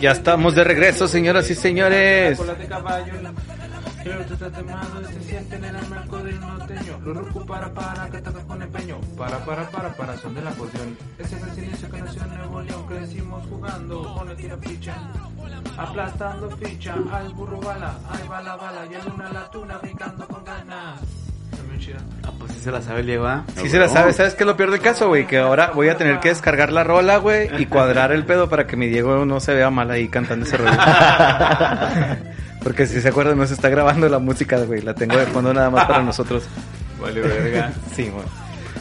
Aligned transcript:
Ya 0.00 0.12
estamos 0.12 0.54
de 0.54 0.64
regreso, 0.64 1.08
señoras 1.08 1.50
y 1.50 1.54
señores. 1.54 2.38
Aplastando 15.78 16.50
ficha. 16.56 16.94
Al 17.12 17.32
burro 17.32 17.60
bala. 17.60 17.98
Ahí 18.10 18.28
va 18.28 18.42
la 18.42 18.56
bala. 18.56 18.86
Y 18.90 18.94
el 18.94 19.12
una 19.12 19.32
la 19.32 19.50
tuna 19.50 19.78
brincando 19.78 20.26
con 20.26 20.44
ganas. 20.44 21.21
Chida. 21.82 21.98
Ah, 22.22 22.30
pues 22.38 22.52
sí 22.52 22.60
se 22.60 22.70
la 22.70 22.80
sabe 22.80 23.00
el 23.00 23.06
Diego, 23.06 23.26
¿ah? 23.26 23.44
Sí 23.56 23.68
se 23.68 23.78
la 23.78 23.88
sabe, 23.88 24.12
¿sabes 24.12 24.34
qué 24.34 24.44
es 24.44 24.46
lo 24.46 24.56
peor 24.56 24.70
del 24.70 24.80
caso, 24.80 25.08
güey? 25.08 25.26
Que 25.26 25.38
ahora 25.38 25.72
voy 25.74 25.88
a 25.88 25.96
tener 25.96 26.20
que 26.20 26.28
descargar 26.28 26.70
la 26.72 26.84
rola, 26.84 27.16
güey, 27.16 27.50
y 27.60 27.66
cuadrar 27.66 28.12
el 28.12 28.24
pedo 28.24 28.48
para 28.48 28.66
que 28.66 28.76
mi 28.76 28.86
Diego 28.86 29.24
no 29.26 29.40
se 29.40 29.52
vea 29.54 29.70
mal 29.70 29.90
ahí 29.90 30.08
cantando 30.08 30.46
ese 30.46 30.56
rollo. 30.58 30.70
Porque 32.62 32.86
si 32.86 33.00
se 33.00 33.08
acuerdan, 33.08 33.36
no 33.36 33.46
se 33.46 33.54
está 33.54 33.68
grabando 33.68 34.08
la 34.08 34.20
música, 34.20 34.58
güey. 34.58 34.82
La 34.82 34.94
tengo 34.94 35.16
de 35.16 35.26
fondo 35.26 35.52
nada 35.52 35.70
más 35.70 35.84
para 35.86 36.02
nosotros. 36.04 36.44
Vale, 37.00 37.20
verga. 37.20 37.72
Sí, 37.94 38.08
güey. 38.08 38.24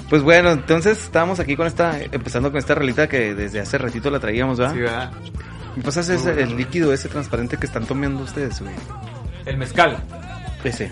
Pues 0.09 0.21
bueno, 0.21 0.51
entonces 0.51 1.01
estábamos 1.01 1.39
aquí 1.39 1.55
con 1.55 1.65
esta, 1.65 1.97
empezando 1.99 2.51
con 2.51 2.59
esta 2.59 2.75
rolita 2.75 3.07
que 3.07 3.33
desde 3.33 3.61
hace 3.61 3.77
ratito 3.77 4.11
la 4.11 4.19
traíamos, 4.19 4.59
¿verdad? 4.59 4.73
Sí, 4.73 4.79
¿verdad? 4.81 5.11
¿Me 5.75 5.83
pasas 5.83 6.09
ese, 6.09 6.39
el 6.41 6.55
líquido 6.57 6.93
ese 6.93 7.07
transparente 7.07 7.57
que 7.57 7.65
están 7.65 7.85
tomando 7.85 8.23
ustedes, 8.23 8.61
güey? 8.61 8.73
El 9.45 9.57
mezcal. 9.57 9.97
Ese. 10.63 10.91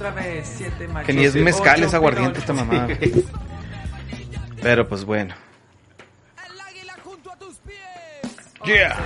Otra 0.00 0.12
vez, 0.12 0.54
siete 0.56 0.88
machos. 0.88 1.06
Que 1.08 1.12
ni 1.12 1.26
es 1.26 1.34
mezcal, 1.34 1.82
es 1.82 1.92
aguardiente 1.92 2.38
esta 2.38 2.54
mamada. 2.54 2.88
Pero 4.62 4.88
pues 4.88 5.04
bueno. 5.04 5.34
Yeah. 8.64 8.96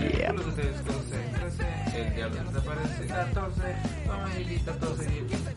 El 0.00 0.12
diablo 2.16 2.42
desaparece, 2.42 3.06
catorce. 3.06 3.76
Amarillita, 4.12 4.72
doce. 4.72 5.04
Y 5.04 5.18
el 5.18 5.26
quince, 5.26 5.54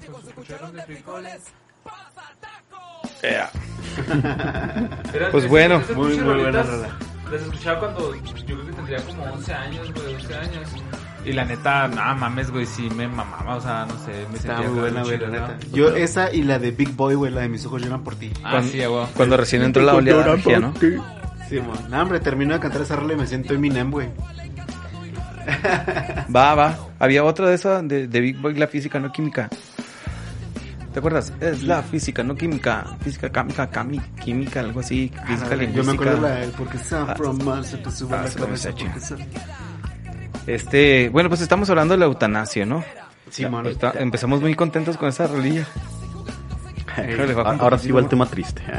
chicos, 0.00 0.26
escucharon 0.26 0.72
de 0.74 0.82
frijoles. 0.84 1.42
Yeah. 3.20 3.50
Eran 5.12 5.30
Pues 5.32 5.46
bueno. 5.48 5.82
Muy, 5.94 6.18
muy 6.18 6.40
buena 6.40 6.62
rola. 6.62 6.98
Las 7.30 7.42
escuchaba 7.42 7.78
cuando 7.80 8.14
yo 8.14 8.32
creo 8.32 8.66
que 8.66 8.72
tendría 8.72 9.04
como 9.04 9.22
11 9.24 9.52
años, 9.52 9.92
güey, 9.92 10.14
12 10.14 10.34
años. 10.34 10.68
Y 11.24 11.32
la 11.32 11.44
neta, 11.44 11.86
nada 11.88 12.14
mames, 12.14 12.50
güey, 12.50 12.66
sí 12.66 12.88
me 12.96 13.06
mamaba, 13.06 13.56
o 13.56 13.60
sea, 13.60 13.86
no 13.86 13.96
sé, 14.04 14.10
me 14.30 14.38
Está 14.38 14.56
sentía 14.56 14.68
muy 14.70 14.80
buena, 14.80 15.02
güey, 15.04 15.18
la 15.18 15.28
neta. 15.28 15.56
¿no? 15.70 15.76
Yo 15.76 15.94
esa 15.94 16.32
y 16.32 16.42
la 16.42 16.58
de 16.58 16.72
Big 16.72 16.90
Boy, 16.96 17.14
güey, 17.14 17.30
la 17.32 17.42
de 17.42 17.48
mis 17.48 17.64
ojos 17.64 17.80
lloran 17.80 18.02
por 18.02 18.16
ti. 18.16 18.32
Ah, 18.42 18.50
Cuando- 18.52 18.72
sí, 18.72 18.84
güey. 18.84 19.06
Cuando 19.14 19.36
recién 19.36 19.62
entró 19.62 19.82
la 19.84 19.94
oleada 19.94 20.36
¿no? 20.60 20.74
Sí, 21.48 21.60
mon. 21.60 21.90
No, 21.90 22.02
hombre, 22.02 22.18
termino 22.18 22.54
de 22.54 22.60
cantar 22.60 22.82
esa 22.82 22.96
rola 22.96 23.12
y 23.12 23.16
me 23.16 23.26
siento 23.26 23.54
Eminem, 23.54 23.90
güey. 23.90 24.08
Va, 26.34 26.54
va. 26.54 26.78
Había 26.98 27.24
otra 27.24 27.48
de 27.48 27.54
esa 27.54 27.82
de, 27.82 28.06
de 28.08 28.20
Big 28.20 28.38
Boy, 28.40 28.54
la 28.54 28.66
física, 28.66 28.98
no 28.98 29.12
química. 29.12 29.48
¿Te 30.92 30.98
acuerdas? 30.98 31.32
Es 31.40 31.62
la 31.62 31.82
física, 31.82 32.22
no 32.22 32.34
química. 32.34 32.84
Física, 33.00 33.30
química, 33.30 33.70
cami- 33.70 34.02
química, 34.22 34.60
algo 34.60 34.80
así. 34.80 35.10
Física, 35.26 35.54
Yo 35.56 35.84
me 35.84 35.92
acuerdo 35.92 36.20
la 36.20 36.34
de 36.36 36.48
porque 36.48 36.78
Ah, 36.92 37.14
from 37.16 37.42
Mars 37.42 37.68
se 37.68 37.78
te 37.78 37.90
sube 37.90 38.14
ah, 38.16 38.22
la 38.24 38.30
cabeza. 38.30 38.70
porque 38.70 39.24
Este, 40.46 41.08
bueno, 41.10 41.28
pues 41.28 41.40
estamos 41.40 41.68
hablando 41.70 41.92
de 41.94 41.98
la 41.98 42.06
eutanasia, 42.06 42.66
¿no? 42.66 42.84
Sí. 43.30 43.46
Está- 43.66 43.92
empezamos 43.98 44.40
muy 44.40 44.54
contentos 44.54 44.96
con 44.96 45.08
esa 45.08 45.26
rolilla. 45.26 45.66
Creo 46.94 47.16
que 47.18 47.26
le 47.28 47.34
bajo 47.34 47.50
un 47.52 47.60
Ahora 47.60 47.78
sí 47.78 47.90
va 47.90 48.00
el 48.00 48.08
tema 48.08 48.26
triste. 48.26 48.62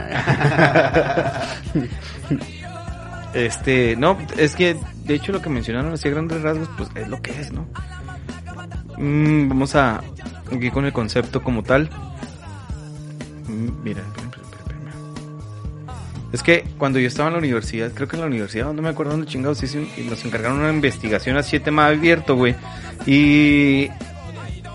Este, 3.33 3.95
no, 3.95 4.15
es 4.37 4.55
que 4.55 4.77
de 5.05 5.15
hecho 5.15 5.31
lo 5.31 5.41
que 5.41 5.49
mencionaron 5.49 5.91
así 5.93 6.07
a 6.07 6.11
grandes 6.11 6.43
rasgos, 6.43 6.69
pues 6.77 6.89
es 6.93 7.07
lo 7.07 7.19
que 7.19 7.31
es, 7.31 7.51
¿no? 7.51 7.65
Mm, 8.97 9.49
vamos 9.49 9.73
a 9.75 10.01
aquí 10.55 10.69
con 10.69 10.85
el 10.85 10.93
concepto 10.93 11.41
como 11.41 11.63
tal. 11.63 11.89
Mm, 13.47 13.83
Mira, 13.83 14.01
es 16.33 16.41
que 16.41 16.65
cuando 16.79 16.97
yo 16.97 17.07
estaba 17.07 17.29
en 17.29 17.33
la 17.33 17.39
universidad, 17.39 17.91
creo 17.91 18.07
que 18.07 18.15
en 18.15 18.21
la 18.21 18.27
universidad, 18.27 18.73
no 18.73 18.81
me 18.81 18.89
acuerdo 18.89 19.11
dónde 19.11 19.27
chingados, 19.27 19.61
nos 19.61 20.25
encargaron 20.25 20.59
una 20.59 20.71
investigación 20.71 21.37
así 21.37 21.59
de 21.59 21.63
tema 21.63 21.85
abierto, 21.85 22.35
güey. 22.35 22.55
Y 23.05 23.87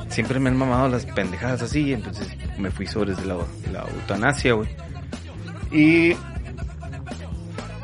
siempre 0.08 0.38
me 0.38 0.50
han 0.50 0.56
mamado 0.56 0.88
las 0.88 1.04
pendejadas 1.04 1.62
así, 1.62 1.92
entonces 1.92 2.28
me 2.58 2.70
fui 2.70 2.86
sobre 2.86 3.12
la, 3.26 3.38
la 3.72 3.84
eutanasia, 3.92 4.52
güey. 4.52 4.68
Y 5.72 6.16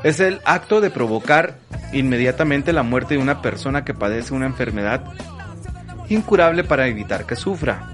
es 0.04 0.20
el 0.20 0.40
acto 0.44 0.80
de 0.80 0.90
provocar 0.90 1.58
inmediatamente 1.92 2.72
la 2.72 2.84
muerte 2.84 3.14
de 3.14 3.20
una 3.20 3.42
persona 3.42 3.84
que 3.84 3.92
padece 3.92 4.34
una 4.34 4.46
enfermedad 4.46 5.02
incurable 6.08 6.62
para 6.62 6.86
evitar 6.86 7.26
que 7.26 7.34
sufra. 7.34 7.90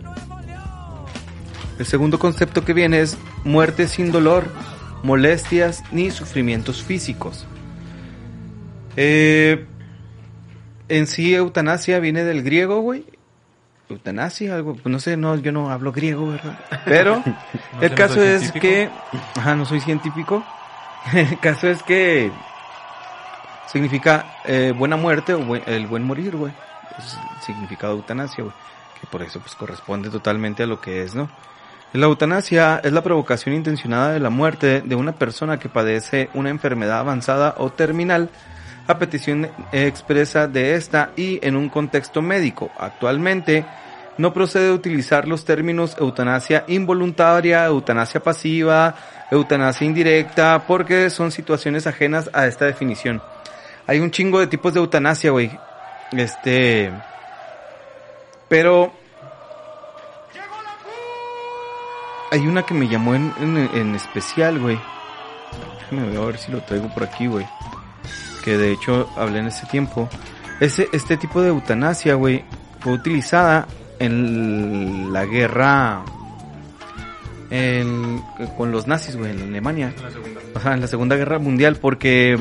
El 1.79 1.87
segundo 1.87 2.19
concepto 2.19 2.67
que 2.67 2.75
viene 2.75 3.01
es 3.01 3.17
muerte 3.45 3.89
sin 3.89 4.13
dolor, 4.13 4.45
molestias 5.03 5.83
ni 5.93 6.11
sufrimientos 6.11 6.83
físicos. 6.83 7.47
Eh, 8.97 9.67
en 10.89 11.07
sí, 11.07 11.35
eutanasia 11.35 11.99
viene 12.01 12.25
del 12.25 12.43
griego, 12.43 12.81
güey. 12.81 13.05
Eutanasia, 13.89 14.55
algo, 14.55 14.75
pues 14.75 14.87
no 14.87 14.99
sé, 15.01 15.17
no, 15.17 15.35
yo 15.37 15.51
no 15.53 15.71
hablo 15.71 15.93
griego, 15.93 16.29
¿verdad? 16.31 16.59
Pero 16.85 17.23
No 17.75 17.83
el 17.83 17.95
caso 17.95 18.23
es 18.23 18.43
científico. 18.43 18.61
que, 18.63 18.91
ajá, 19.41 19.55
no 19.57 19.65
soy 19.65 19.81
científico. 19.81 20.45
El 21.15 21.39
caso 21.41 21.67
es 21.69 21.83
que 21.83 22.31
significa 23.73 24.35
eh, 24.45 24.75
buena 24.77 24.97
muerte 24.97 25.33
o 25.35 25.41
buen- 25.41 25.63
el 25.67 25.87
buen 25.87 26.03
morir, 26.05 26.37
güey. 26.37 26.53
Es 26.99 27.15
el 27.15 27.43
significado 27.43 27.95
de 27.95 28.01
eutanasia, 28.01 28.45
güey. 28.45 28.55
Que 29.01 29.07
por 29.07 29.23
eso 29.23 29.41
pues 29.41 29.55
corresponde 29.55 30.11
totalmente 30.11 30.63
a 30.63 30.67
lo 30.67 30.81
que 30.81 31.03
es, 31.03 31.15
¿no? 31.15 31.31
La 31.93 32.07
eutanasia 32.07 32.81
es 32.85 32.93
la 32.93 33.03
provocación 33.03 33.53
intencionada 33.53 34.13
de 34.13 34.21
la 34.21 34.31
muerte 34.31 34.81
de 34.81 34.95
una 34.95 35.13
persona 35.13 35.59
que 35.59 35.69
padece 35.69 36.31
una 36.35 36.49
enfermedad 36.49 37.01
avanzada 37.01 37.57
o 37.59 37.71
terminal 37.71 38.31
a 38.87 38.99
petición 38.99 39.51
expresa 39.73 40.47
de 40.47 40.77
esta 40.77 41.11
y 41.17 41.45
en 41.45 41.57
un 41.57 41.69
contexto 41.69 42.23
médico. 42.23 42.71
Actualmente 42.79 43.65
no 44.19 44.33
procede 44.33 44.71
utilizar 44.71 45.27
los 45.27 45.45
términos 45.45 45.97
eutanasia 45.99 46.65
involuntaria, 46.69 47.65
eutanasia 47.65 48.23
pasiva, 48.23 48.95
eutanasia 49.33 49.85
indirecta, 49.85 50.63
porque 50.69 51.11
son 51.11 51.33
situaciones 51.33 51.89
ajenas 51.89 52.31
a 52.33 52.47
esta 52.47 52.67
definición. 52.67 53.21
Hay 53.89 53.99
un 53.99 54.13
chingo 54.13 54.39
de 54.39 54.47
tipos 54.47 54.75
de 54.75 54.81
eutanasia, 54.81 55.33
güey. 55.33 55.51
Este... 56.13 56.93
Pero... 58.49 59.00
Hay 62.31 62.47
una 62.47 62.63
que 62.65 62.75
me 62.75 62.89
llamó 62.89 63.15
en, 63.15 63.33
en, 63.41 63.57
en 63.57 63.95
especial, 63.95 64.59
güey. 64.61 64.79
Déjame 65.81 66.09
ver 66.11 66.17
a 66.21 66.25
ver 66.27 66.39
si 66.39 66.53
lo 66.53 66.61
traigo 66.63 66.89
por 66.95 67.03
aquí, 67.05 67.27
güey. 67.27 67.47
Que 68.45 68.57
de 68.57 68.73
hecho 68.73 69.09
hablé 69.17 69.41
en 69.41 69.47
ese 69.49 69.67
tiempo. 69.67 70.09
Ese, 70.61 70.89
este 70.93 71.17
tipo 71.17 71.43
de 71.43 71.49
eutanasia, 71.49 72.15
güey, 72.15 72.45
fue 72.81 72.93
utilizada 72.93 73.67
en 73.99 75.13
la 75.13 75.25
guerra 75.27 76.03
en- 77.51 78.23
con 78.57 78.71
los 78.71 78.87
nazis, 78.87 79.17
güey, 79.17 79.33
en 79.33 79.43
Alemania. 79.43 79.93
O 80.55 80.61
sea, 80.61 80.75
en 80.75 80.81
la 80.81 80.87
Segunda 80.87 81.17
Guerra 81.17 81.39
Mundial, 81.39 81.77
porque 81.77 82.39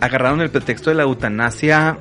agarraron 0.00 0.40
el 0.40 0.50
pretexto 0.50 0.90
de 0.90 0.96
la 0.96 1.02
eutanasia. 1.04 1.98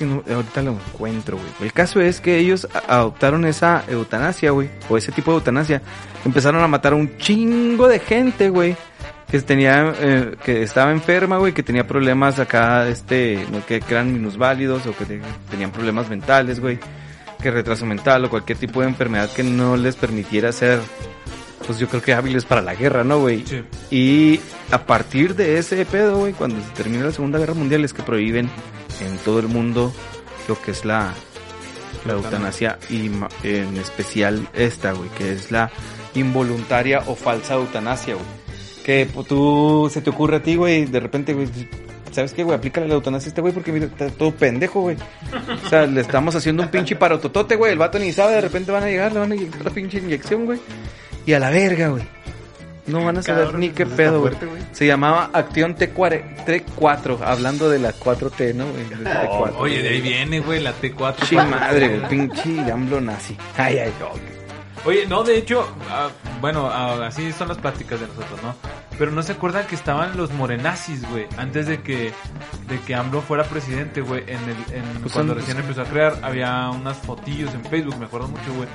Que 0.00 0.06
no- 0.06 0.24
ahorita 0.34 0.62
lo 0.62 0.72
encuentro, 0.72 1.36
güey. 1.36 1.48
El 1.60 1.72
caso 1.72 2.00
es 2.00 2.20
que 2.20 2.38
ellos 2.38 2.66
adoptaron 2.88 3.44
esa 3.44 3.84
eutanasia, 3.86 4.50
güey, 4.50 4.70
o 4.88 4.96
ese 4.96 5.12
tipo 5.12 5.30
de 5.30 5.36
eutanasia. 5.36 5.82
Empezaron 6.24 6.62
a 6.62 6.66
matar 6.68 6.94
a 6.94 6.96
un 6.96 7.16
chingo 7.18 7.86
de 7.86 7.98
gente, 8.00 8.48
güey. 8.48 8.76
Que 9.30 9.40
tenía, 9.42 9.92
eh, 10.00 10.34
que 10.44 10.62
estaba 10.62 10.90
enferma, 10.90 11.36
güey, 11.36 11.52
que 11.52 11.62
tenía 11.62 11.86
problemas 11.86 12.38
acá, 12.40 12.88
este, 12.88 13.46
no, 13.52 13.64
que, 13.64 13.80
que 13.80 13.94
eran 13.94 14.12
minusválidos 14.12 14.86
o 14.86 14.96
que 14.96 15.04
te- 15.04 15.20
tenían 15.50 15.70
problemas 15.70 16.08
mentales, 16.08 16.58
güey. 16.58 16.78
Que 17.40 17.50
retraso 17.50 17.86
mental 17.86 18.24
o 18.24 18.30
cualquier 18.30 18.58
tipo 18.58 18.80
de 18.80 18.88
enfermedad 18.88 19.30
que 19.30 19.42
no 19.44 19.76
les 19.76 19.94
permitiera 19.96 20.50
ser, 20.52 20.80
pues 21.66 21.78
yo 21.78 21.86
creo 21.88 22.02
que 22.02 22.12
hábiles 22.12 22.44
para 22.44 22.60
la 22.62 22.74
guerra, 22.74 23.04
¿no, 23.04 23.20
güey? 23.20 23.44
Sí. 23.46 23.62
Y 23.90 24.40
a 24.72 24.78
partir 24.84 25.36
de 25.36 25.58
ese 25.58 25.84
pedo, 25.86 26.18
güey, 26.18 26.32
cuando 26.32 26.56
se 26.60 26.70
termina 26.70 27.04
la 27.04 27.12
Segunda 27.12 27.38
Guerra 27.38 27.54
Mundial 27.54 27.84
es 27.84 27.92
que 27.92 28.02
prohíben 28.02 28.50
en 29.00 29.16
todo 29.18 29.40
el 29.40 29.48
mundo 29.48 29.92
lo 30.48 30.60
que 30.60 30.70
es 30.72 30.84
la, 30.84 31.14
la 32.06 32.12
eutanasia 32.14 32.78
y 32.88 33.10
en 33.42 33.76
especial 33.76 34.48
esta, 34.54 34.92
güey, 34.92 35.08
que 35.10 35.32
es 35.32 35.50
la 35.50 35.70
involuntaria 36.14 37.02
o 37.06 37.14
falsa 37.14 37.54
eutanasia, 37.54 38.14
güey. 38.14 38.26
Que 38.84 39.08
pues, 39.12 39.26
tú, 39.26 39.90
se 39.92 40.00
te 40.00 40.10
ocurre 40.10 40.36
a 40.36 40.42
ti, 40.42 40.56
güey, 40.56 40.86
de 40.86 41.00
repente, 41.00 41.34
güey, 41.34 41.48
¿sabes 42.10 42.32
qué, 42.32 42.42
güey? 42.42 42.56
Aplícale 42.56 42.88
la 42.88 42.94
eutanasia 42.94 43.28
a 43.28 43.30
este 43.30 43.40
güey 43.40 43.52
porque 43.52 43.72
mira, 43.72 43.86
está 43.86 44.08
todo 44.08 44.32
pendejo, 44.32 44.80
güey. 44.80 44.96
O 45.64 45.68
sea, 45.68 45.86
le 45.86 46.00
estamos 46.00 46.34
haciendo 46.34 46.62
un 46.62 46.68
pinche 46.70 46.96
parototote, 46.96 47.56
güey. 47.56 47.72
El 47.72 47.78
vato 47.78 47.98
ni 47.98 48.12
sabe, 48.12 48.34
de 48.34 48.40
repente 48.40 48.72
van 48.72 48.84
a 48.84 48.86
llegar, 48.86 49.12
le 49.12 49.20
van 49.20 49.32
a 49.32 49.36
inyectar 49.36 49.64
la 49.64 49.70
pinche 49.70 49.98
inyección, 49.98 50.46
güey. 50.46 50.60
Y 51.26 51.32
a 51.32 51.38
la 51.38 51.50
verga, 51.50 51.88
güey. 51.88 52.02
No 52.90 53.04
van 53.04 53.18
a 53.18 53.22
saber 53.22 53.54
ni 53.54 53.70
qué 53.70 53.86
pedo, 53.86 54.20
güey. 54.20 54.34
Se 54.72 54.86
llamaba 54.86 55.30
Acción 55.32 55.76
T4, 55.76 56.44
T4, 56.46 57.18
hablando 57.22 57.68
de 57.70 57.78
la 57.78 57.94
4T, 57.94 58.54
¿no? 58.54 58.66
güey? 58.70 58.84
De 58.84 58.96
T4. 59.10 59.54
Oye, 59.58 59.82
de 59.82 59.88
ahí 59.90 60.00
viene, 60.00 60.40
güey, 60.40 60.60
la 60.60 60.72
T4. 60.74 61.16
Chi 61.28 61.36
madre, 61.36 61.88
güey, 61.88 62.08
pinche 62.08 62.70
AMLO 62.70 63.00
nazi. 63.00 63.36
Ay, 63.56 63.78
ay, 63.78 63.92
Oye, 64.86 65.06
no, 65.06 65.22
de 65.24 65.36
hecho, 65.36 65.66
ah, 65.90 66.08
bueno, 66.40 66.66
ah, 66.72 67.06
así 67.06 67.32
son 67.32 67.48
las 67.48 67.58
pláticas 67.58 68.00
de 68.00 68.06
nosotros, 68.06 68.42
¿no? 68.42 68.54
Pero 68.98 69.10
no 69.12 69.22
se 69.22 69.32
acuerdan 69.32 69.66
que 69.66 69.74
estaban 69.74 70.16
los 70.16 70.30
morenazis, 70.32 71.08
güey, 71.10 71.26
antes 71.38 71.66
de 71.66 71.82
que 71.82 72.12
de 72.68 72.78
que 72.86 72.94
AMLO 72.94 73.20
fuera 73.22 73.44
presidente, 73.44 74.00
güey, 74.00 74.22
en 74.26 74.38
el 74.44 74.74
en, 74.74 75.00
Pues 75.02 75.12
cuando 75.12 75.32
son- 75.34 75.40
recién 75.40 75.58
empezó 75.58 75.82
a 75.82 75.84
crear 75.84 76.18
había 76.22 76.68
unas 76.70 76.96
fotillos 76.98 77.52
en 77.54 77.64
Facebook, 77.64 77.96
me 77.98 78.06
acuerdo 78.06 78.28
mucho, 78.28 78.52
güey, 78.54 78.68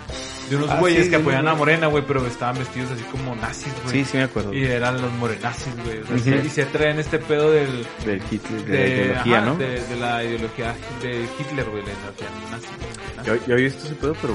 de 0.49 0.55
unos 0.57 0.69
Ah, 0.69 0.77
güeyes 0.79 1.05
sí, 1.05 1.09
que 1.09 1.15
apoyaban 1.17 1.47
a 1.47 1.55
Morena, 1.55 1.87
güey, 1.87 2.03
pero 2.07 2.25
estaban 2.27 2.57
vestidos 2.57 2.91
así 2.91 3.03
como 3.05 3.35
nazis, 3.35 3.73
güey. 3.83 4.03
Sí, 4.03 4.05
sí 4.11 4.17
me 4.17 4.23
acuerdo. 4.23 4.53
Y 4.53 4.63
eran 4.65 5.01
los 5.01 5.11
morenazis, 5.13 5.73
güey. 5.83 5.99
O 6.01 6.05
sea, 6.07 6.15
Ujú. 6.15 6.23
se- 6.23 6.45
y 6.45 6.49
se 6.49 6.65
traen 6.65 6.99
este 6.99 7.17
pedo 7.19 7.51
del 7.51 7.85
De 8.05 8.21
Hitler, 8.31 8.65
de, 8.65 8.71
de, 8.77 8.77
la 8.77 8.87
ideología, 8.87 9.37
ajá, 9.37 9.45
¿no? 9.45 9.55
de, 9.57 9.81
de 9.87 9.95
la 9.95 10.23
ideología 10.23 10.75
de 11.01 11.27
Hitler, 11.39 11.65
güey, 11.69 11.83
la 11.85 11.91
ideología 11.91 12.27
nazi. 12.51 12.67
Yo, 13.25 13.35
yo 13.47 13.53
había 13.53 13.65
visto 13.65 13.85
ese 13.85 13.95
pedo, 13.95 14.15
pero 14.21 14.33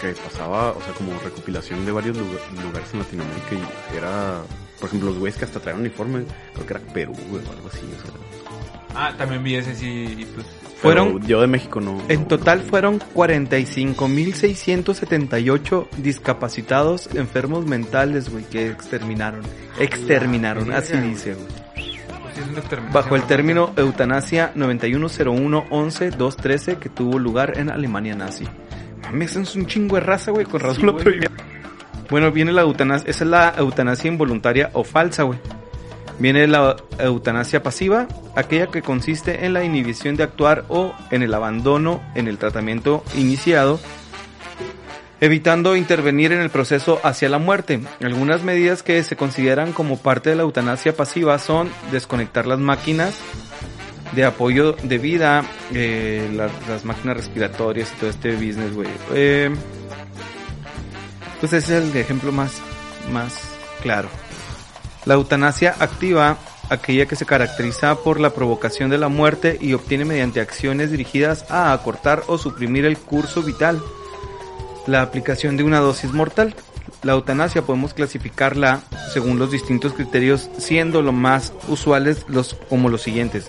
que 0.00 0.12
pasaba, 0.12 0.70
o 0.72 0.80
sea, 0.82 0.92
como 0.94 1.12
recopilación 1.20 1.84
de 1.86 1.92
varios 1.92 2.16
lugar- 2.16 2.40
lugares 2.64 2.88
en 2.92 2.98
Latinoamérica 3.00 3.54
y 3.54 3.62
era, 3.96 4.40
por 4.80 4.88
ejemplo, 4.88 5.10
los 5.10 5.18
güeyes 5.18 5.38
que 5.38 5.44
hasta 5.44 5.60
traían 5.60 5.80
uniforme, 5.80 6.24
creo 6.54 6.66
que 6.66 6.74
era 6.74 6.82
Perú, 6.92 7.14
güey, 7.30 7.44
o 7.44 7.50
algo 7.52 7.68
así, 7.72 7.80
o 7.98 8.02
sea. 8.02 8.10
Ah, 8.94 9.12
también 9.16 9.42
vi 9.44 9.54
ese 9.56 9.74
sí, 9.74 10.14
y 10.18 10.24
pues 10.24 10.46
Fueron- 10.80 11.20
yo 11.26 11.40
de 11.40 11.46
México 11.46 11.80
no. 11.80 12.02
En 12.08 12.22
no- 12.22 12.26
total 12.28 12.58
no- 12.62 12.64
fueron 12.64 12.98
45.678 13.14 15.88
discapacitados 15.98 17.08
enfermos 17.14 17.64
mentales, 17.66 18.28
güey, 18.30 18.44
que 18.44 18.66
exterminaron. 18.68 19.42
Exterminaron, 19.78 20.68
La 20.70 20.78
así 20.78 20.96
dice, 20.98 21.34
güey. 21.34 21.46
pues, 21.46 21.66
Bajo 22.92 23.14
el 23.16 23.22
¿no? 23.22 23.26
término 23.26 23.72
eutanasia 23.76 24.52
9101-11-213 24.54 26.76
que 26.78 26.88
tuvo 26.90 27.18
lugar 27.18 27.58
en 27.58 27.70
Alemania 27.70 28.14
nazi. 28.14 28.46
Mames, 29.06 29.36
es 29.36 29.56
un 29.56 29.66
chingo 29.66 29.96
de 29.96 30.00
raza, 30.00 30.30
güey, 30.30 30.46
con 30.46 30.60
razón 30.60 30.96
Sí, 31.02 31.10
lo. 31.10 31.28
Bueno, 32.10 32.30
viene 32.30 32.52
la 32.52 32.62
eutanasia, 32.62 33.10
esa 33.10 33.24
es 33.24 33.30
la 33.30 33.54
eutanasia 33.56 34.08
involuntaria 34.08 34.70
o 34.72 34.84
falsa, 34.84 35.24
güey. 35.24 35.38
Viene 36.18 36.46
la 36.46 36.76
eutanasia 36.98 37.62
pasiva, 37.62 38.06
aquella 38.36 38.68
que 38.68 38.80
consiste 38.80 39.44
en 39.44 39.52
la 39.52 39.64
inhibición 39.64 40.16
de 40.16 40.22
actuar 40.22 40.64
o 40.68 40.94
en 41.10 41.22
el 41.22 41.34
abandono 41.34 42.00
en 42.14 42.26
el 42.26 42.38
tratamiento 42.38 43.04
iniciado, 43.16 43.78
evitando 45.20 45.76
intervenir 45.76 46.32
en 46.32 46.40
el 46.40 46.48
proceso 46.48 47.00
hacia 47.02 47.28
la 47.28 47.38
muerte. 47.38 47.80
Algunas 48.00 48.44
medidas 48.44 48.82
que 48.82 49.02
se 49.04 49.16
consideran 49.16 49.72
como 49.72 49.98
parte 49.98 50.30
de 50.30 50.36
la 50.36 50.42
eutanasia 50.42 50.96
pasiva 50.96 51.38
son 51.38 51.68
desconectar 51.92 52.46
las 52.46 52.60
máquinas 52.60 53.20
de 54.12 54.24
apoyo 54.24 54.72
de 54.72 54.98
vida, 54.98 55.44
eh, 55.72 56.30
la- 56.34 56.50
las 56.68 56.84
máquinas 56.84 57.16
respiratorias 57.16 57.92
y 57.92 58.00
todo 58.00 58.10
este 58.10 58.34
business, 58.34 58.74
güey. 58.74 58.88
Eh, 59.14 59.54
pues 61.40 61.52
ese 61.52 61.78
es 61.78 61.84
el 61.84 61.96
ejemplo 61.96 62.32
más, 62.32 62.52
más 63.12 63.34
claro. 63.82 64.08
La 65.04 65.14
eutanasia 65.14 65.74
activa, 65.78 66.38
aquella 66.70 67.06
que 67.06 67.14
se 67.16 67.26
caracteriza 67.26 67.94
por 67.96 68.18
la 68.18 68.30
provocación 68.30 68.90
de 68.90 68.98
la 68.98 69.08
muerte 69.08 69.58
y 69.60 69.72
obtiene 69.74 70.04
mediante 70.04 70.40
acciones 70.40 70.90
dirigidas 70.90 71.48
a 71.50 71.72
acortar 71.72 72.22
o 72.26 72.38
suprimir 72.38 72.84
el 72.84 72.98
curso 72.98 73.42
vital. 73.42 73.80
La 74.86 75.02
aplicación 75.02 75.56
de 75.56 75.64
una 75.64 75.80
dosis 75.80 76.12
mortal. 76.12 76.54
La 77.02 77.12
eutanasia 77.12 77.62
podemos 77.62 77.94
clasificarla 77.94 78.80
según 79.12 79.38
los 79.38 79.50
distintos 79.50 79.92
criterios, 79.92 80.48
siendo 80.58 81.02
lo 81.02 81.12
más 81.12 81.52
usuales 81.68 82.24
los 82.28 82.54
como 82.68 82.88
los 82.88 83.02
siguientes. 83.02 83.48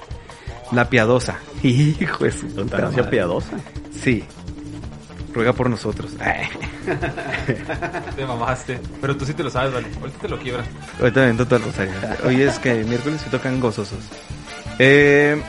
La 0.71 0.89
piadosa. 0.89 1.37
Hijo 1.63 2.23
de 2.25 2.31
su 2.31 2.47
puta 2.47 2.77
madre. 2.77 3.03
piadosa. 3.05 3.51
Sí. 4.01 4.23
Ruega 5.33 5.53
por 5.53 5.69
nosotros. 5.69 6.11
Ay. 6.19 6.47
Te 8.15 8.25
mamaste. 8.25 8.79
Pero 9.01 9.15
tú 9.17 9.25
sí 9.25 9.33
te 9.33 9.43
lo 9.43 9.49
sabes, 9.49 9.73
vale. 9.73 9.87
Ahorita 9.99 10.17
te 10.21 10.29
lo 10.29 10.39
quiebras. 10.39 10.65
Ahorita 10.99 11.21
me 11.27 11.33
todo 11.45 11.55
el 11.57 11.63
rosario. 11.63 11.93
Hoy 12.25 12.41
es 12.41 12.57
que 12.59 12.73
miércoles 12.85 13.21
se 13.21 13.29
tocan 13.29 13.59
gozosos. 13.59 13.99
Eh, 14.79 15.39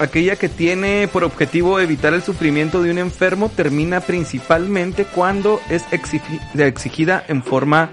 aquella 0.00 0.36
que 0.36 0.48
tiene 0.48 1.08
por 1.12 1.24
objetivo 1.24 1.78
evitar 1.78 2.14
el 2.14 2.22
sufrimiento 2.22 2.82
de 2.82 2.90
un 2.90 2.98
enfermo 2.98 3.48
termina 3.54 4.00
principalmente 4.00 5.04
cuando 5.04 5.60
es 5.70 5.84
exigi- 5.90 6.40
exigida 6.58 7.24
en 7.28 7.42
forma 7.44 7.90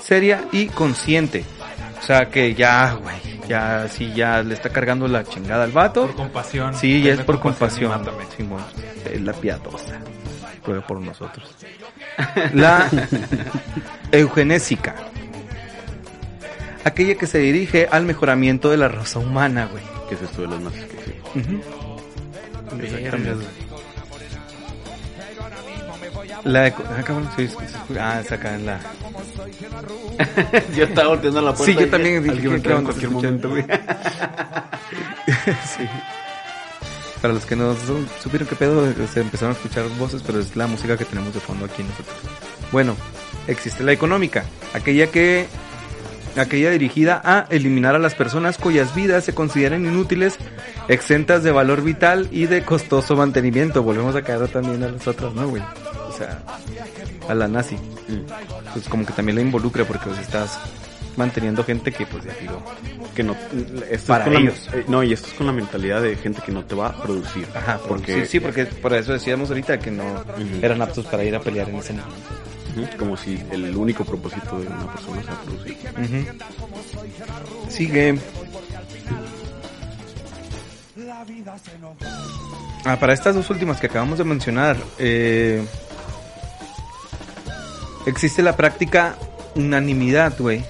seria 0.00 0.44
y 0.52 0.66
consciente. 0.66 1.44
O 2.00 2.04
sea 2.04 2.28
que 2.30 2.54
ya, 2.54 2.94
güey, 2.94 3.31
ya 3.52 3.86
sí 3.88 4.12
ya 4.14 4.42
le 4.42 4.54
está 4.54 4.70
cargando 4.70 5.06
la 5.06 5.24
chingada 5.24 5.64
al 5.64 5.72
vato. 5.72 6.06
Por 6.06 6.16
compasión. 6.16 6.74
Sí, 6.74 7.02
ya 7.02 7.12
es 7.12 7.20
por 7.20 7.38
compasión. 7.38 7.92
es 9.04 9.20
la 9.20 9.32
piadosa. 9.34 9.98
Ruega 10.64 10.86
por 10.86 11.00
nosotros. 11.00 11.54
La 12.54 12.88
eugenésica. 14.12 14.94
Aquella 16.84 17.16
que 17.16 17.26
se 17.26 17.38
dirige 17.38 17.88
al 17.90 18.04
mejoramiento 18.04 18.70
de 18.70 18.76
la 18.76 18.88
raza 18.88 19.18
humana, 19.18 19.66
güey. 19.70 19.82
Que 20.08 20.14
es 20.14 20.22
esto 20.22 20.42
de 20.42 20.48
los 20.48 20.60
nazis 20.60 20.84
que 20.84 20.98
sí. 21.04 21.60
Exactamente. 22.80 23.61
La 26.44 26.66
eco- 26.66 26.82
ah, 26.90 27.02
cabrón, 27.04 27.28
sí, 27.36 27.46
sí, 27.48 27.56
sí. 27.68 27.94
Ah, 27.98 28.20
es 28.24 28.32
acá 28.32 28.54
en 28.56 28.66
la. 28.66 28.80
yo 30.76 30.84
estaba 30.84 31.08
volteando 31.08 31.40
la 31.40 31.54
puerta. 31.54 31.72
Sí, 31.72 31.78
yo 31.78 31.88
también 31.90 32.22
dije, 32.22 32.32
alguien 32.34 32.50
¿qué 32.50 32.56
entraba 32.56 32.78
en 32.80 32.84
cualquier 32.84 33.10
momento, 33.10 33.48
güey. 33.50 33.62
sí. 35.76 35.84
Para 37.20 37.34
los 37.34 37.46
que 37.46 37.54
no 37.54 37.74
su- 37.76 38.06
supieron 38.20 38.48
qué 38.48 38.56
pedo, 38.56 38.84
se 39.12 39.20
empezaron 39.20 39.54
a 39.54 39.56
escuchar 39.56 39.84
voces, 39.98 40.22
pero 40.26 40.40
es 40.40 40.56
la 40.56 40.66
música 40.66 40.96
que 40.96 41.04
tenemos 41.04 41.32
de 41.32 41.40
fondo 41.40 41.66
aquí 41.66 41.84
nosotros. 41.84 42.16
Bueno, 42.72 42.96
existe 43.46 43.84
la 43.84 43.92
económica, 43.92 44.44
aquella 44.74 45.06
que 45.08 45.46
aquella 46.36 46.70
dirigida 46.70 47.20
a 47.24 47.46
eliminar 47.50 47.94
a 47.94 47.98
las 48.00 48.14
personas 48.14 48.56
cuyas 48.58 48.94
vidas 48.94 49.22
se 49.24 49.34
consideran 49.34 49.84
inútiles, 49.86 50.34
exentas 50.88 51.44
de 51.44 51.52
valor 51.52 51.82
vital 51.82 52.26
y 52.32 52.46
de 52.46 52.64
costoso 52.64 53.14
mantenimiento. 53.14 53.84
Volvemos 53.84 54.16
a 54.16 54.22
caer 54.22 54.48
también 54.48 54.82
a 54.82 54.88
las 54.88 55.06
otras, 55.06 55.32
¿no, 55.34 55.46
güey? 55.46 55.62
A 57.28 57.34
la 57.34 57.48
nazi. 57.48 57.76
Pues 58.72 58.88
como 58.88 59.04
que 59.06 59.12
también 59.12 59.36
la 59.36 59.42
involucra 59.42 59.84
porque 59.84 60.06
pues 60.06 60.18
estás 60.20 60.58
manteniendo 61.16 61.62
gente 61.62 61.92
que 61.92 62.06
pues 62.06 62.24
ya 62.24 62.32
digo, 62.40 62.62
Que 63.14 63.22
no, 63.22 63.36
esto 63.90 64.06
Para 64.08 64.24
es 64.24 64.24
con 64.24 64.32
la- 64.34 64.40
ellos. 64.40 64.68
eh, 64.72 64.84
no, 64.88 65.02
y 65.02 65.12
esto 65.12 65.28
es 65.28 65.34
con 65.34 65.46
la 65.46 65.52
mentalidad 65.52 66.00
de 66.00 66.16
gente 66.16 66.40
que 66.44 66.50
no 66.52 66.64
te 66.64 66.74
va 66.74 66.86
a 66.88 67.02
producir. 67.02 67.46
Ajá, 67.54 67.78
porque 67.86 68.24
sí, 68.26 68.40
porque 68.40 68.64
por 68.66 68.94
eso 68.94 69.12
decíamos 69.12 69.50
ahorita 69.50 69.78
que 69.78 69.90
no 69.90 70.24
eran 70.62 70.80
aptos 70.80 71.04
para 71.06 71.22
ir 71.24 71.34
a 71.36 71.40
pelear 71.40 71.68
en 71.68 71.76
ese 71.76 71.92
momento. 71.92 72.96
Como 72.98 73.18
si 73.18 73.38
el 73.50 73.76
único 73.76 74.02
propósito 74.04 74.58
de 74.58 74.66
una 74.66 74.86
persona 74.94 75.22
sea 75.22 75.34
producir. 75.42 75.76
Sigue. 77.68 78.18
Ah, 82.84 82.96
para 82.98 83.12
estas 83.12 83.34
dos 83.34 83.48
últimas 83.50 83.78
que 83.80 83.86
acabamos 83.86 84.18
de 84.18 84.24
mencionar, 84.24 84.76
eh, 84.98 85.62
existe 88.06 88.42
la 88.42 88.56
práctica 88.56 89.16
unanimidad, 89.54 90.34
güey, 90.38 90.64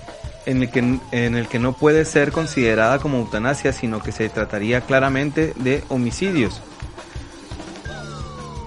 en 0.46 0.62
el 0.62 0.70
que 0.70 0.78
en 1.12 1.36
el 1.36 1.48
que 1.48 1.58
no 1.58 1.72
puede 1.72 2.04
ser 2.04 2.32
considerada 2.32 2.98
como 2.98 3.18
eutanasia, 3.18 3.72
sino 3.72 4.02
que 4.02 4.12
se 4.12 4.28
trataría 4.28 4.80
claramente 4.80 5.52
de 5.56 5.84
homicidios. 5.88 6.60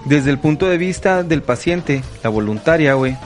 Desde 0.04 0.30
el 0.30 0.38
punto 0.38 0.68
de 0.68 0.78
vista 0.78 1.22
del 1.24 1.42
paciente, 1.42 2.02
la 2.22 2.30
voluntaria, 2.30 2.94
güey, 2.94 3.16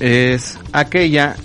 es 0.00 0.58
aquella 0.72 1.36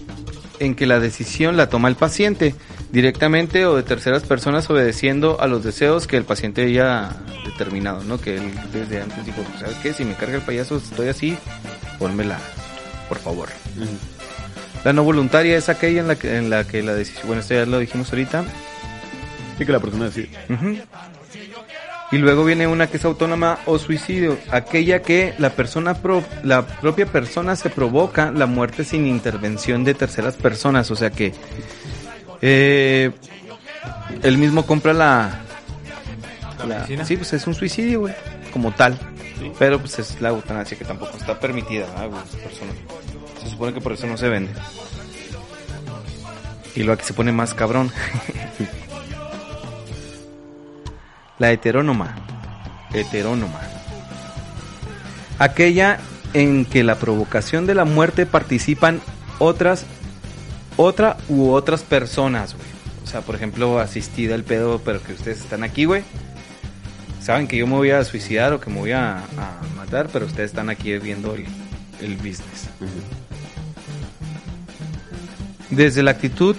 en 0.60 0.74
que 0.74 0.88
la 0.88 1.00
decisión 1.00 1.56
la 1.56 1.70
toma 1.70 1.88
el 1.88 1.96
paciente 1.96 2.56
directamente 2.92 3.66
o 3.66 3.76
de 3.76 3.84
terceras 3.84 4.24
personas 4.24 4.70
obedeciendo 4.70 5.40
a 5.40 5.48
los 5.48 5.64
deseos 5.64 6.08
que 6.08 6.18
el 6.18 6.24
paciente 6.24 6.64
haya 6.64 7.16
determinado, 7.46 8.04
¿no? 8.04 8.20
Que 8.20 8.38
él 8.38 8.54
desde 8.74 9.02
antes 9.02 9.26
dijo, 9.26 9.44
¿sabes 9.60 9.76
qué? 9.84 9.94
Si 9.94 10.04
me 10.04 10.16
carga 10.16 10.38
el 10.38 10.42
payaso, 10.42 10.78
estoy 10.78 11.10
así, 11.10 11.38
pónmela, 12.00 12.38
por 13.10 13.20
favor. 13.20 13.50
La 14.84 14.94
no 14.94 15.04
voluntaria 15.04 15.58
es 15.58 15.70
aquella 15.70 16.02
en 16.02 16.08
la 16.08 16.16
que, 16.16 16.38
en 16.38 16.50
la, 16.50 16.64
que 16.66 16.82
la 16.84 16.94
decisión, 16.94 17.28
bueno, 17.28 17.42
esto 17.42 17.54
ya 17.56 17.66
lo 17.66 17.80
dijimos 17.80 18.10
ahorita, 18.10 18.44
Sí, 19.58 19.66
que 19.66 19.72
la 19.72 19.80
persona 19.80 20.06
decide. 20.06 20.30
Y 22.12 22.20
luego 22.20 22.46
viene 22.46 22.68
una 22.68 22.88
que 22.88 22.98
es 22.98 23.06
autónoma 23.06 23.58
o 23.66 23.78
suicidio, 23.80 24.38
aquella 24.52 25.02
que 25.02 25.34
la 25.40 25.50
persona 25.50 25.96
pro- 25.96 26.24
la 26.44 26.66
propia 26.66 27.06
persona 27.08 27.56
se 27.58 27.70
provoca 27.72 28.32
la 28.32 28.46
muerte 28.46 28.84
sin 28.86 29.08
intervención 29.08 29.84
de 29.84 29.94
terceras 29.96 30.36
personas, 30.36 30.90
o 30.92 30.96
sea 30.96 31.10
que 31.10 31.34
eh, 32.42 33.12
él 34.24 34.38
mismo 34.38 34.66
compra 34.66 34.94
la... 34.94 35.40
¿La 36.60 36.66
la- 36.66 37.06
sí, 37.06 37.18
pues 37.18 37.34
es 37.34 37.46
un 37.48 37.56
suicidio, 37.56 38.02
güey, 38.02 38.14
como 38.54 38.72
tal. 38.72 38.98
Pero 39.60 39.80
pues 39.80 40.00
es 40.00 40.20
la 40.22 40.30
eutanasia 40.30 40.78
que 40.78 40.86
tampoco 40.86 41.18
está 41.18 41.40
permitida, 41.40 41.86
persona. 42.44 42.72
Se 43.44 43.50
supone 43.50 43.74
que 43.74 43.82
por 43.82 43.94
eso 43.94 44.08
no 44.08 44.18
se 44.18 44.30
vende. 44.30 44.52
Y 46.76 46.84
lo 46.84 46.98
que 46.98 47.04
se 47.04 47.14
pone 47.14 47.32
más 47.32 47.54
cabrón. 47.54 47.92
la 51.40 51.52
heterónoma. 51.52 52.16
Heterónoma. 52.94 53.60
Aquella 55.40 56.00
en 56.34 56.66
que 56.66 56.84
la 56.84 56.96
provocación 56.96 57.66
de 57.66 57.76
la 57.76 57.86
muerte 57.86 58.26
participan 58.26 59.02
otras, 59.40 59.86
otra 60.78 61.18
u 61.30 61.52
otras 61.52 61.84
personas, 61.84 62.56
güey. 62.56 62.68
O 63.04 63.08
sea, 63.08 63.22
por 63.22 63.36
ejemplo, 63.36 63.80
asistida 63.80 64.36
el 64.36 64.44
pedo, 64.44 64.82
pero 64.84 65.02
que 65.02 65.14
ustedes 65.14 65.40
están 65.40 65.64
aquí, 65.64 65.86
güey. 65.86 66.04
Saben 67.22 67.48
que 67.48 67.58
yo 67.58 67.68
me 67.68 67.74
voy 67.74 67.92
a 67.92 68.04
suicidar 68.04 68.54
o 68.54 68.60
que 68.60 68.70
me 68.70 68.80
voy 68.80 68.92
a, 68.92 69.24
matar, 69.76 70.10
pero 70.12 70.26
ustedes 70.26 70.52
están 70.52 70.70
aquí 70.70 70.98
viendo 70.98 71.36
el, 71.36 71.46
el 72.02 72.16
business. 72.16 72.70
Desde 75.70 76.04
la 76.04 76.12
actitud 76.12 76.56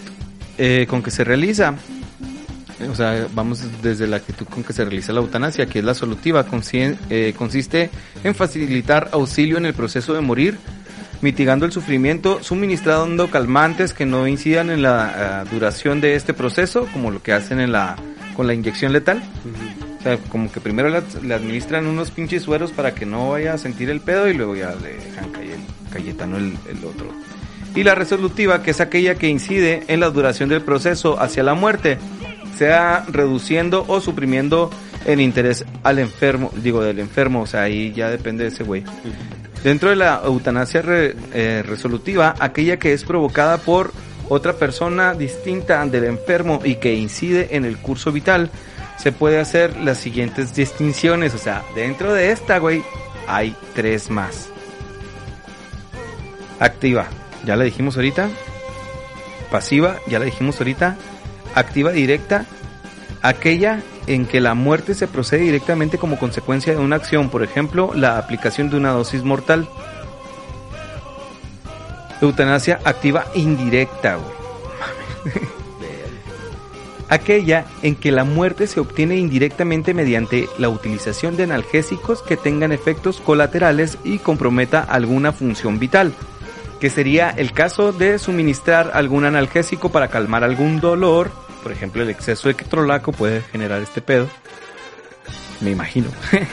eh, 0.59 0.87
con 0.89 1.03
que 1.03 1.11
se 1.11 1.25
realiza, 1.25 1.75
o 2.91 2.95
sea, 2.95 3.27
vamos 3.33 3.63
desde 3.83 4.07
la 4.07 4.17
actitud 4.17 4.47
con 4.47 4.63
que 4.63 4.73
se 4.73 4.85
realiza 4.85 5.13
la 5.13 5.21
eutanasia, 5.21 5.67
que 5.67 5.79
es 5.79 5.85
la 5.85 5.95
solutiva, 5.95 6.45
eh, 7.11 7.35
consiste 7.37 7.91
en 8.23 8.35
facilitar 8.35 9.09
auxilio 9.13 9.57
en 9.57 9.67
el 9.67 9.75
proceso 9.75 10.15
de 10.15 10.21
morir, 10.21 10.59
mitigando 11.21 11.65
el 11.65 11.73
sufrimiento, 11.73 12.43
suministrando 12.43 13.31
calmantes 13.31 13.93
que 13.93 14.07
no 14.07 14.27
incidan 14.27 14.71
en 14.71 14.83
la 14.83 15.45
eh, 15.45 15.49
duración 15.51 16.01
de 16.01 16.15
este 16.15 16.35
proceso, 16.35 16.87
como 16.93 17.11
lo 17.11 17.23
que 17.23 17.33
hacen 17.33 17.61
en 17.61 17.73
la, 17.73 17.97
con 18.37 18.47
la 18.47 18.55
inyección 18.55 18.93
letal. 18.93 19.23
Sea, 20.17 20.19
como 20.31 20.51
que 20.51 20.61
primero 20.61 20.89
le, 20.89 21.03
le 21.23 21.35
administran 21.35 21.87
unos 21.87 22.11
pinches 22.11 22.43
sueros 22.43 22.73
para 22.73 22.95
que 22.95 23.07
no 23.07 23.31
vaya 23.31 23.55
a 23.55 23.59
sentir 23.59 23.91
el 23.91 24.01
pedo 24.01 24.29
y 24.29 24.35
luego 24.35 24.57
ya 24.57 24.75
le 24.75 24.95
dejan 24.95 25.31
Cayetano 25.93 26.37
el, 26.37 26.57
el 26.69 26.85
otro. 26.85 27.07
Y 27.75 27.83
la 27.85 27.95
resolutiva, 27.95 28.63
que 28.63 28.71
es 28.73 28.81
aquella 28.81 29.15
que 29.15 29.29
incide 29.29 29.85
en 29.89 30.01
la 30.01 30.11
duración 30.11 30.49
del 30.49 30.63
proceso 30.63 31.21
hacia 31.21 31.43
la 31.43 31.55
muerte, 31.55 31.99
sea 32.57 33.05
reduciendo 33.09 33.85
o 33.89 34.01
suprimiendo 34.01 34.71
el 35.07 35.21
interés 35.21 35.65
al 35.85 35.99
enfermo, 35.99 36.51
digo 36.57 36.83
del 36.83 36.99
enfermo, 36.99 37.43
o 37.43 37.47
sea, 37.47 37.63
ahí 37.63 37.93
ya 37.93 38.11
depende 38.11 38.45
de 38.45 38.51
ese 38.51 38.65
güey. 38.65 38.85
Dentro 39.63 39.91
de 39.91 39.97
la 39.97 40.21
eutanasia 40.25 40.83
re- 40.83 41.15
eh, 41.33 41.63
resolutiva, 41.67 42.35
aquella 42.39 42.79
que 42.79 42.93
es 42.93 43.05
provocada 43.05 43.59
por 43.59 43.93
otra 44.29 44.53
persona 44.55 45.15
distinta 45.15 45.85
del 45.87 46.05
enfermo 46.05 46.61
y 46.65 46.77
que 46.77 46.95
incide 46.95 47.49
en 47.57 47.65
el 47.65 47.79
curso 47.79 48.13
vital, 48.13 48.51
se 48.99 49.13
puede 49.13 49.39
hacer 49.41 49.77
las 49.77 49.99
siguientes 49.99 50.55
distinciones. 50.55 51.35
O 51.35 51.39
sea, 51.39 51.65
dentro 51.75 52.13
de 52.13 52.33
esta, 52.33 52.59
güey, 52.59 52.83
hay 53.27 53.57
tres 53.75 54.11
más. 54.11 54.49
Activa, 56.61 57.07
ya 57.45 57.57
la 57.57 57.65
dijimos 57.65 57.97
ahorita. 57.97 58.29
Pasiva, 59.51 59.97
ya 60.09 60.19
la 60.19 60.25
dijimos 60.25 60.59
ahorita. 60.59 60.97
Activa 61.55 61.93
directa, 61.93 62.45
aquella 63.23 63.81
en 64.07 64.27
que 64.27 64.41
la 64.41 64.55
muerte 64.55 64.95
se 64.95 65.07
procede 65.07 65.43
directamente 65.43 65.99
como 65.99 66.19
consecuencia 66.19 66.73
de 66.73 66.79
una 66.79 66.97
acción, 66.97 67.31
por 67.31 67.43
ejemplo, 67.43 67.93
la 67.95 68.19
aplicación 68.19 68.69
de 68.71 68.77
una 68.77 68.91
dosis 68.91 69.23
mortal. 69.23 69.69
Eutanasia 72.21 72.81
activa 72.85 73.27
indirecta, 73.35 74.17
güey. 74.17 75.45
Aquella 77.09 77.65
en 77.83 77.97
que 77.97 78.13
la 78.13 78.25
muerte 78.25 78.67
se 78.67 78.81
obtiene 78.81 79.17
indirectamente 79.17 79.95
mediante 79.95 80.49
la 80.59 80.69
utilización 80.69 81.37
de 81.37 81.45
analgésicos 81.45 82.23
que 82.23 82.37
tengan 82.37 82.71
efectos 82.71 83.21
colaterales 83.21 83.97
y 84.05 84.19
comprometa 84.19 84.81
alguna 84.81 85.33
función 85.33 85.79
vital, 85.79 86.13
que 86.81 86.91
sería 86.91 87.31
el 87.31 87.53
caso 87.53 87.93
de 87.93 88.19
suministrar 88.19 88.91
algún 88.93 89.25
analgésico 89.25 89.89
para 89.89 90.09
calmar 90.09 90.45
algún 90.45 90.81
dolor, 90.81 91.31
por 91.63 91.73
ejemplo 91.73 92.03
el 92.03 92.11
exceso 92.11 92.49
de 92.49 92.55
ketrolaco 92.55 93.13
puede 93.13 93.41
generar 93.41 93.81
este 93.81 94.03
pedo, 94.03 94.29
me 95.61 95.71
imagino. 95.71 96.09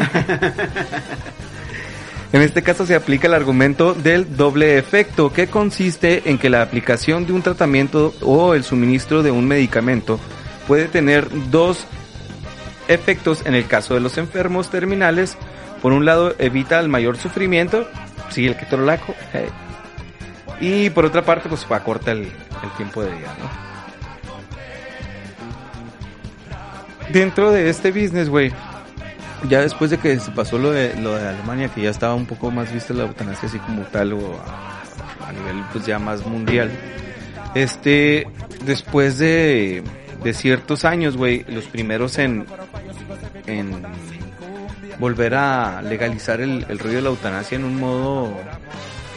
En 2.33 2.41
este 2.41 2.63
caso 2.63 2.85
se 2.85 2.95
aplica 2.95 3.27
el 3.27 3.33
argumento 3.33 3.93
del 3.93 4.35
doble 4.35 4.77
efecto, 4.77 5.31
que 5.31 5.47
consiste 5.47 6.23
en 6.25 6.37
que 6.37 6.49
la 6.49 6.61
aplicación 6.61 7.25
de 7.25 7.31
un 7.31 7.41
tratamiento 7.41 8.13
o 8.21 8.55
el 8.55 8.65
suministro 8.65 9.23
de 9.23 9.31
un 9.31 9.47
medicamento 9.47 10.19
puede 10.67 10.85
tener 10.87 11.27
dos 11.51 11.85
efectos 12.87 13.45
en 13.45 13.55
el 13.55 13.67
caso 13.67 13.93
de 13.93 13.99
los 13.99 14.17
enfermos 14.17 14.69
terminales. 14.69 15.37
Por 15.81 15.93
un 15.93 16.05
lado, 16.05 16.35
evita 16.39 16.79
el 16.79 16.89
mayor 16.89 17.17
sufrimiento, 17.17 17.87
sigue 18.29 18.49
el 18.49 18.57
ketorolaco, 18.57 19.13
eh, 19.33 19.49
y 20.59 20.89
por 20.89 21.05
otra 21.05 21.23
parte, 21.23 21.49
pues 21.49 21.65
acorta 21.69 22.11
el, 22.11 22.21
el 22.21 22.71
tiempo 22.77 23.03
de 23.03 23.11
vida, 23.11 23.35
¿no? 23.39 23.65
Dentro 27.11 27.51
de 27.51 27.69
este 27.69 27.91
business, 27.91 28.29
güey, 28.29 28.51
ya 29.47 29.61
después 29.61 29.91
de 29.91 29.97
que 29.97 30.19
se 30.19 30.31
pasó 30.31 30.57
lo 30.57 30.71
de, 30.71 30.95
lo 30.99 31.13
de 31.13 31.27
Alemania, 31.27 31.69
que 31.69 31.81
ya 31.81 31.91
estaba 31.91 32.15
un 32.15 32.25
poco 32.25 32.49
más 32.49 32.73
vista 32.73 32.93
la 32.93 33.03
eutanasia 33.03 33.47
así 33.47 33.59
como 33.59 33.83
tal 33.83 34.13
o 34.13 34.39
a, 34.39 35.29
a 35.29 35.31
nivel 35.31 35.63
pues 35.71 35.85
ya 35.85 35.99
más 35.99 36.25
mundial, 36.25 36.71
este, 37.53 38.27
después 38.65 39.19
de, 39.19 39.83
de 40.25 40.33
ciertos 40.33 40.85
años, 40.85 41.17
güey, 41.17 41.45
los 41.47 41.65
primeros 41.65 42.17
en, 42.17 42.47
volver 44.97 45.35
a 45.35 45.83
legalizar 45.83 46.41
el, 46.41 46.65
el 46.67 46.79
rollo 46.79 46.95
de 46.95 47.01
la 47.03 47.09
eutanasia 47.09 47.57
en 47.57 47.63
un 47.63 47.79
modo 47.79 48.33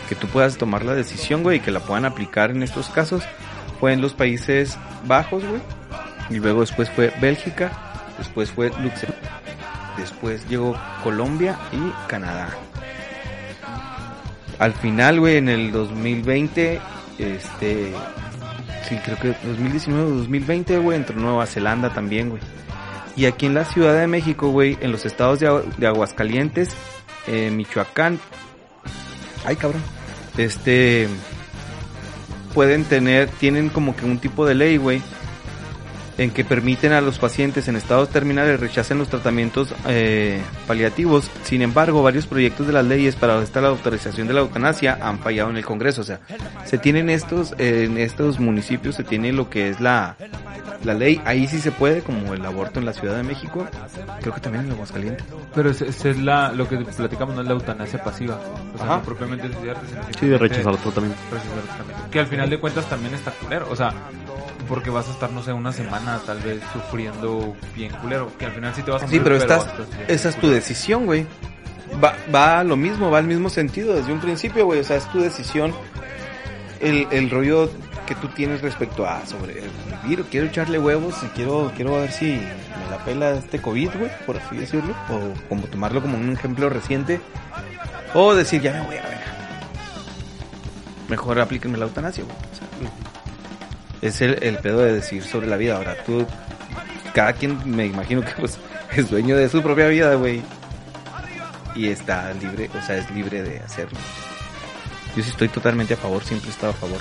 que 0.06 0.14
tú 0.14 0.26
puedas 0.26 0.58
tomar 0.58 0.84
la 0.84 0.94
decisión, 0.94 1.42
güey, 1.42 1.56
y 1.56 1.60
que 1.60 1.70
la 1.70 1.80
puedan 1.80 2.04
aplicar 2.04 2.50
en 2.50 2.62
estos 2.62 2.90
casos, 2.90 3.24
fue 3.80 3.94
en 3.94 4.02
los 4.02 4.12
Países 4.12 4.76
Bajos, 5.06 5.42
güey, 5.46 5.62
y 6.28 6.40
luego 6.40 6.60
después 6.60 6.90
fue 6.90 7.10
Bélgica, 7.22 7.72
después 8.18 8.50
fue 8.50 8.68
Luxemburgo. 8.68 9.22
Después 9.96 10.46
llegó 10.46 10.76
Colombia 11.02 11.58
y 11.72 12.08
Canadá. 12.08 12.50
Al 14.58 14.74
final, 14.74 15.20
güey, 15.20 15.38
en 15.38 15.48
el 15.48 15.72
2020, 15.72 16.80
este... 17.18 17.94
Sí, 18.88 18.96
creo 19.04 19.18
que 19.18 19.34
2019 19.46 20.02
o 20.02 20.14
2020, 20.16 20.78
güey, 20.78 20.96
entró 20.96 21.16
Nueva 21.20 21.46
Zelanda 21.46 21.92
también, 21.92 22.30
güey. 22.30 22.42
Y 23.16 23.26
aquí 23.26 23.46
en 23.46 23.54
la 23.54 23.64
Ciudad 23.64 23.98
de 23.98 24.06
México, 24.06 24.48
güey, 24.50 24.78
en 24.80 24.92
los 24.92 25.04
estados 25.04 25.40
de, 25.40 25.48
Agu- 25.50 25.64
de 25.76 25.86
Aguascalientes, 25.86 26.70
eh, 27.26 27.50
Michoacán... 27.50 28.18
Ay, 29.44 29.56
cabrón. 29.56 29.82
Este... 30.36 31.08
Pueden 32.54 32.84
tener, 32.84 33.28
tienen 33.28 33.68
como 33.68 33.94
que 33.94 34.04
un 34.06 34.18
tipo 34.18 34.46
de 34.46 34.54
ley, 34.54 34.78
güey, 34.78 35.02
en 36.18 36.30
que 36.32 36.44
permiten 36.44 36.92
a 36.92 37.00
los 37.00 37.18
pacientes 37.18 37.68
en 37.68 37.76
estados 37.76 38.10
terminales 38.10 38.58
rechacen 38.60 38.98
los 38.98 39.08
tratamientos 39.08 39.72
eh, 39.86 40.40
paliativos. 40.66 41.30
Sin 41.44 41.62
embargo, 41.62 42.02
varios 42.02 42.26
proyectos 42.26 42.66
de 42.66 42.72
las 42.72 42.84
leyes 42.84 43.14
para 43.14 43.40
esta 43.42 43.60
la 43.60 43.68
autorización 43.68 44.26
de 44.26 44.34
la 44.34 44.40
eutanasia 44.40 44.98
han 45.00 45.20
fallado 45.20 45.50
en 45.50 45.56
el 45.56 45.64
Congreso. 45.64 46.00
O 46.00 46.04
sea, 46.04 46.20
se 46.64 46.76
tienen 46.76 47.08
estos, 47.08 47.52
eh, 47.58 47.84
en 47.84 47.98
estos 47.98 48.40
municipios 48.40 48.96
se 48.96 49.04
tiene 49.04 49.32
lo 49.32 49.48
que 49.48 49.68
es 49.68 49.80
la, 49.80 50.16
la 50.84 50.94
ley. 50.94 51.20
Ahí 51.24 51.46
sí 51.46 51.60
se 51.60 51.70
puede, 51.70 52.02
como 52.02 52.34
el 52.34 52.44
aborto 52.44 52.80
en 52.80 52.86
la 52.86 52.92
Ciudad 52.92 53.16
de 53.16 53.22
México. 53.22 53.66
Creo 54.20 54.34
que 54.34 54.40
también 54.40 54.66
en 54.66 54.72
Aguascalientes. 54.72 55.24
Pero 55.54 55.70
esa 55.70 55.84
es, 55.84 56.04
es 56.04 56.18
la, 56.18 56.52
lo 56.52 56.68
que 56.68 56.78
platicamos, 56.78 57.36
no 57.36 57.42
es 57.42 57.46
la 57.46 57.54
eutanasia 57.54 58.02
pasiva. 58.02 58.40
O 58.74 58.76
sea, 58.76 58.86
Ajá. 58.86 58.96
no 58.96 59.02
propiamente 59.02 59.46
suicidarte, 59.48 59.86
sino 59.86 60.02
Sí, 60.18 60.26
de 60.26 60.38
rechazar 60.38 60.72
el 60.74 60.78
tratamiento. 60.80 61.18
Que 62.10 62.18
al 62.18 62.26
final 62.26 62.50
de 62.50 62.58
cuentas 62.58 62.88
también 62.88 63.14
está 63.14 63.30
culero. 63.30 63.68
O 63.70 63.76
sea, 63.76 63.92
porque 64.68 64.90
vas 64.90 65.08
a 65.08 65.12
estar, 65.12 65.30
no 65.30 65.42
sé, 65.42 65.52
una 65.52 65.72
semana 65.72 66.20
tal 66.26 66.38
vez 66.40 66.60
sufriendo 66.72 67.56
bien 67.74 67.92
culero. 67.92 68.30
Que 68.38 68.46
al 68.46 68.52
final 68.52 68.74
sí 68.74 68.82
te 68.82 68.90
vas 68.90 69.02
a 69.02 69.06
Sí, 69.06 69.12
morir, 69.18 69.22
pero 69.24 69.36
estás, 69.36 69.66
estás 69.66 69.88
bien 69.90 70.04
esa 70.08 70.28
es 70.28 70.34
tu 70.34 70.40
culero. 70.42 70.56
decisión, 70.56 71.06
güey. 71.06 71.26
Va, 72.02 72.14
va 72.34 72.60
a 72.60 72.64
lo 72.64 72.76
mismo, 72.76 73.10
va 73.10 73.18
al 73.18 73.26
mismo 73.26 73.48
sentido 73.50 73.94
desde 73.94 74.12
un 74.12 74.20
principio, 74.20 74.66
güey. 74.66 74.80
O 74.80 74.84
sea, 74.84 74.96
es 74.96 75.10
tu 75.10 75.20
decisión. 75.20 75.72
El, 76.80 77.06
el 77.10 77.30
rollo 77.30 77.70
que 78.06 78.14
tú 78.14 78.28
tienes 78.28 78.62
respecto 78.62 79.06
a 79.06 79.26
sobrevivir, 79.26 80.24
quiero 80.30 80.46
echarle 80.46 80.78
huevos, 80.78 81.14
y 81.22 81.26
quiero, 81.28 81.72
quiero 81.76 81.96
ver 81.96 82.10
si 82.12 82.26
me 82.26 82.90
la 82.90 82.98
pela 83.04 83.30
este 83.32 83.60
COVID, 83.60 83.90
güey, 83.98 84.10
por 84.26 84.36
así 84.36 84.56
decirlo. 84.56 84.94
O 85.10 85.48
como 85.48 85.62
tomarlo 85.64 86.00
como 86.02 86.16
un 86.16 86.30
ejemplo 86.32 86.68
reciente. 86.70 87.20
O 88.14 88.34
decir, 88.34 88.62
ya 88.62 88.72
me 88.74 88.80
voy 88.82 88.96
a 88.96 89.02
ver. 89.02 89.18
Mejor 91.08 91.40
aplíquenme 91.40 91.78
la 91.78 91.86
eutanasia, 91.86 92.24
güey. 92.24 92.36
O 92.36 92.54
sea, 92.54 92.68
es 94.02 94.20
el, 94.20 94.42
el 94.42 94.58
pedo 94.58 94.80
de 94.80 94.92
decir 94.94 95.22
sobre 95.24 95.46
la 95.46 95.56
vida. 95.56 95.76
Ahora, 95.76 95.96
tú, 96.04 96.26
cada 97.14 97.32
quien 97.32 97.58
me 97.70 97.86
imagino 97.86 98.22
que 98.22 98.32
pues 98.32 98.58
es 98.96 99.10
dueño 99.10 99.36
de 99.36 99.48
su 99.48 99.62
propia 99.62 99.88
vida, 99.88 100.14
güey. 100.14 100.42
Y 101.74 101.88
está 101.88 102.32
libre, 102.34 102.68
o 102.76 102.82
sea, 102.86 102.96
es 102.96 103.10
libre 103.10 103.42
de 103.42 103.60
hacerlo. 103.60 103.98
Yo 105.16 105.22
sí 105.22 105.30
estoy 105.30 105.48
totalmente 105.48 105.94
a 105.94 105.96
favor, 105.96 106.24
siempre 106.24 106.48
he 106.48 106.52
estado 106.52 106.72
a 106.72 106.76
favor. 106.76 107.00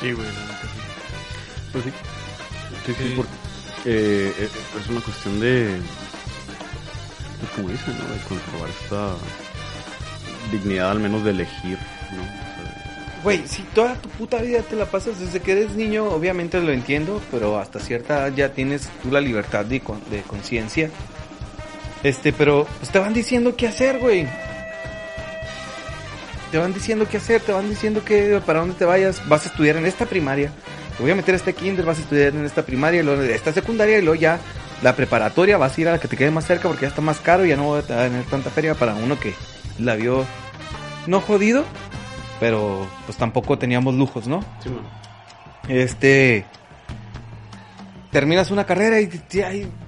Sí, 0.00 0.12
güey, 0.12 0.26
la 0.26 0.32
neta 0.32 0.54
sí. 0.62 1.70
Pues 1.72 1.84
sí. 1.84 1.90
Sí, 2.86 2.94
sí, 2.98 3.08
Sí. 3.08 3.14
por- 3.16 3.26
eh, 3.84 4.34
eh, 4.38 4.48
es 4.80 4.88
una 4.88 5.00
cuestión 5.00 5.38
de, 5.40 5.78
pues, 7.40 7.52
como 7.54 7.68
dicen, 7.68 7.96
¿no? 7.98 8.04
De 8.14 8.20
conservar 8.22 8.68
esta 8.82 9.14
dignidad 10.50 10.90
al 10.90 11.00
menos 11.00 11.24
de 11.24 11.30
elegir, 11.30 11.78
¿no? 12.12 12.47
Güey, 13.28 13.46
si 13.46 13.60
toda 13.74 13.94
tu 13.96 14.08
puta 14.08 14.38
vida 14.38 14.62
te 14.62 14.74
la 14.74 14.86
pasas 14.86 15.20
desde 15.20 15.40
que 15.40 15.52
eres 15.52 15.72
niño, 15.74 16.06
obviamente 16.06 16.62
lo 16.62 16.72
entiendo, 16.72 17.20
pero 17.30 17.58
hasta 17.58 17.78
cierta 17.78 18.20
edad 18.20 18.32
ya 18.34 18.54
tienes 18.54 18.88
tú 19.02 19.10
la 19.10 19.20
libertad 19.20 19.66
de, 19.66 19.82
de 20.10 20.22
conciencia. 20.22 20.88
Este, 22.02 22.32
pero 22.32 22.66
pues 22.78 22.90
te 22.90 22.98
van 22.98 23.12
diciendo 23.12 23.54
qué 23.54 23.68
hacer, 23.68 23.98
güey. 23.98 24.26
Te 26.50 26.56
van 26.56 26.72
diciendo 26.72 27.06
qué 27.06 27.18
hacer, 27.18 27.42
te 27.42 27.52
van 27.52 27.68
diciendo 27.68 28.02
que 28.02 28.40
para 28.46 28.60
dónde 28.60 28.76
te 28.76 28.86
vayas, 28.86 29.20
vas 29.28 29.44
a 29.44 29.50
estudiar 29.50 29.76
en 29.76 29.84
esta 29.84 30.06
primaria. 30.06 30.50
Te 30.96 31.02
voy 31.02 31.12
a 31.12 31.14
meter 31.14 31.34
a 31.34 31.36
este 31.36 31.52
kinder, 31.52 31.84
vas 31.84 31.98
a 31.98 32.00
estudiar 32.00 32.34
en 32.34 32.46
esta 32.46 32.62
primaria, 32.62 33.02
luego 33.02 33.20
esta 33.24 33.52
secundaria 33.52 33.98
y 33.98 34.00
luego 34.00 34.18
ya 34.18 34.40
la 34.80 34.96
preparatoria 34.96 35.58
vas 35.58 35.76
a 35.76 35.80
ir 35.82 35.88
a 35.88 35.92
la 35.92 36.00
que 36.00 36.08
te 36.08 36.16
quede 36.16 36.30
más 36.30 36.46
cerca 36.46 36.66
porque 36.66 36.86
ya 36.86 36.88
está 36.88 37.02
más 37.02 37.18
caro 37.18 37.44
y 37.44 37.50
ya 37.50 37.58
no 37.58 37.64
voy 37.64 37.80
a 37.80 37.82
tener 37.82 38.24
tanta 38.24 38.48
feria 38.48 38.74
para 38.74 38.94
uno 38.94 39.20
que 39.20 39.34
la 39.78 39.96
vio 39.96 40.24
no 41.06 41.20
jodido, 41.20 41.66
pero 42.40 42.86
pues 43.06 43.16
tampoco 43.18 43.58
teníamos 43.58 43.94
lujos, 43.94 44.26
¿no? 44.28 44.40
sí, 44.62 44.68
bueno. 44.68 44.88
Este 45.68 46.46
terminas 48.10 48.50
una 48.50 48.64
carrera 48.64 48.98
y 49.00 49.08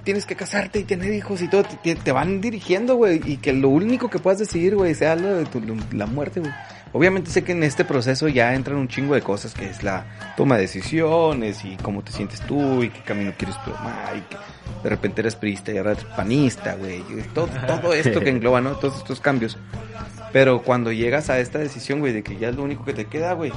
tienes 0.03 0.25
que 0.27 0.35
casarte 0.35 0.79
y 0.79 0.83
tener 0.83 1.11
hijos 1.11 1.41
y 1.41 1.47
todo, 1.47 1.63
te, 1.63 1.95
te 1.95 2.11
van 2.11 2.39
dirigiendo, 2.39 2.95
güey, 2.95 3.19
y 3.25 3.37
que 3.37 3.51
lo 3.51 3.69
único 3.69 4.09
que 4.11 4.19
puedas 4.19 4.37
decidir, 4.37 4.75
güey, 4.75 4.93
sea 4.93 5.15
lo 5.15 5.37
de 5.37 5.45
tu- 5.45 5.61
la 5.93 6.05
muerte, 6.05 6.39
güey. 6.39 6.51
Obviamente 6.93 7.31
sé 7.31 7.43
que 7.43 7.53
en 7.53 7.63
este 7.63 7.83
proceso 7.83 8.27
ya 8.27 8.53
entran 8.53 8.77
un 8.77 8.87
chingo 8.89 9.15
de 9.15 9.21
cosas, 9.21 9.53
que 9.55 9.65
es 9.69 9.81
la 9.81 10.05
toma 10.37 10.55
de 10.57 10.63
decisiones 10.63 11.63
y 11.65 11.77
cómo 11.77 12.03
te 12.03 12.11
sientes 12.11 12.41
tú 12.41 12.83
y 12.83 12.89
qué 12.89 13.01
camino 13.01 13.31
quieres 13.37 13.55
tomar 13.63 14.15
y 14.17 14.21
que 14.21 14.37
de 14.83 14.89
repente 14.89 15.21
eres 15.21 15.35
priista 15.35 15.71
y 15.71 15.77
ahora 15.77 15.93
eres 15.93 16.03
panista, 16.03 16.75
güey. 16.75 17.01
Todo, 17.33 17.47
todo 17.65 17.93
esto 17.93 18.19
que 18.19 18.29
engloba, 18.29 18.61
¿no? 18.61 18.71
Todos 18.75 18.97
estos 18.97 19.19
cambios. 19.21 19.57
Pero 20.33 20.61
cuando 20.61 20.91
llegas 20.91 21.29
a 21.29 21.39
esta 21.39 21.59
decisión, 21.59 21.99
güey, 21.99 22.13
de 22.13 22.23
que 22.23 22.37
ya 22.37 22.49
es 22.49 22.55
lo 22.55 22.63
único 22.63 22.85
que 22.85 22.93
te 22.93 23.05
queda, 23.05 23.33
güey. 23.33 23.51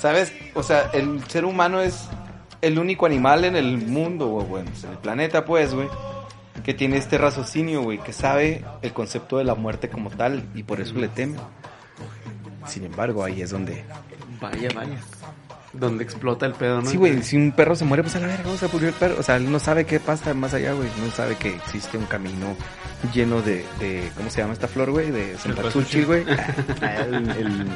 ¿Sabes? 0.00 0.32
O 0.54 0.62
sea, 0.62 0.90
el 0.92 1.22
ser 1.24 1.44
humano 1.44 1.80
es 1.80 2.08
el 2.60 2.78
único 2.78 3.06
animal 3.06 3.44
en 3.44 3.56
el 3.56 3.78
mundo, 3.78 4.28
güey, 4.28 4.46
bueno, 4.46 4.70
en 4.82 4.90
el 4.90 4.98
planeta, 4.98 5.44
pues, 5.44 5.74
güey, 5.74 5.88
que 6.64 6.74
tiene 6.74 6.96
este 6.96 7.18
raciocinio, 7.18 7.82
güey, 7.82 7.98
que 7.98 8.12
sabe 8.12 8.64
el 8.82 8.92
concepto 8.92 9.38
de 9.38 9.44
la 9.44 9.54
muerte 9.54 9.88
como 9.88 10.10
tal 10.10 10.48
y 10.54 10.62
por 10.62 10.80
eso 10.80 10.94
le 10.94 11.08
teme. 11.08 11.38
Sin 12.66 12.84
embargo, 12.84 13.24
ahí 13.24 13.42
es 13.42 13.50
donde... 13.50 13.84
Vaya, 14.40 14.68
vaya. 14.74 14.98
Donde 15.72 16.02
explota 16.02 16.46
el 16.46 16.54
pedo, 16.54 16.80
¿no? 16.80 16.88
Sí, 16.88 16.96
güey, 16.96 17.22
si 17.22 17.36
un 17.36 17.52
perro 17.52 17.76
se 17.76 17.84
muere, 17.84 18.02
pues 18.02 18.16
a 18.16 18.20
la 18.20 18.26
verga, 18.26 18.44
vamos 18.44 18.62
a 18.62 18.68
pudrir 18.68 18.88
el 18.88 18.94
perro. 18.94 19.16
O 19.18 19.22
sea, 19.22 19.36
él 19.36 19.50
no 19.52 19.58
sabe 19.58 19.84
qué 19.84 20.00
pasa 20.00 20.32
más 20.32 20.54
allá, 20.54 20.72
güey. 20.72 20.88
No 21.04 21.10
sabe 21.10 21.36
que 21.36 21.54
existe 21.54 21.98
un 21.98 22.06
camino 22.06 22.56
lleno 23.12 23.42
de, 23.42 23.64
de 23.78 24.10
¿cómo 24.16 24.30
se 24.30 24.40
llama 24.40 24.54
esta 24.54 24.66
flor, 24.66 24.90
güey? 24.90 25.10
De 25.10 25.36
cempasúchil, 25.36 26.06
güey. 26.06 26.24
Ah, 26.80 26.94
el, 27.06 27.14
el 27.14 27.66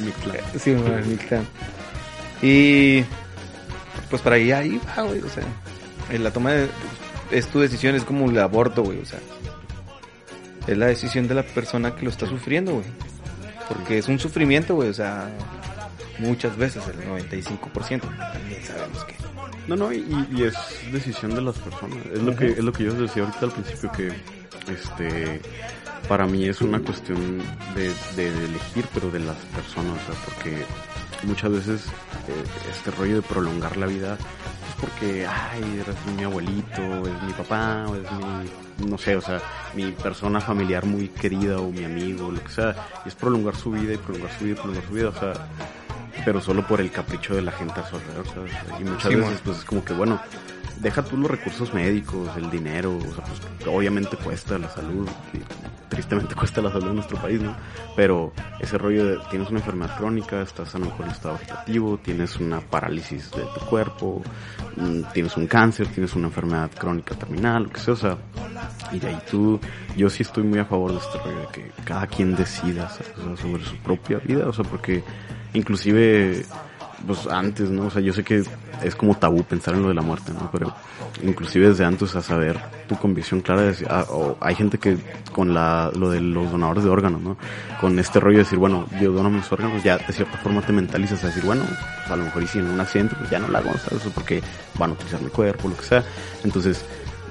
Mictlán. 0.00 0.40
Sí, 0.58 0.74
güey, 0.74 0.92
el 0.92 1.06
Mictlán. 1.06 1.46
Y 2.42 3.04
pues 4.10 4.22
para 4.22 4.36
ahí, 4.36 4.50
ahí 4.52 4.80
va, 4.88 5.02
güey. 5.02 5.20
O 5.20 5.28
sea, 5.28 5.44
en 6.10 6.24
la 6.24 6.32
toma 6.32 6.52
de. 6.52 6.68
Es 7.30 7.46
tu 7.48 7.60
decisión, 7.60 7.94
es 7.94 8.04
como 8.04 8.28
el 8.28 8.38
aborto, 8.38 8.82
güey. 8.82 9.00
O 9.00 9.04
sea, 9.04 9.20
es 10.66 10.76
la 10.76 10.86
decisión 10.86 11.28
de 11.28 11.34
la 11.34 11.42
persona 11.42 11.94
que 11.94 12.02
lo 12.02 12.10
está 12.10 12.26
sufriendo, 12.26 12.72
güey. 12.72 12.86
Porque 13.68 13.98
es 13.98 14.08
un 14.08 14.18
sufrimiento, 14.18 14.74
güey. 14.74 14.88
O 14.88 14.94
sea, 14.94 15.28
muchas 16.18 16.56
veces, 16.56 16.82
el 16.88 17.08
95%. 17.08 18.00
También 18.32 18.64
sabemos 18.64 19.04
que. 19.04 19.14
No, 19.68 19.76
no, 19.76 19.92
y, 19.92 20.26
y 20.30 20.42
es 20.44 20.54
decisión 20.92 21.34
de 21.34 21.42
las 21.42 21.58
personas. 21.58 21.98
Es 22.12 22.22
lo 22.22 22.36
que 22.36 22.46
es 22.50 22.64
lo 22.64 22.72
que 22.72 22.84
yo 22.84 22.94
decía 22.94 23.24
ahorita 23.24 23.46
al 23.46 23.52
principio 23.52 23.90
que 23.92 24.12
este 24.72 25.40
para 26.08 26.26
mí 26.26 26.46
es 26.48 26.60
una 26.60 26.80
cuestión 26.80 27.38
de, 27.74 27.92
de 28.14 28.28
elegir, 28.28 28.84
pero 28.94 29.10
de 29.10 29.20
las 29.20 29.36
personas, 29.36 29.98
o 30.02 30.12
sea, 30.12 30.24
porque 30.24 30.64
muchas 31.24 31.50
veces 31.50 31.86
eh, 32.28 32.70
este 32.70 32.90
rollo 32.92 33.16
de 33.16 33.22
prolongar 33.22 33.76
la 33.76 33.86
vida 33.86 34.14
es 34.14 34.74
porque, 34.80 35.26
ay, 35.26 35.82
es 35.86 36.14
mi 36.14 36.24
abuelito, 36.24 36.82
es 36.82 37.22
mi 37.22 37.32
papá, 37.32 37.86
o 37.88 37.96
es 37.96 38.02
mi, 38.12 38.88
no 38.88 38.98
sé, 38.98 39.16
o 39.16 39.20
sea, 39.20 39.40
mi 39.74 39.90
persona 39.92 40.40
familiar 40.40 40.84
muy 40.84 41.08
querida 41.08 41.58
o 41.58 41.70
mi 41.70 41.84
amigo, 41.84 42.30
lo 42.30 42.42
que 42.42 42.50
sea, 42.50 42.74
y 43.04 43.08
es 43.08 43.14
prolongar 43.14 43.56
su 43.56 43.72
vida 43.72 43.94
y 43.94 43.96
prolongar 43.96 44.30
su 44.38 44.44
vida 44.44 44.52
y 44.52 44.56
prolongar 44.56 44.86
su 44.86 44.94
vida, 44.94 45.08
o 45.08 45.18
sea, 45.18 45.32
pero 46.26 46.40
solo 46.40 46.66
por 46.66 46.80
el 46.80 46.90
capricho 46.90 47.36
de 47.36 47.42
la 47.42 47.52
gente 47.52 47.78
a 47.78 47.88
su 47.88 47.94
alrededor, 47.94 48.26
¿sabes? 48.26 48.52
Y 48.80 48.82
muchas 48.82 49.12
Sí, 49.12 49.14
veces, 49.14 49.40
pues 49.44 49.58
es 49.58 49.64
como 49.64 49.84
que, 49.84 49.92
bueno, 49.92 50.20
deja 50.80 51.00
tú 51.04 51.16
los 51.16 51.30
recursos 51.30 51.72
médicos, 51.72 52.28
el 52.36 52.50
dinero, 52.50 52.98
o 52.98 53.14
sea, 53.14 53.24
pues 53.24 53.40
obviamente 53.68 54.16
cuesta 54.16 54.58
la 54.58 54.68
salud, 54.68 55.08
tristemente 55.88 56.34
cuesta 56.36 56.60
la 56.60 56.72
salud 56.72 56.88
en 56.88 56.96
nuestro 56.96 57.16
país, 57.18 57.40
¿no? 57.40 57.54
Pero 57.94 58.32
ese 58.58 58.76
rollo 58.76 59.06
de 59.06 59.18
tienes 59.30 59.50
una 59.50 59.60
enfermedad 59.60 59.96
crónica, 59.96 60.42
estás 60.42 60.74
a 60.74 60.80
lo 60.80 60.86
mejor 60.86 61.06
en 61.06 61.12
estado 61.12 61.34
vegetativo, 61.34 61.96
tienes 61.98 62.36
una 62.38 62.60
parálisis 62.60 63.30
de 63.30 63.42
tu 63.42 63.64
cuerpo, 63.66 64.20
mm, 64.74 65.02
tienes 65.14 65.36
un 65.36 65.46
cáncer, 65.46 65.86
tienes 65.86 66.12
una 66.16 66.26
enfermedad 66.26 66.72
crónica 66.76 67.14
terminal, 67.14 67.62
lo 67.62 67.70
que 67.70 67.78
sea, 67.78 67.94
o 67.94 67.96
sea, 67.96 68.18
y 68.90 68.98
de 68.98 69.10
ahí 69.10 69.18
tú, 69.30 69.60
yo 69.96 70.10
sí 70.10 70.24
estoy 70.24 70.42
muy 70.42 70.58
a 70.58 70.64
favor 70.64 70.90
de 70.90 70.98
este 70.98 71.18
rollo 71.18 71.40
de 71.42 71.46
que 71.52 71.70
cada 71.84 72.08
quien 72.08 72.34
decida 72.34 72.88
¿sabes? 72.88 73.40
Sobre 73.40 73.64
su 73.64 73.76
propia 73.76 74.18
vida, 74.18 74.48
o 74.48 74.52
sea, 74.52 74.64
porque 74.64 75.04
inclusive 75.56 76.44
pues 77.06 77.26
antes, 77.26 77.70
¿no? 77.70 77.86
O 77.86 77.90
sea, 77.90 78.00
yo 78.00 78.12
sé 78.12 78.24
que 78.24 78.42
es 78.82 78.96
como 78.96 79.16
tabú 79.16 79.42
pensar 79.44 79.74
en 79.74 79.82
lo 79.82 79.88
de 79.88 79.94
la 79.94 80.02
muerte, 80.02 80.32
¿no? 80.32 80.50
Pero 80.50 80.72
inclusive 81.22 81.68
desde 81.68 81.84
antes 81.84 82.14
a 82.16 82.22
saber 82.22 82.58
tu 82.88 82.96
convicción 82.96 83.40
clara 83.40 83.62
de 83.62 83.68
decir, 83.68 83.86
ah, 83.90 84.06
o 84.08 84.36
hay 84.40 84.54
gente 84.54 84.78
que 84.78 84.96
con 85.32 85.54
la, 85.54 85.90
lo 85.94 86.10
de 86.10 86.20
los 86.20 86.50
donadores 86.50 86.84
de 86.84 86.90
órganos, 86.90 87.20
¿no? 87.20 87.36
Con 87.80 87.98
este 87.98 88.20
rollo 88.20 88.38
de 88.38 88.44
decir, 88.44 88.58
bueno, 88.58 88.86
yo 89.00 89.12
dono 89.12 89.30
mis 89.30 89.50
órganos, 89.52 89.82
ya 89.82 89.98
de 89.98 90.12
cierta 90.12 90.38
forma 90.38 90.62
te 90.62 90.72
mentalizas 90.72 91.22
a 91.24 91.28
decir, 91.28 91.44
bueno, 91.44 91.64
pues, 91.64 92.10
a 92.10 92.16
lo 92.16 92.24
mejor 92.24 92.42
y 92.42 92.46
si 92.46 92.58
en 92.58 92.66
un 92.66 92.80
accidente, 92.80 93.14
pues 93.16 93.30
ya 93.30 93.38
no 93.38 93.48
la 93.48 93.58
hago, 93.58 93.76
¿sabes? 93.78 94.02
Porque 94.14 94.42
van 94.78 94.90
a 94.90 94.92
utilizar 94.94 95.20
mi 95.20 95.30
cuerpo, 95.30 95.68
lo 95.68 95.76
que 95.76 95.84
sea. 95.84 96.04
Entonces, 96.44 96.84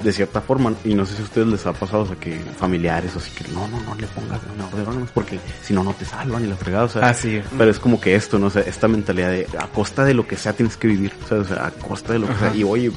de 0.04 0.12
cierta 0.12 0.42
forma, 0.42 0.74
y 0.84 0.94
no 0.94 1.06
sé 1.06 1.16
si 1.16 1.22
a 1.22 1.26
ustedes 1.26 1.48
les 1.48 1.66
ha 1.66 1.74
pasado, 1.74 2.04
o 2.04 2.08
sea, 2.08 2.16
que 2.16 2.38
familiares, 2.58 3.16
o 3.16 3.20
así 3.20 3.32
que 3.32 3.50
no, 3.52 3.68
no, 3.68 3.80
no 3.82 3.96
le 3.96 4.08
pongas 4.08 4.40
de 4.42 4.82
órganos 4.82 5.10
porque 5.12 5.40
si 5.62 5.74
no, 5.74 5.84
no 5.84 5.94
te 5.94 6.06
salvan 6.06 6.44
y 6.44 6.48
la 6.48 6.56
fregada, 6.56 6.86
o 6.86 6.90
sea. 6.90 7.08
Ah, 7.08 7.14
sí. 7.14 7.42
Pero 7.58 7.72
es 7.72 7.80
como 7.80 8.00
que 8.00 8.16
esto, 8.16 8.38
¿no? 8.38 8.48
O 8.48 8.50
sea, 8.50 8.62
esta 8.64 8.88
mentalidad 8.88 9.30
de 9.30 9.48
a 9.58 9.68
costa 9.68 10.04
de 10.04 10.14
lo 10.14 10.28
que 10.28 10.36
sea 10.36 10.54
tienes 10.54 10.78
que 10.78 10.88
vivir, 10.88 11.14
o 11.24 11.28
sea, 11.28 11.38
o 11.38 11.46
sea, 11.46 11.68
a 11.68 11.72
costa 11.72 12.14
de 12.14 12.20
lo 12.20 12.28
que 12.28 12.36
sea. 12.36 12.56
Y 12.56 12.64
oye, 12.64 12.92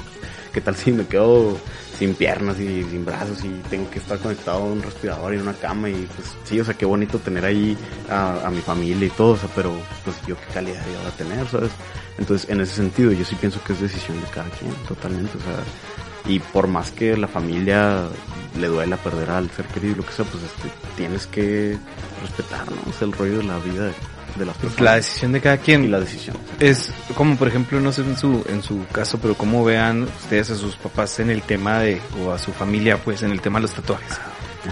¿qué 0.53 0.61
tal 0.61 0.77
si 0.77 0.93
me 0.93 1.07
quedo 1.07 1.57
sin 1.99 2.15
piernas 2.15 2.59
y 2.61 2.85
sin 2.85 3.05
brazos 3.05 3.45
y 3.45 3.49
tengo 3.71 3.91
que 3.91 3.99
estar 3.99 4.19
conectado 4.19 4.59
a 4.59 4.65
un 4.65 4.83
respirador 4.83 5.33
y 5.35 5.37
en 5.37 5.43
una 5.43 5.55
cama? 5.55 5.89
Y 5.89 6.09
pues 6.15 6.37
sí, 6.45 6.61
o 6.61 6.65
sea, 6.65 6.75
qué 6.75 6.85
bonito 6.85 7.19
tener 7.19 7.45
ahí 7.45 7.77
a, 8.11 8.47
a 8.47 8.51
mi 8.51 8.61
familia 8.61 9.07
y 9.07 9.11
todo, 9.11 9.33
o 9.33 9.37
sea, 9.37 9.49
pero 9.55 9.73
pues 10.05 10.17
yo 10.27 10.37
qué 10.37 10.55
calidad 10.55 10.81
de 10.81 10.91
vida 10.91 10.99
voy 11.01 11.09
a 11.09 11.17
tener, 11.17 11.49
¿sabes? 11.49 11.71
Entonces, 12.19 12.51
en 12.51 12.61
ese 12.61 12.75
sentido, 12.75 13.13
yo 13.13 13.25
sí 13.25 13.37
pienso 13.37 13.63
que 13.63 13.73
es 13.73 13.81
decisión 13.81 14.21
de 14.21 14.27
cada 14.27 14.51
quien, 14.51 14.73
totalmente, 14.89 15.39
o 15.39 15.41
sea, 15.41 15.63
y 16.27 16.39
por 16.41 16.67
más 16.67 16.91
que 16.91 17.17
la 17.17 17.29
familia 17.29 18.05
le 18.59 18.67
duela 18.67 18.97
perder 18.97 19.31
al 19.31 19.51
ser 19.51 19.67
querido, 19.67 19.97
lo 19.97 20.07
que 20.07 20.13
sea, 20.13 20.25
pues 20.25 20.43
este, 20.43 20.69
tienes 20.97 21.27
que 21.27 21.79
respetar, 22.23 22.67
¿no? 22.71 22.93
Sea, 22.93 23.07
el 23.07 23.13
rollo 23.13 23.39
de 23.39 23.45
la 23.45 23.59
vida 23.59 23.87
de, 23.87 23.93
de 24.37 24.47
las 24.47 24.57
personas. 24.57 24.81
La 24.81 24.95
decisión 24.97 25.33
de 25.33 25.41
cada 25.41 25.57
quien. 25.59 25.85
y 25.85 25.89
la 25.89 26.01
decisión. 26.01 26.37
Es 26.59 26.93
como, 27.15 27.37
por 27.37 27.49
ejemplo, 27.49 27.81
no 27.81 27.93
sé 27.93 28.03
en 28.03 28.17
su, 28.17 28.45
en 28.49 28.63
su 28.63 28.87
caso, 28.93 29.19
pero 29.21 29.35
cómo 29.35 29.65
vean 29.65 30.03
ustedes 30.03 30.51
a 30.51 30.57
sus 30.57 30.77
papás 30.77 31.19
en 31.21 31.31
el 31.31 31.43
tema 31.43 31.81
de, 31.81 32.01
o 32.23 32.33
a 32.33 32.39
su 32.39 32.53
familia, 32.53 32.97
pues, 32.99 33.23
en 33.23 33.31
el 33.31 33.41
tema 33.41 33.59
de 33.59 33.63
los 33.63 33.75
tatuajes. 33.75 34.19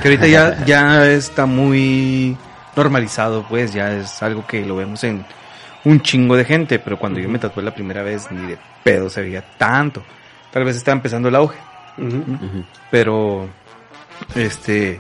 Que 0.02 0.09
ahorita 0.09 0.26
ya, 0.26 0.64
ya 0.64 1.11
está 1.11 1.46
muy 1.46 2.37
normalizado, 2.74 3.46
pues, 3.48 3.72
ya 3.72 3.92
es 3.92 4.22
algo 4.22 4.46
que 4.46 4.64
lo 4.64 4.76
vemos 4.76 5.02
en 5.04 5.24
un 5.85 6.00
chingo 6.00 6.37
de 6.37 6.44
gente, 6.44 6.78
pero 6.78 6.98
cuando 6.98 7.20
yo 7.20 7.28
me 7.28 7.38
tatué 7.38 7.62
la 7.62 7.74
primera 7.74 8.02
vez, 8.02 8.30
ni 8.30 8.46
de 8.46 8.59
pedo 8.82 9.09
se 9.09 9.22
veía 9.22 9.42
tanto. 9.56 10.02
Tal 10.57 10.64
vez 10.64 10.75
estaba 10.77 10.97
empezando 10.97 11.29
el 11.29 11.35
auge, 11.35 11.59
Ujú. 11.99 12.64
pero, 12.90 13.47
este, 14.35 14.99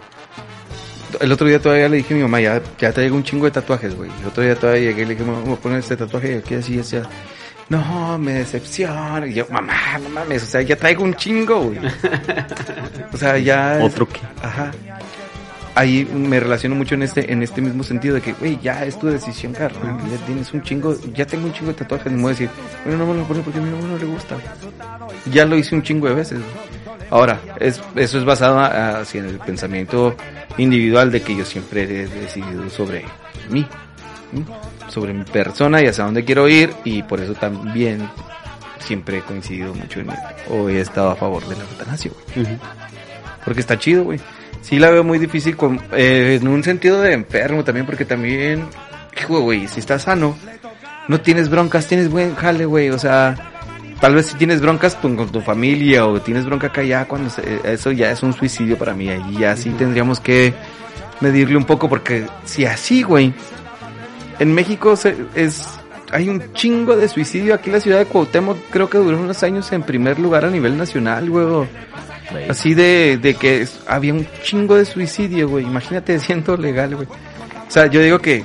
el 1.18 1.32
otro 1.32 1.46
día 1.46 1.58
todavía 1.62 1.88
le 1.88 1.96
dije 1.96 2.12
a 2.12 2.16
mi 2.18 2.22
mamá, 2.24 2.42
ya, 2.42 2.60
ya 2.78 2.92
traigo 2.92 3.16
un 3.16 3.22
chingo 3.24 3.46
de 3.46 3.52
tatuajes, 3.52 3.94
güey. 3.94 4.10
El 4.20 4.26
otro 4.26 4.42
día 4.42 4.54
todavía 4.54 4.82
llegué 4.90 5.00
y 5.00 5.04
le 5.06 5.14
dije, 5.14 5.24
mamá, 5.24 5.40
voy 5.46 5.54
a 5.54 5.56
poner 5.56 5.78
este 5.78 5.96
tatuaje 5.96 6.34
y 6.34 6.36
aquí 6.40 6.54
así, 6.56 6.78
así. 6.78 6.98
No, 7.70 8.18
me 8.18 8.34
decepciona. 8.34 9.26
Y 9.26 9.32
yo, 9.32 9.46
mamá, 9.50 9.96
no 10.02 10.10
mames, 10.10 10.42
o 10.42 10.46
sea, 10.46 10.60
ya 10.60 10.76
traigo 10.76 11.04
un 11.04 11.14
chingo, 11.14 11.58
güey. 11.62 11.78
O 13.14 13.16
sea, 13.16 13.38
ya... 13.38 13.78
es- 13.78 13.84
Otro 13.94 14.06
que. 14.06 14.20
Ajá. 14.42 14.72
Ahí 15.76 16.06
me 16.06 16.40
relaciono 16.40 16.74
mucho 16.74 16.94
en 16.94 17.02
este, 17.02 17.30
en 17.30 17.42
este 17.42 17.60
mismo 17.60 17.84
sentido 17.84 18.14
de 18.14 18.22
que, 18.22 18.32
güey, 18.32 18.58
ya 18.62 18.84
es 18.84 18.98
tu 18.98 19.08
decisión, 19.08 19.52
carnal. 19.52 19.98
Ya 20.10 20.16
tienes 20.24 20.52
un 20.54 20.62
chingo, 20.62 20.96
ya 21.12 21.26
tengo 21.26 21.46
un 21.46 21.52
chingo 21.52 21.68
de 21.68 21.74
tatuajes. 21.74 22.10
Me 22.10 22.22
voy 22.22 22.28
a 22.28 22.30
decir, 22.30 22.48
bueno, 22.84 23.04
no 23.04 23.12
me 23.12 23.20
lo 23.20 23.28
pone 23.28 23.42
porque 23.42 23.58
a 23.58 23.62
mi 23.62 23.70
mamá 23.70 23.88
no 23.88 23.98
le 23.98 24.06
gusta. 24.06 24.36
Ya 25.30 25.44
lo 25.44 25.54
hice 25.54 25.74
un 25.74 25.82
chingo 25.82 26.08
de 26.08 26.14
veces. 26.14 26.40
Ahora, 27.10 27.40
es, 27.60 27.80
eso 27.94 28.18
es 28.18 28.24
basado 28.24 28.58
en 29.12 29.24
el 29.26 29.38
pensamiento 29.38 30.16
individual 30.56 31.12
de 31.12 31.20
que 31.20 31.36
yo 31.36 31.44
siempre 31.44 31.82
he 31.82 32.06
decidido 32.06 32.68
sobre 32.70 33.04
mí, 33.50 33.66
¿sí? 34.32 34.44
sobre 34.88 35.12
mi 35.12 35.24
persona 35.24 35.82
y 35.82 35.86
hacia 35.86 36.04
dónde 36.04 36.24
quiero 36.24 36.48
ir 36.48 36.72
y 36.84 37.02
por 37.02 37.20
eso 37.20 37.34
también 37.34 38.08
siempre 38.78 39.18
he 39.18 39.20
coincidido 39.20 39.74
mucho 39.74 40.00
en, 40.00 40.08
o 40.48 40.68
he 40.68 40.80
estado 40.80 41.10
a 41.10 41.16
favor 41.16 41.46
de 41.46 41.56
la 41.56 41.62
eutanasia, 41.64 42.10
güey. 42.34 42.58
Porque 43.44 43.60
está 43.60 43.78
chido, 43.78 44.04
güey. 44.04 44.18
Sí 44.62 44.78
la 44.78 44.90
veo 44.90 45.04
muy 45.04 45.18
difícil 45.18 45.56
con, 45.56 45.80
eh, 45.92 46.38
en 46.40 46.48
un 46.48 46.62
sentido 46.64 47.00
de 47.00 47.12
enfermo 47.12 47.62
también, 47.64 47.86
porque 47.86 48.04
también, 48.04 48.64
hijo, 49.16 49.40
güey, 49.40 49.68
si 49.68 49.80
estás 49.80 50.02
sano, 50.02 50.36
no 51.08 51.20
tienes 51.20 51.48
broncas, 51.48 51.86
tienes 51.86 52.10
buen 52.10 52.34
jale, 52.34 52.64
güey, 52.66 52.90
o 52.90 52.98
sea, 52.98 53.36
tal 54.00 54.14
vez 54.16 54.26
si 54.26 54.36
tienes 54.36 54.60
broncas 54.60 54.96
con, 54.96 55.14
con 55.16 55.28
tu 55.30 55.40
familia 55.40 56.06
o 56.06 56.20
tienes 56.20 56.44
bronca 56.44 56.66
acá 56.68 56.82
ya, 56.82 57.04
cuando 57.06 57.30
se- 57.30 57.60
eso 57.64 57.92
ya 57.92 58.10
es 58.10 58.22
un 58.24 58.32
suicidio 58.32 58.76
para 58.76 58.92
mí, 58.92 59.08
ahí 59.08 59.36
ya 59.38 59.56
sí 59.56 59.70
tendríamos 59.70 60.18
que 60.18 60.52
medirle 61.20 61.56
un 61.56 61.64
poco, 61.64 61.88
porque 61.88 62.26
si 62.44 62.64
así, 62.66 63.02
güey, 63.02 63.32
en 64.40 64.52
México 64.52 64.96
se- 64.96 65.16
es, 65.36 65.62
hay 66.10 66.28
un 66.28 66.42
chingo 66.54 66.96
de 66.96 67.08
suicidio, 67.08 67.54
aquí 67.54 67.68
en 67.70 67.74
la 67.74 67.80
ciudad 67.80 67.98
de 68.00 68.06
Cuauhtémoc 68.06 68.58
creo 68.70 68.90
que 68.90 68.98
duró 68.98 69.16
unos 69.18 69.42
años 69.44 69.70
en 69.72 69.82
primer 69.84 70.18
lugar 70.18 70.44
a 70.44 70.50
nivel 70.50 70.76
nacional, 70.76 71.30
güey, 71.30 71.68
Así 72.48 72.74
de, 72.74 73.18
de 73.20 73.34
que 73.34 73.66
había 73.86 74.12
un 74.12 74.26
chingo 74.42 74.76
de 74.76 74.84
suicidio, 74.84 75.48
güey. 75.48 75.64
Imagínate 75.64 76.18
siendo 76.20 76.56
legal, 76.56 76.96
güey. 76.96 77.06
O 77.06 77.70
sea, 77.70 77.86
yo 77.86 78.00
digo 78.00 78.18
que... 78.18 78.44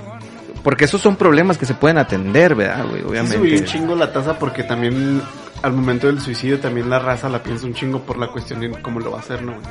Porque 0.64 0.86
esos 0.86 1.02
son 1.02 1.16
problemas 1.16 1.58
que 1.58 1.66
se 1.66 1.74
pueden 1.74 1.98
atender, 1.98 2.54
¿verdad, 2.54 2.86
güey? 2.88 3.02
Sí 3.02 3.08
Obviamente. 3.08 3.38
subió 3.38 3.58
un 3.58 3.66
chingo 3.66 3.96
la 3.96 4.14
tasa 4.14 4.38
porque 4.38 4.62
también 4.62 5.22
al 5.64 5.74
momento 5.74 6.08
del 6.08 6.22
suicidio 6.22 6.60
también 6.60 6.90
la 6.90 7.00
raza 7.00 7.30
la 7.30 7.42
piensa 7.42 7.66
un 7.66 7.74
chingo 7.74 8.02
por 8.02 8.18
la 8.18 8.28
cuestión 8.28 8.60
de 8.60 8.70
cómo 8.82 9.00
lo 9.00 9.12
va 9.12 9.18
a 9.18 9.22
hacer, 9.22 9.42
¿no? 9.42 9.54
güey? 9.54 9.66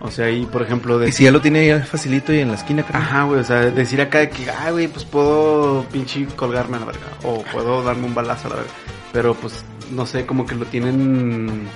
O 0.00 0.10
sea, 0.10 0.26
ahí, 0.26 0.46
por 0.46 0.62
ejemplo, 0.62 0.98
de... 0.98 1.08
Y 1.08 1.12
si 1.12 1.24
ya 1.24 1.32
lo 1.32 1.40
tiene 1.40 1.66
ya 1.66 1.80
facilito 1.80 2.32
y 2.32 2.38
en 2.38 2.48
la 2.48 2.54
esquina, 2.54 2.84
creo. 2.84 3.00
Ajá, 3.00 3.24
güey, 3.24 3.40
o 3.40 3.44
sea, 3.44 3.70
decir 3.70 4.00
acá 4.00 4.18
de 4.18 4.30
que, 4.30 4.48
ah, 4.48 4.70
güey, 4.70 4.86
pues 4.86 5.04
puedo 5.04 5.84
pinche 5.90 6.24
colgarme 6.36 6.76
a 6.76 6.80
la 6.80 6.86
verga, 6.86 7.06
o 7.24 7.42
puedo 7.52 7.82
darme 7.82 8.06
un 8.06 8.14
balazo 8.14 8.46
a 8.46 8.50
la 8.50 8.56
verga. 8.56 8.70
Pero 9.12 9.34
pues, 9.34 9.64
no 9.90 10.06
sé, 10.06 10.24
como 10.24 10.46
que 10.46 10.54
lo 10.54 10.66
tienen... 10.66 11.66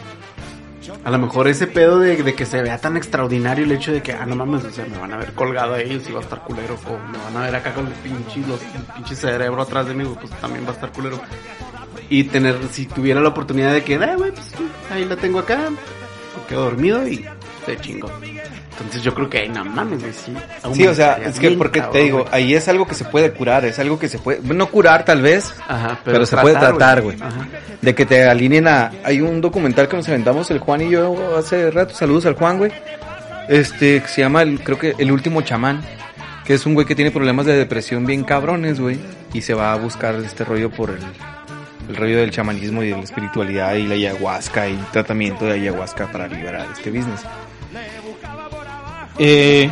A 1.05 1.11
lo 1.11 1.19
mejor 1.19 1.49
ese 1.49 1.67
pedo 1.67 1.99
de, 1.99 2.35
que 2.35 2.47
se 2.47 2.63
vea 2.63 2.79
tan 2.79 2.97
extraordinario 2.97 3.65
el 3.65 3.73
hecho 3.73 3.93
de 3.93 4.03
que, 4.03 4.13
ah, 4.13 4.27
no 4.27 4.37
mames, 4.37 4.65
o 4.65 4.71
sea, 4.71 4.87
me 4.87 4.99
van 4.99 5.13
a 5.13 5.17
ver 5.17 5.33
colgado 5.33 5.75
ahí, 5.75 6.01
si 6.05 6.13
va 6.13 6.21
a 6.21 6.23
estar 6.23 6.43
culero, 6.43 6.77
o 6.87 6.99
me 7.11 7.19
van 7.19 7.37
a 7.37 7.41
ver 7.47 7.57
acá 7.57 7.75
con 7.75 7.87
el 7.87 7.93
pinche, 7.95 8.41
los, 8.47 8.61
el 8.63 8.83
pinche 8.95 9.15
cerebro 9.15 9.63
atrás 9.63 9.87
de 9.87 9.95
mí, 9.95 10.05
pues 10.21 10.31
también 10.41 10.65
va 10.65 10.71
a 10.71 10.75
estar 10.75 10.93
culero. 10.93 11.21
Y 12.09 12.25
tener, 12.25 12.57
si 12.71 12.87
tuviera 12.87 13.21
la 13.21 13.29
oportunidad 13.29 13.73
de 13.73 13.83
que, 13.83 13.97
ah, 13.97 14.17
güey, 14.17 14.33
pues 14.33 14.53
ahí 14.91 15.05
la 15.05 15.17
tengo 15.17 15.39
acá, 15.39 15.69
quedo 16.49 16.65
dormido 16.65 17.07
y 17.07 17.25
se 17.65 17.77
chingo. 17.79 18.11
Entonces 18.83 19.03
yo 19.03 19.15
creo 19.15 19.31
que, 19.31 19.49
no 19.49 19.65
mames, 19.65 20.01
güey, 20.01 20.13
sí. 20.13 20.35
Sí, 20.75 20.87
o 20.87 20.95
sea, 20.95 21.15
es 21.15 21.39
que 21.39 21.53
porque 21.53 21.81
te 21.81 21.87
cabrón, 21.87 22.03
digo, 22.05 22.19
güey. 22.19 22.29
ahí 22.33 22.55
es 22.55 22.67
algo 22.69 22.87
que 22.87 22.95
se 22.95 23.05
puede 23.05 23.33
curar, 23.33 23.65
es 23.65 23.79
algo 23.79 23.99
que 23.99 24.09
se 24.09 24.19
puede, 24.19 24.41
no 24.43 24.67
curar 24.67 25.05
tal 25.05 25.23
vez, 25.23 25.55
Ajá, 25.69 26.01
pero, 26.05 26.27
se 26.27 26.37
puede 26.37 26.59
tratar, 26.59 27.01
güey. 27.01 27.17
Ajá. 27.21 27.47
De 27.81 27.95
que 27.95 28.05
te 28.05 28.25
alineen 28.25 28.67
a, 28.69 28.91
hay 29.05 29.21
un 29.21 29.41
documental 29.41 29.89
que 29.89 29.97
nos 29.97 30.09
aventamos 30.09 30.51
el 30.51 30.59
Juan 30.59 30.81
y 30.83 30.91
yo 30.91 31.37
hace 31.37 31.71
rato, 31.71 31.95
saludos 31.95 32.27
al 32.27 32.35
Juan, 32.35 32.59
güey. 32.59 32.73
Este, 33.49 34.01
que 34.03 34.09
se 34.09 34.21
llama, 34.21 34.43
el, 34.43 34.61
creo 34.61 34.79
que 34.79 34.95
El 34.99 35.11
Último 35.13 35.43
Chamán, 35.43 35.81
que 36.45 36.55
es 36.55 36.67
un 36.67 36.75
güey 36.75 36.87
que 36.87 36.95
tiene 36.95 37.11
problemas 37.11 37.47
de 37.47 37.55
depresión 37.55 38.05
bien 38.05 38.25
cabrones, 38.25 38.81
güey, 38.81 38.99
y 39.33 39.43
se 39.43 39.55
va 39.55 39.73
a 39.73 39.77
buscar 39.77 40.15
este 40.17 40.45
rollo 40.45 40.71
por 40.71 40.91
el, 40.91 41.01
el 41.89 41.97
rollo 41.97 42.19
del 42.19 42.31
chamanismo 42.31 42.83
y 42.83 42.89
de 42.89 42.97
la 42.97 43.03
espiritualidad 43.03 43.75
y 43.75 43.87
la 43.87 43.95
ayahuasca 43.95 44.69
y 44.69 44.77
tratamiento 44.93 45.45
de 45.45 45.53
ayahuasca 45.53 46.11
para 46.11 46.29
liberar 46.29 46.67
este 46.73 46.91
business. 46.91 47.23
Eh, 49.19 49.71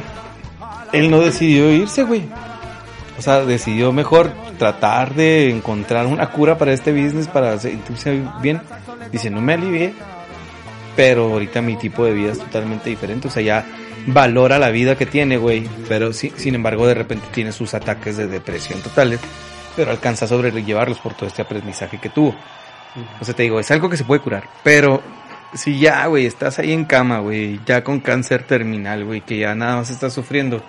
él 0.92 1.11
no 1.11 1.20
decidió 1.20 1.70
irse, 1.72 2.03
güey. 2.03 2.24
O 3.18 3.22
sea, 3.22 3.44
decidió 3.44 3.92
mejor 3.92 4.33
tratar 4.59 5.14
de 5.14 5.50
encontrar 5.50 6.07
una 6.07 6.31
cura 6.31 6.59
para 6.59 6.72
este 6.72 6.92
business, 6.92 7.29
para 7.29 7.59
sentirse 7.59 8.22
bien. 8.40 8.61
Dice, 9.12 9.31
no 9.31 9.40
me 9.40 9.55
alivié, 9.55 9.94
pero 10.96 11.33
ahorita 11.33 11.61
mi 11.62 11.76
tipo 11.76 12.05
de 12.05 12.12
vida 12.12 12.33
es 12.33 12.38
totalmente 12.38 12.90
diferente. 12.90 13.29
O 13.29 13.31
sea, 13.31 13.42
ya 13.42 13.66
valora 14.07 14.59
la 14.59 14.70
vida 14.70 14.96
que 14.96 15.07
tiene, 15.07 15.37
güey. 15.37 15.68
Pero 15.88 16.12
sí, 16.12 16.33
sin 16.37 16.55
embargo, 16.55 16.87
de 16.87 16.94
repente 16.94 17.26
tiene 17.31 17.53
sus 17.53 17.74
ataques 17.74 18.16
de 18.16 18.26
depresión 18.26 18.81
totales. 18.81 19.20
Pero 19.76 19.90
alcanza 19.90 20.24
a 20.24 20.29
sobrellevarlos 20.29 20.98
por 20.98 21.14
todo 21.14 21.26
este 21.26 21.42
aprendizaje 21.42 21.98
que 21.98 22.09
tuvo. 22.09 22.35
O 23.20 23.24
sea, 23.24 23.35
te 23.35 23.44
digo, 23.44 23.61
es 23.61 23.70
algo 23.70 23.88
que 23.88 23.96
se 23.96 24.05
puede 24.05 24.20
curar. 24.20 24.44
Pero 24.62 25.03
si 25.55 25.79
ya, 25.79 26.07
güey, 26.07 26.27
estás 26.27 26.59
ahí 26.59 26.73
en 26.73 26.85
cama, 26.85 27.19
güey, 27.21 27.61
ya 27.67 27.83
con 27.85 28.01
cáncer 28.01 28.45
terminal, 28.45 29.05
güey, 29.05 29.21
que 29.21 29.39
ya 29.39 29.55
nada 29.55 29.77
más 29.77 29.91
estás 29.91 30.13
sufriendo, 30.13 30.63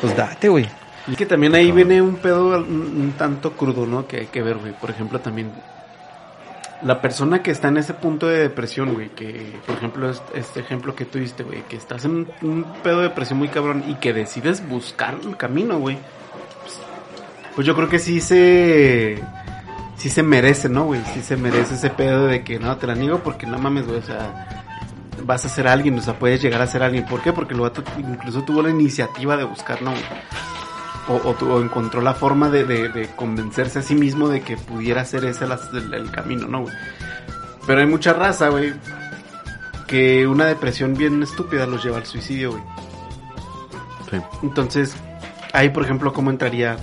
pues 0.00 0.16
date, 0.16 0.48
güey. 0.48 0.66
Y 1.06 1.16
que 1.16 1.26
también 1.26 1.54
ahí 1.54 1.72
viene 1.72 2.02
un 2.02 2.16
pedo 2.16 2.58
un, 2.58 3.14
tanto 3.16 3.52
crudo, 3.52 3.86
¿no? 3.86 4.06
Que 4.06 4.18
hay 4.18 4.26
que 4.26 4.42
ver, 4.42 4.56
güey. 4.58 4.72
Por 4.72 4.90
ejemplo, 4.90 5.18
también 5.20 5.50
la 6.82 7.00
persona 7.00 7.42
que 7.42 7.50
está 7.50 7.68
en 7.68 7.78
ese 7.78 7.94
punto 7.94 8.28
de 8.28 8.38
depresión, 8.40 8.92
güey, 8.94 9.08
que 9.08 9.52
por 9.66 9.76
ejemplo 9.76 10.10
es- 10.10 10.22
este 10.34 10.60
ejemplo 10.60 10.94
que 10.94 11.06
tú 11.06 11.18
diste, 11.18 11.42
güey, 11.42 11.62
que 11.62 11.76
estás 11.76 12.04
en 12.04 12.10
un, 12.12 12.28
un 12.42 12.64
pedo 12.84 12.98
de 12.98 13.08
depresión 13.08 13.38
muy 13.38 13.48
cabrón 13.48 13.82
y 13.88 13.94
que 13.94 14.12
decides 14.12 14.66
buscar 14.68 15.16
el 15.24 15.36
camino, 15.36 15.78
güey. 15.78 15.96
Pues, 16.62 16.78
pues 17.56 17.66
yo 17.66 17.74
creo 17.74 17.88
que 17.88 17.98
sí 17.98 18.20
se 18.20 19.18
sí 19.98 20.08
se 20.10 20.22
merece, 20.22 20.68
¿no, 20.68 20.84
güey? 20.84 21.02
Sí 21.14 21.22
se 21.22 21.36
merece 21.36 21.74
ese 21.74 21.90
pedo 21.90 22.26
de 22.26 22.42
que 22.44 22.58
no 22.58 22.76
te 22.76 22.86
la 22.86 22.94
niego 22.94 23.18
porque 23.22 23.46
no 23.46 23.58
mames, 23.58 23.86
güey, 23.86 23.98
o 23.98 24.02
sea, 24.02 24.64
vas 25.24 25.44
a 25.44 25.48
ser 25.48 25.68
alguien, 25.68 25.98
o 25.98 26.02
sea, 26.02 26.18
puedes 26.18 26.40
llegar 26.40 26.62
a 26.62 26.66
ser 26.66 26.82
alguien. 26.82 27.04
¿Por 27.04 27.20
qué? 27.22 27.32
Porque 27.32 27.54
el 27.54 27.60
vato 27.60 27.82
incluso 27.98 28.42
tuvo 28.42 28.62
la 28.62 28.70
iniciativa 28.70 29.36
de 29.36 29.44
buscar, 29.44 29.82
¿no? 29.82 29.90
güey? 29.90 30.02
O, 31.08 31.14
o, 31.14 31.44
o 31.54 31.62
encontró 31.62 32.00
la 32.02 32.14
forma 32.14 32.50
de, 32.50 32.64
de- 32.64 32.88
de 32.90 33.08
convencerse 33.16 33.78
a 33.78 33.82
sí 33.82 33.94
mismo 33.94 34.28
de 34.28 34.42
que 34.42 34.56
pudiera 34.56 35.04
ser 35.04 35.24
ese 35.24 35.46
el, 35.46 35.94
el 35.94 36.10
camino, 36.10 36.46
¿no, 36.48 36.62
güey? 36.62 36.74
Pero 37.66 37.80
hay 37.80 37.86
mucha 37.86 38.12
raza, 38.12 38.48
güey, 38.50 38.74
que 39.86 40.26
una 40.26 40.44
depresión 40.46 40.94
bien 40.94 41.22
estúpida 41.22 41.66
los 41.66 41.82
lleva 41.82 41.96
al 41.98 42.06
suicidio, 42.06 42.50
güey. 42.52 42.62
Sí. 44.10 44.16
Entonces, 44.42 44.96
ahí, 45.52 45.70
por 45.70 45.82
ejemplo, 45.84 46.12
¿cómo 46.12 46.30
entraría? 46.30 46.76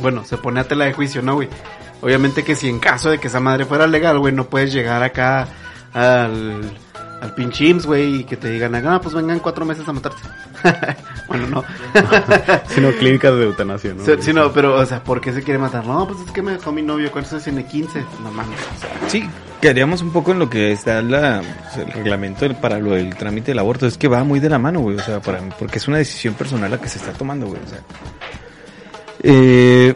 Bueno, 0.00 0.24
se 0.24 0.36
pone 0.38 0.60
a 0.60 0.64
tela 0.68 0.84
de 0.86 0.92
juicio, 0.92 1.20
¿no, 1.22 1.34
güey? 1.34 1.48
Obviamente 2.02 2.44
que 2.44 2.56
si 2.56 2.68
en 2.68 2.78
caso 2.78 3.10
de 3.10 3.18
que 3.18 3.28
esa 3.28 3.40
madre 3.40 3.66
fuera 3.66 3.86
legal, 3.86 4.18
güey, 4.18 4.34
no 4.34 4.48
puedes 4.48 4.72
llegar 4.72 5.02
acá 5.02 5.48
al, 5.92 6.72
al 7.20 7.34
pinche 7.34 7.66
IMSS, 7.66 7.86
güey, 7.86 8.14
y 8.20 8.24
que 8.24 8.36
te 8.36 8.48
digan, 8.48 8.74
ah, 8.86 9.00
pues 9.00 9.14
vengan 9.14 9.40
cuatro 9.40 9.64
meses 9.64 9.86
a 9.86 9.92
matarte. 9.92 10.22
bueno, 11.28 11.46
no. 11.46 11.64
Sino 12.68 12.90
clínicas 12.92 13.34
de 13.34 13.44
eutanasia, 13.44 13.94
¿no? 13.94 14.04
Sí, 14.04 14.12
sí, 14.20 14.32
no, 14.32 14.50
pero, 14.52 14.76
o 14.76 14.86
sea, 14.86 15.04
¿por 15.04 15.20
qué 15.20 15.32
se 15.32 15.42
quiere 15.42 15.58
matar? 15.58 15.86
No, 15.86 16.06
pues 16.06 16.20
es 16.26 16.30
que 16.32 16.42
me 16.42 16.52
dejó 16.52 16.72
mi 16.72 16.82
novio, 16.82 17.12
¿cuántos 17.12 17.32
años 17.34 17.44
tiene? 17.44 17.66
15. 17.66 18.04
No 18.22 18.30
mames, 18.30 18.58
o 18.58 18.80
sea, 18.80 19.08
Sí, 19.08 19.28
quedaríamos 19.60 20.00
un 20.00 20.10
poco 20.10 20.32
en 20.32 20.38
lo 20.38 20.48
que 20.48 20.72
está 20.72 21.02
la, 21.02 21.42
pues, 21.42 21.86
el 21.86 21.92
reglamento 21.92 22.48
para 22.60 22.78
lo 22.78 22.92
del 22.92 23.14
trámite 23.14 23.50
del 23.50 23.58
aborto. 23.58 23.86
Es 23.86 23.98
que 23.98 24.08
va 24.08 24.24
muy 24.24 24.40
de 24.40 24.48
la 24.48 24.58
mano, 24.58 24.80
güey. 24.80 24.96
O 24.96 25.02
sea, 25.02 25.20
para, 25.20 25.40
porque 25.58 25.78
es 25.78 25.88
una 25.88 25.98
decisión 25.98 26.34
personal 26.34 26.70
la 26.70 26.80
que 26.80 26.88
se 26.88 26.98
está 26.98 27.12
tomando, 27.12 27.46
güey. 27.46 27.60
O 27.62 27.68
sea. 27.68 27.80
Eh, 29.22 29.94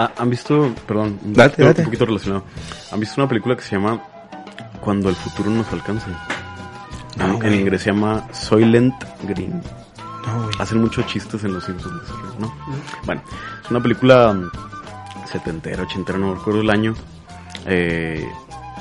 Ah, 0.00 0.10
¿Han 0.16 0.30
visto, 0.30 0.74
perdón, 0.88 1.18
un, 1.22 1.34
Date, 1.34 1.50
poquito, 1.50 1.66
date. 1.66 1.80
un 1.82 1.84
poquito 1.84 2.06
relacionado. 2.06 2.44
¿Han 2.90 3.00
visto 3.00 3.20
una 3.20 3.28
película 3.28 3.54
que 3.54 3.60
se 3.60 3.76
llama 3.76 4.02
Cuando 4.80 5.10
el 5.10 5.14
futuro 5.14 5.50
nos 5.50 5.70
alcance? 5.74 6.06
No, 7.18 7.42
en, 7.42 7.52
inglés 7.52 7.82
se 7.82 7.90
llama 7.90 8.26
Soylent 8.32 8.94
Green. 9.24 9.60
no. 10.26 10.48
Hacen 10.58 10.80
muchos 10.80 11.04
chistes 11.06 11.44
en 11.44 11.52
los 11.52 11.64
Simpsons, 11.64 12.08
rollo, 12.08 12.34
¿no? 12.38 12.54
Bueno, 13.04 13.20
es 13.62 13.70
una 13.70 13.82
película 13.82 14.32
mm, 14.32 14.50
setentera, 15.30 15.82
ochentera, 15.82 16.18
no 16.18 16.34
recuerdo 16.34 16.62
el 16.62 16.70
año. 16.70 16.94
Eh, 17.66 18.26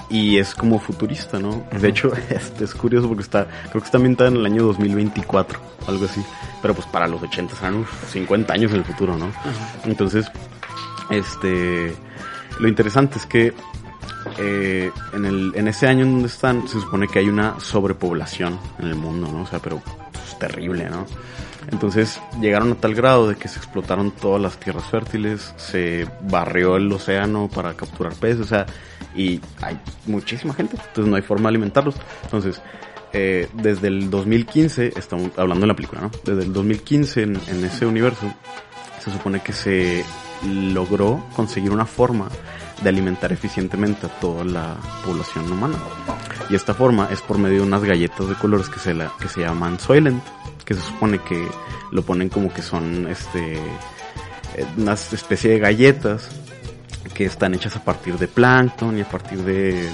y 0.09 0.37
es 0.37 0.55
como 0.55 0.79
futurista, 0.79 1.37
¿no? 1.37 1.65
De 1.69 1.89
hecho, 1.89 2.13
este 2.29 2.63
es 2.63 2.73
curioso 2.73 3.09
porque 3.09 3.23
está, 3.23 3.45
creo 3.71 3.81
que 3.81 3.85
está 3.85 3.97
ambientada 3.97 4.29
en 4.29 4.37
el 4.37 4.45
año 4.45 4.63
2024, 4.63 5.59
algo 5.85 6.05
así. 6.05 6.23
Pero 6.61 6.73
pues 6.73 6.87
para 6.87 7.09
los 7.09 7.21
80 7.21 7.55
serán 7.57 7.75
uf, 7.75 8.09
50 8.09 8.53
años 8.53 8.71
en 8.71 8.77
el 8.77 8.85
futuro, 8.85 9.17
¿no? 9.17 9.29
Entonces, 9.83 10.31
este, 11.09 11.95
lo 12.59 12.67
interesante 12.67 13.17
es 13.17 13.25
que 13.25 13.53
eh, 14.37 14.91
en, 15.13 15.25
el, 15.25 15.51
en 15.55 15.67
ese 15.67 15.87
año 15.87 16.05
en 16.05 16.11
donde 16.13 16.27
están, 16.27 16.67
se 16.67 16.79
supone 16.79 17.07
que 17.07 17.19
hay 17.19 17.29
una 17.29 17.59
sobrepoblación 17.59 18.59
en 18.79 18.87
el 18.87 18.95
mundo, 18.95 19.27
¿no? 19.31 19.43
O 19.43 19.45
sea, 19.45 19.59
pero 19.59 19.81
pues, 20.11 20.37
terrible, 20.39 20.89
¿no? 20.89 21.05
Entonces 21.71 22.19
llegaron 22.41 22.71
a 22.71 22.75
tal 22.75 22.95
grado 22.95 23.27
de 23.27 23.35
que 23.35 23.47
se 23.47 23.59
explotaron 23.59 24.11
todas 24.11 24.41
las 24.41 24.57
tierras 24.59 24.85
fértiles, 24.85 25.53
se 25.57 26.07
barrió 26.21 26.77
el 26.77 26.91
océano 26.91 27.49
para 27.53 27.73
capturar 27.75 28.13
peces, 28.13 28.41
o 28.41 28.45
sea, 28.45 28.65
y 29.15 29.39
hay 29.61 29.79
muchísima 30.07 30.53
gente, 30.53 30.77
entonces 30.77 31.05
no 31.05 31.15
hay 31.15 31.21
forma 31.21 31.43
de 31.43 31.49
alimentarlos. 31.49 31.95
Entonces, 32.23 32.61
eh, 33.13 33.49
desde 33.53 33.87
el 33.87 34.09
2015, 34.09 34.93
estamos 34.95 35.31
hablando 35.37 35.61
de 35.61 35.67
la 35.67 35.75
película, 35.75 36.01
¿no? 36.01 36.11
Desde 36.23 36.43
el 36.43 36.53
2015 36.53 37.21
en, 37.23 37.39
en 37.47 37.65
ese 37.65 37.85
universo, 37.85 38.33
se 39.03 39.11
supone 39.11 39.41
que 39.41 39.53
se 39.53 40.03
logró 40.45 41.23
conseguir 41.35 41.71
una 41.71 41.85
forma 41.85 42.29
de 42.81 42.89
alimentar 42.89 43.31
eficientemente 43.31 44.07
a 44.07 44.19
toda 44.19 44.43
la 44.43 44.77
población 45.05 45.51
humana. 45.51 45.77
Y 46.49 46.55
esta 46.55 46.73
forma 46.73 47.09
es 47.11 47.21
por 47.21 47.37
medio 47.37 47.61
de 47.61 47.67
unas 47.67 47.83
galletas 47.83 48.27
de 48.27 48.35
colores 48.35 48.69
que 48.69 48.79
se, 48.79 48.93
la, 48.93 49.11
que 49.19 49.27
se 49.27 49.41
llaman 49.41 49.79
Soylent, 49.79 50.23
que 50.65 50.73
se 50.73 50.81
supone 50.81 51.19
que 51.19 51.47
lo 51.91 52.03
ponen 52.03 52.29
como 52.29 52.53
que 52.53 52.61
son 52.61 53.07
este 53.07 53.59
una 54.77 54.93
especie 54.93 55.51
de 55.51 55.59
galletas 55.59 56.29
que 57.13 57.25
están 57.25 57.53
hechas 57.53 57.75
a 57.75 57.83
partir 57.83 58.17
de 58.17 58.27
plancton 58.27 58.97
y 58.97 59.01
a 59.01 59.09
partir 59.09 59.39
de 59.43 59.89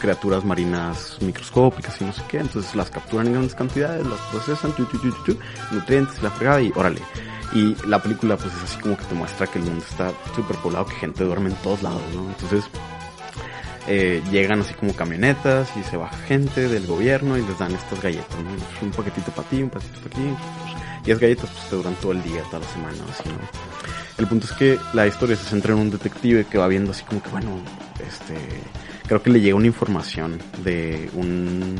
criaturas 0.00 0.44
marinas 0.44 1.18
microscópicas 1.20 2.00
y 2.00 2.04
no 2.04 2.12
sé 2.12 2.22
qué. 2.28 2.38
Entonces 2.38 2.74
las 2.74 2.90
capturan 2.90 3.26
en 3.26 3.32
grandes 3.34 3.54
cantidades, 3.54 4.06
las 4.06 4.20
procesan, 4.30 4.72
tu, 4.72 4.84
tu, 4.84 4.98
nutrientes, 5.72 6.22
la 6.22 6.30
fregada 6.30 6.62
y 6.62 6.72
órale. 6.74 7.00
Y 7.54 7.76
la 7.86 8.02
película 8.02 8.36
pues 8.36 8.52
es 8.52 8.62
así 8.64 8.78
como 8.78 8.96
que 8.96 9.04
te 9.04 9.14
muestra 9.14 9.46
que 9.46 9.58
el 9.58 9.64
mundo 9.64 9.84
está 9.88 10.12
súper 10.34 10.56
poblado, 10.56 10.86
que 10.86 10.96
gente 10.96 11.24
duerme 11.24 11.50
en 11.50 11.56
todos 11.56 11.82
lados, 11.82 12.02
¿no? 12.14 12.28
Entonces 12.28 12.64
eh, 13.86 14.22
llegan 14.30 14.60
así 14.60 14.74
como 14.74 14.94
camionetas 14.94 15.68
y 15.76 15.82
se 15.84 15.96
baja 15.96 16.16
gente 16.26 16.68
del 16.68 16.86
gobierno 16.86 17.38
y 17.38 17.42
les 17.42 17.58
dan 17.58 17.72
estas 17.72 18.02
galletas, 18.02 18.36
¿no? 18.42 18.50
Un 18.86 18.90
paquetito 18.92 19.30
para 19.30 19.48
ti, 19.48 19.62
un 19.62 19.70
paquetito 19.70 20.00
para 20.00 20.16
ti. 20.16 20.34
y 21.06 21.10
las 21.10 21.20
galletas 21.20 21.50
pues 21.50 21.68
te 21.68 21.76
duran 21.76 21.94
todo 21.96 22.12
el 22.12 22.22
día, 22.22 22.42
toda 22.50 22.60
la 22.60 22.68
semana, 22.68 22.96
así, 23.10 23.28
¿no? 23.28 23.38
El 24.16 24.26
punto 24.26 24.46
es 24.46 24.52
que 24.52 24.78
la 24.92 25.06
historia 25.06 25.36
se 25.36 25.44
centra 25.44 25.74
en 25.74 25.80
un 25.80 25.90
detective 25.90 26.46
que 26.46 26.56
va 26.56 26.68
viendo 26.68 26.92
así 26.92 27.04
como 27.04 27.22
que, 27.22 27.28
bueno, 27.30 27.60
este, 27.98 28.36
creo 29.06 29.22
que 29.22 29.30
le 29.30 29.40
llega 29.40 29.56
una 29.56 29.66
información 29.66 30.40
de 30.62 31.10
un, 31.14 31.76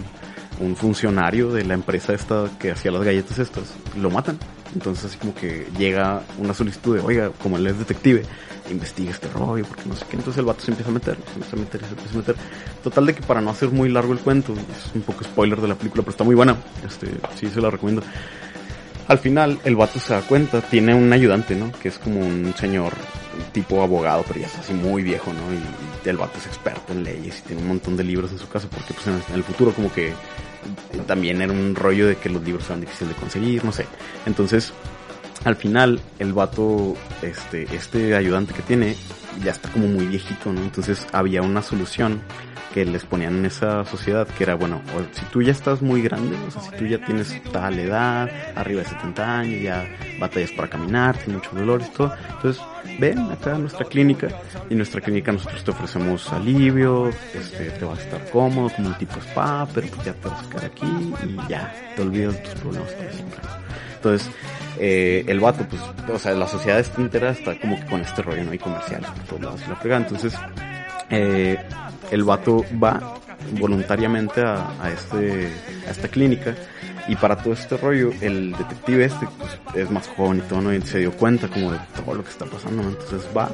un 0.60 0.76
funcionario 0.76 1.52
de 1.52 1.64
la 1.64 1.74
empresa 1.74 2.12
esta 2.12 2.48
que 2.58 2.70
hacía 2.70 2.90
las 2.90 3.02
galletas 3.02 3.38
estas, 3.38 3.74
lo 4.00 4.10
matan. 4.10 4.38
Entonces 4.74 5.04
así 5.04 5.18
como 5.18 5.34
que 5.34 5.66
llega 5.78 6.22
una 6.38 6.54
solicitud 6.54 6.96
de, 6.96 7.02
oiga, 7.02 7.30
como 7.42 7.56
él 7.56 7.66
es 7.66 7.78
detective, 7.78 8.24
investiga 8.70 9.10
este 9.10 9.28
rollo, 9.28 9.64
porque 9.66 9.82
no 9.86 9.94
sé 9.94 10.04
qué. 10.10 10.16
Entonces 10.16 10.38
el 10.38 10.46
vato 10.46 10.60
se 10.60 10.70
empieza 10.70 10.90
a 10.90 10.94
meter, 10.94 11.16
se 11.16 11.34
empieza 11.34 11.56
a 11.56 11.58
meter, 11.58 11.80
se 11.80 11.88
empieza 11.88 12.14
a 12.14 12.18
meter. 12.18 12.36
Total 12.82 13.06
de 13.06 13.14
que 13.14 13.22
para 13.22 13.40
no 13.40 13.50
hacer 13.50 13.70
muy 13.70 13.88
largo 13.88 14.12
el 14.12 14.18
cuento, 14.18 14.52
es 14.52 14.94
un 14.94 15.02
poco 15.02 15.24
spoiler 15.24 15.60
de 15.60 15.68
la 15.68 15.74
película, 15.74 16.02
pero 16.02 16.10
está 16.10 16.24
muy 16.24 16.34
buena. 16.34 16.56
Este, 16.84 17.08
sí, 17.36 17.48
se 17.48 17.60
la 17.60 17.70
recomiendo. 17.70 18.02
Al 19.06 19.18
final, 19.18 19.58
el 19.64 19.76
vato 19.76 19.98
se 19.98 20.14
da 20.14 20.22
cuenta, 20.22 20.62
tiene 20.62 20.94
un 20.94 21.12
ayudante, 21.12 21.54
¿no? 21.54 21.70
Que 21.72 21.88
es 21.88 21.98
como 21.98 22.20
un 22.20 22.54
señor 22.56 22.94
tipo 23.52 23.82
abogado, 23.82 24.24
pero 24.26 24.40
ya 24.40 24.46
es 24.46 24.56
así 24.56 24.72
muy 24.72 25.02
viejo, 25.02 25.32
¿no? 25.32 25.52
Y, 25.52 26.08
el 26.08 26.18
vato 26.18 26.36
es 26.36 26.46
experto 26.46 26.92
en 26.92 27.02
leyes 27.02 27.38
y 27.38 27.42
tiene 27.48 27.62
un 27.62 27.68
montón 27.68 27.96
de 27.96 28.04
libros 28.04 28.30
en 28.30 28.38
su 28.38 28.46
casa, 28.46 28.68
porque 28.68 28.92
pues 28.92 29.06
en 29.06 29.14
en 29.14 29.34
el 29.36 29.42
futuro 29.42 29.72
como 29.72 29.90
que 29.90 30.12
también 31.06 31.40
era 31.40 31.50
un 31.50 31.74
rollo 31.74 32.06
de 32.06 32.16
que 32.16 32.28
los 32.28 32.42
libros 32.42 32.66
eran 32.66 32.82
difíciles 32.82 33.14
de 33.14 33.20
conseguir, 33.20 33.64
no 33.64 33.72
sé. 33.72 33.86
Entonces, 34.26 34.74
al 35.44 35.56
final, 35.56 36.00
el 36.18 36.32
vato, 36.32 36.96
este, 37.22 37.74
este 37.74 38.14
ayudante 38.14 38.54
que 38.54 38.62
tiene, 38.62 38.96
ya 39.42 39.50
está 39.52 39.68
como 39.70 39.86
muy 39.88 40.06
viejito, 40.06 40.52
¿no? 40.52 40.60
Entonces 40.62 41.06
había 41.12 41.42
una 41.42 41.62
solución 41.62 42.20
que 42.72 42.84
les 42.84 43.04
ponían 43.04 43.36
en 43.36 43.46
esa 43.46 43.84
sociedad 43.84 44.26
que 44.26 44.42
era, 44.42 44.56
bueno, 44.56 44.80
si 45.12 45.24
tú 45.26 45.42
ya 45.42 45.52
estás 45.52 45.80
muy 45.80 46.02
grande, 46.02 46.36
o 46.48 46.50
sea, 46.50 46.60
si 46.60 46.70
tú 46.72 46.86
ya 46.86 46.98
tienes 46.98 47.40
tal 47.52 47.78
edad, 47.78 48.28
arriba 48.56 48.82
de 48.82 48.88
70 48.88 49.38
años, 49.38 49.62
ya 49.62 49.86
batallas 50.18 50.50
para 50.50 50.68
caminar, 50.68 51.16
tienes 51.16 51.36
muchos 51.36 51.54
dolores 51.54 51.92
todo, 51.92 52.12
entonces 52.30 52.60
ven 52.98 53.30
acá 53.30 53.54
a 53.54 53.58
nuestra 53.58 53.84
clínica 53.84 54.28
y 54.68 54.72
en 54.72 54.78
nuestra 54.78 55.00
clínica 55.00 55.30
nosotros 55.30 55.62
te 55.62 55.70
ofrecemos 55.70 56.32
alivio, 56.32 57.10
este, 57.32 57.70
te 57.70 57.84
vas 57.84 58.00
a 58.00 58.02
estar 58.02 58.30
cómodo 58.30 58.70
como 58.74 58.88
un 58.88 58.98
tipo 58.98 59.20
spa, 59.20 59.68
pero 59.72 59.86
pues 59.86 60.04
ya 60.04 60.12
te 60.14 60.28
vas 60.28 60.44
a 60.44 60.50
quedar 60.50 60.64
aquí 60.64 60.86
y 60.86 61.48
ya, 61.48 61.72
te 61.94 62.02
olvidas 62.02 62.42
tus 62.42 62.54
problemas 62.54 62.90
para 62.90 63.12
siempre. 63.12 63.38
Entonces, 63.94 64.30
eh, 64.78 65.24
el 65.26 65.40
vato, 65.40 65.66
pues, 65.68 65.82
o 66.12 66.18
sea, 66.18 66.32
la 66.32 66.48
sociedad 66.48 66.84
entera 66.98 67.30
está 67.30 67.58
como 67.58 67.76
que 67.76 67.86
con 67.86 68.00
este 68.00 68.22
rollo, 68.22 68.44
¿no? 68.44 68.50
Hay 68.50 68.58
comerciales 68.58 69.08
por 69.10 69.24
todos 69.24 69.42
lados 69.42 69.62
y 69.66 69.70
la 69.70 69.76
fregada. 69.76 70.02
Entonces, 70.02 70.34
eh, 71.10 71.58
el 72.10 72.24
vato 72.24 72.64
va 72.82 73.18
voluntariamente 73.58 74.40
a, 74.40 74.70
a, 74.82 74.90
este, 74.90 75.48
a 75.86 75.90
esta 75.90 76.08
clínica 76.08 76.54
y 77.06 77.16
para 77.16 77.36
todo 77.36 77.52
este 77.52 77.76
rollo, 77.76 78.12
el 78.20 78.52
detective 78.52 79.04
este, 79.04 79.26
pues, 79.38 79.58
es 79.74 79.90
más 79.90 80.08
joven 80.08 80.38
y 80.38 80.48
todo, 80.48 80.62
¿no? 80.62 80.74
Y 80.74 80.80
se 80.82 80.98
dio 80.98 81.12
cuenta 81.12 81.48
como 81.48 81.72
de 81.72 81.78
todo 81.94 82.14
lo 82.14 82.24
que 82.24 82.30
está 82.30 82.46
pasando, 82.46 82.82
¿no? 82.82 82.88
Entonces 82.90 83.28
va 83.36 83.50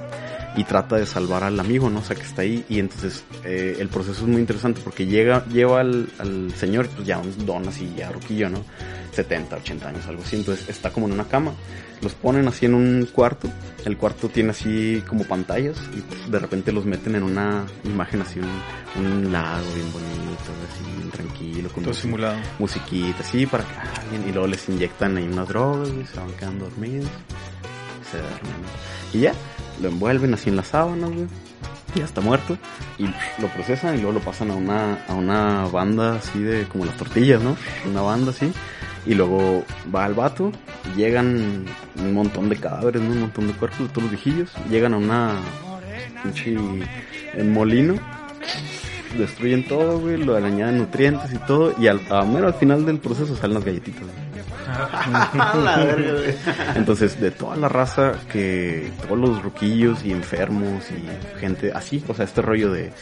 y 0.57 0.65
trata 0.65 0.97
de 0.97 1.07
salvar 1.07 1.45
al 1.45 1.59
amigo, 1.61 1.89
¿no? 1.91 2.01
O 2.01 2.03
sea, 2.03 2.17
que 2.17 2.23
está 2.23 2.43
ahí 2.43 2.65
y 2.69 2.79
entonces 2.81 3.25
eh, 3.45 3.77
el 3.79 3.89
proceso 3.89 4.23
es 4.23 4.29
muy 4.29 4.41
interesante 4.41 4.81
porque 4.83 5.07
llega, 5.07 5.45
lleva 5.47 5.81
al, 5.81 6.09
al 6.19 6.53
señor, 6.55 6.89
pues 6.89 7.07
ya 7.07 7.19
un 7.19 7.47
don 7.47 7.69
así, 7.69 7.93
ya 7.97 8.11
roquillo, 8.11 8.51
¿no? 8.51 8.65
70, 9.13 9.57
80 9.57 9.89
años, 9.89 10.07
algo 10.07 10.23
así. 10.23 10.37
Entonces 10.37 10.69
está 10.69 10.91
como 10.91 11.07
en 11.07 11.13
una 11.13 11.25
cama. 11.25 11.53
Los 12.01 12.15
ponen 12.15 12.49
así 12.49 12.67
en 12.67 12.75
un 12.75 13.09
cuarto. 13.13 13.49
El 13.85 13.97
cuarto 13.97 14.29
tiene 14.29 14.51
así 14.51 15.03
como 15.07 15.25
pantallas 15.25 15.77
y 15.97 16.01
pues, 16.01 16.31
de 16.31 16.39
repente 16.39 16.73
los 16.73 16.85
meten 16.85 17.15
en 17.17 17.23
una 17.23 17.65
imagen 17.85 18.23
así, 18.23 18.41
un, 18.41 19.05
un 19.05 19.33
lago 19.33 19.67
bien 19.75 19.93
bonito, 19.93 20.51
así 20.71 20.97
bien 20.97 21.11
tranquilo, 21.11 21.69
con 21.71 21.85
Todo 21.85 21.95
simulado. 21.95 22.39
musiquita, 22.59 23.21
así 23.21 23.47
para 23.47 23.65
que 23.65 24.01
alguien. 24.01 24.29
Y 24.29 24.33
luego 24.33 24.47
les 24.49 24.69
inyectan 24.69 25.17
ahí 25.17 25.25
unas 25.25 25.49
drogas 25.49 25.89
y 25.89 26.07
se 26.07 26.19
van 26.19 26.33
quedando 26.33 26.65
dormidos. 26.67 27.09
Se 28.11 28.19
duermen. 28.19 28.41
Y 29.13 29.21
ya, 29.21 29.33
lo 29.81 29.89
envuelven 29.89 30.35
así 30.35 30.51
en 30.51 30.57
las 30.57 30.69
sábanas, 30.69 31.11
güey. 31.11 31.27
Ya 31.95 32.05
está 32.05 32.21
muerto. 32.21 32.57
Y 32.99 33.07
lo 33.41 33.49
procesan 33.49 33.97
y 33.97 33.99
luego 33.99 34.13
lo 34.13 34.21
pasan 34.21 34.51
a 34.51 34.55
una, 34.55 35.05
a 35.09 35.15
una 35.15 35.67
banda 35.67 36.17
así 36.17 36.39
de 36.39 36.65
como 36.65 36.85
las 36.85 36.97
tortillas, 36.97 37.43
¿no? 37.43 37.57
Una 37.87 38.03
banda 38.03 38.31
así 38.31 38.53
y 39.07 39.15
luego 39.15 39.65
va 39.95 40.05
al 40.05 40.15
vato, 40.15 40.53
llegan 40.97 41.65
un 41.97 42.15
montón 42.15 42.49
de 42.49 42.57
cadáveres, 42.57 43.01
un 43.01 43.21
montón 43.21 43.47
de 43.47 43.55
cuerpos 43.55 43.81
de 43.81 43.89
todos 43.89 44.03
los 44.05 44.11
viejillos, 44.11 44.53
llegan 44.69 44.95
a 44.95 44.99
una 44.99 45.37
pinche 46.23 46.57
en 47.35 47.53
molino, 47.53 47.95
destruyen 49.17 49.67
todo, 49.67 49.99
güey, 49.99 50.19
lo 50.19 50.37
añaden 50.37 50.79
nutrientes 50.79 51.33
y 51.33 51.39
todo, 51.39 51.75
y 51.79 51.87
al, 51.87 52.01
a 52.11 52.25
mero 52.25 52.47
al 52.47 52.55
final 52.55 52.85
del 52.85 52.99
proceso 52.99 53.35
salen 53.37 53.55
las 53.55 53.65
galletitas. 53.65 54.03
Entonces, 56.75 57.21
de 57.21 57.31
toda 57.31 57.57
la 57.57 57.69
raza 57.69 58.15
que 58.31 58.91
todos 59.03 59.19
los 59.19 59.43
ruquillos 59.43 60.05
y 60.05 60.13
enfermos 60.13 60.85
y 60.91 61.39
gente 61.39 61.73
así, 61.73 62.03
o 62.09 62.15
sea, 62.15 62.25
este 62.25 62.43
rollo 62.43 62.73
de, 62.73 62.93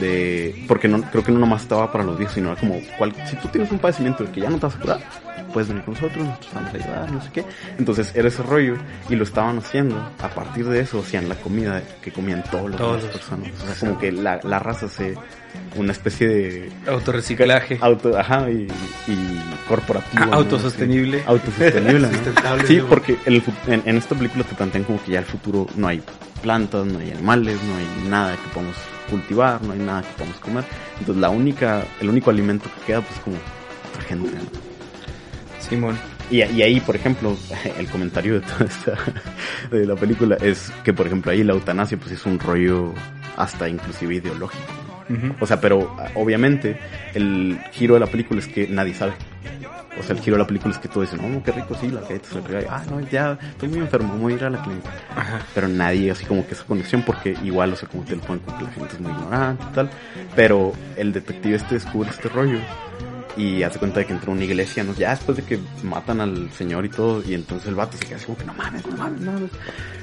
de 0.00 0.64
porque 0.68 0.88
no 0.88 1.02
creo 1.02 1.24
que 1.24 1.32
no 1.32 1.38
nomás 1.38 1.62
estaba 1.62 1.90
para 1.90 2.04
los 2.04 2.18
viejos, 2.18 2.34
sino 2.34 2.56
como 2.56 2.80
cual, 2.96 3.14
si 3.28 3.36
tú 3.36 3.48
tienes 3.48 3.70
un 3.70 3.78
padecimiento 3.78 4.30
que 4.30 4.40
ya 4.40 4.50
no 4.50 4.58
te 4.58 4.66
vas 4.66 4.76
a 4.76 4.80
curar, 4.80 5.00
puedes 5.48 5.68
venir 5.68 5.82
con 5.84 5.94
nosotros, 5.94 6.24
nosotros 6.24 6.50
vamos 6.54 6.74
a 6.74 6.76
ayudar, 6.76 7.12
no 7.12 7.20
sé 7.22 7.30
qué. 7.32 7.44
Entonces 7.78 8.12
era 8.14 8.28
ese 8.28 8.42
rollo 8.42 8.76
y 9.08 9.16
lo 9.16 9.24
estaban 9.24 9.58
haciendo. 9.58 9.96
A 10.20 10.28
partir 10.28 10.66
de 10.66 10.80
eso 10.80 11.00
hacían 11.00 11.28
la 11.28 11.34
comida 11.36 11.82
que 12.02 12.12
comían 12.12 12.42
todos 12.50 12.70
los 12.70 12.76
Todos. 12.76 13.04
personas. 13.04 13.50
O 13.62 13.66
sea, 13.66 13.74
como 13.88 13.98
que 13.98 14.12
la, 14.12 14.40
la 14.42 14.58
raza 14.58 14.88
se 14.88 15.14
una 15.76 15.92
especie 15.92 16.28
de 16.28 16.72
Autorreciclaje. 16.86 17.78
auto, 17.80 18.16
ajá, 18.18 18.50
y, 18.50 18.68
y 19.06 19.40
corporativo. 19.66 20.22
Ah, 20.22 20.26
¿no? 20.26 20.34
autosostenible. 20.34 21.18
Sí, 21.20 21.24
autosostenible, 21.26 22.08
¿no? 22.08 22.66
Sí, 22.66 22.80
porque 22.88 23.16
el 23.24 23.42
en, 23.66 23.82
en 23.84 23.96
esta 23.96 24.14
película 24.14 24.44
te 24.44 24.54
plantean 24.54 24.84
como 24.84 25.02
que 25.02 25.12
ya 25.12 25.20
el 25.20 25.24
futuro 25.24 25.66
no 25.76 25.88
hay 25.88 26.02
plantas, 26.42 26.86
no 26.86 26.98
hay 26.98 27.10
animales, 27.12 27.58
no 27.64 27.76
hay 27.76 28.08
nada 28.10 28.32
que 28.36 28.48
podamos 28.54 28.76
cultivar, 29.10 29.62
no 29.62 29.72
hay 29.72 29.78
nada 29.78 30.02
que 30.02 30.12
podamos 30.16 30.36
comer. 30.38 30.64
Entonces 31.00 31.20
la 31.20 31.30
única, 31.30 31.82
el 32.00 32.08
único 32.10 32.30
alimento 32.30 32.68
que 32.78 32.86
queda 32.86 33.00
pues 33.00 33.14
es 33.16 33.20
como 33.20 33.36
otra 33.90 34.02
gente, 34.02 34.30
¿no? 34.30 34.67
Simón. 35.68 35.98
Y, 36.30 36.42
y 36.42 36.62
ahí, 36.62 36.80
por 36.80 36.96
ejemplo, 36.96 37.36
el 37.78 37.86
comentario 37.88 38.34
de 38.34 38.40
toda 38.40 38.64
esta, 38.66 38.98
de 39.70 39.86
la 39.86 39.96
película 39.96 40.36
es 40.40 40.70
que, 40.84 40.92
por 40.92 41.06
ejemplo, 41.06 41.32
ahí 41.32 41.42
la 41.44 41.54
eutanasia 41.54 41.98
pues 41.98 42.12
es 42.12 42.26
un 42.26 42.38
rollo 42.38 42.92
hasta 43.36 43.68
inclusive 43.68 44.16
ideológico. 44.16 44.64
O 45.40 45.46
sea, 45.46 45.58
pero 45.58 45.96
obviamente 46.14 46.78
el 47.14 47.58
giro 47.72 47.94
de 47.94 48.00
la 48.00 48.06
película 48.06 48.40
es 48.40 48.46
que 48.46 48.68
nadie 48.68 48.92
sabe. 48.92 49.12
O 49.98 50.02
sea, 50.02 50.14
el 50.14 50.20
giro 50.20 50.36
de 50.36 50.42
la 50.42 50.46
película 50.46 50.74
es 50.74 50.78
que 50.78 50.88
todos 50.88 51.10
dicen, 51.10 51.34
oh, 51.34 51.42
qué 51.42 51.50
rico, 51.50 51.74
sí, 51.80 51.88
las 51.88 52.02
galletas, 52.06 52.32
la 52.34 52.42
fregada". 52.42 52.76
Ah, 52.76 52.84
no, 52.90 53.00
ya, 53.00 53.38
estoy 53.40 53.70
muy 53.70 53.78
enfermo, 53.78 54.14
voy 54.18 54.34
a 54.34 54.36
ir 54.36 54.44
a 54.44 54.50
la 54.50 54.62
clínica. 54.62 54.90
Ajá. 55.16 55.40
Pero 55.54 55.66
nadie, 55.66 56.10
así 56.10 56.24
como 56.26 56.46
que 56.46 56.54
esa 56.54 56.64
conexión, 56.64 57.02
porque 57.02 57.34
igual, 57.42 57.72
o 57.72 57.76
sea, 57.76 57.88
como 57.88 58.04
te 58.04 58.14
lo 58.14 58.22
ponen, 58.22 58.42
como 58.44 58.58
que 58.58 58.64
la 58.64 58.70
gente 58.70 58.94
es 58.94 59.00
muy 59.00 59.12
ignorante 59.12 59.64
y 59.68 59.74
tal. 59.74 59.90
Pero 60.36 60.72
el 60.96 61.12
detective 61.12 61.56
este 61.56 61.74
descubre 61.74 62.10
este 62.10 62.28
rollo 62.28 62.58
y 63.36 63.62
hace 63.62 63.78
cuenta 63.78 64.00
de 64.00 64.06
que 64.06 64.12
entró 64.12 64.32
a 64.32 64.34
una 64.34 64.44
iglesia, 64.44 64.82
¿no? 64.82 64.94
Ya 64.94 65.10
después 65.10 65.36
de 65.36 65.44
que 65.44 65.58
matan 65.84 66.20
al 66.20 66.50
señor 66.52 66.84
y 66.84 66.88
todo, 66.88 67.22
y 67.24 67.34
entonces 67.34 67.68
el 67.68 67.74
vato 67.76 67.96
se 67.96 68.04
queda 68.06 68.16
así 68.16 68.26
como 68.26 68.38
que 68.38 68.44
no 68.44 68.54
mames, 68.54 68.84
no 68.86 68.96
mames, 68.96 69.20
no 69.20 69.32
mames. 69.32 69.50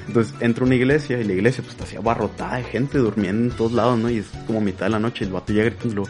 Entonces 0.06 0.34
entra 0.40 0.62
a 0.64 0.66
una 0.66 0.74
iglesia 0.76 1.20
y 1.20 1.24
la 1.24 1.32
iglesia 1.32 1.62
pues 1.62 1.72
está 1.74 1.84
así 1.84 1.96
abarrotada 1.96 2.56
de 2.56 2.64
gente 2.64 2.98
durmiendo 2.98 3.50
en 3.50 3.56
todos 3.56 3.72
lados, 3.72 3.98
¿no? 3.98 4.08
Y 4.08 4.18
es 4.18 4.26
como 4.46 4.60
mitad 4.60 4.86
de 4.86 4.90
la 4.90 4.98
noche 4.98 5.24
y 5.24 5.26
el 5.26 5.32
vato 5.34 5.52
llega 5.52 5.70
gritando, 5.70 6.04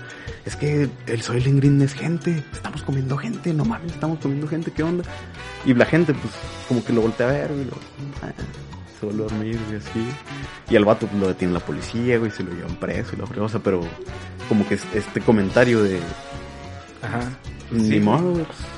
es 0.44 0.54
que 0.54 0.88
el 1.06 1.22
Soylent 1.22 1.58
Green 1.58 1.80
es 1.82 1.94
gente, 1.94 2.44
estamos 2.52 2.82
comiendo 2.82 3.16
gente, 3.16 3.52
no 3.54 3.64
mames, 3.64 3.92
estamos 3.92 4.18
comiendo 4.20 4.46
gente, 4.46 4.70
¿qué 4.70 4.82
onda? 4.82 5.02
Y 5.64 5.74
la 5.74 5.86
gente 5.86 6.12
pues 6.14 6.32
como 6.68 6.84
que 6.84 6.92
lo 6.92 7.00
voltea 7.00 7.28
a 7.28 7.32
ver, 7.32 7.50
y 7.50 7.64
lo, 7.64 7.72
ah, 8.22 8.32
a 9.02 9.12
dormir 9.12 9.58
y 9.72 9.76
así. 9.76 10.06
Y 10.70 10.76
al 10.76 10.84
vato 10.84 11.06
pues, 11.06 11.20
lo 11.20 11.28
detiene 11.28 11.54
la 11.54 11.60
policía, 11.60 12.18
güey, 12.18 12.30
se 12.30 12.42
lo 12.42 12.52
llevan 12.52 12.76
preso 12.76 13.14
y 13.14 13.18
la 13.18 13.44
o 13.44 13.48
sea, 13.48 13.60
pero 13.60 13.80
como 14.48 14.66
que 14.68 14.74
es- 14.74 14.86
este 14.94 15.20
comentario 15.20 15.82
de 15.82 16.00
Ajá. 17.06 17.20
ni 17.70 17.88
Sí. 17.88 18.00
modo, 18.00 18.32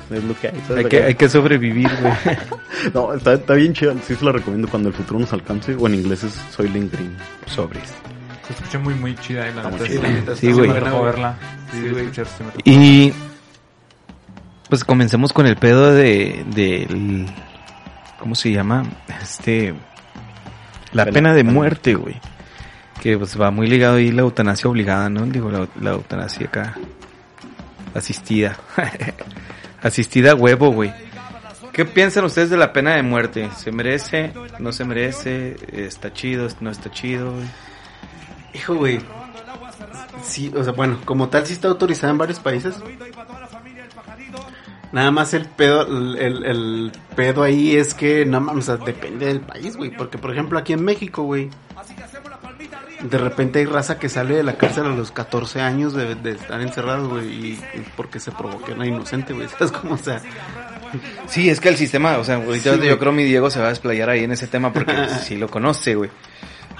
pues, 0.07 0.19
es 0.19 0.23
lo 0.23 0.35
que 0.39 0.47
hay. 0.47 0.53
Hay 0.77 0.83
que, 0.83 0.89
que 0.89 1.03
hay 1.03 1.15
que 1.15 1.29
sobrevivir, 1.29 1.89
güey. 2.01 2.37
No, 2.93 3.13
está, 3.13 3.33
está 3.33 3.53
bien 3.55 3.73
chido, 3.73 3.93
sí 4.07 4.15
se 4.15 4.23
lo 4.25 4.31
recomiendo 4.31 4.67
cuando 4.69 4.87
el 4.89 4.95
futuro 4.95 5.19
nos 5.19 5.33
alcance, 5.33 5.75
o 5.75 5.85
en 5.87 5.95
inglés 5.95 6.23
es 6.23 6.33
Soylent 6.51 6.91
Green. 6.93 7.15
Sobres. 7.45 7.93
Se 8.47 8.53
escucha 8.53 8.79
muy, 8.79 8.93
muy 8.95 9.15
chida. 9.15 9.47
eh, 9.47 9.53
la 9.55 9.69
neta, 9.69 9.83
la 10.31 10.35
Sí, 10.35 10.47
sí, 10.47 10.51
güey. 10.53 10.69
verla. 10.71 11.35
Sí, 11.71 11.83
Sí. 12.15 12.61
Y 12.65 13.13
pues 14.69 14.83
comencemos 14.83 15.33
con 15.33 15.45
el 15.45 15.55
pedo 15.55 15.93
de 15.93 16.45
del 16.55 17.25
¿cómo 18.19 18.35
se 18.35 18.51
llama? 18.51 18.83
Este 19.21 19.73
la 20.93 21.05
Pena- 21.05 21.13
pena 21.13 21.33
de 21.33 21.43
muerte, 21.43 21.93
güey. 21.95 22.19
que 23.01 23.17
pues 23.17 23.39
va 23.39 23.49
muy 23.51 23.67
ligado 23.67 23.95
ahí 23.97 24.11
la 24.11 24.21
eutanasia 24.21 24.69
obligada, 24.69 25.09
¿no? 25.09 25.25
Digo, 25.25 25.49
la, 25.51 25.67
la 25.79 25.91
eutanasia 25.91 26.47
acá 26.47 26.75
asistida. 27.93 28.57
asistida 29.81 30.35
huevo, 30.35 30.71
güey. 30.71 30.93
¿Qué 31.71 31.85
piensan 31.85 32.25
ustedes 32.25 32.49
de 32.49 32.57
la 32.57 32.73
pena 32.73 32.95
de 32.95 33.03
muerte? 33.03 33.49
¿Se 33.55 33.71
merece? 33.71 34.33
¿No 34.59 34.71
se 34.71 34.85
merece? 34.85 35.55
¿Está 35.71 36.11
chido? 36.11 36.47
¿No 36.59 36.71
está 36.71 36.91
chido? 36.91 37.33
Hijo, 38.53 38.75
güey. 38.75 38.99
Sí, 40.23 40.51
o 40.55 40.63
sea, 40.63 40.73
bueno, 40.73 40.99
como 41.05 41.29
tal 41.29 41.45
sí 41.45 41.53
está 41.53 41.67
autorizada 41.67 42.11
en 42.11 42.17
varios 42.17 42.39
países. 42.39 42.75
Nada 44.91 45.11
más 45.11 45.33
el 45.33 45.45
pedo, 45.45 45.83
el 46.17 46.91
pedo 47.15 47.43
ahí 47.43 47.75
es 47.75 47.93
que, 47.93 48.25
no 48.25 48.41
mames, 48.41 48.69
o 48.69 48.77
sea, 48.77 48.85
depende 48.85 49.27
del 49.27 49.41
país, 49.41 49.77
güey. 49.77 49.91
Porque, 49.91 50.17
por 50.17 50.31
ejemplo, 50.31 50.57
aquí 50.57 50.73
en 50.73 50.83
México, 50.83 51.23
güey, 51.23 51.49
de 53.01 53.17
repente 53.17 53.59
hay 53.59 53.65
raza 53.65 53.97
que 53.99 54.09
sale 54.09 54.35
de 54.35 54.43
la 54.43 54.57
cárcel 54.57 54.85
a 54.85 54.89
los 54.89 55.11
14 55.11 55.61
años 55.61 55.93
de, 55.93 56.15
de 56.15 56.31
estar 56.31 56.59
encerrados, 56.61 57.09
güey, 57.09 57.27
y 57.27 57.59
porque 57.95 58.19
se 58.19 58.31
provoque 58.31 58.73
una 58.73 58.85
inocente, 58.85 59.33
güey. 59.33 59.47
¿Sabes 59.57 59.71
cómo? 59.71 59.95
O 59.95 59.97
sea, 59.97 60.21
Sí, 61.27 61.49
es 61.49 61.59
que 61.59 61.69
el 61.69 61.77
sistema, 61.77 62.17
o 62.17 62.23
sea, 62.23 62.35
ahorita 62.35 62.75
Sí, 62.75 62.87
yo 62.87 62.97
creo 62.97 63.11
mi 63.11 63.23
Diego 63.23 63.49
se 63.49 63.59
va 63.59 63.67
a 63.67 63.69
desplayar 63.69 64.09
ahí 64.09 64.23
en 64.23 64.31
ese 64.31 64.47
tema 64.47 64.73
porque 64.73 64.93
sí 65.23 65.35
lo 65.35 65.47
conoce, 65.47 65.95
güey. 65.95 66.09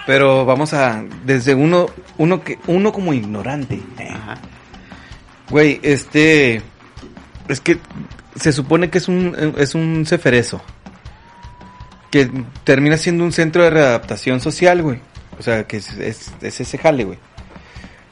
Pero 0.07 0.45
vamos 0.45 0.73
a, 0.73 1.03
desde 1.23 1.53
uno, 1.53 1.87
uno 2.17 2.43
que, 2.43 2.57
uno 2.67 2.91
como 2.91 3.13
ignorante. 3.13 3.75
eh, 3.99 4.09
ajá. 4.09 4.39
Güey, 5.49 5.79
este, 5.83 6.61
es 7.47 7.59
que 7.59 7.77
se 8.35 8.51
supone 8.51 8.89
que 8.89 8.97
es 8.99 9.07
un, 9.07 9.53
es 9.57 9.75
un 9.75 10.05
ceferezo. 10.07 10.61
Que 12.11 12.31
termina 12.63 12.97
siendo 12.97 13.23
un 13.23 13.31
centro 13.31 13.63
de 13.63 13.69
readaptación 13.69 14.41
social, 14.41 14.81
güey. 14.81 14.99
O 15.39 15.41
sea, 15.41 15.63
que 15.63 15.77
es, 15.77 15.93
es, 15.93 16.33
es 16.41 16.61
ese 16.61 16.77
jale, 16.77 17.05
güey. 17.05 17.17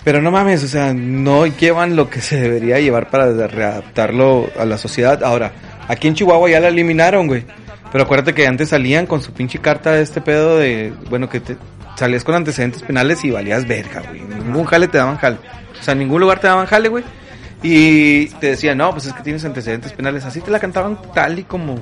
Pero 0.03 0.21
no 0.21 0.31
mames, 0.31 0.63
o 0.63 0.67
sea, 0.67 0.93
no 0.93 1.45
llevan 1.45 1.97
lo 1.97 2.09
que 2.09 2.21
se 2.21 2.39
debería 2.39 2.79
llevar 2.79 3.09
para 3.09 3.47
readaptarlo 3.47 4.49
a 4.57 4.63
la 4.63 4.77
sociedad. 4.77 5.21
Ahora, 5.23 5.51
aquí 5.89 6.07
en 6.07 6.15
Chihuahua 6.15 6.49
ya 6.49 6.61
la 6.61 6.69
eliminaron, 6.69 7.27
güey. 7.27 7.43
Pero 7.91 8.05
acuérdate 8.05 8.33
que 8.33 8.47
antes 8.47 8.69
salían 8.69 9.05
con 9.05 9.21
su 9.21 9.33
pinche 9.33 9.59
carta 9.59 9.91
de 9.91 10.01
este 10.01 10.21
pedo 10.21 10.57
de, 10.57 10.93
bueno, 11.09 11.29
que 11.29 11.41
salías 11.97 12.23
con 12.23 12.35
antecedentes 12.35 12.83
penales 12.83 13.23
y 13.25 13.31
valías 13.31 13.67
verga, 13.67 14.01
güey. 14.07 14.21
Ningún 14.21 14.65
jale 14.65 14.87
te 14.87 14.97
daban 14.97 15.17
jale. 15.17 15.37
O 15.77 15.83
sea, 15.83 15.91
en 15.91 15.99
ningún 15.99 16.21
lugar 16.21 16.39
te 16.39 16.47
daban 16.47 16.67
jale, 16.67 16.87
güey. 16.89 17.03
Y 17.63 18.27
te 18.27 18.51
decían, 18.51 18.77
no, 18.77 18.91
pues 18.91 19.07
es 19.07 19.13
que 19.13 19.23
tienes 19.23 19.43
antecedentes 19.43 19.91
penales. 19.91 20.23
Así 20.25 20.41
te 20.41 20.51
la 20.51 20.59
cantaban 20.59 20.97
tal 21.13 21.39
y 21.39 21.43
como 21.43 21.75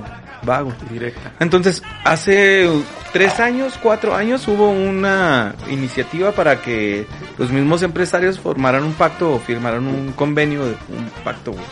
va, 0.48 0.60
güey. 0.62 0.74
Directa. 0.90 1.32
Entonces, 1.40 1.82
hace 2.04 2.68
tres 3.12 3.40
años, 3.40 3.78
cuatro 3.82 4.14
años, 4.14 4.46
hubo 4.48 4.70
una 4.70 5.54
iniciativa 5.70 6.32
para 6.32 6.60
que 6.62 7.06
los 7.38 7.50
mismos 7.50 7.82
empresarios 7.82 8.38
formaran 8.38 8.84
un 8.84 8.92
pacto 8.94 9.34
o 9.34 9.38
firmaran 9.40 9.86
un 9.86 10.12
convenio, 10.12 10.64
de- 10.66 10.76
un 10.90 11.10
pacto, 11.24 11.52
güey. 11.52 11.64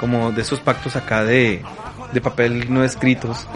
Como 0.00 0.32
de 0.32 0.42
esos 0.42 0.60
pactos 0.60 0.94
acá 0.96 1.24
de, 1.24 1.62
de 2.12 2.20
papel 2.20 2.72
no 2.72 2.84
escritos. 2.84 3.46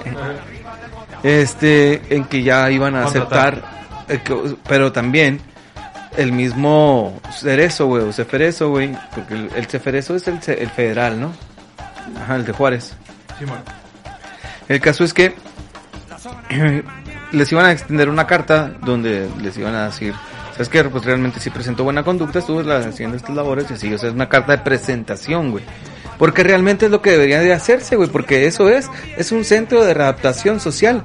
Este, 1.23 2.15
en 2.15 2.25
que 2.25 2.43
ya 2.43 2.71
iban 2.71 2.95
a 2.97 3.05
aceptar, 3.05 3.63
eh, 4.09 4.21
que- 4.25 4.57
pero 4.67 4.91
también 4.91 5.41
el 6.17 6.33
mismo 6.33 7.21
Cerezo, 7.33 7.87
güey, 7.87 8.05
o 8.05 8.13
Ceferezo, 8.13 8.71
güey, 8.71 8.97
porque 9.15 9.35
el, 9.35 9.51
el 9.55 9.67
Ceferezo 9.67 10.15
es 10.17 10.27
el, 10.29 10.39
el 10.47 10.71
federal, 10.71 11.21
¿no? 11.21 11.33
Ajá, 12.23 12.37
el 12.37 12.45
de 12.47 12.53
Juárez. 12.53 12.95
Simón. 13.39 13.59
El 14.71 14.81
caso 14.81 15.03
es 15.03 15.13
que 15.13 15.35
les 17.33 17.51
iban 17.51 17.67
a 17.67 17.73
extender 17.73 18.09
una 18.09 18.29
carta 18.29 18.71
donde 18.83 19.29
les 19.43 19.59
iban 19.59 19.75
a 19.75 19.87
decir, 19.87 20.15
¿sabes 20.53 20.69
qué? 20.69 20.85
Pues 20.85 21.05
realmente 21.05 21.41
sí 21.41 21.51
presentó 21.51 21.83
buena 21.83 22.05
conducta, 22.05 22.39
estuvo 22.39 22.61
haciendo 22.61 23.17
estas 23.17 23.35
labores 23.35 23.69
y 23.69 23.75
así, 23.75 23.93
o 23.93 23.99
sea, 23.99 24.11
es 24.11 24.15
una 24.15 24.29
carta 24.29 24.53
de 24.53 24.59
presentación, 24.59 25.51
güey. 25.51 25.65
Porque 26.19 26.45
realmente 26.45 26.87
es 26.87 26.93
lo 26.93 27.03
que 27.03 27.11
debería 27.11 27.41
de 27.41 27.53
hacerse, 27.53 27.97
güey, 27.97 28.11
porque 28.11 28.47
eso 28.47 28.69
es, 28.69 28.89
es 29.17 29.33
un 29.33 29.43
centro 29.45 29.85
de 29.85 29.93
readaptación 29.93 30.61
social. 30.61 31.03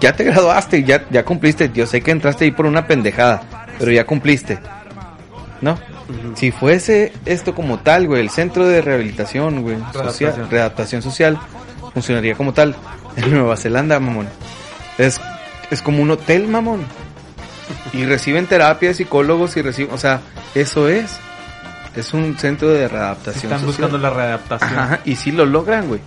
Ya 0.00 0.14
te 0.14 0.24
graduaste, 0.24 0.82
ya, 0.82 1.04
ya 1.10 1.22
cumpliste, 1.22 1.70
yo 1.74 1.86
sé 1.86 2.00
que 2.00 2.12
entraste 2.12 2.46
ahí 2.46 2.50
por 2.50 2.64
una 2.64 2.86
pendejada, 2.86 3.42
pero 3.78 3.92
ya 3.92 4.06
cumpliste. 4.06 4.58
¿No? 5.60 5.78
Si 6.34 6.50
fuese 6.50 7.12
esto 7.26 7.54
como 7.54 7.80
tal, 7.80 8.06
güey, 8.06 8.22
el 8.22 8.30
centro 8.30 8.66
de 8.66 8.80
rehabilitación, 8.80 9.60
güey, 9.60 9.76
social, 9.92 9.92
Readaptación. 9.92 10.50
readaptación 10.50 11.02
social, 11.02 11.38
funcionaría 11.92 12.34
como 12.34 12.52
tal. 12.52 12.74
En 13.16 13.30
Nueva 13.34 13.56
Zelanda, 13.56 13.98
mamón. 14.00 14.28
Es, 14.98 15.20
es 15.70 15.82
como 15.82 16.02
un 16.02 16.10
hotel, 16.10 16.48
mamón. 16.48 16.84
Y 17.92 18.04
reciben 18.04 18.46
terapia, 18.46 18.92
psicólogos 18.94 19.56
y 19.56 19.62
reciben, 19.62 19.94
o 19.94 19.98
sea, 19.98 20.20
eso 20.54 20.88
es. 20.88 21.18
Es 21.96 22.14
un 22.14 22.38
centro 22.38 22.68
de 22.68 22.86
readaptación 22.88 23.52
Están 23.52 23.60
social. 23.66 23.90
buscando 23.90 23.98
la 23.98 24.10
readaptación. 24.10 24.78
Ajá, 24.78 25.00
y 25.04 25.16
sí 25.16 25.32
lo 25.32 25.44
logran, 25.44 25.88
güey. 25.88 26.00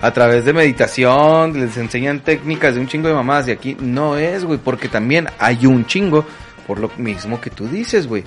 A 0.00 0.12
través 0.12 0.44
de 0.44 0.52
meditación, 0.52 1.58
les 1.60 1.76
enseñan 1.76 2.20
técnicas 2.20 2.74
de 2.74 2.80
un 2.80 2.86
chingo 2.86 3.08
de 3.08 3.14
mamadas 3.14 3.48
y 3.48 3.50
aquí 3.50 3.76
no 3.80 4.16
es, 4.16 4.44
güey, 4.44 4.58
porque 4.58 4.88
también 4.88 5.28
hay 5.38 5.66
un 5.66 5.86
chingo 5.86 6.24
por 6.66 6.78
lo 6.78 6.90
mismo 6.96 7.40
que 7.40 7.50
tú 7.50 7.66
dices, 7.66 8.06
güey. 8.06 8.24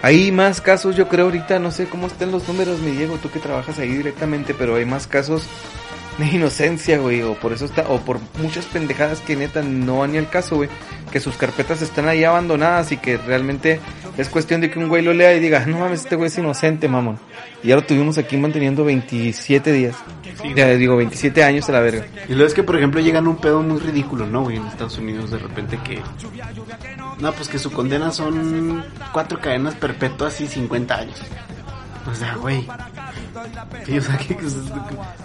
Hay 0.00 0.30
más 0.30 0.60
casos, 0.60 0.94
yo 0.94 1.08
creo 1.08 1.24
ahorita, 1.26 1.58
no 1.58 1.72
sé 1.72 1.88
cómo 1.88 2.06
estén 2.06 2.30
los 2.30 2.46
números, 2.46 2.78
mi 2.78 2.92
Diego, 2.92 3.18
tú 3.20 3.30
que 3.30 3.40
trabajas 3.40 3.78
ahí 3.80 3.88
directamente, 3.88 4.54
pero 4.54 4.76
hay 4.76 4.84
más 4.84 5.08
casos 5.08 5.42
inocencia, 6.26 6.98
güey, 6.98 7.22
o 7.22 7.34
por 7.34 7.52
eso 7.52 7.64
está, 7.64 7.88
o 7.88 8.00
por 8.00 8.18
muchas 8.40 8.66
pendejadas 8.66 9.20
que 9.20 9.36
neta 9.36 9.62
no 9.62 9.98
van 9.98 10.12
ni 10.12 10.18
al 10.18 10.28
caso, 10.28 10.56
güey, 10.56 10.68
que 11.12 11.20
sus 11.20 11.36
carpetas 11.36 11.82
están 11.82 12.08
ahí 12.08 12.24
abandonadas 12.24 12.92
y 12.92 12.96
que 12.96 13.16
realmente 13.16 13.80
es 14.16 14.28
cuestión 14.28 14.60
de 14.60 14.70
que 14.70 14.78
un 14.78 14.88
güey 14.88 15.02
lo 15.02 15.12
lea 15.12 15.34
y 15.34 15.40
diga, 15.40 15.64
no 15.66 15.78
mames, 15.78 16.00
este 16.00 16.16
güey 16.16 16.26
es 16.26 16.38
inocente, 16.38 16.88
mamón. 16.88 17.18
Y 17.62 17.68
ya 17.68 17.76
lo 17.76 17.82
tuvimos 17.82 18.18
aquí 18.18 18.36
manteniendo 18.36 18.84
27 18.84 19.72
días. 19.72 19.96
ya 20.54 20.68
digo, 20.68 20.96
27 20.96 21.42
años 21.44 21.68
a 21.68 21.72
la 21.72 21.80
verga. 21.80 22.06
Y 22.28 22.32
luego 22.32 22.46
es 22.46 22.54
que, 22.54 22.62
por 22.62 22.76
ejemplo, 22.76 23.00
llegan 23.00 23.26
un 23.26 23.36
pedo 23.36 23.62
muy 23.62 23.78
ridículo, 23.78 24.26
¿no, 24.26 24.42
güey? 24.42 24.56
En 24.56 24.66
Estados 24.66 24.98
Unidos, 24.98 25.30
de 25.30 25.38
repente 25.38 25.78
que. 25.84 26.00
No, 27.18 27.32
pues 27.32 27.48
que 27.48 27.58
su 27.58 27.70
condena 27.72 28.12
son 28.12 28.84
cuatro 29.12 29.40
cadenas 29.40 29.74
perpetuas 29.74 30.40
y 30.40 30.46
50 30.46 30.94
años. 30.96 31.20
O 32.10 32.14
sea, 32.14 32.34
güey. 32.36 32.66
Sí, 33.86 33.98
o 33.98 34.02
sea, 34.02 34.16
¿qué, 34.18 34.36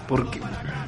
por, 0.07 0.29
qué, 0.31 0.41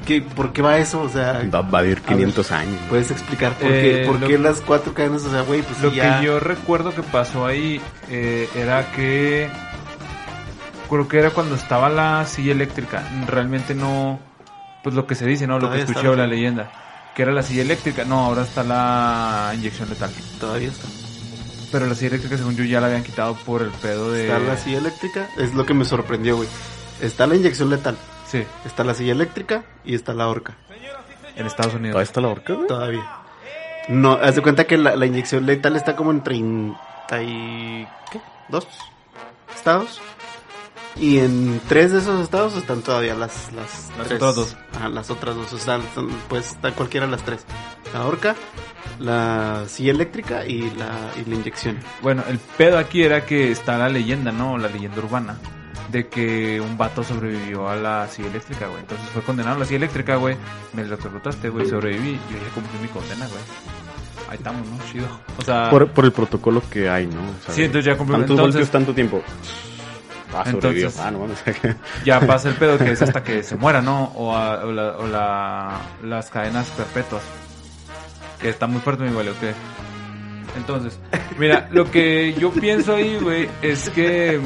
qué- 0.06 0.22
¿por 0.22 0.52
qué 0.52 0.62
va 0.62 0.78
eso? 0.78 1.02
O 1.02 1.08
sea, 1.08 1.42
Va, 1.52 1.60
va 1.62 1.78
a 1.80 1.82
vivir 1.82 2.00
500 2.02 2.52
años. 2.52 2.78
¿puedes 2.88 3.10
explicar 3.10 3.52
por 3.54 3.68
qué, 3.68 4.02
Eh, 4.02 4.06
por 4.06 4.20
las 4.40 4.60
cuatro 4.60 4.94
cadenas? 4.94 5.24
O 5.24 5.30
sea, 5.30 5.42
güey, 5.42 5.62
pues 5.62 5.80
Lo 5.82 5.92
ya. 5.92 6.20
que 6.20 6.26
yo 6.26 6.40
recuerdo 6.40 6.94
que 6.94 7.02
pasó 7.02 7.46
ahí 7.46 7.80
eh, 8.08 8.48
era 8.54 8.90
que 8.92 9.48
creo 10.88 11.08
que 11.08 11.18
era 11.18 11.30
cuando 11.30 11.54
estaba 11.54 11.88
la 11.88 12.24
silla 12.26 12.52
eléctrica. 12.52 13.02
Realmente 13.26 13.74
no, 13.74 14.18
pues 14.82 14.94
lo 14.94 15.06
que 15.06 15.14
se 15.14 15.26
dice, 15.26 15.46
¿no? 15.46 15.58
Lo 15.58 15.70
que 15.70 15.80
escuché 15.82 16.08
o 16.08 16.14
la 16.16 16.26
leyenda. 16.26 16.70
Que 17.14 17.22
era 17.22 17.32
la 17.32 17.42
silla 17.42 17.62
eléctrica. 17.62 18.04
No, 18.04 18.26
ahora 18.26 18.42
está 18.42 18.62
la 18.62 19.50
inyección 19.54 19.88
letal. 19.88 20.10
Todavía 20.38 20.68
está. 20.68 20.86
Pero 21.72 21.86
la 21.86 21.94
silla 21.94 22.08
eléctrica, 22.08 22.36
según 22.36 22.54
yo, 22.56 22.64
ya 22.64 22.80
la 22.80 22.86
habían 22.86 23.02
quitado 23.02 23.34
por 23.34 23.60
el 23.62 23.70
pedo 23.70 24.12
de... 24.12 24.26
Está 24.28 24.38
la 24.38 24.56
silla 24.56 24.78
eléctrica, 24.78 25.28
es 25.36 25.52
lo 25.52 25.66
que 25.66 25.74
me 25.74 25.84
sorprendió, 25.84 26.36
güey. 26.36 26.48
Está 27.00 27.26
la 27.26 27.36
inyección 27.36 27.70
letal, 27.70 27.96
Sí, 28.26 28.44
está 28.64 28.82
la 28.84 28.94
silla 28.94 29.12
eléctrica 29.12 29.64
y 29.84 29.94
está 29.94 30.14
la 30.14 30.28
horca. 30.28 30.56
en 31.36 31.46
Estados 31.46 31.72
¿Todavía 31.72 31.90
Unidos. 31.90 32.02
está 32.02 32.20
la 32.20 32.28
horca, 32.28 32.52
güey? 32.54 32.66
Todavía. 32.66 33.06
No, 33.88 34.14
haz 34.14 34.34
de 34.34 34.42
cuenta 34.42 34.64
que 34.64 34.76
la, 34.78 34.96
la 34.96 35.06
inyección 35.06 35.46
letal 35.46 35.76
está 35.76 35.94
como 35.94 36.10
en 36.10 36.22
30 36.24 37.22
y... 37.22 37.86
¿qué? 38.10 38.20
¿Dos? 38.48 38.66
¿Estados? 39.54 40.00
Y 40.96 41.18
en 41.18 41.60
tres 41.68 41.92
de 41.92 41.98
esos 41.98 42.22
estados 42.22 42.56
están 42.56 42.80
todavía 42.80 43.14
las... 43.14 43.52
Las, 43.52 43.90
Las 43.98 44.08
tres. 44.08 44.20
otras 44.22 44.34
dos. 44.34 44.56
Ajá, 44.74 44.88
las 44.88 45.10
otras 45.10 45.36
dos. 45.36 45.52
O 45.52 45.58
sea, 45.58 45.78
son- 45.94 46.08
pues 46.28 46.52
está 46.52 46.72
cualquiera 46.72 47.04
de 47.06 47.12
las 47.12 47.22
tres. 47.22 47.44
La 47.92 48.06
horca, 48.06 48.34
la 48.98 49.64
silla 49.68 49.90
eléctrica 49.92 50.46
y 50.46 50.70
la, 50.70 51.10
y 51.22 51.28
la 51.28 51.34
inyección. 51.36 51.78
Bueno, 52.02 52.24
el 52.28 52.38
pedo 52.38 52.78
aquí 52.78 53.02
era 53.02 53.26
que 53.26 53.52
está 53.52 53.76
la 53.76 53.88
leyenda, 53.90 54.32
¿no? 54.32 54.56
La 54.56 54.68
leyenda 54.68 54.98
urbana. 54.98 55.36
De 55.90 56.08
que 56.08 56.60
un 56.60 56.76
vato 56.76 57.04
sobrevivió 57.04 57.68
a 57.68 57.76
la 57.76 58.08
silla 58.08 58.28
eléctrica, 58.28 58.66
güey. 58.66 58.80
Entonces 58.80 59.06
fue 59.10 59.22
condenado 59.22 59.56
a 59.56 59.58
la 59.60 59.64
silla 59.64 59.76
eléctrica, 59.78 60.16
güey. 60.16 60.36
Me 60.72 60.84
lo 60.84 60.96
preguntaste, 60.98 61.48
güey. 61.48 61.66
Sobreviví. 61.66 62.14
Yo 62.30 62.36
ya 62.38 62.52
cumplí 62.54 62.78
mi 62.82 62.88
condena, 62.88 63.26
güey. 63.28 63.42
Ahí 64.28 64.36
estamos, 64.36 64.66
¿no? 64.66 64.78
Chido. 64.90 65.06
O 65.38 65.42
sea, 65.42 65.70
Por, 65.70 65.88
por 65.88 66.04
el 66.04 66.12
protocolo 66.12 66.60
que 66.68 66.88
hay, 66.90 67.06
¿no? 67.06 67.20
O 67.20 67.44
sea, 67.44 67.54
Sí, 67.54 67.62
entonces 67.62 67.84
ya 67.84 67.96
cumplió- 67.96 68.16
¿Cuántos 68.18 68.36
entonces- 68.38 68.70
tanto 68.70 68.92
tiempo? 68.92 69.22
Ah, 70.34 70.44
sobrevivió. 70.50 70.88
Entonces- 70.88 71.00
Ah, 71.00 71.10
no 71.12 71.20
mames. 71.20 71.38
ya 72.04 72.20
pasa 72.20 72.48
el 72.48 72.56
pedo 72.56 72.76
que 72.78 72.90
es 72.90 73.00
hasta 73.02 73.22
que 73.22 73.44
se 73.44 73.54
muera, 73.56 73.80
¿no? 73.80 74.12
O, 74.16 74.34
a- 74.34 74.64
o, 74.64 74.72
la- 74.72 74.96
o 74.98 75.06
la- 75.06 75.80
las 76.02 76.28
cadenas 76.30 76.66
perpetuas. 76.70 77.22
Que 78.40 78.48
está 78.48 78.66
muy 78.66 78.80
fuerte, 78.80 79.04
mi 79.04 79.12
güey, 79.12 79.28
¿o 79.28 79.38
qué? 79.40 79.54
Entonces, 80.56 80.98
mira, 81.38 81.68
lo 81.72 81.90
que 81.90 82.34
yo 82.34 82.50
pienso 82.52 82.94
ahí, 82.96 83.18
güey, 83.20 83.48
es 83.62 83.88
que, 83.90 84.40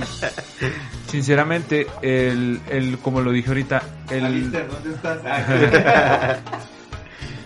sinceramente, 1.09 1.87
el, 2.03 2.61
el, 2.71 2.99
como 2.99 3.21
lo 3.21 3.31
dije 3.33 3.49
ahorita, 3.49 3.83
el, 4.11 4.53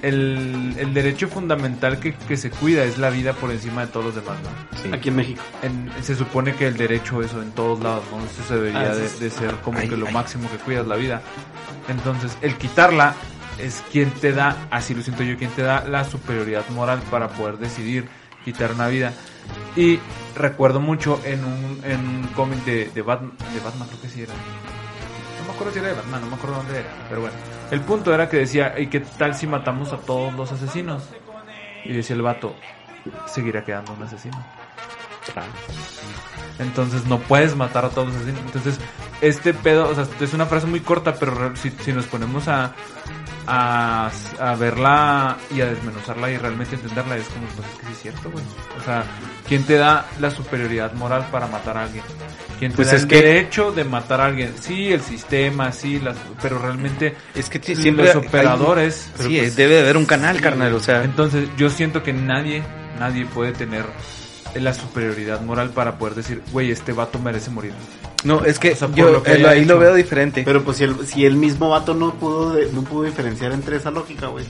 el, 0.02 0.74
el 0.78 0.94
derecho 0.94 1.28
fundamental 1.28 1.98
que, 1.98 2.14
que 2.14 2.36
se 2.36 2.50
cuida 2.50 2.84
es 2.84 2.98
la 2.98 3.10
vida 3.10 3.32
por 3.32 3.50
encima 3.50 3.82
de 3.82 3.86
todos 3.88 4.06
los 4.06 4.14
demás, 4.14 4.36
¿no? 4.42 4.50
Sí. 4.82 4.90
Aquí 4.92 5.08
en 5.08 5.16
México. 5.16 5.42
En- 5.62 5.90
se 6.02 6.14
supone 6.14 6.54
que 6.54 6.66
el 6.66 6.76
derecho 6.76 7.22
eso 7.22 7.40
en 7.42 7.52
todos 7.52 7.80
lados, 7.80 8.04
¿no? 8.10 8.18
Eso 8.24 8.42
se 8.46 8.54
debería 8.54 8.90
Ah, 8.90 8.94
de, 8.94 9.08
de 9.08 9.30
ser 9.30 9.52
como 9.62 9.78
Ay, 9.78 9.88
que 9.88 9.96
lo 9.96 10.06
ay. 10.06 10.12
máximo 10.12 10.50
que 10.50 10.56
cuidas 10.58 10.86
la 10.86 10.96
vida. 10.96 11.22
Entonces, 11.88 12.36
el 12.42 12.54
quitarla 12.56 13.14
es 13.58 13.82
quien 13.92 14.10
te 14.10 14.32
da, 14.32 14.56
así 14.70 14.94
lo 14.94 15.02
siento 15.02 15.22
yo, 15.22 15.36
quien 15.38 15.50
te 15.50 15.62
da 15.62 15.84
la 15.86 16.04
superioridad 16.04 16.68
moral 16.70 17.00
para 17.10 17.28
poder 17.28 17.56
decidir 17.58 18.06
quitar 18.44 18.72
una 18.72 18.88
vida. 18.88 19.12
Y 19.76 19.98
recuerdo 20.36 20.80
mucho 20.80 21.20
en 21.24 21.44
un, 21.44 21.80
en 21.84 22.00
un 22.00 22.26
cómic 22.34 22.64
de, 22.64 22.90
de, 22.90 23.02
Batman, 23.02 23.32
de 23.52 23.60
Batman, 23.60 23.88
creo 23.88 24.00
que 24.00 24.08
sí 24.08 24.22
era. 24.22 24.32
No 24.34 25.48
me 25.48 25.52
acuerdo 25.54 25.72
si 25.72 25.78
era 25.78 25.88
de 25.88 25.94
Batman, 25.94 26.20
no 26.20 26.26
me 26.28 26.36
acuerdo 26.36 26.56
dónde 26.56 26.78
era. 26.78 26.88
Pero 27.08 27.20
bueno, 27.20 27.36
el 27.70 27.80
punto 27.80 28.14
era 28.14 28.28
que 28.28 28.38
decía, 28.38 28.78
¿y 28.78 28.86
qué 28.88 29.00
tal 29.00 29.34
si 29.34 29.46
matamos 29.46 29.92
a 29.92 29.98
todos 29.98 30.32
los 30.34 30.52
asesinos? 30.52 31.08
Y 31.84 31.92
decía 31.92 32.16
el 32.16 32.22
vato, 32.22 32.54
seguirá 33.26 33.64
quedando 33.64 33.92
un 33.92 34.02
asesino. 34.02 34.42
Entonces 36.58 37.06
no 37.06 37.18
puedes 37.18 37.56
matar 37.56 37.84
a 37.84 37.88
todos 37.90 38.08
los 38.08 38.16
asesinos. 38.16 38.42
Entonces, 38.46 38.78
este 39.20 39.54
pedo, 39.54 39.88
o 39.88 39.94
sea, 39.94 40.06
es 40.20 40.34
una 40.34 40.46
frase 40.46 40.66
muy 40.66 40.80
corta, 40.80 41.14
pero 41.14 41.54
si, 41.56 41.70
si 41.70 41.92
nos 41.92 42.06
ponemos 42.06 42.48
a, 42.48 42.74
a, 43.46 44.10
a 44.40 44.54
verla 44.56 45.36
y 45.54 45.60
a 45.60 45.66
desmenuzarla 45.66 46.30
y 46.30 46.36
realmente 46.38 46.76
entenderla, 46.76 47.16
es 47.16 47.26
como, 47.28 47.46
pues 47.48 47.68
es 47.68 47.78
que 47.78 47.86
sí 47.86 47.92
es 47.92 47.98
cierto, 48.02 48.30
güey. 48.30 48.44
O 48.80 48.84
sea, 48.84 49.04
¿quién 49.48 49.64
te 49.64 49.76
da 49.76 50.06
la 50.20 50.30
superioridad 50.30 50.92
moral 50.94 51.26
para 51.30 51.46
matar 51.46 51.76
a 51.78 51.82
alguien? 51.84 52.04
¿Quién 52.58 52.70
te 52.72 52.76
Pues 52.76 52.88
da 52.90 52.96
es 52.96 53.02
el 53.02 53.08
que- 53.08 53.16
derecho 53.22 53.72
de 53.72 53.84
matar 53.84 54.20
a 54.20 54.26
alguien? 54.26 54.54
Sí, 54.60 54.92
el 54.92 55.00
sistema, 55.02 55.72
sí, 55.72 55.98
las, 56.00 56.16
pero 56.40 56.58
realmente 56.58 57.16
Es 57.34 57.48
que 57.50 57.58
los 57.58 57.78
siempre 57.78 58.10
hay- 58.10 58.16
operadores... 58.16 59.10
pero 59.16 59.28
Sí, 59.28 59.38
pues, 59.38 59.56
debe 59.56 59.74
de 59.74 59.80
haber 59.80 59.96
un 59.96 60.06
canal, 60.06 60.40
carnal, 60.40 60.72
o 60.74 60.80
sea, 60.80 61.02
entonces, 61.04 61.48
yo 61.56 61.68
siento 61.70 62.02
que 62.02 62.12
nadie, 62.12 62.62
nadie 62.98 63.26
puede 63.26 63.52
tener 63.52 63.84
la 64.54 64.72
superioridad 64.72 65.40
moral 65.40 65.70
para 65.70 65.98
poder 65.98 66.14
decir, 66.14 66.40
güey, 66.52 66.70
este 66.70 66.92
vato 66.92 67.18
merece 67.18 67.50
morir. 67.50 67.72
No, 68.24 68.44
es 68.44 68.58
que 68.58 68.72
o 68.72 68.76
sea, 68.76 68.88
por 68.88 68.96
yo 68.96 69.10
lo 69.12 69.22
que 69.22 69.32
haya 69.32 69.50
ahí 69.50 69.64
lo 69.64 69.78
veo 69.78 69.94
diferente. 69.94 70.42
Pero 70.44 70.62
pues 70.64 70.78
si 70.78 70.84
el, 70.84 71.06
si 71.06 71.24
el 71.26 71.36
mismo 71.36 71.68
vato 71.68 71.94
no 71.94 72.14
pudo 72.14 72.54
de- 72.54 72.72
no 72.72 72.82
pudo 72.82 73.04
diferenciar 73.04 73.52
entre 73.52 73.76
esa 73.76 73.90
lógica, 73.90 74.26
güey. 74.28 74.44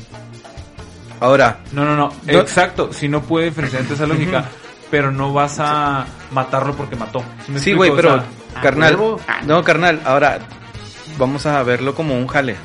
Ahora, 1.20 1.58
No, 1.72 1.84
no, 1.84 1.96
no, 1.96 2.12
No. 2.26 2.32
exacto, 2.40 2.92
si 2.92 3.08
no 3.08 3.22
puede 3.22 3.46
diferenciar 3.46 3.82
entre 3.82 3.96
esa 3.96 4.06
lógica, 4.06 4.44
pero 4.90 5.10
no 5.10 5.32
vas 5.32 5.56
a 5.58 6.06
matarlo 6.32 6.74
porque 6.74 6.96
mató. 6.96 7.22
sí, 7.56 7.72
güey, 7.72 7.92
pero 7.94 8.10
sea, 8.10 8.24
¿a 8.56 8.60
carnal, 8.60 8.98
no, 9.46 9.62
carnal, 9.64 10.00
ahora 10.04 10.38
vamos 11.18 11.46
a 11.46 11.62
verlo 11.62 11.94
como 11.94 12.14
un 12.16 12.26
jale. 12.26 12.56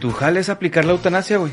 Tu 0.00 0.10
jale 0.12 0.40
es 0.40 0.48
aplicar 0.48 0.84
la 0.84 0.92
eutanasia, 0.92 1.38
güey. 1.38 1.52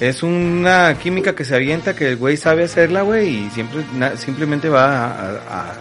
Es 0.00 0.22
una 0.22 0.94
química 0.98 1.34
que 1.34 1.44
se 1.44 1.56
avienta, 1.56 1.94
que 1.96 2.08
el 2.10 2.16
güey 2.16 2.36
sabe 2.36 2.64
hacerla, 2.64 3.02
güey, 3.02 3.46
y 3.46 3.50
siempre, 3.50 3.84
na- 3.94 4.16
simplemente 4.16 4.68
va 4.68 4.84
a, 4.84 5.10
a- 5.10 5.70
a- 5.70 5.74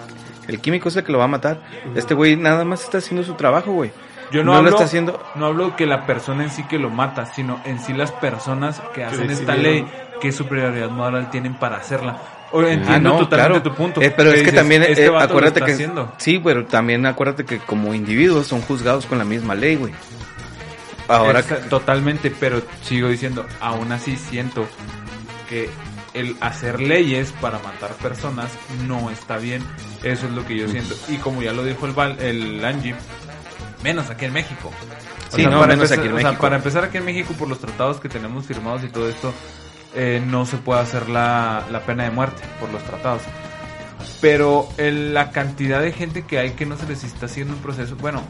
El 0.48 0.60
químico 0.62 0.89
es 0.89 0.95
el 0.95 1.04
que 1.04 1.12
lo 1.12 1.18
va 1.18 1.26
a 1.26 1.30
matar. 1.30 1.62
Este 1.95 2.14
güey 2.14 2.36
nada 2.36 2.64
más 2.66 2.84
está 2.84 3.00
haciendo 3.00 3.24
su 3.24 3.34
trabajo, 3.34 3.72
güey. 3.72 3.91
yo 4.32 4.43
no, 4.43 4.48
no 4.48 4.52
lo 4.54 4.58
hablo, 4.58 4.70
está 4.72 4.84
haciendo- 4.86 5.22
no 5.36 5.45
hablo 5.48 5.76
que 5.76 5.86
la 5.86 6.06
persona 6.06 6.43
en 6.43 6.50
sí 6.50 6.64
que 6.64 6.78
lo 6.80 6.89
mata, 6.89 7.26
sino 7.26 7.60
en 7.66 7.80
sí 7.80 7.93
las 7.93 8.12
personas 8.12 8.82
que 8.93 9.04
hacen 9.04 9.30
esta 9.30 9.56
ley, 9.56 9.86
qué 10.22 10.32
superioridad 10.32 10.89
moral 10.89 11.30
tienen 11.30 11.56
para 11.56 11.78
hacerla. 11.78 12.18
O 12.54 12.62
entiendo 12.62 12.93
Ah, 12.93 13.00
no, 13.00 13.18
totalmente 13.20 13.60
claro. 13.60 13.62
tu 13.62 13.74
punto. 13.76 14.02
Eh, 14.02 14.14
pero 14.16 14.30
es 14.30 14.36
que 14.36 14.39
dices, 14.43 14.56
también, 14.56 14.84
este 14.84 15.08
eh, 15.08 15.12
acuérdate 15.18 15.60
está 15.60 15.66
que... 15.66 15.72
haciendo. 15.74 16.14
Sí, 16.18 16.39
pero 16.41 16.66
también 16.66 17.06
acuérdate 17.06 17.43
que 17.45 17.58
como 17.60 17.93
individuos 17.93 18.48
son 18.48 18.62
juzgados 18.62 19.06
con 19.06 19.18
la 19.18 19.26
misma 19.26 19.54
ley, 19.54 19.76
güey. 19.76 19.93
Ahora, 21.10 21.41
totalmente, 21.70 22.32
pero 22.38 22.62
sigo 22.84 23.08
diciendo, 23.10 23.45
aún 23.62 23.91
así 23.93 24.16
siento 24.18 24.66
que 25.50 25.70
el 26.20 26.36
hacer 26.41 26.80
leyes 26.82 27.32
para 27.41 27.59
matar 27.59 27.91
personas 27.95 28.51
no 28.88 29.09
está 29.09 29.38
bien. 29.38 29.63
Eso 30.03 30.26
es 30.28 30.32
lo 30.34 30.45
que 30.45 30.57
yo 30.57 30.68
siento. 30.68 30.95
Y 31.07 31.18
como 31.18 31.41
ya 31.41 31.53
lo 31.53 31.63
dijo 31.63 31.86
el, 31.86 31.93
Val- 31.93 32.20
el 32.20 32.63
Angie, 32.63 32.95
menos 33.84 34.09
aquí 34.09 34.26
en 34.26 34.34
México. 34.34 34.70
O 35.32 35.36
Sí, 35.36 35.41
sea, 35.41 35.49
no, 35.51 35.59
para 35.59 35.76
menos 35.76 35.91
empezar- 35.91 35.99
aquí 35.99 36.07
en 36.07 36.13
o 36.13 36.18
sea, 36.20 36.28
México. 36.30 36.41
para 36.41 36.55
empezar 36.55 36.84
aquí 36.86 36.97
en 36.97 37.05
México, 37.05 37.34
por 37.38 37.47
los 37.49 37.59
tratados 37.59 37.99
que 37.99 38.09
tenemos 38.09 38.45
firmados 38.45 38.84
y 38.84 38.88
todo 38.88 39.09
esto, 39.09 39.34
eh, 39.95 40.22
no 40.26 40.45
se 40.45 40.57
puede 40.57 40.82
hacer 40.82 41.09
la, 41.09 41.63
la 41.72 41.82
pena 41.86 42.03
de 42.03 42.11
muerte 42.11 42.41
por 42.59 42.70
los 42.72 42.82
tratados. 42.84 43.22
Pero 44.22 44.68
el- 44.78 45.13
la 45.13 45.32
cantidad 45.32 45.82
de 45.82 45.91
gente 45.91 46.26
que 46.26 46.39
hay 46.39 46.51
que 46.51 46.65
no 46.65 46.78
se 46.78 46.88
les 46.88 47.03
está 47.03 47.26
haciendo 47.28 47.53
un 47.53 47.59
proceso, 47.61 47.95
bueno, 47.97 48.22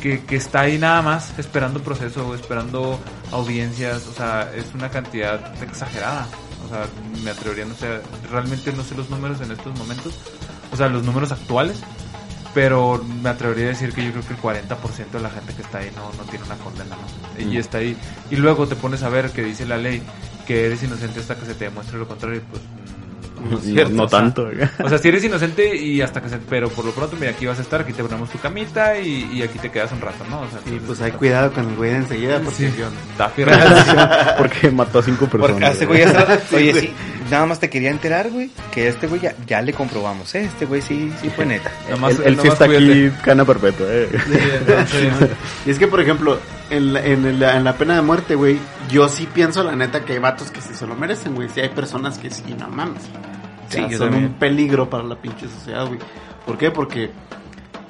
que, 0.00 0.24
que 0.24 0.36
está 0.36 0.60
ahí 0.60 0.78
nada 0.78 1.02
más 1.02 1.36
esperando 1.38 1.82
proceso, 1.82 2.34
esperando 2.34 3.00
audiencias, 3.32 4.06
o 4.06 4.12
sea, 4.12 4.48
es 4.54 4.66
una 4.74 4.90
cantidad 4.90 5.60
exagerada. 5.62 6.28
O 6.64 6.68
sea, 6.68 6.86
me 7.22 7.30
atrevería, 7.30 7.64
no 7.64 7.74
sé, 7.74 8.00
realmente 8.30 8.72
no 8.72 8.82
sé 8.82 8.94
los 8.94 9.10
números 9.10 9.40
en 9.40 9.52
estos 9.52 9.76
momentos, 9.78 10.14
o 10.72 10.76
sea, 10.76 10.88
los 10.88 11.02
números 11.02 11.32
actuales, 11.32 11.80
pero 12.54 13.02
me 13.22 13.30
atrevería 13.30 13.66
a 13.66 13.68
decir 13.68 13.92
que 13.92 14.04
yo 14.04 14.10
creo 14.10 14.26
que 14.26 14.34
el 14.34 14.40
40% 14.40 15.10
de 15.10 15.20
la 15.20 15.30
gente 15.30 15.54
que 15.54 15.62
está 15.62 15.78
ahí 15.78 15.90
no, 15.94 16.12
no 16.22 16.28
tiene 16.30 16.44
una 16.44 16.56
condena, 16.56 16.96
¿no? 16.96 17.50
Y 17.50 17.56
está 17.56 17.78
ahí. 17.78 17.96
Y 18.30 18.36
luego 18.36 18.66
te 18.66 18.76
pones 18.76 19.02
a 19.02 19.08
ver 19.08 19.30
que 19.30 19.42
dice 19.42 19.64
la 19.64 19.76
ley 19.76 20.02
que 20.46 20.66
eres 20.66 20.82
inocente 20.82 21.20
hasta 21.20 21.36
que 21.36 21.46
se 21.46 21.54
te 21.54 21.66
demuestre 21.66 21.98
lo 21.98 22.08
contrario, 22.08 22.42
pues... 22.50 22.62
No, 23.50 23.58
es 23.58 23.64
cierto, 23.64 23.92
no 23.94 24.04
o 24.04 24.08
sea, 24.08 24.18
tanto, 24.20 24.48
o 24.82 24.88
sea, 24.88 24.98
si 24.98 25.08
eres 25.08 25.24
inocente 25.24 25.76
y 25.76 26.00
hasta 26.00 26.20
que 26.20 26.28
se... 26.28 26.38
Pero 26.38 26.68
por 26.68 26.84
lo 26.84 26.90
pronto, 26.92 27.16
mira, 27.18 27.32
aquí 27.32 27.46
vas 27.46 27.58
a 27.58 27.62
estar, 27.62 27.80
aquí 27.80 27.92
te 27.92 28.02
ponemos 28.02 28.30
tu 28.30 28.38
camita 28.38 28.98
y, 28.98 29.30
y 29.32 29.42
aquí 29.42 29.58
te 29.58 29.70
quedas 29.70 29.92
un 29.92 30.00
rato, 30.00 30.24
¿no? 30.28 30.40
O 30.40 30.46
sea, 30.50 30.60
Y 30.66 30.78
pues 30.80 31.00
hay 31.00 31.12
cuidado 31.12 31.52
con 31.52 31.68
el 31.68 31.76
güey 31.76 31.90
de 31.90 31.96
enseguida 31.98 32.40
porque 32.40 32.70
Sí. 32.70 32.72
Porque 34.38 34.70
mató 34.70 34.98
a 34.98 35.02
cinco 35.02 35.26
personas. 35.26 35.52
Porque 35.52 35.64
a 35.64 35.70
este 35.70 35.86
güey 35.86 36.00
ya 36.00 36.40
Oye, 36.56 36.80
sí, 36.80 36.92
nada 37.30 37.46
más 37.46 37.60
te 37.60 37.68
quería 37.70 37.90
enterar, 37.90 38.30
güey, 38.30 38.50
que 38.72 38.88
este 38.88 39.06
güey 39.06 39.20
ya, 39.20 39.34
ya 39.46 39.62
le 39.62 39.72
comprobamos, 39.72 40.34
¿eh? 40.34 40.44
Este 40.44 40.66
güey 40.66 40.80
sí, 40.82 41.12
sí 41.20 41.30
fue 41.30 41.46
neta. 41.46 41.70
Nomás- 41.90 42.18
Él, 42.20 42.22
él 42.34 42.38
sí 42.40 42.48
está 42.48 42.66
cuídate. 42.66 43.06
aquí, 43.08 43.16
cana 43.24 43.44
perpetua, 43.44 43.86
eh. 43.90 44.08
Sí, 44.10 44.38
entonces, 44.58 45.30
Y 45.66 45.70
es 45.70 45.78
que, 45.78 45.86
por 45.88 46.00
ejemplo, 46.00 46.38
en 46.70 46.92
la, 46.92 47.04
en 47.04 47.40
la, 47.40 47.56
en 47.56 47.64
la 47.64 47.74
pena 47.74 47.94
de 47.96 48.02
muerte, 48.02 48.34
güey, 48.34 48.58
yo 48.90 49.08
sí 49.08 49.28
pienso, 49.32 49.62
la 49.64 49.74
neta, 49.76 50.04
que 50.04 50.14
hay 50.14 50.18
vatos 50.18 50.50
que 50.50 50.60
sí 50.60 50.74
se 50.74 50.86
lo 50.86 50.94
merecen, 50.94 51.34
güey. 51.34 51.48
Sí 51.48 51.60
hay 51.60 51.68
personas 51.70 52.18
que 52.18 52.30
sí, 52.30 52.42
no 52.58 52.68
mames. 52.68 53.02
O 53.68 53.70
sea, 53.70 53.88
Sí, 53.88 53.96
son 53.96 54.14
un 54.14 54.34
peligro 54.34 54.88
para 54.88 55.04
la 55.04 55.16
pinche 55.16 55.48
sociedad, 55.48 55.86
güey. 55.86 55.98
¿Por 56.46 56.56
qué? 56.56 56.70
Porque, 56.70 57.10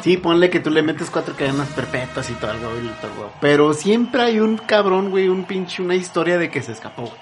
sí, 0.02 0.16
ponle 0.16 0.50
que 0.50 0.60
tú 0.60 0.70
le 0.70 0.82
metes 0.82 1.10
cuatro 1.10 1.34
cadenas 1.36 1.68
perpetuas 1.68 2.28
y 2.30 2.34
todo 2.34 2.50
algo, 2.50 2.70
güey, 2.70 2.82
todo, 3.00 3.14
güey. 3.16 3.28
Pero 3.40 3.72
siempre 3.72 4.22
hay 4.22 4.40
un 4.40 4.56
cabrón, 4.56 5.10
güey, 5.10 5.28
un 5.28 5.44
pinche, 5.44 5.82
una 5.82 5.94
historia 5.94 6.38
de 6.38 6.50
que 6.50 6.62
se 6.62 6.72
escapó. 6.72 7.12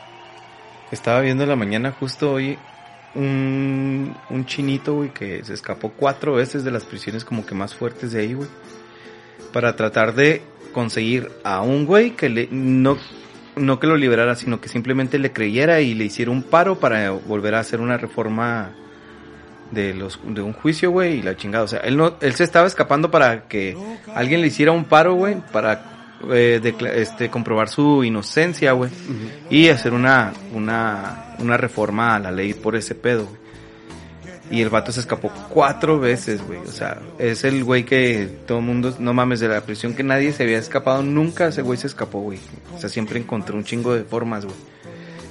Estaba 0.91 1.21
viendo 1.21 1.43
en 1.43 1.49
la 1.49 1.57
mañana 1.57 1.93
justo 1.93 2.33
hoy 2.33 2.59
un, 3.15 4.15
un 4.31 4.47
chinito, 4.47 4.95
güey, 4.95 5.11
que 5.11 5.45
se 5.45 5.55
escapó 5.55 5.91
cuatro 5.91 6.35
veces 6.35 6.65
de 6.65 6.71
las 6.71 6.85
prisiones 6.85 7.25
como 7.25 7.45
que 7.45 7.55
más 7.55 7.75
fuertes 7.75 8.13
de 8.13 8.21
ahí, 8.21 8.35
güey. 8.35 8.49
Para 9.53 9.75
tratar 9.75 10.15
de 10.15 10.43
conseguir 10.73 11.31
a 11.43 11.63
un 11.63 11.87
güey 11.87 12.11
que 12.13 12.29
le, 12.29 12.49
no, 12.51 12.99
no 13.57 13.81
que 13.81 13.87
lo 13.87 13.97
liberara, 13.97 14.35
sino 14.35 14.61
que 14.61 14.69
simplemente 14.69 15.19
le 15.19 15.33
creyera 15.33 15.81
y 15.81 15.95
le 15.95 16.05
hiciera 16.05 16.31
un 16.31 16.43
paro 16.43 16.79
para 16.79 17.11
volver 17.11 17.55
a 17.55 17.61
hacer 17.61 17.81
una 17.81 17.97
reforma 17.97 18.71
de 19.71 19.95
los 19.95 20.21
de 20.25 20.43
un 20.43 20.53
juicio, 20.53 20.91
güey, 20.91 21.19
y 21.19 21.23
la 21.23 21.37
chingada. 21.37 21.65
O 21.65 21.69
sea, 21.69 21.81
él 21.81 21.97
no, 21.97 22.15
él 22.21 22.35
se 22.35 22.45
estaba 22.45 22.67
escapando 22.67 23.11
para 23.11 23.49
que 23.49 23.77
alguien 24.15 24.41
le 24.41 24.49
hiciera 24.49 24.73
un 24.73 24.85
paro, 24.85 25.15
güey, 25.15 25.37
para 25.53 26.13
eh, 26.31 26.61
este, 26.95 27.31
comprobar 27.31 27.69
su 27.69 28.05
inocencia, 28.05 28.73
güey 28.73 28.91
y 29.51 29.69
hacer 29.69 29.93
una, 29.93 30.33
una, 30.53 31.37
una 31.39 31.57
reforma 31.57 32.17
a 32.17 32.19
la 32.19 32.31
ley 32.31 32.55
por 32.55 32.77
ese 32.77 32.95
pedo. 32.95 33.29
Y 34.51 34.63
el 34.63 34.71
vato 34.71 34.93
se 34.93 35.01
escapó 35.01 35.31
cuatro 35.49 35.99
veces, 35.99 36.41
güey. 36.47 36.61
O 36.61 36.71
sea, 36.71 37.01
es 37.19 37.43
el 37.45 37.65
güey 37.65 37.85
que 37.85 38.29
todo 38.47 38.61
mundo, 38.61 38.95
no 38.99 39.13
mames, 39.13 39.41
de 39.41 39.49
la 39.49 39.61
prisión 39.63 39.95
que 39.95 40.05
nadie 40.05 40.33
se 40.33 40.45
había 40.45 40.59
escapado. 40.59 41.03
Nunca 41.03 41.49
ese 41.49 41.63
güey 41.63 41.79
se 41.79 41.89
escapó, 41.89 42.21
güey. 42.21 42.39
O 42.75 42.79
sea, 42.79 42.89
siempre 42.89 43.19
encontró 43.19 43.57
un 43.57 43.65
chingo 43.65 43.95
de 43.95 44.05
formas, 44.05 44.45
güey. 44.45 44.57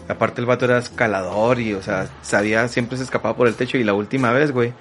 Aparte 0.08 0.42
el 0.42 0.48
vato 0.48 0.66
era 0.66 0.78
escalador 0.78 1.60
y, 1.60 1.74
o 1.74 1.82
sea, 1.82 2.08
sabía, 2.22 2.68
siempre 2.68 2.98
se 2.98 3.06
escapaba 3.06 3.36
por 3.36 3.48
el 3.48 3.56
techo. 3.56 3.78
Y 3.78 3.84
la 3.84 3.94
última 3.94 4.32
vez, 4.32 4.52
güey, 4.52 4.74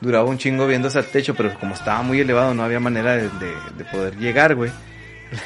duraba 0.00 0.24
un 0.24 0.38
chingo 0.38 0.66
viendo 0.66 0.88
ese 0.88 1.02
techo, 1.02 1.34
pero 1.34 1.52
como 1.58 1.74
estaba 1.74 2.02
muy 2.02 2.20
elevado, 2.20 2.54
no 2.54 2.62
había 2.62 2.80
manera 2.80 3.16
de, 3.16 3.28
de 3.28 3.84
poder 3.90 4.16
llegar, 4.16 4.54
güey. 4.54 4.70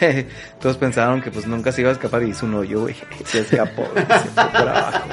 Todos 0.60 0.76
pensaron 0.76 1.22
que 1.22 1.30
pues 1.30 1.46
nunca 1.46 1.72
se 1.72 1.80
iba 1.80 1.90
a 1.90 1.92
escapar 1.92 2.22
y 2.22 2.30
hizo 2.30 2.46
un 2.46 2.54
hoyo, 2.54 2.82
güey. 2.82 2.96
Se 3.24 3.40
escapó, 3.40 3.84
güey, 3.92 4.04
se 4.06 4.28
fue 4.30 4.44
por 4.44 4.68
abajo. 4.68 5.08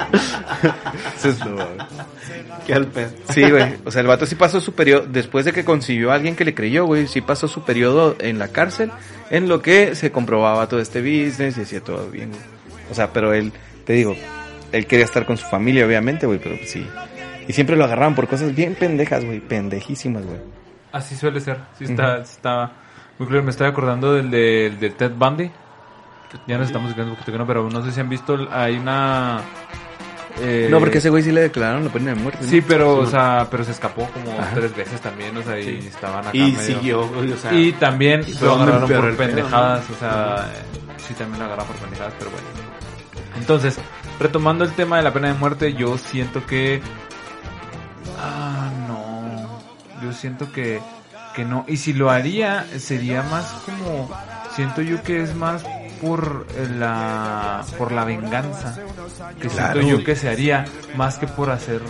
Entonces, 1.16 1.36
Qué 2.66 2.74
al 2.74 2.86
pedo. 2.86 3.10
Sí, 3.28 3.50
güey. 3.50 3.76
O 3.84 3.90
sea, 3.90 4.00
el 4.00 4.06
vato 4.06 4.26
sí 4.26 4.34
pasó 4.34 4.60
su 4.60 4.74
periodo, 4.74 5.06
después 5.06 5.44
de 5.44 5.52
que 5.52 5.64
consiguió 5.64 6.10
a 6.10 6.14
alguien 6.14 6.34
que 6.36 6.44
le 6.44 6.54
creyó, 6.54 6.86
güey, 6.86 7.06
sí 7.06 7.20
pasó 7.20 7.46
su 7.48 7.62
periodo 7.64 8.16
en 8.18 8.38
la 8.38 8.48
cárcel, 8.48 8.90
en 9.30 9.48
lo 9.48 9.60
que 9.60 9.94
se 9.94 10.10
comprobaba 10.10 10.68
todo 10.68 10.80
este 10.80 11.00
business 11.00 11.58
y 11.58 11.62
hacía 11.62 11.80
todo 11.80 12.10
bien, 12.10 12.30
güey. 12.30 12.42
O 12.90 12.94
sea, 12.94 13.12
pero 13.12 13.32
él, 13.34 13.52
te 13.84 13.92
digo, 13.92 14.16
él 14.72 14.86
quería 14.86 15.04
estar 15.04 15.26
con 15.26 15.36
su 15.36 15.46
familia, 15.46 15.86
obviamente, 15.86 16.26
güey, 16.26 16.38
pero 16.38 16.56
pues 16.56 16.70
sí. 16.70 16.86
Y 17.46 17.52
siempre 17.52 17.76
lo 17.76 17.84
agarraban 17.84 18.14
por 18.14 18.28
cosas 18.28 18.54
bien 18.54 18.74
pendejas, 18.74 19.24
güey, 19.24 19.40
pendejísimas, 19.40 20.24
güey. 20.24 20.38
Así 20.92 21.16
suele 21.16 21.40
ser. 21.40 21.58
Sí 21.76 21.84
está, 21.84 22.24
sí 22.24 22.34
está 22.36 22.72
muy 23.18 23.28
claro. 23.28 23.42
Me 23.42 23.50
estoy 23.50 23.66
acordando 23.66 24.12
del 24.14 24.30
de, 24.30 24.70
del 24.70 24.80
de 24.80 24.90
Ted 24.90 25.12
Bundy. 25.16 25.50
ya 26.46 26.58
nos 26.58 26.66
estamos 26.68 26.92
quedando 26.92 27.12
un 27.12 27.16
poquito 27.16 27.32
que 27.32 27.38
no, 27.38 27.46
pero 27.46 27.68
no 27.70 27.84
sé 27.84 27.92
si 27.92 28.00
han 28.00 28.08
visto, 28.08 28.36
hay 28.50 28.76
una... 28.76 29.40
eh, 30.40 30.68
No, 30.70 30.80
porque 30.80 30.98
ese 30.98 31.10
güey 31.10 31.22
sí 31.22 31.30
le 31.32 31.42
declararon 31.42 31.84
la 31.84 31.90
pena 31.92 32.12
de 32.14 32.20
muerte. 32.20 32.40
¿no? 32.42 32.48
Sí, 32.50 32.60
pero, 32.60 32.96
o 32.96 33.06
sea, 33.06 33.46
pero 33.50 33.62
se 33.64 33.70
escapó 33.70 34.08
como 34.10 34.32
Ajá. 34.38 34.50
tres 34.54 34.74
veces 34.76 35.00
también, 35.00 35.36
o 35.36 35.42
sea, 35.42 35.58
y 35.58 35.80
Sí. 35.82 35.86
estaban 35.88 36.20
acá 36.26 36.36
Y 36.36 36.52
medio- 36.52 36.60
siguió, 36.60 37.00
o 37.02 37.36
sea. 37.36 37.52
Y 37.52 37.72
también 37.72 38.22
¿y 38.26 38.32
lo 38.40 38.54
agarraron 38.54 38.90
por 38.90 39.16
pendejadas, 39.16 39.88
no? 39.88 39.94
o 39.94 39.98
sea, 39.98 40.50
eh, 40.52 40.96
sí 41.06 41.14
también 41.14 41.38
lo 41.38 41.44
agarraron 41.46 41.68
por 41.68 41.76
pendejadas, 41.82 42.14
pero 42.18 42.30
bueno. 42.30 42.46
Entonces, 43.38 43.78
retomando 44.20 44.64
el 44.64 44.72
tema 44.72 44.96
de 44.96 45.02
la 45.04 45.12
pena 45.12 45.28
de 45.28 45.34
muerte, 45.34 45.74
yo 45.74 45.98
siento 45.98 46.44
que... 46.46 46.80
Ah, 48.20 48.70
no. 48.88 49.60
Yo 50.02 50.12
siento 50.12 50.50
que, 50.52 50.80
que 51.34 51.44
no. 51.44 51.64
Y 51.68 51.76
si 51.76 51.92
lo 51.92 52.10
haría, 52.10 52.64
sería 52.78 53.22
más 53.24 53.44
como... 53.66 54.10
Siento 54.54 54.82
yo 54.82 55.02
que 55.02 55.20
es 55.22 55.34
más 55.34 55.64
por 56.00 56.46
la 56.78 57.64
por 57.78 57.90
la 57.92 58.04
venganza 58.04 58.76
que 59.40 59.48
Claro. 59.48 59.80
siento 59.80 59.98
yo 59.98 60.04
que 60.04 60.14
se 60.16 60.28
haría 60.28 60.64
más 60.96 61.18
que 61.18 61.26
por 61.26 61.50
hacer 61.50 61.80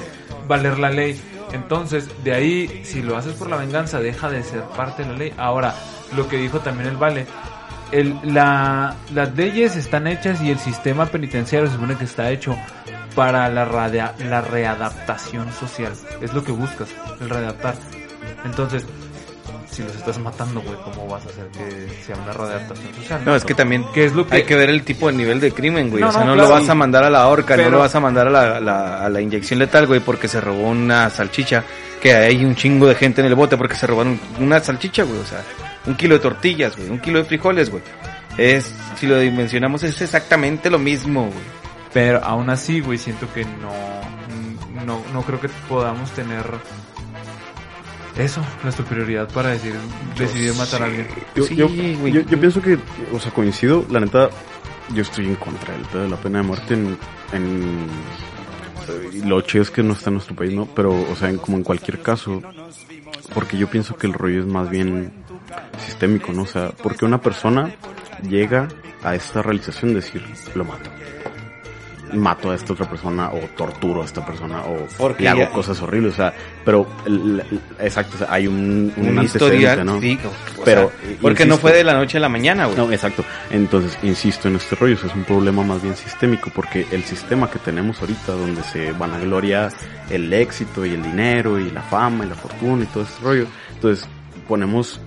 valer 0.46 0.78
la 0.78 0.90
ley 0.90 1.20
entonces 1.52 2.08
de 2.22 2.32
ahí 2.34 2.82
si 2.84 3.02
lo 3.02 3.16
haces 3.16 3.32
por 3.34 3.48
la 3.50 3.56
venganza 3.56 3.98
deja 4.00 4.28
de 4.30 4.42
ser 4.42 4.62
parte 4.76 5.02
de 5.02 5.12
la 5.12 5.18
ley 5.18 5.34
ahora 5.36 5.74
lo 6.16 6.28
que 6.28 6.36
dijo 6.36 6.60
también 6.60 6.90
el 6.90 6.96
vale 6.96 7.26
el, 7.92 8.18
la, 8.24 8.94
las 9.14 9.34
leyes 9.34 9.74
están 9.76 10.06
hechas 10.06 10.40
y 10.42 10.50
el 10.50 10.58
sistema 10.58 11.06
penitenciario 11.06 11.66
se 11.68 11.74
supone 11.74 11.96
que 11.96 12.04
está 12.04 12.30
hecho 12.30 12.56
para 13.16 13.48
la, 13.48 13.64
radea- 13.64 14.14
la 14.28 14.42
readaptación 14.42 15.50
social 15.52 15.92
es 16.20 16.32
lo 16.34 16.44
que 16.44 16.52
buscas 16.52 16.88
el 17.20 17.30
readaptar 17.30 17.74
entonces 18.44 18.84
si 19.74 19.82
los 19.82 19.94
estás 19.96 20.18
matando 20.18 20.60
güey 20.62 20.76
cómo 20.84 21.06
vas 21.08 21.24
a 21.26 21.28
hacer 21.28 21.46
que 21.48 22.02
sea 22.04 22.16
una 22.16 22.32
readaptación 22.32 22.94
social 22.94 23.22
No, 23.24 23.34
es 23.36 23.44
que 23.44 23.54
también 23.54 23.84
que 23.92 24.04
es 24.04 24.12
lo 24.14 24.26
que 24.26 24.36
hay 24.36 24.42
que 24.44 24.54
ver 24.54 24.70
el 24.70 24.82
tipo 24.84 25.08
de 25.08 25.14
nivel 25.16 25.40
de 25.40 25.52
crimen, 25.52 25.90
güey. 25.90 26.02
No, 26.02 26.08
o 26.08 26.12
sea, 26.12 26.20
no, 26.20 26.28
no, 26.28 26.34
claro. 26.34 26.48
lo 26.48 26.54
vas 26.60 26.68
a 26.68 26.74
mandar 26.74 27.04
a 27.04 27.10
la 27.10 27.26
horca, 27.28 27.56
Pero- 27.56 27.64
no 27.70 27.76
lo 27.76 27.78
vas 27.80 27.94
a 27.94 28.00
mandar 28.00 28.28
a 28.28 28.30
la, 28.30 28.60
la- 28.60 29.04
a 29.04 29.08
la 29.08 29.20
inyección 29.20 29.58
letal, 29.58 29.86
güey, 29.86 30.00
porque 30.00 30.28
se 30.28 30.40
robó 30.40 30.68
una 30.68 31.10
salchicha. 31.10 31.64
Que 32.00 32.12
hay 32.14 32.44
un 32.44 32.54
chingo 32.54 32.86
de 32.86 32.94
gente 32.94 33.22
en 33.22 33.26
el 33.28 33.34
bote 33.34 33.56
porque 33.56 33.74
se 33.76 33.86
robaron 33.86 34.20
una 34.38 34.60
salchicha, 34.60 35.04
güey. 35.04 35.18
O 35.18 35.24
sea, 35.24 35.42
un 35.86 35.94
kilo 35.94 36.14
de 36.16 36.20
tortillas, 36.20 36.76
güey. 36.76 36.90
Un 36.90 36.98
kilo 37.00 37.18
de 37.18 37.24
frijoles, 37.24 37.70
güey. 37.70 37.82
Es, 38.36 38.70
si 38.96 39.06
lo 39.06 39.18
dimensionamos, 39.18 39.82
es 39.84 40.00
exactamente 40.02 40.68
lo 40.68 40.78
mismo, 40.78 41.22
güey. 41.22 41.44
Pero 41.94 42.22
aún 42.22 42.50
así, 42.50 42.80
güey, 42.80 42.98
siento 42.98 43.26
que 43.32 43.44
no, 43.44 43.72
no, 44.84 45.00
no 45.14 45.22
creo 45.22 45.40
que 45.40 45.48
podamos 45.68 46.10
tener 46.10 46.44
eso, 48.16 48.40
la 48.64 48.70
superioridad 48.72 49.28
para 49.32 49.50
decir, 49.50 49.74
decidir 50.18 50.54
matar 50.54 50.82
a 50.82 50.86
alguien. 50.86 51.08
Yo, 51.34 51.44
Sí, 51.44 51.56
yo, 51.56 51.68
güey. 51.68 52.12
yo- 52.12 52.20
yo 52.22 52.38
pienso 52.40 52.62
que, 52.62 52.78
o 53.12 53.18
sea, 53.18 53.32
coincido, 53.32 53.84
la 53.90 54.00
neta, 54.00 54.30
yo 54.94 55.02
estoy 55.02 55.26
en 55.26 55.34
contra 55.36 55.72
del 55.74 55.82
pedo 55.86 56.02
de 56.02 56.08
la 56.10 56.16
pena 56.16 56.38
de 56.38 56.44
muerte 56.44 56.74
en, 56.74 56.96
en 57.32 57.86
y 59.12 59.22
lo 59.22 59.40
chido 59.40 59.62
es 59.62 59.70
que 59.70 59.82
no 59.82 59.94
está 59.94 60.10
en 60.10 60.14
nuestro 60.14 60.36
país, 60.36 60.52
¿no? 60.52 60.66
Pero, 60.66 60.90
o 60.92 61.16
sea, 61.16 61.30
en, 61.30 61.38
como 61.38 61.56
en 61.56 61.62
cualquier 61.64 62.02
caso, 62.02 62.42
porque 63.32 63.56
yo 63.56 63.66
pienso 63.68 63.96
que 63.96 64.06
el 64.06 64.12
rollo 64.12 64.40
es 64.40 64.46
más 64.46 64.68
bien 64.68 65.10
sistémico, 65.86 66.32
¿no? 66.32 66.42
O 66.42 66.46
sea, 66.46 66.70
porque 66.82 67.04
una 67.06 67.20
persona 67.20 67.74
llega 68.28 68.68
a 69.02 69.14
esta 69.14 69.40
realización 69.42 69.90
de 69.94 70.00
decir, 70.00 70.22
lo 70.54 70.64
mato. 70.64 70.90
Mato 72.16 72.50
a 72.50 72.54
esta 72.54 72.72
otra 72.72 72.88
persona 72.88 73.30
o 73.30 73.38
torturo 73.56 74.02
a 74.02 74.04
esta 74.04 74.24
persona 74.24 74.62
o 74.62 74.86
Porque 74.98 75.24
le 75.24 75.28
hago 75.30 75.40
ya- 75.40 75.50
cosas 75.50 75.80
horribles, 75.82 76.14
o 76.14 76.16
sea, 76.16 76.34
pero 76.64 76.86
el- 77.06 77.40
el- 77.50 77.60
exacto, 77.86 78.16
o 78.16 78.18
sea, 78.18 78.28
hay 78.30 78.46
un, 78.46 78.92
un, 78.96 79.08
Un 79.08 79.18
antecedente, 79.18 79.26
historial, 79.56 79.84
¿no? 79.86 80.00
sí, 80.00 80.18
o 80.58 80.64
Pero, 80.64 80.90
sea, 81.00 81.16
porque 81.20 81.46
no 81.46 81.56
fue 81.58 81.72
de 81.72 81.84
la 81.84 81.94
noche 81.94 82.18
a 82.18 82.20
la 82.20 82.28
mañana, 82.28 82.66
güey. 82.66 82.76
no, 82.76 82.90
exacto. 82.92 83.24
Entonces, 83.50 83.98
insisto 84.02 84.48
en 84.48 84.56
este 84.56 84.74
rollo, 84.76 84.94
eso 84.94 85.06
es 85.06 85.14
un 85.14 85.24
problema 85.24 85.62
más 85.62 85.82
bien 85.82 85.96
sistémico, 85.96 86.50
porque 86.54 86.86
el 86.90 87.02
sistema 87.04 87.50
que 87.50 87.58
tenemos 87.58 88.00
ahorita, 88.00 88.32
donde 88.32 88.62
se 88.64 88.92
vanagloria 88.92 89.68
el 90.10 90.32
éxito 90.32 90.84
y 90.86 90.90
el 90.94 91.02
dinero 91.02 91.58
y 91.58 91.70
la 91.70 91.82
fama 91.82 92.24
y 92.24 92.28
la 92.28 92.34
fortuna 92.34 92.84
y 92.84 92.86
todo 92.86 93.02
este 93.04 93.22
rollo, 93.22 93.46
entonces 93.74 94.06
ponemos 94.48 95.00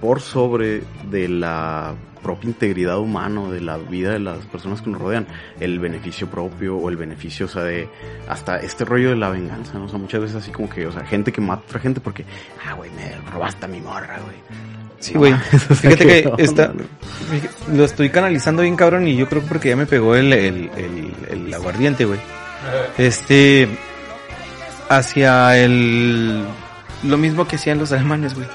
por 0.00 0.20
sobre 0.20 0.82
de 1.10 1.28
la 1.28 1.92
propia 2.22 2.48
integridad 2.48 2.98
humana, 2.98 3.48
de 3.50 3.60
la 3.60 3.76
vida 3.76 4.12
de 4.12 4.18
las 4.18 4.38
personas 4.46 4.82
que 4.82 4.90
nos 4.90 5.00
rodean, 5.00 5.26
el 5.58 5.78
beneficio 5.78 6.28
propio 6.28 6.76
o 6.76 6.88
el 6.88 6.96
beneficio, 6.96 7.46
o 7.46 7.48
sea, 7.48 7.62
de 7.62 7.88
hasta 8.28 8.58
este 8.58 8.84
rollo 8.84 9.10
de 9.10 9.16
la 9.16 9.30
venganza, 9.30 9.74
¿no? 9.74 9.84
O 9.84 9.88
sea, 9.88 9.98
muchas 9.98 10.20
veces 10.20 10.36
así 10.36 10.50
como 10.50 10.68
que, 10.68 10.86
o 10.86 10.92
sea, 10.92 11.04
gente 11.04 11.32
que 11.32 11.40
mata 11.40 11.62
a 11.62 11.66
otra 11.66 11.80
gente 11.80 12.00
porque, 12.00 12.24
ah, 12.66 12.74
güey, 12.74 12.90
me 12.90 13.14
robaste 13.30 13.64
a 13.64 13.68
mi 13.68 13.80
morra, 13.80 14.18
güey. 14.20 14.36
Sí, 15.00 15.14
güey. 15.14 15.34
Fíjate 15.50 15.96
¿qué 16.06 16.30
que 16.36 16.42
está, 16.42 16.72
lo 17.72 17.84
estoy 17.84 18.10
canalizando 18.10 18.62
bien 18.62 18.76
cabrón 18.76 19.08
y 19.08 19.16
yo 19.16 19.28
creo 19.28 19.42
porque 19.42 19.70
ya 19.70 19.76
me 19.76 19.86
pegó 19.86 20.14
el, 20.14 20.32
el, 20.32 20.70
el, 20.76 21.12
el 21.30 21.54
aguardiente, 21.54 22.04
güey. 22.04 22.20
Este, 22.98 23.68
hacia 24.90 25.56
el, 25.56 26.44
lo 27.02 27.16
mismo 27.16 27.48
que 27.48 27.56
hacían 27.56 27.78
los 27.78 27.92
alemanes, 27.92 28.34
güey. 28.34 28.46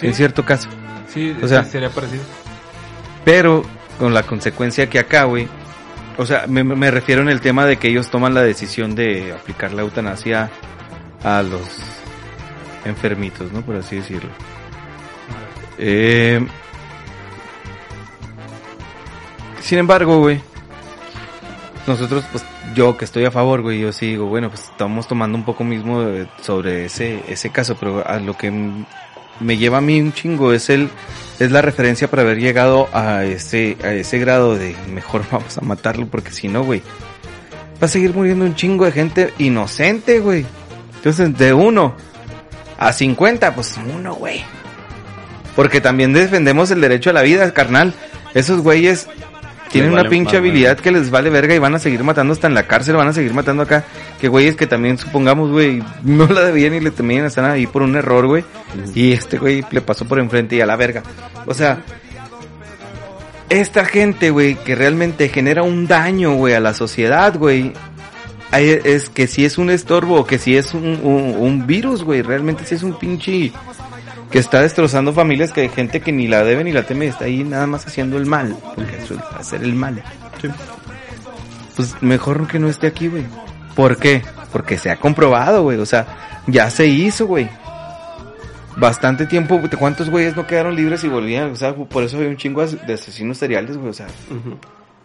Sí. 0.00 0.06
En 0.08 0.14
cierto 0.14 0.44
caso. 0.44 0.68
Sí, 1.12 1.36
O 1.42 1.46
sea- 1.48 1.64
sería 1.64 1.90
parecido. 1.90 2.22
Pero 3.24 3.64
con 3.98 4.14
la 4.14 4.22
consecuencia 4.24 4.88
que 4.88 4.98
acá, 4.98 5.24
güey. 5.24 5.48
O 6.18 6.26
sea, 6.26 6.46
me, 6.46 6.62
me 6.64 6.90
refiero 6.90 7.22
en 7.22 7.28
el 7.28 7.40
tema 7.40 7.64
de 7.66 7.76
que 7.78 7.88
ellos 7.88 8.10
toman 8.10 8.34
la 8.34 8.42
decisión 8.42 8.94
de 8.94 9.32
aplicar 9.32 9.72
la 9.72 9.82
eutanasia 9.82 10.50
a 11.24 11.42
los 11.42 11.60
enfermitos, 12.84 13.52
¿no? 13.52 13.62
Por 13.62 13.76
así 13.76 13.96
decirlo. 13.96 14.30
Eh, 15.78 16.44
sin 19.60 19.78
embargo, 19.78 20.18
güey, 20.18 20.40
nosotros, 21.86 22.24
pues, 22.30 22.44
yo 22.74 22.96
que 22.96 23.04
estoy 23.04 23.24
a 23.24 23.30
favor, 23.30 23.62
güey, 23.62 23.80
yo 23.80 23.92
sí 23.92 24.06
digo, 24.08 24.26
bueno, 24.26 24.48
pues 24.50 24.64
estamos 24.64 25.08
tomando 25.08 25.36
un 25.38 25.44
poco 25.44 25.64
mismo 25.64 26.04
sobre 26.40 26.86
ese, 26.86 27.22
ese 27.28 27.50
caso, 27.50 27.76
pero 27.78 28.06
a 28.06 28.18
lo 28.18 28.36
que 28.36 28.52
me 29.40 29.56
lleva 29.56 29.78
a 29.78 29.80
mí 29.80 30.00
un 30.00 30.12
chingo 30.12 30.52
es 30.52 30.70
el, 30.70 30.88
es 31.38 31.50
la 31.50 31.62
referencia 31.62 32.08
para 32.08 32.22
haber 32.22 32.38
llegado 32.38 32.88
a 32.92 33.24
ese, 33.24 33.76
a 33.82 33.92
ese 33.92 34.18
grado 34.18 34.56
de 34.56 34.76
mejor 34.92 35.24
vamos 35.30 35.58
a 35.58 35.60
matarlo, 35.62 36.06
porque 36.06 36.32
si 36.32 36.48
no, 36.48 36.64
güey, 36.64 36.82
va 37.82 37.86
a 37.86 37.88
seguir 37.88 38.14
muriendo 38.14 38.44
un 38.44 38.54
chingo 38.54 38.84
de 38.84 38.92
gente 38.92 39.34
inocente, 39.38 40.20
güey. 40.20 40.46
Entonces, 40.96 41.36
de 41.36 41.52
uno 41.52 41.96
a 42.78 42.92
50, 42.92 43.54
pues 43.54 43.76
uno, 43.92 44.14
güey. 44.14 44.44
Porque 45.56 45.80
también 45.80 46.12
defendemos 46.12 46.70
el 46.70 46.80
derecho 46.80 47.10
a 47.10 47.12
la 47.12 47.22
vida, 47.22 47.52
carnal. 47.52 47.92
Esos 48.34 48.60
güeyes 48.60 49.08
tienen 49.72 49.92
una 49.92 50.04
pinche 50.04 50.36
habilidad 50.36 50.78
que 50.78 50.92
les 50.92 51.10
vale 51.10 51.30
verga 51.30 51.54
y 51.54 51.58
van 51.58 51.74
a 51.74 51.78
seguir 51.78 52.04
matando 52.04 52.34
hasta 52.34 52.46
en 52.46 52.54
la 52.54 52.66
cárcel, 52.66 52.94
van 52.94 53.08
a 53.08 53.12
seguir 53.14 53.32
matando 53.32 53.62
acá. 53.62 53.84
Que 54.20 54.28
güeyes 54.28 54.54
que 54.54 54.66
también 54.66 54.98
supongamos, 54.98 55.50
güey, 55.50 55.82
no 56.02 56.26
la 56.26 56.42
debían 56.42 56.74
y 56.74 56.80
le 56.80 56.90
temían, 56.90 57.24
están 57.24 57.46
ahí 57.46 57.66
por 57.66 57.80
un 57.80 57.96
error, 57.96 58.26
güey. 58.26 58.44
Y 58.94 59.12
este 59.12 59.38
güey 59.38 59.64
le 59.70 59.80
pasó 59.80 60.04
por 60.04 60.18
enfrente 60.18 60.56
y 60.56 60.60
a 60.60 60.66
la 60.66 60.76
verga. 60.76 61.02
O 61.46 61.54
sea, 61.54 61.82
esta 63.48 63.86
gente, 63.86 64.30
güey, 64.30 64.56
que 64.56 64.74
realmente 64.74 65.30
genera 65.30 65.62
un 65.62 65.86
daño, 65.86 66.34
güey, 66.34 66.54
a 66.54 66.60
la 66.60 66.74
sociedad, 66.74 67.36
güey. 67.38 67.72
Es 68.52 69.08
que 69.08 69.26
si 69.26 69.46
es 69.46 69.56
un 69.56 69.70
estorbo, 69.70 70.26
que 70.26 70.38
si 70.38 70.54
es 70.54 70.74
un, 70.74 71.00
un, 71.02 71.34
un 71.38 71.66
virus, 71.66 72.04
güey, 72.04 72.20
realmente 72.20 72.66
si 72.66 72.74
es 72.74 72.82
un 72.82 72.98
pinche 72.98 73.50
que 74.32 74.38
está 74.38 74.62
destrozando 74.62 75.12
familias 75.12 75.52
que 75.52 75.60
hay 75.60 75.68
gente 75.68 76.00
que 76.00 76.10
ni 76.10 76.26
la 76.26 76.42
debe 76.42 76.64
ni 76.64 76.72
la 76.72 76.84
teme, 76.84 77.06
está 77.06 77.26
ahí 77.26 77.44
nada 77.44 77.66
más 77.66 77.86
haciendo 77.86 78.16
el 78.16 78.24
mal, 78.24 78.56
porque 78.74 78.96
eso 78.96 79.14
es 79.14 79.20
hacer 79.38 79.62
el 79.62 79.74
mal. 79.74 80.02
Pues 81.76 82.02
mejor 82.02 82.48
que 82.48 82.58
no 82.58 82.68
esté 82.68 82.86
aquí, 82.86 83.08
güey. 83.08 83.24
¿Por 83.76 83.98
qué? 83.98 84.22
Porque 84.50 84.78
se 84.78 84.90
ha 84.90 84.96
comprobado, 84.96 85.62
güey, 85.62 85.78
o 85.78 85.86
sea, 85.86 86.42
ya 86.46 86.70
se 86.70 86.86
hizo, 86.86 87.26
güey. 87.26 87.48
Bastante 88.76 89.26
tiempo, 89.26 89.60
¿cuántos 89.78 90.08
güeyes 90.08 90.34
no 90.34 90.46
quedaron 90.46 90.74
libres 90.74 91.04
y 91.04 91.08
volvían? 91.08 91.52
O 91.52 91.56
sea, 91.56 91.74
por 91.74 92.02
eso 92.02 92.16
había 92.16 92.30
un 92.30 92.38
chingo 92.38 92.66
de 92.66 92.94
asesinos 92.94 93.36
seriales, 93.36 93.76
güey, 93.76 93.90
o 93.90 93.94
sea, 93.94 94.06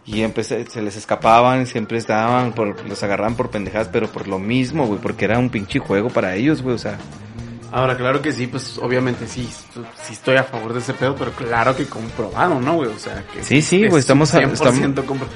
y 0.05 0.21
empecé, 0.21 0.65
se 0.67 0.81
les 0.81 0.95
escapaban, 0.95 1.67
siempre 1.67 1.97
estaban, 1.97 2.53
por, 2.53 2.87
los 2.87 3.03
agarraban 3.03 3.35
por 3.35 3.49
pendejadas, 3.49 3.89
pero 3.89 4.07
por 4.07 4.29
lo 4.29 4.39
mismo, 4.39 4.87
güey, 4.87 5.01
porque 5.01 5.25
era 5.25 5.37
un 5.37 5.49
pinche 5.49 5.79
juego 5.79 6.09
para 6.09 6.33
ellos, 6.35 6.61
güey, 6.61 6.75
o 6.75 6.79
sea, 6.79 6.97
Ahora, 7.71 7.97
claro 7.97 8.21
que 8.21 8.31
sí, 8.31 8.47
pues 8.47 8.77
obviamente 8.81 9.27
sí, 9.27 9.47
sí 10.05 10.13
estoy 10.13 10.37
a 10.37 10.43
favor 10.43 10.73
de 10.73 10.79
ese 10.79 10.93
pedo, 10.93 11.15
pero 11.15 11.31
claro 11.31 11.75
que 11.75 11.85
comprobado, 11.85 12.59
¿no, 12.61 12.75
güey? 12.75 12.89
O 12.89 12.97
sea, 12.99 13.23
que... 13.33 13.43
Sí, 13.43 13.61
sí, 13.61 13.83
es 13.83 13.89
güey, 13.89 13.99
estamos 13.99 14.33
a- 14.33 14.39
100% 14.41 15.03
compro- 15.05 15.27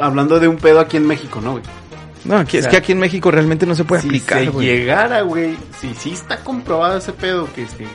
Hablando 0.00 0.40
de 0.40 0.48
un 0.48 0.56
pedo 0.56 0.80
aquí 0.80 0.96
en 0.96 1.06
México, 1.06 1.40
¿no, 1.40 1.52
güey? 1.52 1.62
no, 2.24 2.36
aquí, 2.38 2.56
O 2.58 2.60
es 2.60 2.66
que 2.68 2.76
aquí 2.76 2.92
en 2.92 2.98
México 2.98 3.30
realmente 3.30 3.64
no 3.66 3.74
se 3.74 3.84
puede 3.84 4.02
si 4.02 4.08
aplicar, 4.08 4.40
se 4.44 4.50
güey. 4.50 4.66
llegara, 4.66 5.22
güey, 5.22 5.56
si 5.80 5.94
sí 5.94 6.10
está 6.12 6.38
comprobado 6.44 6.98
ese 6.98 7.12
pedo, 7.12 7.48
que 7.54 7.62
esté 7.62 7.86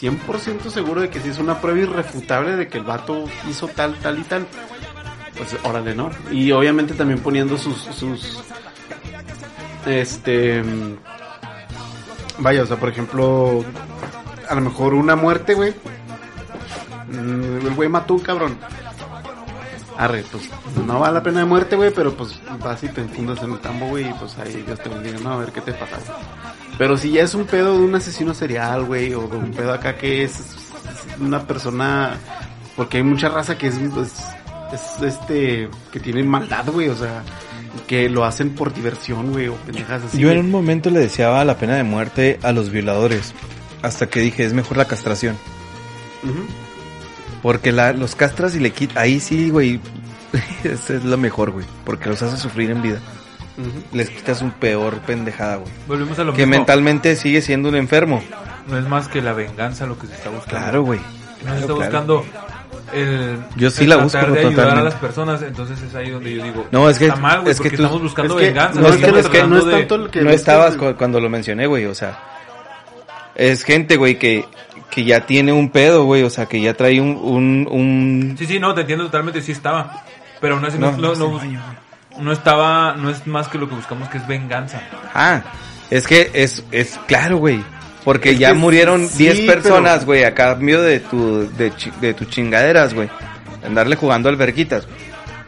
100% 0.00 0.68
seguro 0.70 1.00
de 1.00 1.08
que 1.10 1.20
sí 1.20 1.30
es 1.30 1.38
una 1.38 1.60
prueba 1.60 1.80
irrefutable 1.80 2.54
de 2.56 2.68
que 2.68 2.78
el 2.78 2.84
vato 2.84 3.24
hizo 3.50 3.66
tal, 3.68 3.94
tal 3.96 4.18
y 4.18 4.22
tal, 4.22 4.46
pues 5.36 5.56
órale, 5.64 5.94
¿no? 5.94 6.10
Y 6.30 6.52
obviamente 6.52 6.94
también 6.94 7.18
poniendo 7.20 7.56
sus, 7.58 7.76
sus, 7.78 8.40
este, 9.86 10.62
vaya, 12.40 12.62
o 12.62 12.66
sea, 12.66 12.76
por 12.76 12.88
ejemplo, 12.88 13.64
a 14.48 14.54
lo 14.54 14.60
mejor 14.60 14.94
una 14.94 15.16
muerte, 15.16 15.54
güey, 15.54 15.74
Mm, 17.10 17.66
el 17.66 17.74
güey 17.74 17.88
mató 17.88 18.14
un 18.14 18.20
cabrón. 18.20 18.56
arre, 19.98 20.24
pues 20.32 20.48
no 20.86 21.00
va 21.00 21.10
la 21.10 21.22
pena 21.22 21.40
de 21.40 21.44
muerte, 21.44 21.76
güey, 21.76 21.92
pero 21.92 22.14
pues 22.16 22.40
vas 22.64 22.82
y 22.82 22.88
te 22.88 23.02
enfundas 23.02 23.42
en 23.42 23.52
el 23.52 23.58
tambo, 23.58 23.88
güey, 23.88 24.08
y 24.08 24.12
pues 24.14 24.38
ahí 24.38 24.62
Dios 24.66 24.78
te 24.80 24.88
bendiga, 24.88 25.18
no, 25.18 25.32
a 25.32 25.36
ver 25.36 25.52
qué 25.52 25.60
te 25.60 25.72
pasa. 25.72 25.96
güey. 25.96 26.18
Pero 26.78 26.96
si 26.96 27.10
ya 27.10 27.22
es 27.22 27.34
un 27.34 27.44
pedo 27.44 27.74
de 27.74 27.84
un 27.84 27.94
asesino 27.94 28.32
serial, 28.32 28.84
güey, 28.84 29.12
o 29.12 29.28
de 29.28 29.36
un 29.36 29.50
pedo 29.50 29.74
acá 29.74 29.98
que 29.98 30.24
es, 30.24 30.40
una 31.20 31.46
persona, 31.46 32.16
porque 32.76 32.96
hay 32.96 33.02
mucha 33.02 33.28
raza 33.28 33.58
que 33.58 33.66
es, 33.66 33.76
es, 33.76 34.12
es, 34.72 35.02
este, 35.02 35.68
que 35.92 36.00
tiene 36.00 36.22
maldad, 36.22 36.64
güey, 36.72 36.88
o 36.88 36.96
sea, 36.96 37.22
que 37.86 38.08
lo 38.08 38.24
hacen 38.24 38.50
por 38.54 38.72
diversión, 38.74 39.32
güey, 39.32 39.48
o 39.48 39.54
pendejas 39.54 40.02
así. 40.04 40.18
Yo 40.18 40.30
en 40.30 40.38
un 40.38 40.50
momento 40.50 40.90
le 40.90 41.00
deseaba 41.00 41.44
la 41.44 41.56
pena 41.56 41.76
de 41.76 41.82
muerte 41.84 42.38
a 42.42 42.52
los 42.52 42.70
violadores. 42.70 43.34
Hasta 43.82 44.06
que 44.08 44.20
dije, 44.20 44.44
es 44.44 44.52
mejor 44.52 44.76
la 44.76 44.84
castración. 44.86 45.36
Porque 47.42 47.72
la, 47.72 47.92
los 47.92 48.14
castras 48.14 48.54
y 48.54 48.60
le 48.60 48.70
quitas. 48.72 48.96
Ahí 48.98 49.20
sí, 49.20 49.50
güey. 49.50 49.80
Ese 50.64 50.96
es 50.96 51.04
lo 51.04 51.16
mejor, 51.16 51.50
güey. 51.50 51.64
Porque 51.84 52.08
los 52.08 52.22
hace 52.22 52.36
sufrir 52.36 52.70
en 52.70 52.82
vida. 52.82 52.98
Les 53.92 54.08
quitas 54.10 54.40
un 54.42 54.52
peor 54.52 54.98
pendejada, 55.00 55.56
güey. 55.56 55.72
Volvemos 55.86 56.18
a 56.18 56.24
lo 56.24 56.32
Que 56.32 56.46
mismo. 56.46 56.58
mentalmente 56.58 57.16
sigue 57.16 57.42
siendo 57.42 57.68
un 57.68 57.76
enfermo. 57.76 58.22
No 58.68 58.78
es 58.78 58.86
más 58.86 59.08
que 59.08 59.20
la 59.22 59.32
venganza 59.32 59.86
lo 59.86 59.98
que 59.98 60.06
se 60.06 60.14
está 60.14 60.30
buscando. 60.30 60.58
Claro, 60.60 60.82
güey. 60.82 61.00
No 61.00 61.04
se 61.04 61.42
Claro, 61.44 61.58
está 61.60 61.66
claro. 61.66 61.80
buscando 61.80 62.24
el, 62.92 63.38
Yo 63.56 63.70
sí 63.70 63.84
el 63.84 63.90
la 63.90 63.96
busco 63.96 64.18
de 64.18 64.24
ayudar 64.26 64.38
a 64.46 64.50
totalmente. 64.50 64.84
las 64.84 64.94
personas, 64.94 65.42
entonces 65.42 65.80
es 65.82 65.94
ahí 65.94 66.10
donde 66.10 66.34
yo 66.34 66.44
digo, 66.44 66.66
No, 66.70 66.88
es 66.88 66.98
que- 66.98 67.06
está 67.06 67.20
mal, 67.20 67.40
güey, 67.40 67.52
es 67.52 67.58
que 67.58 67.62
porque 67.64 67.76
tú- 67.76 67.82
estamos 67.82 68.02
buscando 68.02 68.34
es 68.34 68.40
que 68.40 68.46
venganza. 68.48 68.80
no 68.80 68.88
es 68.88 68.96
que- 68.96 69.06
es 69.06 69.12
que 69.12 69.22
tratando 69.22 69.48
no 69.48 69.58
es 69.78 69.88
tanto 69.88 70.10
que 70.10 70.22
no 70.22 70.30
estabas 70.30 70.76
cuando 70.96 71.20
lo 71.20 71.28
mencioné, 71.28 71.66
güey. 71.66 71.86
O 71.86 71.94
sea, 71.94 72.18
es 73.34 73.62
gente, 73.64 73.96
güey, 73.96 74.18
que, 74.18 74.44
que 74.90 75.04
ya 75.04 75.26
tiene 75.26 75.52
un 75.52 75.70
pedo, 75.70 76.04
güey. 76.04 76.22
O 76.24 76.30
sea, 76.30 76.46
que 76.46 76.60
ya 76.60 76.74
trae 76.74 77.00
un, 77.00 77.16
un, 77.16 77.68
un... 77.70 78.34
Sí, 78.38 78.46
sí, 78.46 78.58
no, 78.58 78.74
te 78.74 78.82
entiendo 78.82 79.04
totalmente, 79.06 79.40
sí 79.42 79.52
estaba. 79.52 80.02
Pero 80.40 80.54
aún 80.56 80.64
así 80.64 80.78
no, 80.78 80.92
No, 80.92 81.14
no, 81.14 81.40
no 82.18 82.32
estaba, 82.32 82.94
no 82.94 83.10
es 83.10 83.26
más 83.26 83.48
que 83.48 83.58
lo 83.58 83.68
que 83.68 83.74
buscamos 83.74 84.08
que 84.08 84.18
es 84.18 84.26
venganza. 84.26 84.80
Ah, 85.14 85.42
es 85.90 86.06
que 86.06 86.30
es, 86.34 86.64
es 86.72 86.98
claro, 87.06 87.38
güey. 87.38 87.62
Porque 88.04 88.30
Es 88.30 88.38
ya 88.38 88.54
murieron 88.54 89.06
sí, 89.08 89.24
10 89.24 89.40
pero- 89.40 89.52
personas, 89.62 90.04
güey, 90.06 90.24
a 90.24 90.34
cambio 90.34 90.80
de 90.82 91.00
tu, 91.00 91.48
de, 91.56 91.72
de 92.00 92.14
tus 92.14 92.28
chingaderas, 92.28 92.94
güey. 92.94 93.08
Andarle 93.64 93.96
jugando 93.96 94.28
alberquitas, 94.28 94.86
güey. 94.86 94.98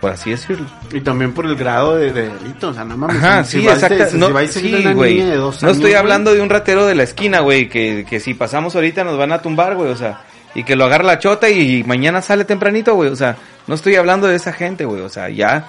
Por 0.01 0.11
así 0.11 0.31
decirlo. 0.31 0.67
Y 0.93 1.01
también 1.01 1.33
por 1.33 1.47
el 1.47 1.55
grado 1.55 1.95
de, 1.97 2.13
de 2.13 2.29
delito, 2.29 2.71
o 2.71 2.75
sea, 2.75 2.85
no 2.85 2.97
mames. 2.97 3.17
Ajá, 3.23 3.45
si 3.45 3.61
sí, 3.61 3.69
exacto. 3.69 4.05
si 4.11 4.19
No, 4.19 4.27
sí, 4.49 4.85
güey. 4.95 5.21
No 5.21 5.45
años, 5.47 5.63
estoy 5.63 5.95
hablando 5.95 6.35
de 6.35 6.41
un 6.43 6.51
ratero 6.51 6.87
de 6.87 6.97
la 6.97 7.05
esquina, 7.05 7.39
güey, 7.41 7.69
que, 7.69 8.05
que 8.09 8.19
si 8.19 8.35
pasamos 8.35 8.75
ahorita 8.75 9.05
nos 9.05 9.17
van 9.17 9.31
a 9.33 9.41
tumbar, 9.41 9.77
güey, 9.77 9.91
o 9.91 9.97
sea, 9.97 10.23
y 10.57 10.65
que 10.65 10.75
lo 10.75 10.85
agarra 10.87 11.05
la 11.05 11.19
chota 11.21 11.49
y 11.51 11.85
mañana 11.85 12.21
sale 12.21 12.45
tempranito, 12.45 12.95
güey, 12.97 13.11
o 13.11 13.17
sea, 13.17 13.37
no 13.69 13.77
estoy 13.77 13.95
hablando 13.95 14.27
de 14.27 14.35
esa 14.35 14.53
gente, 14.53 14.85
güey, 14.85 15.03
o 15.03 15.09
sea, 15.09 15.29
ya 15.31 15.67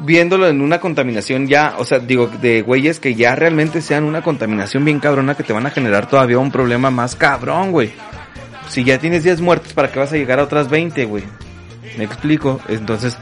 viéndolo 0.00 0.48
en 0.48 0.60
una 0.60 0.80
contaminación 0.80 1.46
ya, 1.46 1.74
o 1.78 1.84
sea, 1.84 1.98
digo, 1.98 2.26
de 2.26 2.62
güeyes 2.62 3.00
que 3.00 3.14
ya 3.14 3.34
realmente 3.34 3.80
sean 3.80 4.04
una 4.04 4.22
contaminación 4.22 4.84
bien 4.84 5.00
cabrona 5.00 5.34
que 5.34 5.42
te 5.42 5.52
van 5.52 5.66
a 5.66 5.70
generar 5.70 6.08
todavía 6.08 6.38
un 6.38 6.50
problema 6.50 6.90
más 6.90 7.14
cabrón, 7.14 7.72
güey. 7.72 7.92
Si 8.68 8.84
ya 8.84 8.98
tienes 8.98 9.22
10 9.24 9.40
muertes, 9.40 9.72
¿para 9.74 9.92
qué 9.92 9.98
vas 9.98 10.12
a 10.12 10.16
llegar 10.16 10.40
a 10.40 10.44
otras 10.44 10.68
20, 10.68 11.04
güey? 11.04 11.24
Me 11.98 12.04
explico, 12.04 12.60
entonces 12.68 13.16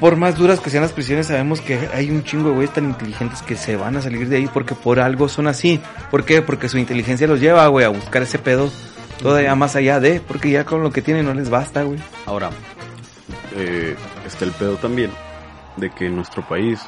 por 0.00 0.16
más 0.16 0.36
duras 0.36 0.60
que 0.60 0.70
sean 0.70 0.82
las 0.82 0.92
prisiones, 0.92 1.28
sabemos 1.28 1.60
que 1.60 1.88
hay 1.94 2.10
un 2.10 2.24
chingo 2.24 2.48
de 2.48 2.54
güeyes 2.56 2.74
tan 2.74 2.84
inteligentes 2.84 3.42
que 3.42 3.56
se 3.56 3.76
van 3.76 3.96
a 3.96 4.02
salir 4.02 4.28
de 4.28 4.36
ahí 4.36 4.48
porque 4.52 4.74
por 4.74 4.98
algo 5.00 5.28
son 5.28 5.46
así. 5.46 5.80
¿Por 6.10 6.24
qué? 6.24 6.42
Porque 6.42 6.68
su 6.68 6.78
inteligencia 6.78 7.26
los 7.26 7.40
lleva, 7.40 7.66
güey, 7.68 7.86
a 7.86 7.90
buscar 7.90 8.22
ese 8.22 8.38
pedo 8.38 8.70
todavía 9.22 9.54
más 9.54 9.76
allá 9.76 10.00
de, 10.00 10.20
porque 10.20 10.50
ya 10.50 10.64
con 10.64 10.82
lo 10.82 10.90
que 10.90 11.00
tienen 11.00 11.24
no 11.24 11.32
les 11.32 11.48
basta, 11.48 11.84
güey. 11.84 11.98
Ahora, 12.26 12.50
eh, 13.56 13.94
está 14.26 14.44
el 14.44 14.50
pedo 14.50 14.76
también 14.76 15.10
de 15.76 15.90
que 15.90 16.06
en 16.06 16.16
nuestro 16.16 16.42
país 16.46 16.80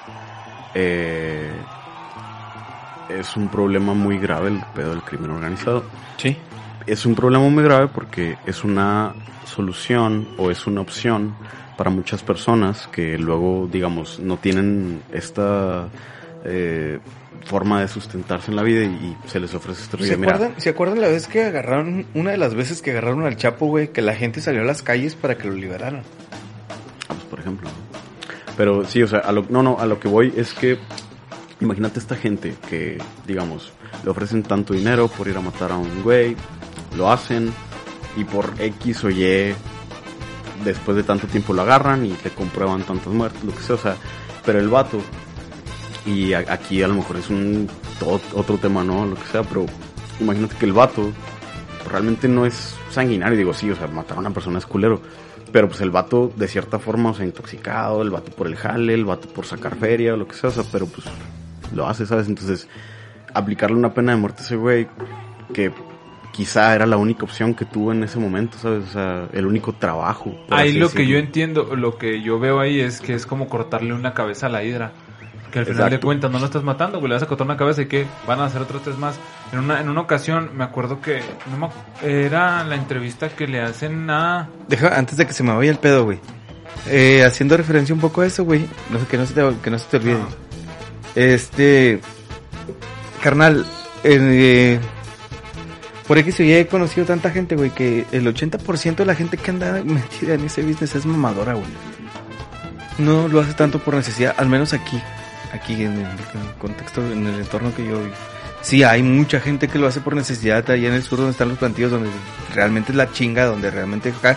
eh, 0.74 1.50
es 3.08 3.36
un 3.36 3.48
problema 3.48 3.94
muy 3.94 4.18
grave 4.18 4.48
el 4.48 4.62
pedo 4.74 4.90
del 4.90 5.02
crimen 5.02 5.30
organizado. 5.30 5.84
Sí. 6.16 6.36
Es 6.86 7.04
un 7.06 7.14
problema 7.14 7.48
muy 7.48 7.64
grave 7.64 7.88
porque 7.88 8.36
es 8.46 8.62
una 8.64 9.14
solución 9.44 10.28
o 10.38 10.50
es 10.50 10.66
una 10.66 10.80
opción 10.80 11.34
para 11.76 11.90
muchas 11.90 12.22
personas 12.22 12.88
que 12.88 13.18
luego, 13.18 13.68
digamos, 13.70 14.18
no 14.20 14.36
tienen 14.36 15.02
esta 15.12 15.88
eh, 16.44 16.98
forma 17.44 17.80
de 17.80 17.88
sustentarse 17.88 18.50
en 18.50 18.56
la 18.56 18.62
vida 18.62 18.82
y, 18.82 18.86
y 18.86 19.16
se 19.28 19.40
les 19.40 19.54
ofrece 19.54 19.82
este 19.82 19.98
¿Se 20.04 20.16
mira, 20.16 20.34
acuerdan, 20.34 20.60
¿Se 20.60 20.70
acuerdan 20.70 21.00
la 21.00 21.08
vez 21.08 21.26
que 21.26 21.44
agarraron, 21.44 22.06
una 22.14 22.30
de 22.30 22.38
las 22.38 22.54
veces 22.54 22.82
que 22.82 22.92
agarraron 22.92 23.24
al 23.24 23.36
Chapo, 23.36 23.66
güey, 23.66 23.88
que 23.88 24.02
la 24.02 24.14
gente 24.14 24.40
salió 24.40 24.62
a 24.62 24.64
las 24.64 24.82
calles 24.82 25.14
para 25.14 25.36
que 25.36 25.48
lo 25.48 25.54
liberaran? 25.54 26.02
pues, 27.08 27.20
por 27.24 27.40
ejemplo. 27.40 27.68
¿no? 27.68 27.85
Pero 28.56 28.84
sí, 28.84 29.02
o 29.02 29.08
sea, 29.08 29.20
a 29.20 29.32
lo, 29.32 29.44
no, 29.50 29.62
no, 29.62 29.76
a 29.78 29.86
lo 29.86 30.00
que 30.00 30.08
voy 30.08 30.32
es 30.36 30.54
que 30.54 30.78
imagínate 31.60 31.98
esta 31.98 32.16
gente 32.16 32.54
que, 32.68 32.98
digamos, 33.26 33.72
le 34.04 34.10
ofrecen 34.10 34.42
tanto 34.42 34.72
dinero 34.74 35.08
por 35.08 35.28
ir 35.28 35.36
a 35.36 35.40
matar 35.40 35.72
a 35.72 35.76
un 35.76 36.02
güey, 36.02 36.36
lo 36.96 37.10
hacen 37.10 37.52
y 38.16 38.24
por 38.24 38.50
X 38.58 39.04
o 39.04 39.10
Y 39.10 39.54
después 40.64 40.96
de 40.96 41.02
tanto 41.02 41.26
tiempo 41.26 41.52
lo 41.52 41.62
agarran 41.62 42.06
y 42.06 42.10
te 42.12 42.30
comprueban 42.30 42.82
tantas 42.82 43.08
muertes, 43.12 43.44
lo 43.44 43.54
que 43.54 43.62
sea, 43.62 43.74
o 43.74 43.78
sea, 43.78 43.96
pero 44.44 44.58
el 44.58 44.68
vato 44.68 45.00
y 46.06 46.32
a- 46.32 46.44
aquí 46.48 46.82
a 46.82 46.88
lo 46.88 46.94
mejor 46.94 47.16
es 47.16 47.28
un 47.28 47.68
otro 48.34 48.56
tema, 48.58 48.82
¿no? 48.84 49.04
Lo 49.06 49.16
que 49.16 49.26
sea, 49.30 49.42
pero 49.42 49.66
imagínate 50.20 50.56
que 50.56 50.64
el 50.66 50.72
vato 50.72 51.10
realmente 51.90 52.26
no 52.28 52.46
es 52.46 52.74
sanguinario, 52.90 53.36
digo, 53.36 53.52
sí, 53.52 53.70
o 53.70 53.76
sea, 53.76 53.86
matar 53.86 54.16
a 54.16 54.20
una 54.20 54.30
persona 54.30 54.58
es 54.58 54.66
culero, 54.66 55.00
pero 55.52 55.68
pues 55.68 55.80
el 55.80 55.90
vato 55.90 56.32
de 56.34 56.48
cierta 56.48 56.78
forma, 56.78 57.10
o 57.10 57.14
sea, 57.14 57.24
intoxicado, 57.24 58.02
el 58.02 58.10
vato 58.10 58.30
por 58.32 58.46
el 58.46 58.56
jale, 58.56 58.94
el 58.94 59.04
vato 59.04 59.28
por 59.28 59.46
sacar 59.46 59.76
feria, 59.76 60.14
o 60.14 60.16
lo 60.16 60.26
que 60.26 60.34
sea, 60.34 60.50
o 60.50 60.52
sea, 60.52 60.64
pero 60.70 60.86
pues 60.86 61.06
lo 61.74 61.86
hace, 61.86 62.06
¿sabes? 62.06 62.28
Entonces, 62.28 62.68
aplicarle 63.32 63.76
una 63.76 63.94
pena 63.94 64.12
de 64.12 64.18
muerte 64.18 64.42
a 64.42 64.44
ese 64.44 64.56
güey, 64.56 64.88
que 65.52 65.72
quizá 66.32 66.74
era 66.74 66.84
la 66.86 66.98
única 66.98 67.24
opción 67.24 67.54
que 67.54 67.64
tuvo 67.64 67.92
en 67.92 68.02
ese 68.02 68.18
momento, 68.18 68.58
¿sabes? 68.58 68.84
O 68.88 68.92
sea, 68.92 69.28
el 69.32 69.46
único 69.46 69.72
trabajo. 69.72 70.36
Ahí 70.50 70.74
lo 70.74 70.90
que 70.90 71.06
yo 71.06 71.16
entiendo, 71.16 71.74
lo 71.76 71.96
que 71.96 72.22
yo 72.22 72.38
veo 72.38 72.60
ahí 72.60 72.80
es 72.80 73.00
que 73.00 73.14
es 73.14 73.24
como 73.24 73.48
cortarle 73.48 73.94
una 73.94 74.12
cabeza 74.12 74.46
a 74.46 74.50
la 74.50 74.62
hidra. 74.62 74.92
Que 75.50 75.60
al 75.60 75.66
final 75.66 75.90
de 75.90 76.00
cuentas 76.00 76.30
no 76.30 76.38
lo 76.38 76.44
estás 76.44 76.62
matando, 76.62 76.98
güey, 76.98 77.08
le 77.08 77.14
vas 77.14 77.22
a 77.22 77.26
cortar 77.26 77.46
una 77.46 77.56
cabeza 77.56 77.82
y 77.82 77.86
que 77.86 78.06
van 78.26 78.40
a 78.40 78.46
hacer 78.46 78.62
otros 78.62 78.82
tres 78.82 78.98
más. 78.98 79.18
En 79.52 79.60
una, 79.60 79.80
en 79.80 79.88
una 79.88 80.00
ocasión 80.00 80.50
me 80.54 80.64
acuerdo 80.64 81.00
que 81.00 81.20
no 81.50 81.56
me 81.56 81.68
era 82.02 82.64
la 82.64 82.74
entrevista 82.74 83.28
que 83.28 83.46
le 83.46 83.60
hacen 83.60 84.10
a... 84.10 84.48
Deja, 84.68 84.96
antes 84.96 85.16
de 85.16 85.26
que 85.26 85.32
se 85.32 85.42
me 85.42 85.54
vaya 85.54 85.70
el 85.70 85.78
pedo, 85.78 86.04
güey. 86.04 86.18
Eh, 86.88 87.24
haciendo 87.24 87.56
referencia 87.56 87.94
un 87.94 88.00
poco 88.00 88.20
a 88.20 88.26
eso, 88.26 88.44
güey. 88.44 88.66
No 88.90 88.98
sé, 88.98 89.06
que 89.06 89.16
no 89.16 89.26
se 89.26 89.34
te, 89.34 89.42
que 89.62 89.70
no 89.70 89.78
se 89.78 89.86
te 89.86 89.96
olvide. 89.96 90.18
Este. 91.14 92.00
Carnal, 93.22 93.64
eh, 94.04 94.78
por 96.06 96.18
X 96.18 96.40
o 96.40 96.42
Y 96.44 96.52
he 96.52 96.66
conocido 96.66 97.06
tanta 97.06 97.30
gente, 97.30 97.56
güey, 97.56 97.70
que 97.70 98.06
el 98.12 98.26
80% 98.26 98.96
de 98.96 99.06
la 99.06 99.14
gente 99.14 99.36
que 99.36 99.50
anda 99.50 99.82
metida 99.84 100.34
en 100.34 100.44
ese 100.44 100.62
business 100.62 100.94
es 100.94 101.06
mamadora, 101.06 101.54
güey. 101.54 101.66
No 102.98 103.28
lo 103.28 103.40
hace 103.40 103.54
tanto 103.54 103.78
por 103.78 103.94
necesidad, 103.94 104.34
al 104.36 104.48
menos 104.48 104.72
aquí. 104.72 105.00
Aquí 105.56 105.84
en 105.84 105.98
el, 105.98 106.06
contexto, 106.58 107.00
en 107.00 107.26
el 107.26 107.40
entorno 107.40 107.74
que 107.74 107.84
yo 107.84 107.98
vivo. 107.98 108.14
Sí, 108.62 108.82
hay 108.82 109.02
mucha 109.02 109.40
gente 109.40 109.68
que 109.68 109.78
lo 109.78 109.86
hace 109.86 110.00
por 110.00 110.14
necesidad 110.14 110.68
allá 110.70 110.88
en 110.88 110.94
el 110.94 111.02
sur 111.02 111.18
donde 111.18 111.32
están 111.32 111.48
los 111.48 111.58
plantillos, 111.58 111.90
donde 111.90 112.10
realmente 112.54 112.92
es 112.92 112.96
la 112.96 113.10
chinga, 113.12 113.46
donde 113.46 113.70
realmente 113.70 114.10
acá. 114.10 114.36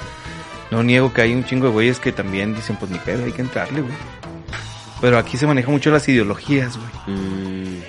No 0.72 0.84
niego 0.84 1.12
que 1.12 1.22
hay 1.22 1.34
un 1.34 1.44
chingo 1.44 1.66
de 1.66 1.74
güeyes 1.74 2.00
que 2.00 2.12
también 2.12 2.54
dicen, 2.54 2.76
pues 2.76 2.92
ni 2.92 3.00
pedo, 3.00 3.26
hay 3.26 3.32
que 3.32 3.42
entrarle, 3.42 3.82
güey. 3.82 3.94
Pero 5.02 5.18
aquí 5.18 5.36
se 5.38 5.48
manejan 5.48 5.72
mucho 5.72 5.90
las 5.90 6.08
ideologías, 6.08 6.78
güey. 6.78 7.18
Mm, 7.18 7.82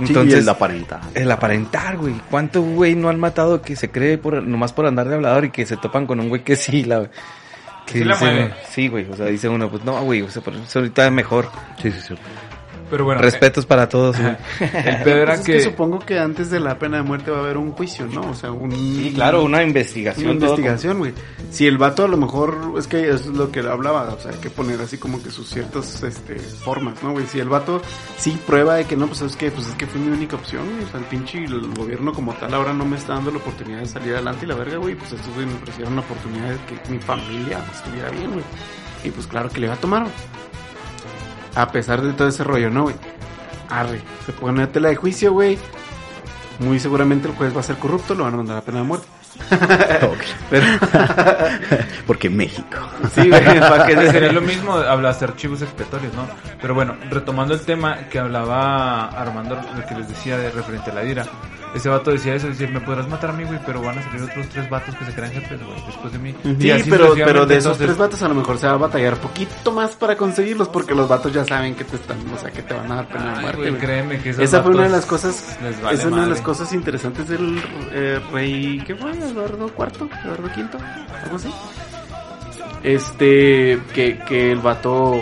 Entonces, 0.00 0.40
el 0.40 0.48
aparentar. 0.48 1.00
el 1.14 1.30
aparentar, 1.30 1.98
güey. 1.98 2.14
¿Cuánto 2.30 2.62
güey 2.62 2.96
no 2.96 3.08
han 3.08 3.20
matado 3.20 3.62
que 3.62 3.76
se 3.76 3.90
cree 3.90 4.18
por 4.18 4.42
nomás 4.42 4.72
por 4.72 4.86
andar 4.86 5.08
de 5.08 5.14
hablador 5.14 5.44
y 5.44 5.50
que 5.50 5.66
se 5.66 5.76
topan 5.76 6.06
con 6.06 6.18
un 6.18 6.28
güey 6.28 6.42
que 6.42 6.56
sí 6.56 6.82
la 6.84 7.10
Sí 7.92 8.04
la 8.04 8.14
dice, 8.14 8.24
mueve. 8.24 8.54
sí, 8.68 8.88
güey, 8.88 9.06
o 9.10 9.16
sea, 9.16 9.26
dice 9.26 9.48
uno, 9.48 9.70
pues 9.70 9.84
no, 9.84 10.02
güey, 10.02 10.22
o 10.22 10.30
sea, 10.30 10.42
pero 10.42 10.58
ahorita 10.74 11.06
es 11.06 11.12
mejor. 11.12 11.48
Sí, 11.80 11.90
sí, 11.90 12.00
sí. 12.08 12.14
Pero 12.92 13.06
bueno, 13.06 13.22
Respetos 13.22 13.64
para 13.64 13.88
todos, 13.88 14.20
güey. 14.20 14.36
el 14.60 15.02
pedo 15.02 15.22
era 15.22 15.36
Pues 15.36 15.40
es 15.40 15.46
que... 15.46 15.60
supongo 15.60 15.98
que 15.98 16.18
antes 16.18 16.50
de 16.50 16.60
la 16.60 16.78
pena 16.78 16.98
de 16.98 17.02
muerte 17.02 17.30
va 17.30 17.38
a 17.38 17.40
haber 17.40 17.56
un 17.56 17.72
juicio, 17.72 18.04
¿no? 18.04 18.20
O 18.20 18.34
sea, 18.34 18.52
un... 18.52 18.70
Sí, 18.70 19.12
claro, 19.14 19.44
una 19.44 19.62
investigación. 19.62 20.36
Una 20.36 20.44
investigación, 20.44 20.98
güey. 20.98 21.14
Si 21.50 21.66
el 21.66 21.78
vato 21.78 22.04
a 22.04 22.08
lo 22.08 22.18
mejor, 22.18 22.74
es 22.76 22.86
que 22.88 23.08
es 23.08 23.24
lo 23.28 23.50
que 23.50 23.60
hablaba, 23.60 24.12
o 24.12 24.20
sea, 24.20 24.32
hay 24.32 24.36
que 24.40 24.50
poner 24.50 24.78
así 24.82 24.98
como 24.98 25.22
que 25.22 25.30
sus 25.30 25.48
ciertas 25.48 26.02
este, 26.02 26.38
formas, 26.38 27.02
¿no, 27.02 27.12
güey? 27.12 27.24
Si 27.24 27.40
el 27.40 27.48
vato 27.48 27.80
sí 28.18 28.38
prueba 28.46 28.74
de 28.74 28.84
que 28.84 28.94
no, 28.94 29.06
pues 29.06 29.22
es 29.22 29.36
que, 29.36 29.50
pues 29.50 29.68
es 29.68 29.74
que 29.74 29.86
fue 29.86 29.98
mi 29.98 30.12
única 30.12 30.36
opción, 30.36 30.70
güey. 30.70 30.84
O 30.84 30.88
sea, 30.88 31.00
el 31.00 31.06
pinche 31.06 31.42
el 31.42 31.72
gobierno 31.72 32.12
como 32.12 32.34
tal 32.34 32.52
ahora 32.52 32.74
no 32.74 32.84
me 32.84 32.98
está 32.98 33.14
dando 33.14 33.30
la 33.30 33.38
oportunidad 33.38 33.78
de 33.78 33.86
salir 33.86 34.12
adelante 34.12 34.44
y 34.44 34.48
la 34.48 34.54
verga, 34.54 34.76
güey. 34.76 34.96
Pues 34.96 35.14
estos 35.14 35.32
güey 35.32 35.46
me 35.46 35.54
ofrecieron 35.54 35.96
la 35.96 36.02
oportunidad 36.02 36.50
de 36.50 36.58
que 36.66 36.92
mi 36.92 36.98
familia 36.98 37.58
estuviera 37.72 38.10
bien, 38.10 38.32
güey. 38.32 38.44
Y 39.02 39.10
pues 39.10 39.26
claro 39.26 39.48
que 39.48 39.60
le 39.60 39.68
va 39.68 39.74
a 39.74 39.80
tomar, 39.80 40.02
güey. 40.02 40.51
A 41.54 41.70
pesar 41.70 42.00
de 42.02 42.12
todo 42.12 42.28
ese 42.28 42.44
rollo, 42.44 42.70
¿no, 42.70 42.84
güey? 42.84 42.96
Arre, 43.68 44.00
se 44.26 44.32
pone 44.32 44.62
a 44.62 44.70
tela 44.72 44.88
de 44.88 44.96
juicio, 44.96 45.32
güey. 45.32 45.58
muy 46.58 46.78
seguramente 46.78 47.28
el 47.28 47.34
juez 47.34 47.54
va 47.54 47.60
a 47.60 47.64
ser 47.64 47.76
corrupto, 47.76 48.14
lo 48.14 48.24
van 48.24 48.34
a 48.34 48.36
mandar 48.38 48.56
a 48.58 48.60
pena 48.62 48.78
de 48.78 48.84
muerte. 48.84 49.06
Pero, 50.50 50.66
Porque 52.06 52.28
México. 52.30 52.78
sí, 53.14 53.28
güey, 53.28 53.60
para 53.60 53.86
que 53.86 54.10
sería 54.10 54.32
lo 54.32 54.40
mismo 54.42 54.74
hablar 54.74 55.18
de 55.18 55.24
archivos 55.24 55.62
expiatorios, 55.62 56.12
¿no? 56.14 56.26
Pero 56.60 56.74
bueno, 56.74 56.96
retomando 57.10 57.54
el 57.54 57.60
tema 57.60 58.08
que 58.10 58.18
hablaba 58.18 59.06
Armando, 59.06 59.58
que 59.88 59.94
les 59.94 60.08
decía 60.08 60.36
de 60.36 60.50
referente 60.50 60.90
a 60.90 60.94
la 60.94 61.04
ira. 61.04 61.26
Ese 61.74 61.88
vato 61.88 62.10
decía 62.10 62.34
eso, 62.34 62.48
decía, 62.48 62.68
me 62.68 62.80
podrás 62.80 63.08
matar 63.08 63.30
a 63.30 63.32
mí, 63.32 63.44
güey, 63.44 63.58
pero 63.64 63.80
van 63.80 63.98
a 63.98 64.02
salir 64.02 64.22
otros 64.22 64.46
tres 64.50 64.68
vatos 64.68 64.94
que 64.94 65.06
se 65.06 65.12
crean 65.14 65.32
jefes, 65.32 65.58
güey, 65.64 65.86
después 65.86 66.12
de 66.12 66.18
mí. 66.18 66.34
Sí, 66.42 66.56
Y 66.66 66.70
así 66.70 66.90
pero, 66.90 67.14
de 67.14 67.56
esos 67.56 67.72
entonces, 67.72 67.78
tres 67.78 67.96
vatos 67.96 68.22
a 68.22 68.28
lo 68.28 68.34
mejor 68.34 68.58
se 68.58 68.66
va 68.66 68.74
a 68.74 68.76
batallar 68.76 69.16
poquito 69.16 69.72
más 69.72 69.96
para 69.96 70.16
conseguirlos 70.16 70.68
porque 70.68 70.94
los 70.94 71.08
vatos 71.08 71.32
ya 71.32 71.44
saben 71.46 71.74
que 71.74 71.84
te 71.84 71.96
están, 71.96 72.18
o 72.30 72.38
sea, 72.38 72.50
que 72.50 72.62
te 72.62 72.74
van 72.74 72.92
a 72.92 72.96
dar 72.96 73.08
pena 73.08 73.34
de 73.36 73.40
muerte. 73.40 73.70
güey, 73.70 73.80
créeme 73.80 74.20
que 74.20 74.30
Esa 74.30 74.62
fue 74.62 74.72
una 74.72 74.82
de 74.82 74.90
las 74.90 75.06
cosas, 75.06 75.56
vale 75.60 75.74
esa 75.74 75.92
es 75.92 76.04
una 76.12 76.24
de 76.24 76.30
las 76.30 76.40
cosas 76.42 76.72
interesantes 76.74 77.28
del 77.28 77.62
eh, 77.92 78.20
rey, 78.32 78.82
¿qué 78.86 78.94
fue? 78.94 79.10
Eduardo 79.12 79.66
IV, 79.66 80.10
Eduardo 80.24 80.44
V, 80.44 80.78
algo 81.24 81.36
así. 81.36 81.50
Este, 82.82 83.80
que, 83.94 84.18
que 84.18 84.52
el 84.52 84.58
vato, 84.58 85.14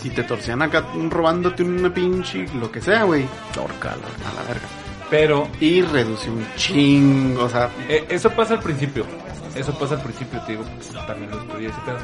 si 0.00 0.10
te 0.10 0.24
torcían 0.24 0.60
acá 0.62 0.84
robándote 1.08 1.62
una 1.62 1.94
pinche, 1.94 2.46
lo 2.54 2.70
que 2.70 2.82
sea, 2.82 3.04
güey, 3.04 3.24
ahorcalo 3.56 4.02
a 4.02 4.34
la 4.34 4.42
verga. 4.48 4.77
Pero 5.10 5.48
Y 5.60 5.82
reduce 5.82 6.30
un 6.30 6.46
chingo, 6.56 7.44
o 7.44 7.48
sea, 7.48 7.70
Eh, 7.88 8.06
eso 8.08 8.30
pasa 8.30 8.54
al 8.54 8.60
principio. 8.60 9.04
Eso 9.54 9.76
pasa 9.76 9.94
al 9.94 10.02
principio, 10.02 10.40
te 10.42 10.52
digo, 10.52 10.64
también 11.06 11.30
lo 11.32 11.40
estudié 11.40 11.68
ese 11.68 11.80
pedo. 11.80 11.96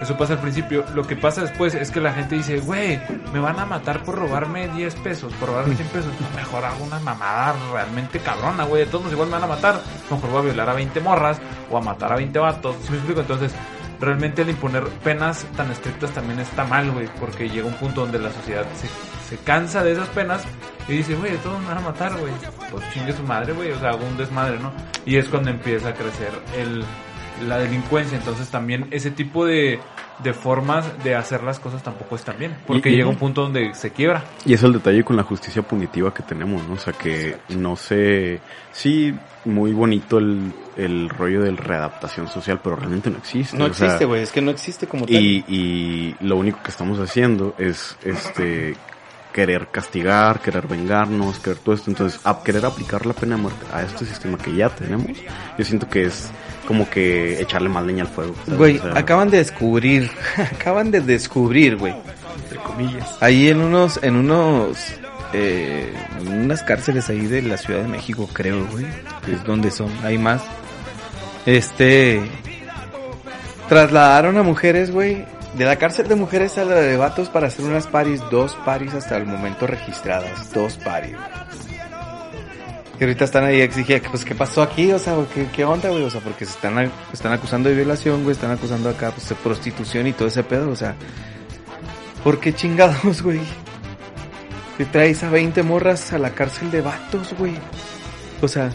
Eso 0.00 0.16
pasa 0.16 0.32
al 0.34 0.38
principio. 0.38 0.84
Lo 0.94 1.06
que 1.06 1.14
pasa 1.14 1.42
después 1.42 1.74
es 1.74 1.90
que 1.90 2.00
la 2.00 2.12
gente 2.12 2.36
dice, 2.36 2.58
güey, 2.60 2.98
me 3.34 3.38
van 3.40 3.58
a 3.58 3.66
matar 3.66 4.02
por 4.02 4.14
robarme 4.14 4.68
10 4.68 4.94
pesos, 4.96 5.32
por 5.34 5.50
robarme 5.50 5.74
100 5.74 5.88
pesos. 5.88 6.12
No, 6.20 6.36
mejor 6.36 6.64
hago 6.64 6.82
una 6.84 6.98
mamada 7.00 7.54
realmente 7.72 8.18
cabrona, 8.20 8.64
güey. 8.64 8.84
De 8.84 8.86
todos 8.86 9.02
modos 9.02 9.12
igual 9.12 9.28
me 9.28 9.34
van 9.34 9.44
a 9.44 9.46
matar. 9.48 9.82
Mejor 10.10 10.30
voy 10.30 10.38
a 10.40 10.44
violar 10.44 10.70
a 10.70 10.74
20 10.74 11.00
morras 11.00 11.38
o 11.70 11.76
a 11.76 11.80
matar 11.82 12.12
a 12.12 12.16
20 12.16 12.38
vatos. 12.38 12.76
¿Sí 12.84 12.90
me 12.92 12.96
explico? 12.96 13.20
Entonces, 13.20 13.52
realmente 14.00 14.42
el 14.42 14.50
imponer 14.50 14.84
penas 15.04 15.44
tan 15.56 15.70
estrictas 15.70 16.12
también 16.12 16.40
está 16.40 16.64
mal, 16.64 16.90
güey. 16.92 17.08
Porque 17.20 17.50
llega 17.50 17.66
un 17.66 17.74
punto 17.74 18.02
donde 18.02 18.20
la 18.20 18.32
sociedad 18.32 18.64
se, 18.80 18.88
se 19.36 19.38
cansa 19.44 19.82
de 19.82 19.92
esas 19.92 20.08
penas 20.10 20.42
y 20.88 20.92
dice, 20.92 21.14
güey, 21.14 21.32
de 21.32 21.38
todos 21.38 21.58
me 21.60 21.68
van 21.68 21.78
a 21.78 21.80
matar, 21.80 22.12
güey. 22.18 22.32
Pues 22.70 22.84
chingue 22.92 23.12
su 23.12 23.22
madre, 23.22 23.52
güey. 23.54 23.70
O 23.70 23.78
sea, 23.78 23.90
hago 23.90 24.04
un 24.06 24.16
desmadre, 24.18 24.58
¿no? 24.58 24.72
Y 25.06 25.16
es 25.16 25.28
cuando 25.28 25.48
empieza 25.50 25.88
a 25.90 25.94
crecer 25.94 26.30
el, 26.58 26.84
la 27.48 27.58
delincuencia. 27.58 28.18
Entonces 28.18 28.48
también 28.50 28.88
ese 28.90 29.10
tipo 29.10 29.46
de, 29.46 29.78
de 30.22 30.32
formas 30.34 31.02
de 31.04 31.14
hacer 31.14 31.44
las 31.44 31.60
cosas 31.60 31.82
tampoco 31.82 32.16
están 32.16 32.36
bien. 32.38 32.56
Porque 32.66 32.90
Y- 32.90 32.92
y- 32.92 32.96
llega 32.96 33.08
un 33.08 33.16
punto 33.16 33.42
donde 33.42 33.72
se 33.74 33.90
quiebra. 33.92 34.22
Y 34.44 34.52
es 34.54 34.62
el 34.64 34.72
detalle 34.74 35.02
con 35.04 35.16
la 35.16 35.22
justicia 35.22 35.62
punitiva 35.62 36.12
que 36.12 36.22
tenemos, 36.24 36.66
¿no? 36.68 36.74
O 36.74 36.78
sea, 36.78 36.92
que 36.92 37.38
no 37.50 37.76
sé, 37.76 38.40
sí, 38.72 39.14
muy 39.44 39.72
bonito 39.72 40.18
el, 40.18 40.52
el 40.76 41.08
rollo 41.08 41.42
de 41.42 41.52
readaptación 41.52 42.28
social, 42.28 42.60
pero 42.62 42.76
realmente 42.76 43.08
no 43.08 43.18
existe. 43.18 43.56
No 43.56 43.64
o 43.64 43.68
existe, 43.68 44.04
güey. 44.04 44.22
Es 44.22 44.30
que 44.32 44.42
no 44.42 44.50
existe 44.50 44.86
como 44.88 45.06
tal. 45.06 45.14
y, 45.14 45.44
y 45.48 46.16
lo 46.20 46.36
único 46.36 46.60
que 46.62 46.70
estamos 46.70 46.98
haciendo 46.98 47.54
es, 47.58 47.96
este, 48.04 48.74
querer 49.32 49.68
castigar, 49.68 50.40
querer 50.40 50.66
vengarnos, 50.68 51.38
querer 51.38 51.58
todo 51.58 51.74
esto. 51.74 51.90
Entonces, 51.90 52.20
a 52.24 52.42
querer 52.42 52.64
aplicar 52.66 53.06
la 53.06 53.14
pena 53.14 53.36
de 53.36 53.42
muerte 53.42 53.64
a 53.72 53.82
este 53.82 54.04
sistema 54.06 54.38
que 54.38 54.54
ya 54.54 54.68
tenemos, 54.68 55.16
yo 55.58 55.64
siento 55.64 55.88
que 55.88 56.04
es 56.04 56.28
como 56.66 56.88
que 56.88 57.40
echarle 57.40 57.68
más 57.68 57.84
leña 57.84 58.04
al 58.04 58.08
fuego. 58.10 58.34
¿sabes? 58.44 58.58
Güey, 58.58 58.78
O 58.78 58.82
sea, 58.82 58.98
acaban 58.98 59.30
de 59.30 59.38
descubrir, 59.38 60.10
acaban 60.36 60.90
de 60.90 61.00
descubrir, 61.00 61.76
güey. 61.76 61.94
entre 62.44 62.58
comillas. 62.58 63.16
Ahí 63.20 63.48
en 63.48 63.60
unos, 63.60 63.98
en 64.02 64.16
unos, 64.16 64.78
eh, 65.32 65.92
en 66.20 66.28
unas 66.44 66.62
cárceles 66.62 67.08
ahí 67.10 67.26
de 67.26 67.42
la 67.42 67.56
Ciudad 67.56 67.82
de 67.82 67.88
México, 67.88 68.28
creo, 68.32 68.66
güey. 68.70 68.86
Que 69.24 69.32
es 69.32 69.44
donde 69.44 69.70
son, 69.70 69.90
hay 70.04 70.18
más. 70.18 70.42
Este, 71.46 72.22
trasladaron 73.68 74.36
a 74.38 74.42
mujeres, 74.42 74.90
güey, 74.90 75.24
de 75.54 75.64
la 75.64 75.76
cárcel 75.76 76.08
de 76.08 76.14
mujeres 76.14 76.56
a 76.58 76.64
la 76.64 76.76
de 76.76 76.96
vatos 76.96 77.28
para 77.28 77.48
hacer 77.48 77.64
unas 77.64 77.86
paris, 77.86 78.22
dos 78.30 78.56
paris 78.64 78.94
hasta 78.94 79.16
el 79.16 79.26
momento 79.26 79.66
registradas, 79.66 80.52
dos 80.52 80.76
paris. 80.78 81.16
Que 82.98 83.04
ahorita 83.04 83.24
están 83.24 83.44
ahí 83.44 83.60
exigiendo, 83.60 84.10
pues, 84.10 84.24
¿qué 84.24 84.34
pasó 84.34 84.62
aquí? 84.62 84.92
O 84.92 84.98
sea, 84.98 85.16
¿qué, 85.34 85.46
qué 85.52 85.64
onda, 85.64 85.90
güey? 85.90 86.04
O 86.04 86.10
sea, 86.10 86.20
porque 86.20 86.46
se 86.46 86.52
están, 86.52 86.90
están 87.12 87.32
acusando 87.32 87.68
de 87.68 87.74
violación, 87.74 88.22
güey, 88.22 88.34
están 88.34 88.50
acusando 88.50 88.88
acá, 88.88 89.10
pues, 89.10 89.28
de 89.28 89.34
prostitución 89.34 90.06
y 90.06 90.12
todo 90.12 90.28
ese 90.28 90.42
pedo, 90.42 90.70
o 90.70 90.76
sea, 90.76 90.94
¿por 92.24 92.38
qué 92.40 92.54
chingados, 92.54 93.22
güey? 93.22 93.40
Te 94.78 94.86
traes 94.86 95.22
a 95.22 95.30
20 95.30 95.62
morras 95.64 96.12
a 96.12 96.18
la 96.18 96.30
cárcel 96.30 96.70
de 96.70 96.80
vatos, 96.80 97.34
güey. 97.38 97.54
O 98.40 98.48
sea, 98.48 98.70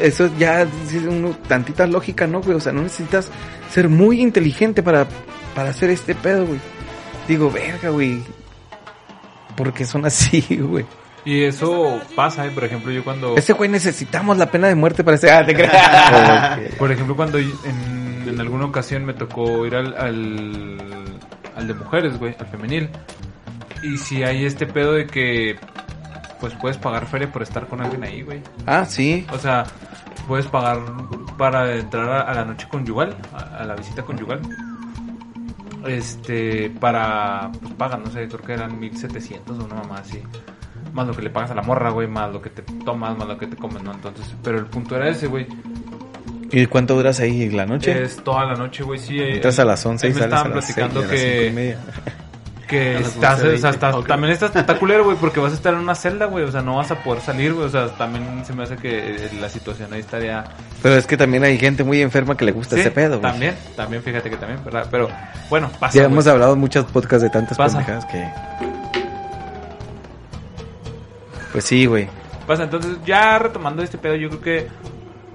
eso 0.00 0.30
ya 0.38 0.62
es 0.62 0.68
uno, 1.08 1.36
tantita 1.46 1.86
lógica, 1.86 2.26
¿no, 2.26 2.40
güey? 2.40 2.56
O 2.56 2.60
sea, 2.60 2.72
no 2.72 2.82
necesitas 2.82 3.28
ser 3.70 3.88
muy 3.88 4.20
inteligente 4.20 4.82
para, 4.82 5.06
para 5.54 5.70
hacer 5.70 5.90
este 5.90 6.14
pedo, 6.14 6.46
güey. 6.46 6.60
Digo, 7.28 7.50
verga, 7.50 7.90
güey. 7.90 8.22
Porque 9.56 9.84
son 9.84 10.04
así, 10.04 10.40
güey. 10.60 10.84
Y 11.24 11.44
eso 11.44 12.00
pasa, 12.14 12.44
¿eh? 12.46 12.50
Por 12.50 12.64
ejemplo, 12.64 12.92
yo 12.92 13.02
cuando... 13.02 13.34
Ese 13.36 13.54
güey 13.54 13.70
necesitamos 13.70 14.36
la 14.36 14.50
pena 14.50 14.68
de 14.68 14.74
muerte 14.74 15.02
para 15.02 15.16
ese... 15.16 15.30
Ah, 15.32 15.44
te 15.46 15.54
creas. 15.54 16.58
Por 16.78 16.92
ejemplo, 16.92 17.16
cuando 17.16 17.38
en, 17.38 18.24
en 18.28 18.40
alguna 18.40 18.66
ocasión 18.66 19.04
me 19.06 19.14
tocó 19.14 19.64
ir 19.64 19.74
al, 19.74 19.94
al, 19.96 20.76
al 21.56 21.66
de 21.66 21.74
mujeres, 21.74 22.18
güey, 22.18 22.36
al 22.38 22.46
femenil. 22.46 22.90
Y 23.82 23.96
si 23.96 24.22
hay 24.22 24.44
este 24.44 24.66
pedo 24.66 24.92
de 24.92 25.06
que, 25.06 25.56
pues 26.40 26.52
puedes 26.60 26.76
pagar 26.76 27.06
feria 27.06 27.30
por 27.32 27.42
estar 27.42 27.66
con 27.68 27.80
alguien 27.80 28.02
ahí, 28.04 28.20
güey. 28.22 28.42
ah, 28.66 28.84
sí. 28.84 29.26
O 29.32 29.38
sea, 29.38 29.64
puedes 30.28 30.46
pagar 30.46 30.80
para 31.38 31.74
entrar 31.76 32.10
a, 32.10 32.20
a 32.22 32.34
la 32.34 32.44
noche 32.44 32.66
conyugal, 32.68 33.16
a, 33.32 33.62
a 33.62 33.64
la 33.64 33.74
visita 33.76 34.02
conyugal. 34.02 34.40
Este, 35.86 36.70
para, 36.70 37.50
pues 37.60 37.72
pagan, 37.74 38.02
no 38.04 38.10
sé, 38.10 38.26
creo 38.28 38.40
que 38.40 38.52
eran 38.52 38.78
1700 38.78 39.58
o 39.58 39.64
una 39.64 39.74
mamá 39.76 39.96
así. 39.98 40.22
Más 40.92 41.06
lo 41.06 41.14
que 41.14 41.22
le 41.22 41.30
pagas 41.30 41.50
a 41.50 41.54
la 41.54 41.62
morra, 41.62 41.90
güey, 41.90 42.06
más 42.06 42.32
lo 42.32 42.40
que 42.40 42.50
te 42.50 42.62
tomas, 42.84 43.16
más 43.18 43.26
lo 43.26 43.36
que 43.36 43.46
te 43.46 43.56
comes, 43.56 43.82
¿no? 43.82 43.92
Entonces, 43.92 44.34
pero 44.42 44.58
el 44.58 44.66
punto 44.66 44.96
era 44.96 45.08
ese, 45.08 45.26
güey. 45.26 45.46
¿Y 46.52 46.66
cuánto 46.66 46.94
duras 46.94 47.18
ahí 47.20 47.50
la 47.50 47.66
noche? 47.66 48.02
Es 48.02 48.22
toda 48.22 48.44
la 48.44 48.54
noche, 48.54 48.84
güey, 48.84 48.98
sí. 48.98 49.18
eh, 49.18 49.34
Entras 49.36 49.58
a 49.58 49.64
las 49.64 49.84
11 49.84 50.06
y 50.06 50.10
ahí 50.10 50.14
me 50.14 50.20
sales 50.20 50.34
a 50.38 50.48
las 50.48 50.64
6 50.66 50.76
platicando 50.76 51.00
a 51.00 51.02
las 51.12 51.20
y 51.20 51.50
media. 51.52 51.78
que 52.64 52.98
estás, 52.98 53.40
o 53.40 53.44
11:20. 53.46 53.58
sea, 53.58 53.70
estás- 53.70 54.04
también 54.06 54.32
está 54.32 54.46
espectacular, 54.46 55.02
güey, 55.02 55.16
porque 55.16 55.40
vas 55.40 55.52
a 55.52 55.54
estar 55.54 55.74
en 55.74 55.80
una 55.80 55.94
celda, 55.94 56.26
güey, 56.26 56.44
o 56.44 56.50
sea, 56.50 56.62
no 56.62 56.76
vas 56.76 56.90
a 56.90 57.02
poder 57.02 57.22
salir, 57.22 57.52
güey, 57.54 57.66
o 57.66 57.70
sea, 57.70 57.88
también 57.96 58.44
se 58.44 58.52
me 58.54 58.62
hace 58.64 58.76
que 58.76 59.16
eh, 59.16 59.30
la 59.40 59.48
situación 59.48 59.92
ahí 59.92 60.00
estaría... 60.00 60.44
Pero 60.82 60.96
es 60.96 61.06
que 61.06 61.16
también 61.16 61.44
hay 61.44 61.58
gente 61.58 61.84
muy 61.84 62.00
enferma 62.02 62.36
que 62.36 62.44
le 62.44 62.52
gusta 62.52 62.74
Sí, 62.76 62.80
ese 62.82 62.90
pedo, 62.90 63.18
güey. 63.20 63.30
También, 63.32 63.54
también, 63.76 64.02
fíjate 64.02 64.30
que 64.30 64.36
también, 64.36 64.64
¿verdad? 64.64 64.86
Pero, 64.90 65.08
bueno, 65.50 65.70
pasa, 65.78 65.96
Ya 65.98 66.04
hemos 66.04 66.26
hablado 66.26 66.54
en 66.54 66.58
muchos 66.60 66.84
podcasts 66.86 67.22
de 67.22 67.30
tantas 67.30 67.56
pendejadas 67.58 68.04
que... 68.06 68.26
Pues 71.52 71.64
sí, 71.64 71.86
güey. 71.86 72.08
Pasa, 72.46 72.64
entonces, 72.64 72.96
ya 73.06 73.38
retomando 73.38 73.82
este 73.82 73.96
pedo, 73.96 74.16
yo 74.16 74.28
creo 74.28 74.40
que, 74.40 74.68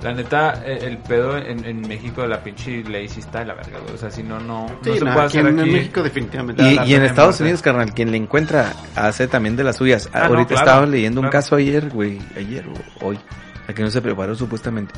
la 0.02 0.14
neta, 0.14 0.64
eh, 0.66 0.80
el 0.84 0.98
pedo 0.98 1.38
en, 1.38 1.66
en 1.66 1.82
México 1.82 2.22
de 2.22 2.30
la 2.30 2.42
pinche 2.42 2.84
ley 2.84 3.08
sí 3.10 3.20
está 3.20 3.40
de 3.40 3.46
la 3.46 3.54
verga, 3.56 3.80
güey, 3.80 3.94
o 3.94 3.98
sea, 3.98 4.10
si 4.10 4.24
no, 4.24 4.40
no, 4.40 4.68
no 4.68 4.78
Sí, 4.84 4.98
se 4.98 5.04
nada, 5.06 5.16
puede 5.16 5.28
aquí 5.28 5.38
hacer 5.40 5.52
en, 5.52 5.60
aquí... 5.60 5.70
en 5.70 5.76
México 5.76 6.04
definitivamente. 6.04 6.64
Y, 6.64 6.76
la 6.76 6.86
y 6.86 6.94
en 6.94 7.04
Estados 7.04 7.32
muerte. 7.32 7.44
Unidos, 7.44 7.62
carnal, 7.62 7.94
quien 7.94 8.12
le 8.12 8.18
encuentra 8.18 8.74
hace 8.96 9.28
también 9.28 9.56
de 9.56 9.64
las 9.64 9.78
suyas. 9.78 10.10
Ah, 10.14 10.20
no, 10.20 10.26
Ahorita 10.26 10.48
claro, 10.50 10.66
estaba 10.66 10.86
leyendo 10.86 11.22
un 11.22 11.30
caso 11.30 11.56
ayer, 11.56 11.90
güey, 11.90 12.20
ayer 12.38 12.66
o 13.02 13.08
hoy, 13.08 13.20
a 13.68 13.74
que 13.74 13.84
no 13.84 13.92
se 13.92 14.02
preparó 14.02 14.36
supuestamente. 14.36 14.94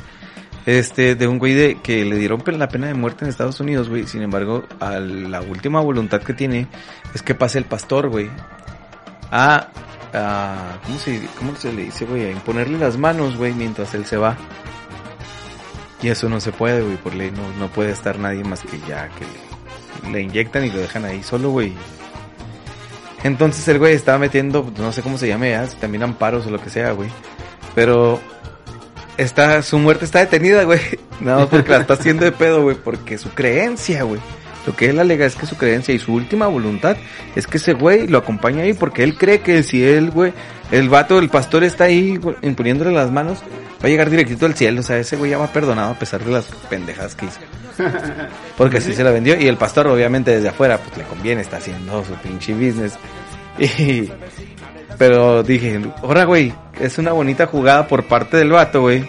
Este, 0.64 1.16
de 1.16 1.26
un 1.26 1.40
güey 1.40 1.54
de, 1.54 1.78
que 1.82 2.04
le 2.04 2.16
dieron 2.16 2.40
la 2.46 2.68
pena 2.68 2.86
de 2.86 2.94
muerte 2.94 3.24
en 3.24 3.30
Estados 3.30 3.58
Unidos, 3.58 3.88
güey. 3.88 4.06
Sin 4.06 4.22
embargo, 4.22 4.64
a 4.78 5.00
la 5.00 5.40
última 5.40 5.80
voluntad 5.80 6.22
que 6.22 6.34
tiene 6.34 6.68
es 7.14 7.22
que 7.22 7.34
pase 7.34 7.58
el 7.58 7.64
pastor, 7.64 8.08
güey. 8.08 8.30
A, 9.32 9.68
a 10.14 10.78
¿cómo 10.84 10.98
se, 10.98 11.26
cómo 11.36 11.56
se 11.56 11.72
le 11.72 11.86
dice, 11.86 12.04
güey? 12.04 12.26
A 12.26 12.30
imponerle 12.30 12.78
las 12.78 12.96
manos, 12.96 13.36
güey, 13.36 13.52
mientras 13.54 13.92
él 13.94 14.06
se 14.06 14.16
va. 14.16 14.36
Y 16.02 16.08
eso 16.08 16.28
no 16.28 16.40
se 16.40 16.50
puede, 16.50 16.82
güey, 16.82 16.96
por 16.96 17.14
ley 17.14 17.30
no, 17.30 17.48
no 17.58 17.68
puede 17.72 17.92
estar 17.92 18.18
nadie 18.18 18.42
más 18.42 18.62
que 18.62 18.80
ya 18.88 19.08
que 19.10 20.10
le, 20.10 20.20
inyectan 20.20 20.64
y 20.64 20.70
lo 20.70 20.80
dejan 20.80 21.04
ahí 21.04 21.22
solo, 21.22 21.50
güey. 21.50 21.72
Entonces 23.22 23.66
el 23.68 23.78
güey 23.78 23.94
estaba 23.94 24.18
metiendo, 24.18 24.72
no 24.78 24.92
sé 24.92 25.00
cómo 25.02 25.16
se 25.16 25.28
llame, 25.28 25.56
si 25.68 25.76
también 25.76 26.02
amparos 26.02 26.46
o 26.46 26.50
lo 26.50 26.60
que 26.60 26.70
sea, 26.70 26.90
güey. 26.90 27.08
Pero 27.76 28.20
está, 29.16 29.62
su 29.62 29.78
muerte 29.78 30.04
está 30.04 30.18
detenida, 30.18 30.64
güey. 30.64 30.80
Nada 31.20 31.40
más 31.40 31.48
porque 31.48 31.70
la 31.70 31.78
está 31.78 31.94
haciendo 31.94 32.24
de 32.24 32.32
pedo, 32.32 32.62
güey, 32.62 32.76
porque 32.76 33.16
su 33.16 33.30
creencia, 33.30 34.02
güey. 34.02 34.20
Lo 34.66 34.76
que 34.76 34.90
él 34.90 34.98
alega 35.00 35.26
es 35.26 35.34
que 35.34 35.46
su 35.46 35.56
creencia 35.56 35.92
y 35.94 35.98
su 35.98 36.12
última 36.12 36.46
voluntad 36.46 36.96
es 37.34 37.46
que 37.46 37.56
ese 37.56 37.72
güey 37.72 38.06
lo 38.06 38.18
acompaña 38.18 38.62
ahí 38.62 38.74
porque 38.74 39.02
él 39.02 39.16
cree 39.16 39.40
que 39.40 39.62
si 39.62 39.82
él, 39.82 40.10
güey, 40.10 40.32
el 40.70 40.88
vato, 40.88 41.18
el 41.18 41.28
pastor 41.28 41.64
está 41.64 41.84
ahí 41.84 42.18
imponiéndole 42.42 42.92
las 42.92 43.10
manos, 43.10 43.40
va 43.82 43.86
a 43.86 43.88
llegar 43.88 44.08
directito 44.08 44.46
al 44.46 44.54
cielo. 44.54 44.80
O 44.80 44.82
sea, 44.84 44.98
ese 44.98 45.16
güey 45.16 45.32
ya 45.32 45.38
va 45.38 45.48
perdonado 45.48 45.90
a 45.90 45.98
pesar 45.98 46.24
de 46.24 46.30
las 46.30 46.46
pendejadas 46.70 47.14
que 47.14 47.26
hizo. 47.26 47.40
Porque 48.56 48.78
así 48.78 48.92
se 48.92 49.02
la 49.02 49.10
vendió. 49.10 49.38
Y 49.38 49.48
el 49.48 49.56
pastor, 49.56 49.88
obviamente, 49.88 50.30
desde 50.30 50.48
afuera, 50.48 50.78
pues 50.78 50.96
le 50.96 51.04
conviene, 51.04 51.42
está 51.42 51.56
haciendo 51.56 52.04
su 52.04 52.14
pinche 52.14 52.54
business. 52.54 52.98
Y, 53.58 54.10
Pero 54.96 55.42
dije, 55.42 55.78
ahora, 56.02 56.24
güey, 56.24 56.54
es 56.80 56.96
una 56.96 57.12
bonita 57.12 57.46
jugada 57.46 57.86
por 57.86 58.04
parte 58.04 58.38
del 58.38 58.50
vato, 58.50 58.80
güey. 58.80 59.00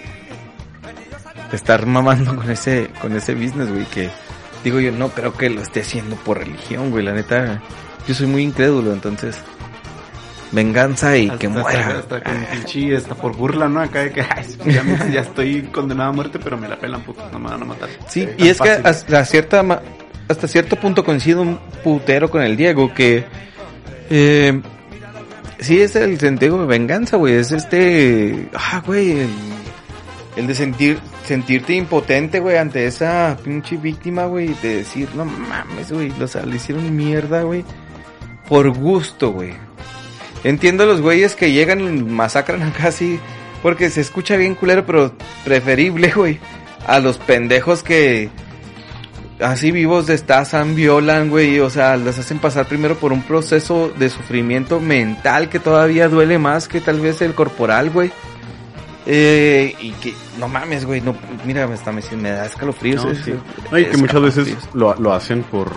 De 1.50 1.56
estar 1.56 1.86
mamando 1.86 2.36
con 2.36 2.52
ese, 2.52 2.90
con 3.00 3.16
ese 3.16 3.36
business, 3.36 3.70
güey, 3.70 3.86
que 3.86 4.10
digo 4.64 4.80
yo, 4.80 4.92
no 4.92 5.10
creo 5.10 5.34
que 5.34 5.50
lo 5.50 5.62
esté 5.62 5.82
haciendo 5.82 6.16
por 6.18 6.40
religión, 6.40 6.92
güey, 6.92 7.04
la 7.04 7.14
neta. 7.14 7.62
Yo 8.08 8.14
soy 8.14 8.28
muy 8.28 8.44
incrédulo, 8.44 8.94
entonces. 8.94 9.38
Venganza 10.52 11.18
y 11.18 11.30
que 11.32 11.48
Hasta- 11.48 11.50
muera. 11.62 11.88
Hasta 12.00 12.22
con 12.24 12.46
pinche, 12.52 12.96
hasta 12.96 13.16
por 13.16 13.36
burla, 13.36 13.68
¿no? 13.68 13.82
Acá 13.82 14.02
de 14.04 14.12
que 14.12 14.22
ay, 14.22 14.46
ya, 14.68 14.84
me- 14.84 15.12
ya 15.12 15.22
estoy 15.22 15.64
condenado 15.64 16.10
a 16.12 16.14
muerte, 16.14 16.38
pero 16.38 16.58
me 16.58 16.68
la 16.68 16.78
pelan, 16.80 17.02
puto, 17.02 17.28
no 17.32 17.40
me 17.40 17.50
van 17.50 17.64
a 17.64 17.66
matar. 17.66 17.90
Sí, 18.08 18.26
Tan 18.28 18.46
y 18.46 18.50
es 18.50 18.62
que 18.62 18.70
hasta 18.70 19.26
cierta 19.26 19.82
hasta 20.28 20.48
cierto 20.48 20.76
punto 20.76 21.04
coincido 21.04 21.42
un 21.42 21.60
putero 21.84 22.30
con 22.30 22.44
el 22.44 22.56
Diego 22.56 22.94
que 22.94 23.26
eh, 24.12 24.62
sí 25.60 25.82
es 25.82 25.96
el 25.96 26.20
sentido 26.20 26.60
de 26.62 26.68
venganza, 26.68 27.18
güey, 27.18 27.34
es 27.34 27.52
este 27.52 28.48
ah, 28.54 28.84
güey, 28.86 29.22
el, 29.22 29.30
el 30.36 30.48
de 30.48 30.56
sentir 30.56 31.00
sentirte 31.26 31.74
impotente, 31.74 32.40
güey, 32.40 32.58
ante 32.58 32.86
esa 32.86 33.38
pinche 33.44 33.78
víctima, 33.78 34.26
güey, 34.26 34.54
de 34.62 34.78
decir, 34.78 35.10
no 35.16 35.26
mames, 35.26 35.92
güey, 35.92 36.12
o 36.22 36.28
sea, 36.28 36.46
le 36.46 36.56
hicieron 36.56 36.96
mierda, 36.96 37.44
güey, 37.44 37.64
por 38.48 38.70
gusto, 38.70 39.32
güey. 39.32 39.54
Entiendo 40.44 40.84
a 40.84 40.88
los 40.88 41.02
güeyes 41.02 41.36
que 41.36 41.52
llegan 41.52 41.80
y 41.80 42.04
masacran 42.04 42.62
acá 42.64 42.90
así 42.90 43.20
porque 43.62 43.90
se 43.90 44.02
escucha 44.02 44.36
bien 44.36 44.56
culero, 44.56 44.86
pero 44.86 45.14
preferible, 45.46 46.12
güey, 46.16 46.40
a 46.86 47.00
los 47.00 47.18
pendejos 47.18 47.82
que 47.82 48.30
así 49.40 49.72
vivos 49.72 50.06
destazan, 50.06 50.76
violan, 50.76 51.30
güey, 51.30 51.60
o 51.60 51.70
sea, 51.70 51.96
las 51.98 52.20
hacen 52.20 52.40
pasar 52.40 52.68
primero 52.68 52.96
por 52.96 53.14
un 53.14 53.24
proceso 53.24 53.92
de 53.98 54.10
sufrimiento 54.10 54.80
mental 54.80 55.50
que 55.50 55.60
todavía 55.60 56.10
duele 56.10 56.38
más 56.38 56.68
que 56.68 56.82
tal 56.82 57.00
vez 57.00 57.22
el 57.22 57.34
corporal, 57.34 57.90
güey. 57.90 58.12
Eh, 59.06 59.76
y 59.82 59.92
que, 59.92 60.14
no 60.40 60.48
mames, 60.48 60.86
güey, 60.86 61.02
no, 61.02 61.16
mira, 61.46 61.68
me, 61.68 61.76
está, 61.76 61.92
me, 61.92 62.02
me 62.18 62.32
da 62.32 62.46
escalofríos. 62.46 63.04
No, 63.04 63.12
es- 63.12 63.20
sí. 63.26 63.34
No, 63.72 63.78
y 63.78 63.86
que 63.86 63.98
muchas 63.98 64.22
veces 64.22 64.58
lo, 64.74 64.96
lo 64.96 65.14
hacen 65.14 65.44
por 65.44 65.72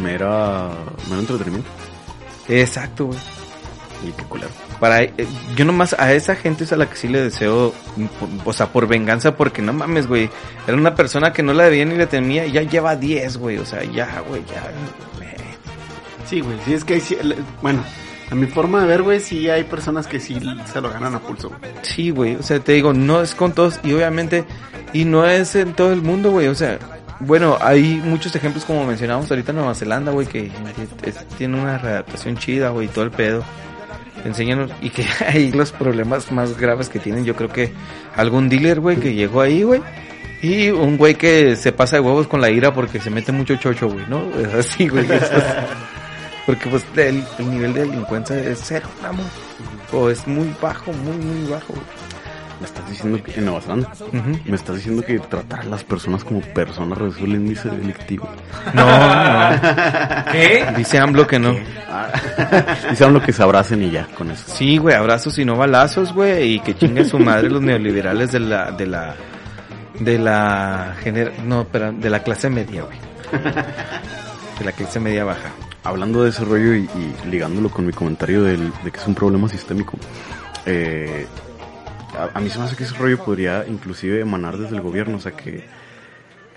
mera, 0.00 0.68
mero 1.08 1.20
entretenimiento. 1.20 1.68
Exacto, 2.48 3.06
güey. 3.06 3.18
Y 4.06 4.12
qué 4.12 4.22
culero. 4.24 4.50
Para, 4.78 5.02
eh, 5.02 5.12
yo 5.56 5.64
nomás 5.64 5.96
a 5.98 6.12
esa 6.12 6.36
gente 6.36 6.62
es 6.62 6.72
a 6.72 6.76
la 6.76 6.88
que 6.88 6.94
sí 6.96 7.08
le 7.08 7.20
deseo, 7.20 7.74
por- 8.20 8.28
o 8.44 8.52
sea, 8.52 8.68
por 8.68 8.86
venganza, 8.86 9.36
porque 9.36 9.60
no 9.60 9.72
mames, 9.72 10.06
güey. 10.06 10.30
Era 10.68 10.76
una 10.76 10.94
persona 10.94 11.32
que 11.32 11.42
no 11.42 11.52
la 11.52 11.64
debía 11.64 11.84
ni 11.84 11.96
la 11.96 12.06
temía 12.06 12.46
y 12.46 12.52
ya 12.52 12.62
lleva 12.62 12.94
10, 12.94 13.38
güey. 13.38 13.58
O 13.58 13.64
sea, 13.66 13.82
ya, 13.82 14.20
güey, 14.28 14.44
ya. 14.46 14.62
güey. 15.16 15.28
Sí, 16.26 16.40
güey, 16.40 16.56
sí, 16.64 16.74
es 16.74 16.84
que 16.84 17.02
bueno, 17.62 17.82
a 18.30 18.34
mi 18.34 18.46
forma 18.46 18.82
de 18.82 18.86
ver, 18.86 19.02
güey, 19.02 19.20
sí 19.20 19.48
hay 19.48 19.64
personas 19.64 20.06
que 20.06 20.20
sí 20.20 20.38
se 20.70 20.80
lo 20.80 20.90
ganan 20.90 21.14
a 21.14 21.20
pulso. 21.20 21.50
Sí, 21.82 22.10
güey. 22.10 22.36
O 22.36 22.42
sea, 22.42 22.60
te 22.60 22.72
digo, 22.72 22.92
no 22.92 23.22
es 23.22 23.34
con 23.34 23.52
todos 23.52 23.80
y 23.82 23.92
obviamente, 23.92 24.44
y 24.92 25.04
no 25.04 25.26
es 25.26 25.54
en 25.54 25.72
todo 25.72 25.92
el 25.92 26.02
mundo, 26.02 26.30
güey. 26.30 26.48
O 26.48 26.54
sea, 26.54 26.78
bueno, 27.20 27.56
hay 27.60 28.00
muchos 28.04 28.34
ejemplos 28.36 28.64
como 28.64 28.84
mencionábamos 28.84 29.30
ahorita 29.30 29.52
en 29.52 29.56
Nueva 29.56 29.74
Zelanda, 29.74 30.12
güey, 30.12 30.26
que 30.26 30.50
tiene 31.36 31.60
una 31.60 31.78
readaptación 31.78 32.36
chida, 32.36 32.68
güey, 32.70 32.88
todo 32.88 33.04
el 33.04 33.10
pedo. 33.10 33.42
Te 34.22 34.28
enseñan 34.28 34.68
y 34.82 34.90
que 34.90 35.06
hay 35.26 35.50
los 35.52 35.72
problemas 35.72 36.30
más 36.30 36.56
graves 36.58 36.88
que 36.88 36.98
tienen. 36.98 37.24
Yo 37.24 37.34
creo 37.34 37.48
que 37.48 37.72
algún 38.14 38.48
dealer, 38.48 38.80
güey, 38.80 38.98
que 38.98 39.14
llegó 39.14 39.40
ahí, 39.40 39.62
güey. 39.62 39.80
Y 40.40 40.68
un 40.68 40.96
güey 40.96 41.16
que 41.16 41.56
se 41.56 41.72
pasa 41.72 41.96
de 41.96 42.00
huevos 42.00 42.28
con 42.28 42.40
la 42.40 42.50
ira 42.50 42.72
porque 42.72 43.00
se 43.00 43.10
mete 43.10 43.32
mucho 43.32 43.56
chocho, 43.56 43.88
güey, 43.88 44.06
¿no? 44.08 44.22
Es 44.38 44.54
así, 44.66 44.86
güey. 44.86 45.06
Porque 46.48 46.66
pues 46.70 46.82
el, 46.96 47.22
el 47.38 47.50
nivel 47.50 47.74
de 47.74 47.80
delincuencia 47.80 48.38
es 48.38 48.58
cero, 48.64 48.88
vamos. 49.02 49.26
O 49.92 50.08
es 50.08 50.26
muy 50.26 50.50
bajo, 50.62 50.90
muy, 50.94 51.18
muy 51.18 51.50
bajo. 51.50 51.74
Me 52.58 52.64
estás 52.64 52.88
diciendo 52.88 53.22
que 53.22 53.34
en 53.34 53.44
Nueva 53.44 53.60
Zelanda, 53.60 53.92
Ujú. 54.00 54.40
me 54.46 54.56
estás 54.56 54.76
diciendo 54.76 55.02
que 55.02 55.18
tratar 55.18 55.60
a 55.60 55.64
las 55.64 55.84
personas 55.84 56.24
como 56.24 56.40
personas 56.40 56.96
reduce 56.96 57.22
el 57.24 57.34
índice 57.34 57.68
delictivo. 57.68 58.26
No, 58.72 58.86
no. 58.86 59.60
¿Qué? 60.32 60.66
Dice 60.74 60.98
AMLO 60.98 61.26
que 61.26 61.38
no. 61.38 61.54
Dicen 62.90 63.12
lo 63.12 63.20
que 63.20 63.34
se 63.34 63.42
abracen 63.42 63.82
y 63.82 63.90
ya, 63.90 64.06
con 64.16 64.30
eso. 64.30 64.44
Sí, 64.46 64.78
güey, 64.78 64.96
abrazos 64.96 65.38
y 65.38 65.44
no 65.44 65.54
balazos, 65.54 66.14
güey, 66.14 66.54
y 66.54 66.60
que 66.60 66.74
chinguen 66.74 67.04
su 67.06 67.18
madre 67.18 67.50
los 67.50 67.60
neoliberales 67.60 68.32
de 68.32 68.40
la, 68.40 68.70
de 68.72 68.86
la, 68.86 69.14
de 70.00 70.18
la, 70.18 70.96
gener 71.02 71.40
no, 71.44 71.66
pero 71.70 71.92
de 71.92 72.08
la 72.08 72.22
clase 72.22 72.48
media, 72.48 72.84
güey. 72.84 72.96
De 74.58 74.64
la 74.64 74.72
clase 74.72 74.98
media 74.98 75.24
baja. 75.24 75.50
Hablando 75.88 76.22
de 76.22 76.30
ese 76.30 76.44
rollo 76.44 76.74
y, 76.74 76.80
y 76.82 77.14
ligándolo 77.30 77.70
con 77.70 77.86
mi 77.86 77.92
comentario 77.92 78.42
del- 78.42 78.72
de 78.84 78.90
que 78.90 78.98
es 79.00 79.06
un 79.06 79.14
problema 79.14 79.48
sistémico, 79.48 79.96
eh, 80.66 81.26
a, 82.34 82.40
mí 82.40 82.50
se 82.50 82.58
me 82.58 82.64
hace 82.64 82.76
que 82.76 82.84
ese 82.84 82.94
rollo 82.94 83.24
podría 83.24 83.64
inclusive 83.66 84.20
emanar 84.20 84.58
desde 84.58 84.76
el 84.76 84.82
gobierno, 84.82 85.16
o 85.16 85.20
sea 85.20 85.32
que 85.32 85.64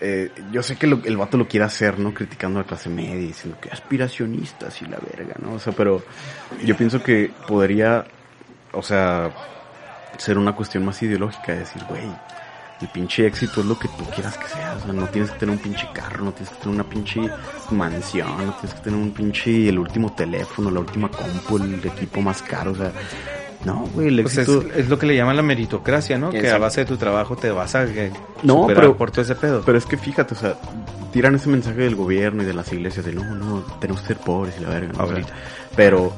eh, 0.02 0.32
yo 0.52 0.62
sé 0.64 0.76
que 0.76 0.86
el 0.88 1.16
vato 1.18 1.38
lo 1.38 1.48
quiere 1.48 1.66
hacer, 1.66 1.98
¿no? 2.00 2.14
Criticando 2.14 2.60
a 2.60 2.64
la 2.64 2.68
clase 2.68 2.90
media, 2.90 3.16
diciendo 3.16 3.58
que 3.62 3.70
aspiracionistas 3.70 4.82
y 4.82 4.86
la 4.86 4.98
verga, 4.98 5.36
¿no? 5.42 5.54
O 5.54 5.60
sea, 5.60 5.72
pero 5.74 6.04
yo 6.66 6.76
pienso 6.76 7.02
que 7.04 7.32
podría, 7.48 8.04
o 8.74 8.82
sea, 8.82 9.30
ser 10.18 10.38
una 10.38 10.54
cuestión 10.54 10.84
más 10.84 11.02
ideológica, 11.04 11.54
de 11.54 11.60
decir, 11.60 11.84
güey, 11.88 12.02
el 12.82 12.88
pinche 12.90 13.28
éxito 13.28 13.62
es 13.62 13.68
lo 13.68 13.78
que 13.78 13.88
tú 13.90 14.04
quieras 14.14 14.38
que 14.38 14.48
sea, 14.48 14.76
o 14.80 14.84
sea, 14.84 14.94
no 14.94 15.06
tienes 15.08 15.32
que 15.32 15.40
tener 15.40 15.56
un 15.56 15.62
pinche 15.62 15.88
carro, 15.94 16.26
no 16.26 16.32
tienes 16.32 16.50
que 16.54 16.62
tener 16.62 16.76
una 16.76 16.84
pinche 16.90 17.22
mansión, 17.72 18.30
no 18.46 18.54
tienes 18.56 18.74
que 18.76 18.82
tener 18.82 19.00
un 19.00 19.12
pinche, 19.12 19.70
el 19.70 19.80
último 19.80 20.14
teléfono, 20.14 20.72
la 20.72 20.80
última 20.80 21.10
compu, 21.10 21.58
el 21.58 21.76
equipo 21.86 22.22
más 22.22 22.42
caro, 22.42 22.72
o 22.72 22.76
sea, 22.76 22.92
no, 23.66 23.86
güey, 23.94 24.08
el 24.08 24.22
Pues 24.24 24.38
es, 24.38 24.48
éxito... 24.50 24.74
es 24.76 24.90
lo 24.90 24.98
que 24.98 25.06
le 25.06 25.16
llaman 25.16 25.36
la 25.36 25.44
meritocracia, 25.44 26.18
¿no? 26.18 26.32
Que 26.32 26.50
a 26.50 26.58
base 26.58 26.82
de 26.82 26.86
tu 26.88 26.98
trabajo 26.98 27.36
te 27.36 27.52
vas 27.52 27.76
a 27.76 27.84
eh, 27.84 28.12
No, 28.42 28.62
superar 28.64 28.82
pero- 28.84 28.98
por 28.98 29.12
todo 29.12 29.22
ese 29.22 29.36
pedo. 29.36 29.62
Pero 29.64 29.78
es 29.78 29.86
que 29.86 29.98
fíjate, 29.98 30.34
o 30.34 30.38
sea, 30.38 30.56
tiran 31.14 31.36
ese 31.36 31.48
mensaje 31.48 31.82
del 31.82 31.96
gobierno 31.96 32.42
y 32.42 32.46
de 32.48 32.56
las 32.56 32.74
iglesias 32.74 33.06
de 33.06 33.14
no, 33.14 33.24
no, 33.36 33.60
tenemos 33.80 34.02
que 34.02 34.08
ser 34.08 34.18
pobres 34.18 34.56
y 34.60 34.64
la 34.64 34.70
verga, 34.70 34.94
¿no? 34.98 35.08
Pero 35.76 36.12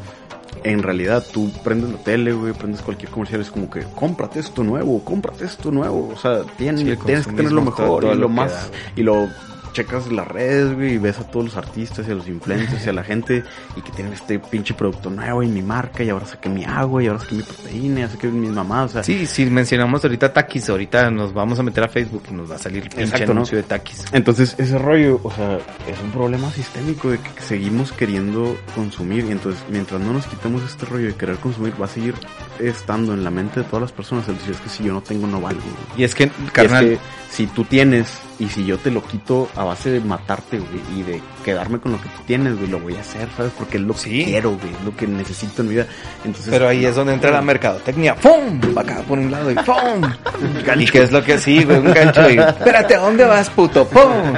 en 0.64 0.84
realidad 0.84 1.24
tú 1.34 1.52
prendes 1.64 1.90
la 1.92 1.98
tele, 1.98 2.34
güey, 2.34 2.54
prendes 2.54 2.82
cualquier 2.82 3.12
comercial, 3.12 3.42
es 3.42 3.52
como 3.52 3.70
que 3.70 3.82
cómprate 3.96 4.40
esto 4.40 4.64
nuevo, 4.64 5.04
cómprate 5.04 5.46
esto 5.46 5.72
nuevo, 5.72 6.12
o 6.14 6.18
sea, 6.18 6.44
tienes, 6.58 6.82
Sí, 6.82 6.90
el 6.90 6.98
tienes 7.00 7.28
que 7.28 7.34
tener 7.34 7.52
lo 7.52 7.62
todo- 7.62 7.72
mejor 7.72 8.02
todo 8.04 8.14
y 8.14 8.18
lo 8.18 8.30
más, 8.30 8.52
da, 8.72 8.78
y 8.96 9.04
lo 9.04 9.28
checas 9.74 10.12
las 10.12 10.28
redes, 10.28 10.74
güey, 10.74 10.94
y 10.94 10.98
ves 10.98 11.20
a 11.20 11.24
todos 11.30 11.46
los 11.46 11.58
artistas 11.58 12.08
y 12.08 12.12
a 12.12 12.16
los 12.16 12.28
influencers 12.28 12.86
y 12.86 12.90
a 12.90 12.94
la 12.94 13.04
gente 13.04 13.44
y 13.76 13.82
que 13.82 13.92
tienen 13.92 14.14
este 14.14 14.40
pinche 14.40 14.74
producto 14.74 15.10
nuevo 15.10 15.44
y 15.44 15.48
mi 15.48 15.62
marca 15.62 16.04
y 16.04 16.10
ahora 16.10 16.26
saqué 16.26 16.48
mi 16.50 16.64
agua 16.64 17.04
y 17.04 17.08
ahora 17.08 17.20
saqué 17.20 17.36
mi 17.36 17.44
proteína, 17.44 18.00
y 18.00 18.04
ahora 18.04 18.14
saqué 18.14 18.28
mi 18.28 18.48
mamá, 18.48 18.84
o 18.84 18.88
sea, 18.88 19.04
Sí, 19.04 19.26
si 19.26 19.46
mencionamos 19.46 20.04
ahorita 20.04 20.32
Takis, 20.32 20.70
ahorita 20.70 21.10
nos 21.12 21.34
vamos 21.34 21.60
a 21.60 21.64
meter 21.64 21.84
a 21.84 21.88
Facebook 21.90 22.24
y 22.30 22.34
nos 22.34 22.50
va 22.50 22.56
a 22.56 22.60
salir 22.60 22.84
pinche 22.84 23.04
Exacto, 23.04 23.28
¿no? 23.28 23.32
anuncio 23.32 23.58
de 23.58 23.64
Takis. 23.64 24.06
Entonces, 24.12 24.56
ese 24.58 24.78
rollo, 24.78 25.20
o 25.24 25.32
sea, 25.32 25.58
es 25.88 26.00
un 26.04 26.12
problema 26.12 26.50
sistémico 26.52 27.10
de 27.10 27.18
que 27.20 27.42
seguimos 27.42 27.92
queriendo 27.92 28.56
consumir. 28.76 29.26
Y 29.26 29.32
entonces, 29.32 29.64
mientras 29.70 30.00
no 30.00 30.14
nos 30.14 30.26
quitemos 30.28 30.64
este 30.64 30.86
rollo 30.86 31.08
de 31.08 31.16
querer 31.16 31.38
consumir, 31.38 31.74
va 31.82 31.86
a 31.86 31.90
seguir 31.90 32.14
estando 32.60 33.14
en 33.14 33.24
la 33.24 33.30
mente 33.32 33.62
de 33.62 33.66
todas 33.66 33.82
las 33.82 33.92
personas. 33.92 34.28
El 34.28 34.38
decir, 34.38 34.52
es 34.52 34.60
que 34.62 34.70
si 34.70 34.84
yo 34.84 34.94
no 34.94 35.02
tengo, 35.02 35.28
no 35.28 35.40
valgo. 35.42 35.62
güey. 35.62 36.02
Y 36.02 36.04
es 36.04 36.14
que, 36.16 36.30
carnal, 36.52 36.86
es 36.86 37.00
que 37.00 37.06
si 37.32 37.48
tú 37.48 37.64
tienes 37.66 38.08
y 38.40 38.48
si 38.50 38.66
yo 38.66 38.78
te 38.78 38.92
lo 38.92 39.04
quito 39.04 39.50
a 39.56 39.64
base 39.64 39.90
de 39.92 40.00
matarte, 40.02 40.60
güey, 40.60 40.82
y 41.00 41.04
de 41.04 41.22
quedarme 41.44 41.80
con 41.80 41.92
lo 41.94 42.02
que 42.02 42.10
tú 42.10 42.22
tienes, 42.28 42.56
güey, 42.58 42.68
lo 42.70 42.80
voy 42.80 42.96
a 42.96 43.02
hacer, 43.02 43.28
¿sabes? 43.36 43.52
Porque 43.58 43.78
es 43.78 43.84
lo 43.84 43.94
Sí. 43.96 44.20
que 44.20 44.26
quiero, 44.26 44.52
güey, 44.52 44.72
es 44.74 44.82
lo 44.86 44.96
que 44.96 45.08
necesito 45.08 45.62
en 45.62 45.68
mi 45.70 45.74
vida. 45.76 45.88
Entonces, 46.24 46.50
Pero 46.52 46.68
ahí 46.68 46.86
es 46.86 46.96
donde 46.96 47.14
entra 47.14 47.32
la 47.32 47.42
mercadotecnia. 47.42 48.16
¡Pum! 48.16 48.60
Pa' 48.74 48.82
acá 48.82 49.02
por 49.08 49.18
un 49.18 49.32
lado 49.32 49.50
y 49.52 49.56
¡pum! 49.56 50.02
¿Y 50.80 50.86
qué 50.86 51.04
es 51.04 51.12
lo 51.12 51.24
que 51.24 51.38
sí, 51.40 51.64
güey? 51.64 51.78
Un 51.80 51.94
gancho 51.94 52.30
y... 52.30 52.38
Espérate, 52.40 52.96
¿a 52.96 53.00
dónde 53.00 53.26
vas, 53.26 53.50
puto? 53.50 53.88
¡Pum! 53.88 54.34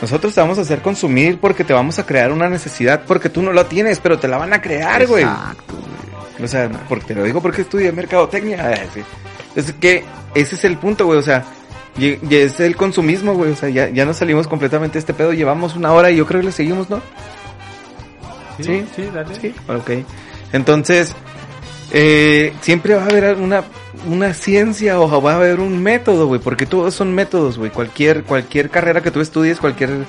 Nosotros 0.00 0.34
te 0.34 0.40
vamos 0.40 0.58
a 0.58 0.62
hacer 0.62 0.82
consumir 0.82 1.38
porque 1.40 1.64
te 1.64 1.72
vamos 1.72 1.98
a 1.98 2.04
crear 2.04 2.30
una 2.30 2.48
necesidad 2.48 3.02
porque 3.06 3.30
tú 3.30 3.40
no 3.42 3.52
la 3.52 3.64
tienes, 3.64 4.00
pero 4.00 4.18
te 4.18 4.28
la 4.28 4.36
van 4.36 4.52
a 4.52 4.60
crear, 4.60 5.06
güey. 5.06 5.22
Exacto, 5.24 5.74
güey. 5.80 5.93
O 6.42 6.48
sea, 6.48 6.68
porque 6.88 7.06
te 7.06 7.14
lo 7.14 7.24
digo 7.24 7.40
porque 7.40 7.62
estudié 7.62 7.92
mercadotecnia. 7.92 8.70
Ah, 8.70 8.86
sí. 8.92 9.02
Es 9.54 9.72
que 9.72 10.02
ese 10.34 10.56
es 10.56 10.64
el 10.64 10.78
punto, 10.78 11.06
güey. 11.06 11.18
O 11.18 11.22
sea, 11.22 11.44
y, 11.96 12.18
y 12.28 12.36
es 12.36 12.58
el 12.60 12.76
consumismo, 12.76 13.34
güey. 13.34 13.52
O 13.52 13.56
sea, 13.56 13.68
ya, 13.68 13.88
ya 13.88 14.04
nos 14.04 14.16
salimos 14.16 14.48
completamente 14.48 14.94
de 14.94 14.98
este 15.00 15.14
pedo. 15.14 15.32
Llevamos 15.32 15.76
una 15.76 15.92
hora 15.92 16.10
y 16.10 16.16
yo 16.16 16.26
creo 16.26 16.40
que 16.40 16.46
le 16.46 16.52
seguimos, 16.52 16.90
¿no? 16.90 17.00
Sí, 18.60 18.84
sí, 18.94 19.08
dale. 19.12 19.34
Sí, 19.40 19.54
ok. 19.68 19.90
Entonces, 20.52 21.14
eh, 21.92 22.52
siempre 22.60 22.94
va 22.94 23.02
a 23.02 23.06
haber 23.06 23.36
una, 23.36 23.64
una 24.08 24.34
ciencia 24.34 25.00
o 25.00 25.22
va 25.22 25.32
a 25.32 25.36
haber 25.36 25.60
un 25.60 25.82
método, 25.82 26.26
güey, 26.26 26.40
porque 26.40 26.66
todos 26.66 26.94
son 26.94 27.14
métodos, 27.14 27.58
güey. 27.58 27.70
Cualquier, 27.70 28.24
cualquier 28.24 28.70
carrera 28.70 29.00
que 29.00 29.10
tú 29.10 29.20
estudies, 29.20 29.60
cualquier 29.60 30.04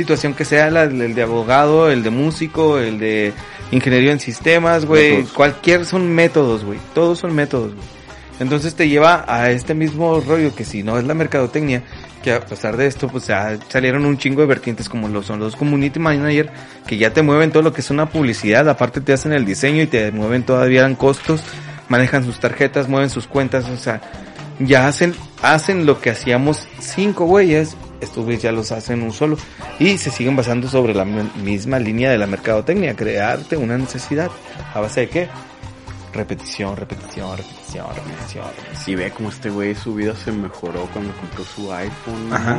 situación 0.00 0.32
que 0.32 0.46
sea, 0.46 0.70
la, 0.70 0.84
el 0.84 1.14
de 1.14 1.22
abogado, 1.22 1.90
el 1.90 2.02
de 2.02 2.08
músico, 2.08 2.78
el 2.78 2.98
de 2.98 3.34
ingeniería 3.70 4.12
en 4.12 4.20
sistemas, 4.20 4.86
güey, 4.86 5.24
cualquier 5.24 5.84
son 5.84 6.10
métodos, 6.14 6.64
güey. 6.64 6.78
Todos 6.94 7.18
son 7.18 7.34
métodos, 7.34 7.74
güey. 7.74 7.86
Entonces 8.40 8.74
te 8.74 8.88
lleva 8.88 9.26
a 9.28 9.50
este 9.50 9.74
mismo 9.74 10.18
rollo 10.20 10.54
que 10.54 10.64
si 10.64 10.82
no 10.82 10.98
es 10.98 11.04
la 11.04 11.12
mercadotecnia, 11.12 11.82
que 12.22 12.32
a 12.32 12.40
pesar 12.40 12.78
de 12.78 12.86
esto, 12.86 13.08
pues 13.08 13.26
ya 13.26 13.58
salieron 13.68 14.06
un 14.06 14.16
chingo 14.16 14.40
de 14.40 14.46
vertientes 14.46 14.88
como 14.88 15.08
lo 15.08 15.22
son 15.22 15.38
los 15.38 15.54
community 15.54 16.00
manager, 16.00 16.50
que 16.86 16.96
ya 16.96 17.12
te 17.12 17.20
mueven 17.20 17.52
todo 17.52 17.62
lo 17.62 17.74
que 17.74 17.82
es 17.82 17.90
una 17.90 18.06
publicidad, 18.08 18.66
aparte 18.70 19.02
te 19.02 19.12
hacen 19.12 19.34
el 19.34 19.44
diseño 19.44 19.82
y 19.82 19.86
te 19.86 20.10
mueven 20.12 20.44
todavía 20.44 20.86
en 20.86 20.94
costos, 20.94 21.42
manejan 21.90 22.24
sus 22.24 22.40
tarjetas, 22.40 22.88
mueven 22.88 23.10
sus 23.10 23.26
cuentas, 23.26 23.68
o 23.68 23.76
sea, 23.76 24.00
ya 24.58 24.88
hacen, 24.88 25.14
hacen 25.42 25.84
lo 25.84 26.00
que 26.00 26.08
hacíamos 26.08 26.66
cinco 26.78 27.26
güeyes, 27.26 27.76
estos 28.00 28.24
güeyes 28.24 28.42
ya 28.42 28.52
los 28.52 28.72
hacen 28.72 29.02
un 29.02 29.12
solo, 29.12 29.36
y 29.78 29.98
se 29.98 30.10
siguen 30.10 30.36
basando 30.36 30.68
sobre 30.68 30.94
la 30.94 31.04
mi- 31.04 31.30
misma 31.42 31.78
línea 31.78 32.10
de 32.10 32.18
la 32.18 32.26
mercadotecnia, 32.26 32.94
crearte 32.96 33.56
una 33.56 33.76
necesidad, 33.78 34.30
¿a 34.74 34.80
base 34.80 35.00
de 35.02 35.08
qué? 35.08 35.28
Repetición, 36.12 36.76
repetición, 36.76 37.36
repetición, 37.36 37.86
repetición. 37.94 38.44
Si 38.74 38.96
ve 38.96 39.12
como 39.12 39.28
este 39.28 39.48
güey 39.48 39.76
su 39.76 39.94
vida 39.94 40.12
se 40.16 40.32
mejoró 40.32 40.88
cuando 40.92 41.12
compró 41.14 41.44
su 41.44 41.72
iPhone, 41.72 42.32
Ajá. 42.32 42.58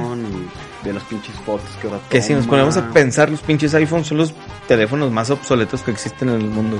ve 0.85 0.93
las 0.93 1.03
pinches 1.03 1.35
fotos 1.45 1.69
que 1.81 1.87
ahora 1.87 1.99
Que 2.09 2.21
si 2.21 2.33
nos 2.33 2.47
ponemos 2.47 2.77
a 2.77 2.89
pensar, 2.91 3.29
los 3.29 3.41
pinches 3.41 3.73
iPhones 3.73 4.07
son 4.07 4.19
los 4.19 4.33
teléfonos 4.69 5.11
más 5.11 5.29
obsoletos 5.31 5.81
que 5.81 5.91
existen 5.91 6.29
en 6.29 6.35
el 6.39 6.47
mundo. 6.47 6.77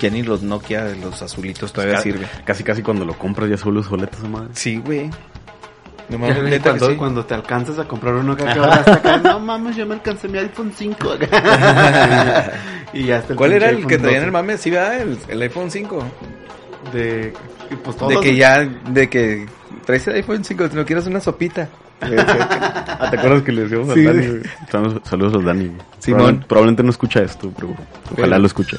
Ya 0.00 0.08
ni 0.08 0.22
los 0.22 0.42
Nokia, 0.42 0.84
los 0.98 1.20
azulitos 1.20 1.74
todavía 1.74 2.00
sirven. 2.00 2.26
Casi 2.46 2.64
casi 2.64 2.80
cuando 2.82 3.04
lo 3.04 3.12
compras 3.18 3.50
ya 3.50 3.58
solo 3.58 3.82
soletas 3.82 4.18
esa 4.20 4.28
madre. 4.30 4.48
Sí, 4.54 4.78
güey. 4.78 5.10
No 6.08 6.18
mames, 6.18 6.42
neta 6.42 6.70
cuando, 6.70 6.88
sí. 6.88 6.94
cuando 6.96 7.24
te 7.26 7.34
alcanzas 7.34 7.78
a 7.78 7.84
comprar 7.86 8.14
uno 8.14 8.34
que 8.36 8.42
acaba 8.44 8.74
hasta 8.76 8.94
acá, 8.94 9.16
no 9.22 9.40
mames, 9.40 9.76
yo 9.76 9.86
me 9.86 9.94
alcancé 9.94 10.26
mi 10.28 10.38
iPhone 10.38 10.72
5. 10.74 10.96
y 12.94 13.04
ya 13.04 13.18
está 13.18 13.32
el 13.32 13.36
¿Cuál 13.36 13.52
era 13.52 13.68
el 13.68 13.76
iPhone 13.76 13.88
que 13.88 13.98
traían 13.98 14.20
12. 14.20 14.26
el 14.26 14.32
mame? 14.32 14.56
Sí, 14.58 14.70
¿verdad? 14.70 15.00
El, 15.00 15.18
el 15.28 15.42
iPhone 15.42 15.70
5. 15.70 16.04
De, 16.92 17.32
pues 17.84 17.96
De 18.08 18.20
que 18.20 18.36
ya, 18.36 18.60
de 18.64 19.08
que 19.10 19.46
traes 19.84 20.06
el 20.08 20.14
iPhone 20.14 20.44
5, 20.44 20.68
no 20.74 20.84
quieres 20.86 21.06
una 21.06 21.20
sopita. 21.20 21.68
Ah, 23.00 23.10
¿te 23.10 23.16
acuerdas 23.16 23.42
que 23.42 23.52
le 23.52 23.62
decíamos 23.62 23.94
Sí, 23.94 24.04
a 24.04 24.12
Dani? 24.12 24.24
sí. 24.24 24.48
Saludos, 24.72 25.00
saludos 25.04 25.34
a 25.34 25.46
Dani. 25.46 25.64
Simón. 25.66 25.78
Probablemente, 26.00 26.46
probablemente 26.48 26.82
no 26.82 26.90
escucha 26.90 27.20
esto, 27.22 27.52
pero 27.54 27.68
ojalá 27.70 28.16
Pero- 28.16 28.38
lo 28.38 28.46
escuche. 28.46 28.76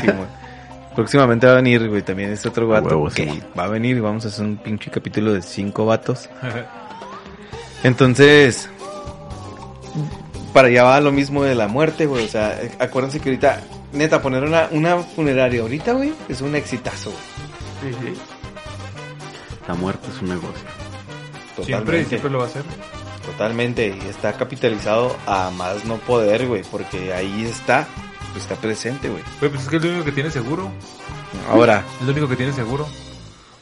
Sí, 0.00 0.06
güey. 0.06 0.47
Próximamente 0.98 1.46
va 1.46 1.52
a 1.52 1.56
venir, 1.56 1.88
güey, 1.88 2.02
también 2.02 2.32
este 2.32 2.48
otro 2.48 2.66
vato 2.66 2.88
huevo, 2.88 3.08
que 3.08 3.40
va 3.56 3.66
a 3.66 3.68
venir 3.68 3.96
y 3.98 4.00
vamos 4.00 4.24
a 4.24 4.28
hacer 4.28 4.44
un 4.44 4.56
pinche 4.56 4.90
capítulo 4.90 5.32
de 5.32 5.42
cinco 5.42 5.86
vatos. 5.86 6.28
Entonces, 7.84 8.68
para 10.52 10.66
allá 10.66 10.82
va 10.82 11.00
lo 11.00 11.12
mismo 11.12 11.44
de 11.44 11.54
la 11.54 11.68
muerte, 11.68 12.06
güey. 12.06 12.24
O 12.24 12.28
sea, 12.28 12.60
acuérdense 12.80 13.20
que 13.20 13.28
ahorita, 13.28 13.60
neta, 13.92 14.20
poner 14.20 14.42
una, 14.42 14.66
una 14.72 14.96
funeraria 14.96 15.62
ahorita, 15.62 15.92
güey, 15.92 16.12
es 16.28 16.40
un 16.40 16.56
exitazo, 16.56 17.12
güey. 17.12 17.94
Sí, 17.94 17.98
sí. 18.02 18.20
La 19.68 19.74
muerte 19.74 20.08
es 20.12 20.20
un 20.20 20.30
negocio. 20.30 20.50
Siempre, 21.54 21.74
Totalmente. 21.76 22.08
siempre 22.08 22.30
lo 22.32 22.38
va 22.38 22.44
a 22.44 22.48
hacer. 22.48 22.64
Totalmente. 23.24 23.96
Y 24.04 24.08
está 24.08 24.32
capitalizado 24.32 25.16
a 25.28 25.50
más 25.50 25.84
no 25.84 25.98
poder, 25.98 26.48
güey. 26.48 26.62
Porque 26.68 27.14
ahí 27.14 27.44
está, 27.44 27.86
está 28.36 28.54
presente, 28.56 29.08
güey. 29.08 29.22
Güey, 29.40 29.50
pues 29.50 29.62
es 29.64 29.68
que 29.68 29.76
es 29.76 29.82
lo 29.82 29.88
único 29.90 30.04
que 30.04 30.12
tiene 30.12 30.30
seguro. 30.30 30.70
Ahora, 31.50 31.82
Es 32.00 32.06
lo 32.06 32.12
único 32.12 32.28
que 32.28 32.36
tiene 32.36 32.52
seguro. 32.52 32.86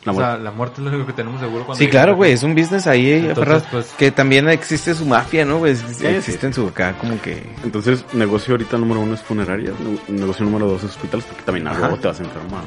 La 0.04 0.12
o 0.12 0.14
muerte. 0.14 0.32
sea, 0.34 0.38
la 0.44 0.50
muerte 0.52 0.74
es 0.78 0.84
lo 0.84 0.90
único 0.90 1.06
que 1.06 1.12
tenemos 1.14 1.40
seguro 1.40 1.66
cuando 1.66 1.82
sí, 1.82 1.88
claro, 1.90 2.14
güey, 2.14 2.30
es 2.30 2.44
un 2.44 2.54
business 2.54 2.86
ahí, 2.86 3.10
eh, 3.10 3.16
Entonces, 3.16 3.38
aferrado, 3.42 3.64
pues- 3.72 3.92
que 3.98 4.12
también 4.12 4.48
existe 4.48 4.94
su 4.94 5.04
mafia, 5.04 5.44
¿no? 5.44 5.58
Pues 5.58 5.82
sí. 5.98 6.06
existe 6.06 6.46
en 6.46 6.54
su 6.54 6.68
acá 6.68 6.96
como 6.98 7.20
que... 7.20 7.42
Entonces, 7.64 8.04
negocio 8.12 8.54
ahorita 8.54 8.78
número 8.78 9.00
uno 9.00 9.14
es 9.14 9.22
funerarias, 9.22 9.74
ne- 9.80 10.16
negocio 10.16 10.44
número 10.44 10.66
dos 10.68 10.84
es 10.84 10.90
hospitales, 10.90 11.24
porque 11.26 11.42
también 11.42 11.66
algo 11.66 11.96
te 11.96 12.06
vas 12.06 12.20
a 12.20 12.22
enfermar. 12.22 12.62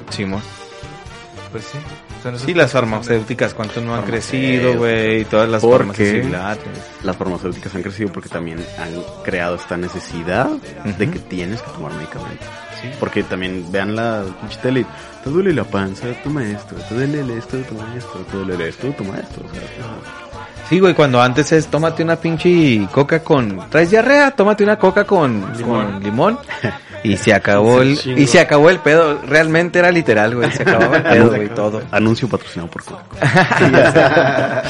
Pues 1.51 1.63
sí. 1.63 1.77
O 1.77 1.79
sea, 1.79 1.79
no 1.79 2.08
Sí, 2.08 2.08
sé- 2.39 2.53
las 2.55 2.71
farmacéuticas, 2.71 3.53
cuánto 3.53 3.81
no 3.81 3.95
han 3.95 4.03
crecido, 4.03 4.77
güey, 4.77 5.21
y 5.21 5.25
todas 5.25 5.49
las 5.49 5.61
¿Por 5.61 5.79
farmacias 5.79 6.09
qué? 6.09 6.19
similares. 6.21 6.63
Las 7.03 7.15
farmacéuticas 7.17 7.73
han 7.75 7.81
crecido 7.83 8.11
porque 8.11 8.29
también 8.29 8.59
han 8.77 8.91
creado 9.23 9.55
esta 9.55 9.77
necesidad 9.77 10.49
de 10.97 11.09
que 11.09 11.19
tienes 11.19 11.61
que 11.61 11.71
tomar 11.71 11.93
medicamentos. 11.93 12.47
Sí. 12.81 12.89
Porque 12.99 13.23
también 13.23 13.71
vean 13.71 13.95
la 13.95 14.23
tele, 14.61 14.81
y, 14.81 14.85
te 15.23 15.29
duele 15.29 15.53
la 15.53 15.65
panza, 15.65 16.07
toma 16.23 16.43
esto, 16.45 16.75
te 16.75 16.95
duele 16.95 17.21
el 17.21 17.31
esto, 17.31 17.57
toma 17.67 17.93
esto, 17.97 18.19
te 18.31 18.37
duele 18.37 18.69
esto, 18.69 18.87
toma 18.97 19.17
esto. 19.17 19.41
O 19.45 19.53
sea, 19.53 20.28
Sí, 20.69 20.79
güey, 20.79 20.93
cuando 20.93 21.19
antes 21.19 21.51
es 21.51 21.67
tómate 21.67 22.03
una 22.03 22.15
pinche 22.15 22.87
coca 22.91 23.23
con... 23.23 23.69
¿Traes 23.71 23.89
diarrea? 23.89 24.31
Tómate 24.31 24.63
una 24.63 24.77
coca 24.77 25.03
con 25.03 25.51
limón. 25.57 25.91
Con 25.93 26.03
limón. 26.03 26.39
Y 27.01 27.15
se 27.15 27.33
acabó 27.33 27.81
el... 27.81 27.97
Y 28.05 28.27
se 28.27 28.41
acabó 28.41 28.69
el 28.69 28.79
pedo. 28.79 29.21
Realmente 29.25 29.79
era 29.79 29.89
literal, 29.89 30.35
güey. 30.35 30.51
Se 30.51 30.63
acababa 30.63 30.97
el 30.97 31.03
pedo, 31.15 31.29
güey, 31.29 31.47
todo. 31.47 31.81
Anuncio 31.91 32.27
patrocinado 32.27 32.69
por 32.69 32.83
Coca. 32.83 33.03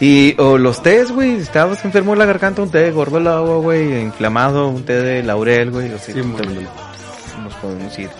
Y, 0.00 0.34
o 0.40 0.58
los 0.58 0.82
tés, 0.82 1.12
güey, 1.12 1.36
estabas 1.36 1.84
enfermo 1.84 2.12
de 2.12 2.18
la 2.18 2.26
garganta, 2.26 2.60
un 2.60 2.70
té 2.70 2.78
de 2.78 2.90
gordo 2.90 3.18
al 3.18 3.28
agua, 3.28 3.58
güey, 3.58 4.02
inflamado, 4.02 4.68
un 4.68 4.84
té 4.84 5.00
de 5.00 5.22
laurel, 5.22 5.70
güey, 5.70 5.92
o 5.92 5.98
sea, 5.98 6.14
Sí, 6.14 6.20
nos 6.20 7.54
podemos 7.54 7.98
ir 7.98 8.10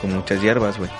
con 0.00 0.12
muchas 0.14 0.42
hierbas, 0.42 0.76
güey. 0.78 0.90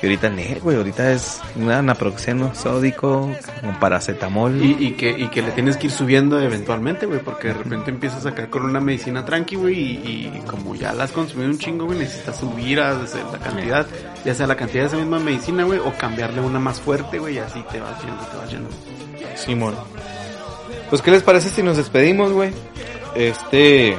Y 0.00 0.06
ahorita, 0.06 0.28
ne, 0.30 0.60
güey, 0.62 0.76
ahorita 0.76 1.12
es 1.12 1.40
una 1.56 1.82
naproxeno 1.82 2.54
sódico, 2.54 3.34
con 3.60 3.80
paracetamol. 3.80 4.64
Y, 4.64 4.76
y, 4.78 4.92
que, 4.92 5.10
y 5.10 5.26
que 5.28 5.42
le 5.42 5.50
tienes 5.50 5.76
que 5.76 5.88
ir 5.88 5.92
subiendo 5.92 6.40
eventualmente, 6.40 7.06
güey, 7.06 7.18
porque 7.18 7.48
de 7.48 7.54
repente 7.54 7.90
empiezas 7.90 8.24
a 8.24 8.32
caer 8.32 8.48
con 8.48 8.64
una 8.64 8.78
medicina 8.80 9.24
tranqui, 9.24 9.56
güey, 9.56 9.74
y, 9.76 10.32
y 10.36 10.42
como 10.46 10.76
ya 10.76 10.92
la 10.92 11.04
has 11.04 11.12
consumido 11.12 11.50
un 11.50 11.58
chingo, 11.58 11.86
güey, 11.86 11.98
necesitas 11.98 12.38
subir 12.38 12.78
a 12.80 12.94
la 12.94 13.38
cantidad, 13.42 13.86
ya 14.24 14.34
sea 14.34 14.46
la 14.46 14.54
cantidad 14.54 14.82
de 14.82 14.88
esa 14.88 14.96
misma 14.98 15.18
medicina, 15.18 15.64
güey, 15.64 15.80
o 15.80 15.92
cambiarle 15.98 16.42
una 16.42 16.60
más 16.60 16.80
fuerte, 16.80 17.18
güey, 17.18 17.34
y 17.34 17.38
así 17.38 17.64
te 17.70 17.80
vas 17.80 18.00
yendo, 18.00 18.24
te 18.24 18.36
vas 18.36 18.50
yendo. 18.50 18.68
Simón. 19.34 19.74
Pues, 20.90 21.02
¿qué 21.02 21.10
les 21.10 21.24
parece 21.24 21.50
si 21.50 21.62
nos 21.62 21.76
despedimos, 21.76 22.32
güey? 22.32 22.52
Este, 23.14 23.96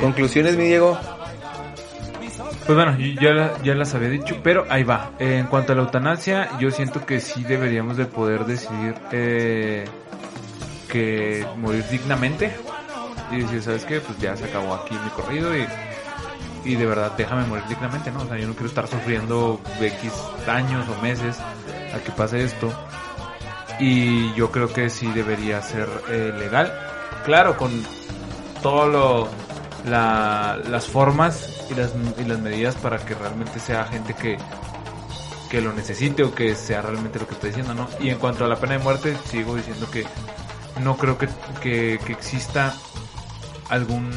conclusiones, 0.00 0.56
mi 0.56 0.64
Diego. 0.64 0.98
Pues 2.66 2.76
bueno, 2.76 2.96
ya, 3.20 3.30
la- 3.32 3.74
las 3.74 3.94
había 3.94 4.08
dicho, 4.08 4.36
pero 4.42 4.64
ahí 4.70 4.84
va. 4.84 5.10
Eh, 5.18 5.36
en 5.38 5.46
cuanto 5.48 5.72
a 5.72 5.76
la 5.76 5.82
eutanasia, 5.82 6.48
yo 6.58 6.70
siento 6.70 7.04
que 7.04 7.20
sí 7.20 7.44
deberíamos 7.44 7.96
de 7.98 8.06
poder 8.06 8.46
decidir 8.46 8.94
eh, 9.12 9.84
que 10.88 11.46
morir 11.58 11.84
dignamente 11.90 12.56
y 13.30 13.40
decir, 13.40 13.62
¿sabes 13.62 13.84
qué? 13.84 14.00
Pues 14.00 14.18
ya 14.18 14.34
se 14.36 14.44
acabó 14.46 14.74
aquí 14.74 14.94
mi 15.04 15.10
corrido 15.10 15.54
y, 15.56 15.66
y 16.64 16.76
de 16.76 16.86
verdad 16.86 17.12
déjame 17.18 17.44
morir 17.44 17.64
dignamente, 17.68 18.10
¿no? 18.10 18.20
O 18.22 18.26
sea, 18.26 18.38
yo 18.38 18.46
no 18.46 18.54
quiero 18.54 18.68
estar 18.68 18.88
sufriendo 18.88 19.60
X 19.80 20.12
años 20.48 20.86
o 20.88 21.02
meses 21.02 21.38
a 21.94 21.98
que 21.98 22.12
pase 22.12 22.44
esto. 22.44 22.72
Y 23.78 24.32
yo 24.34 24.50
creo 24.50 24.72
que 24.72 24.88
sí 24.88 25.06
debería 25.12 25.60
ser 25.60 25.88
eh, 26.08 26.32
legal. 26.38 26.72
Claro, 27.26 27.56
con 27.58 27.70
todo 28.62 28.86
lo, 28.88 29.28
la- 29.86 30.58
las 30.68 30.86
formas 30.86 31.48
y 31.70 31.74
las, 31.74 31.92
y 32.18 32.24
las 32.24 32.38
medidas 32.38 32.74
para 32.76 32.98
que 32.98 33.14
realmente 33.14 33.60
sea 33.60 33.84
gente 33.84 34.14
que, 34.14 34.36
que 35.50 35.60
lo 35.60 35.72
necesite 35.72 36.22
o 36.24 36.34
que 36.34 36.54
sea 36.54 36.82
realmente 36.82 37.18
lo 37.18 37.26
que 37.26 37.34
está 37.34 37.46
diciendo, 37.48 37.74
¿no? 37.74 37.88
Y 38.00 38.08
en 38.10 38.18
cuanto 38.18 38.44
a 38.44 38.48
la 38.48 38.56
pena 38.56 38.72
de 38.74 38.78
muerte, 38.80 39.16
sigo 39.30 39.54
diciendo 39.56 39.88
que 39.90 40.06
no 40.82 40.96
creo 40.96 41.16
que, 41.18 41.28
que, 41.60 42.00
que 42.04 42.12
exista 42.12 42.74
algún 43.68 44.10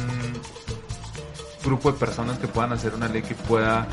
grupo 1.64 1.92
de 1.92 1.98
personas 1.98 2.38
que 2.38 2.48
puedan 2.48 2.72
hacer 2.72 2.94
una 2.94 3.08
ley 3.08 3.22
que 3.22 3.34
pueda 3.34 3.86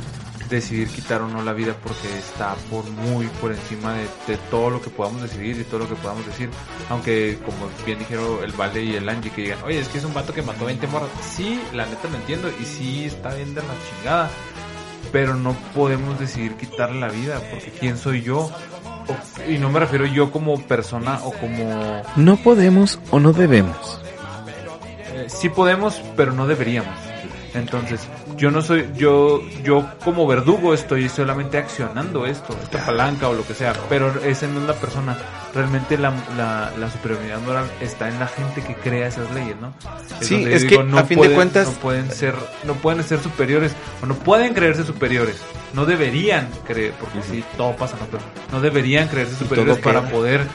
decidir 0.50 0.88
quitar 0.90 1.22
o 1.22 1.28
no 1.28 1.42
la 1.44 1.54
vida 1.54 1.76
porque 1.84 2.08
está 2.18 2.56
por 2.70 2.84
muy 2.90 3.26
por 3.42 3.52
encima 3.52 3.94
de, 3.94 4.04
de 4.28 4.38
todo 4.50 4.70
lo 4.70 4.82
que 4.82 4.90
podamos 4.90 5.22
decidir 5.24 5.60
y 5.60 5.64
todo 5.64 5.80
lo 5.82 5.90
que 5.90 5.96
podamos 5.96 6.26
decir 6.26 6.50
aunque 6.90 7.40
como 7.46 7.70
bien 7.86 8.00
dijeron 8.00 8.40
el 8.44 8.52
Vale 8.52 8.84
y 8.84 8.96
el 8.96 9.08
Angie 9.10 9.32
que 9.32 9.42
digan 9.44 9.60
oye 9.66 9.80
es 9.80 9.88
que 9.88 9.98
es 9.98 10.04
un 10.06 10.14
vato 10.14 10.34
que 10.34 10.42
mató 10.42 10.66
20 10.66 10.86
morras 10.88 11.10
sí 11.36 11.62
la 11.74 11.86
neta 11.86 12.08
lo 12.10 12.16
entiendo 12.18 12.50
y 12.62 12.66
sí 12.66 13.06
está 13.06 13.34
bien 13.34 13.56
de 13.56 13.62
la 13.62 13.68
chingada 13.90 14.30
pero 15.12 15.36
no 15.36 15.54
podemos 15.74 16.20
decidir 16.20 16.56
quitarle 16.56 17.00
la 17.00 17.08
vida 17.10 17.40
porque 17.52 17.72
quién 17.72 17.98
soy 17.98 18.22
yo 18.22 18.50
O- 19.08 19.52
y 19.52 19.58
no 19.60 19.70
me 19.70 19.80
refiero 19.80 20.06
yo 20.08 20.32
como 20.32 20.60
persona 20.62 21.20
o 21.24 21.32
como 21.32 22.02
No 22.16 22.38
podemos 22.38 23.00
o 23.12 23.20
no 23.20 23.34
debemos. 23.34 24.02
eh, 25.14 25.28
sí 25.28 25.50
podemos, 25.50 26.02
pero 26.18 26.34
no 26.34 26.48
deberíamos. 26.48 26.96
Entonces, 27.56 28.02
yo 28.38 28.52
no 28.52 28.62
soy, 28.62 28.88
yo, 28.96 29.42
yo 29.64 29.90
como 30.04 30.28
verdugo 30.28 30.74
estoy 30.74 31.08
solamente 31.10 31.58
accionando 31.58 32.26
esto, 32.26 32.56
esta 32.62 32.86
palanca 32.86 33.30
o 33.30 33.34
lo 33.34 33.46
que 33.48 33.54
sea, 33.54 33.74
pero 33.90 34.14
esa 34.24 34.48
no 34.48 34.60
es 34.62 34.68
la 34.68 34.74
persona. 34.74 35.18
Realmente 35.54 35.98
la, 35.98 36.14
la, 36.38 36.72
la 36.78 36.92
superioridad 36.92 37.40
moral 37.40 37.66
está 37.80 38.10
en 38.10 38.20
la 38.20 38.28
gente 38.28 38.62
que 38.62 38.76
crea 38.76 39.08
esas 39.08 39.32
leyes, 39.32 39.56
¿no? 39.62 39.74
Sí, 40.20 40.44
es 40.48 40.66
que, 40.66 40.76
a 40.76 41.04
fin 41.06 41.22
de 41.22 41.34
cuentas- 41.34 41.68
no 41.68 41.74
pueden 41.74 42.12
ser, 42.12 42.36
no 42.66 42.74
pueden 42.74 43.04
ser 43.04 43.20
superiores 43.20 43.72
o 44.04 44.06
no 44.06 44.16
pueden 44.16 44.54
creerse 44.54 44.84
superiores. 44.84 45.38
No 45.74 45.86
deberían 45.86 46.50
creer, 46.66 46.94
porque 47.00 47.22
sí, 47.22 47.44
todo 47.58 47.76
pasa, 47.76 47.96
¿no? 48.00 48.06
Pero 48.08 48.24
no 48.52 48.60
deberían 48.62 49.08
creerse 49.08 49.36
superiores 49.36 49.78
para 49.78 50.10
poder 50.10 50.46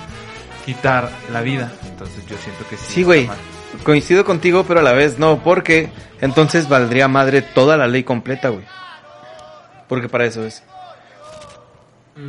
quitar 0.67 1.11
la 1.33 1.41
vida. 1.41 1.73
Entonces, 1.89 2.27
yo 2.27 2.37
siento 2.37 2.67
que 2.69 2.77
sí. 2.77 2.85
Sí, 2.87 3.01
está 3.01 3.07
güey. 3.07 3.27
mal. 3.27 3.39
Coincido 3.85 4.25
contigo, 4.25 4.65
pero 4.67 4.81
a 4.81 4.83
la 4.83 4.93
vez 4.93 5.19
no, 5.19 5.39
porque 5.43 5.91
entonces 6.21 6.69
valdría 6.69 7.09
madre 7.09 7.43
toda 7.43 7.77
la 7.77 7.87
ley 7.87 8.03
completa, 8.05 8.49
güey. 8.49 8.65
Porque 9.89 10.09
para 10.09 10.25
eso 10.25 10.45
es. 10.45 10.63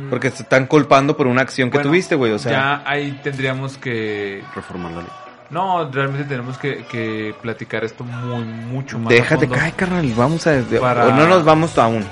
Porque 0.08 0.30
te 0.30 0.42
están 0.42 0.66
culpando 0.66 1.16
por 1.16 1.26
una 1.26 1.42
acción 1.42 1.70
que 1.70 1.78
Bueno, 1.78 1.90
tuviste, 1.90 2.14
güey, 2.14 2.32
o 2.32 2.38
sea. 2.38 2.52
ya 2.52 2.82
ahí 2.86 3.18
tendríamos 3.22 3.76
que 3.76 4.42
Reformar 4.54 4.92
la 4.92 4.98
ley. 5.00 5.10
No, 5.50 5.90
realmente 5.90 6.24
tenemos 6.24 6.56
que, 6.56 6.84
que 6.86 7.34
platicar 7.42 7.84
esto 7.84 8.04
muy, 8.04 8.42
mucho 8.42 8.98
más. 8.98 9.10
Déjate 9.10 9.48
caer, 9.48 9.74
carnal. 9.74 10.10
Vamos 10.16 10.46
a. 10.46 10.58
Para- 10.80 11.08
O 11.08 11.12
no 11.12 11.26
nos 11.26 11.44
vamos 11.44 11.76
aún. 11.76 12.06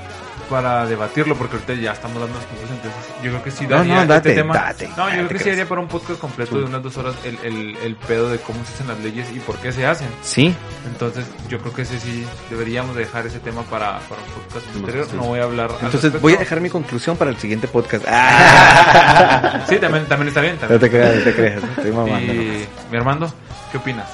Para 0.49 0.87
debatirlo, 0.87 1.37
porque 1.37 1.57
ahorita 1.57 1.75
ya 1.75 1.93
estamos 1.93 2.21
dando 2.21 2.37
las 2.39 2.47
cosas, 2.47 2.71
entonces 2.71 2.93
yo 3.23 3.31
creo 3.31 3.43
que 3.45 3.51
sí 3.51 3.67
No, 3.67 3.77
daría 3.77 3.95
no, 3.95 4.07
date, 4.07 4.29
este 4.31 4.41
tema. 4.43 4.55
date, 4.55 4.89
no, 4.89 4.95
yo 4.97 5.03
date, 5.05 5.15
creo 5.17 5.29
que 5.29 5.39
sí 5.39 5.43
crees. 5.45 5.57
daría 5.59 5.69
para 5.69 5.81
un 5.81 5.89
podcast 5.89 6.21
completo 6.21 6.59
de 6.59 6.65
unas 6.65 6.83
dos 6.83 6.97
horas 6.97 7.15
el, 7.25 7.39
el, 7.45 7.77
el 7.85 7.97
pedo 7.97 8.29
de 8.31 8.39
cómo 8.39 8.65
se 8.65 8.73
hacen 8.75 8.89
las 8.89 8.99
leyes 9.01 9.31
y 9.35 9.39
por 9.41 9.57
qué 9.59 9.71
se 9.73 9.87
hacen. 9.87 10.09
Sí. 10.23 10.55
Entonces, 10.87 11.27
yo 11.49 11.59
creo 11.61 11.73
que 11.73 11.83
ese 11.83 12.01
sí 12.01 12.27
deberíamos 12.51 12.97
dejar 12.97 13.27
ese 13.27 13.39
tema 13.39 13.63
para, 13.63 13.99
para 14.01 14.21
un 14.23 14.29
podcast 14.45 14.67
posterior. 14.67 15.07
No 15.15 15.23
voy 15.25 15.41
a 15.41 15.45
hablar. 15.45 15.71
Entonces 15.83 16.21
voy 16.21 16.35
a 16.35 16.39
dejar 16.39 16.61
mi 16.61 16.71
conclusión 16.71 17.17
para 17.17 17.31
el 17.31 17.37
siguiente 17.37 17.69
podcast. 17.69 18.05
Ah. 18.53 19.65
Sí, 19.69 19.77
también, 19.79 20.07
también 20.07 20.29
está 20.29 20.41
bien. 20.41 20.55
No 20.55 20.61
También. 20.61 20.81
te 20.81 20.91
creas, 20.91 21.17
no 21.17 21.23
te 21.23 21.35
creas. 21.35 21.63
Estoy 21.77 21.93
mamando. 21.93 22.33
Y, 22.33 22.67
mi 22.91 22.97
Armando, 22.97 23.33
¿qué 23.71 23.79
opinas? 23.79 24.09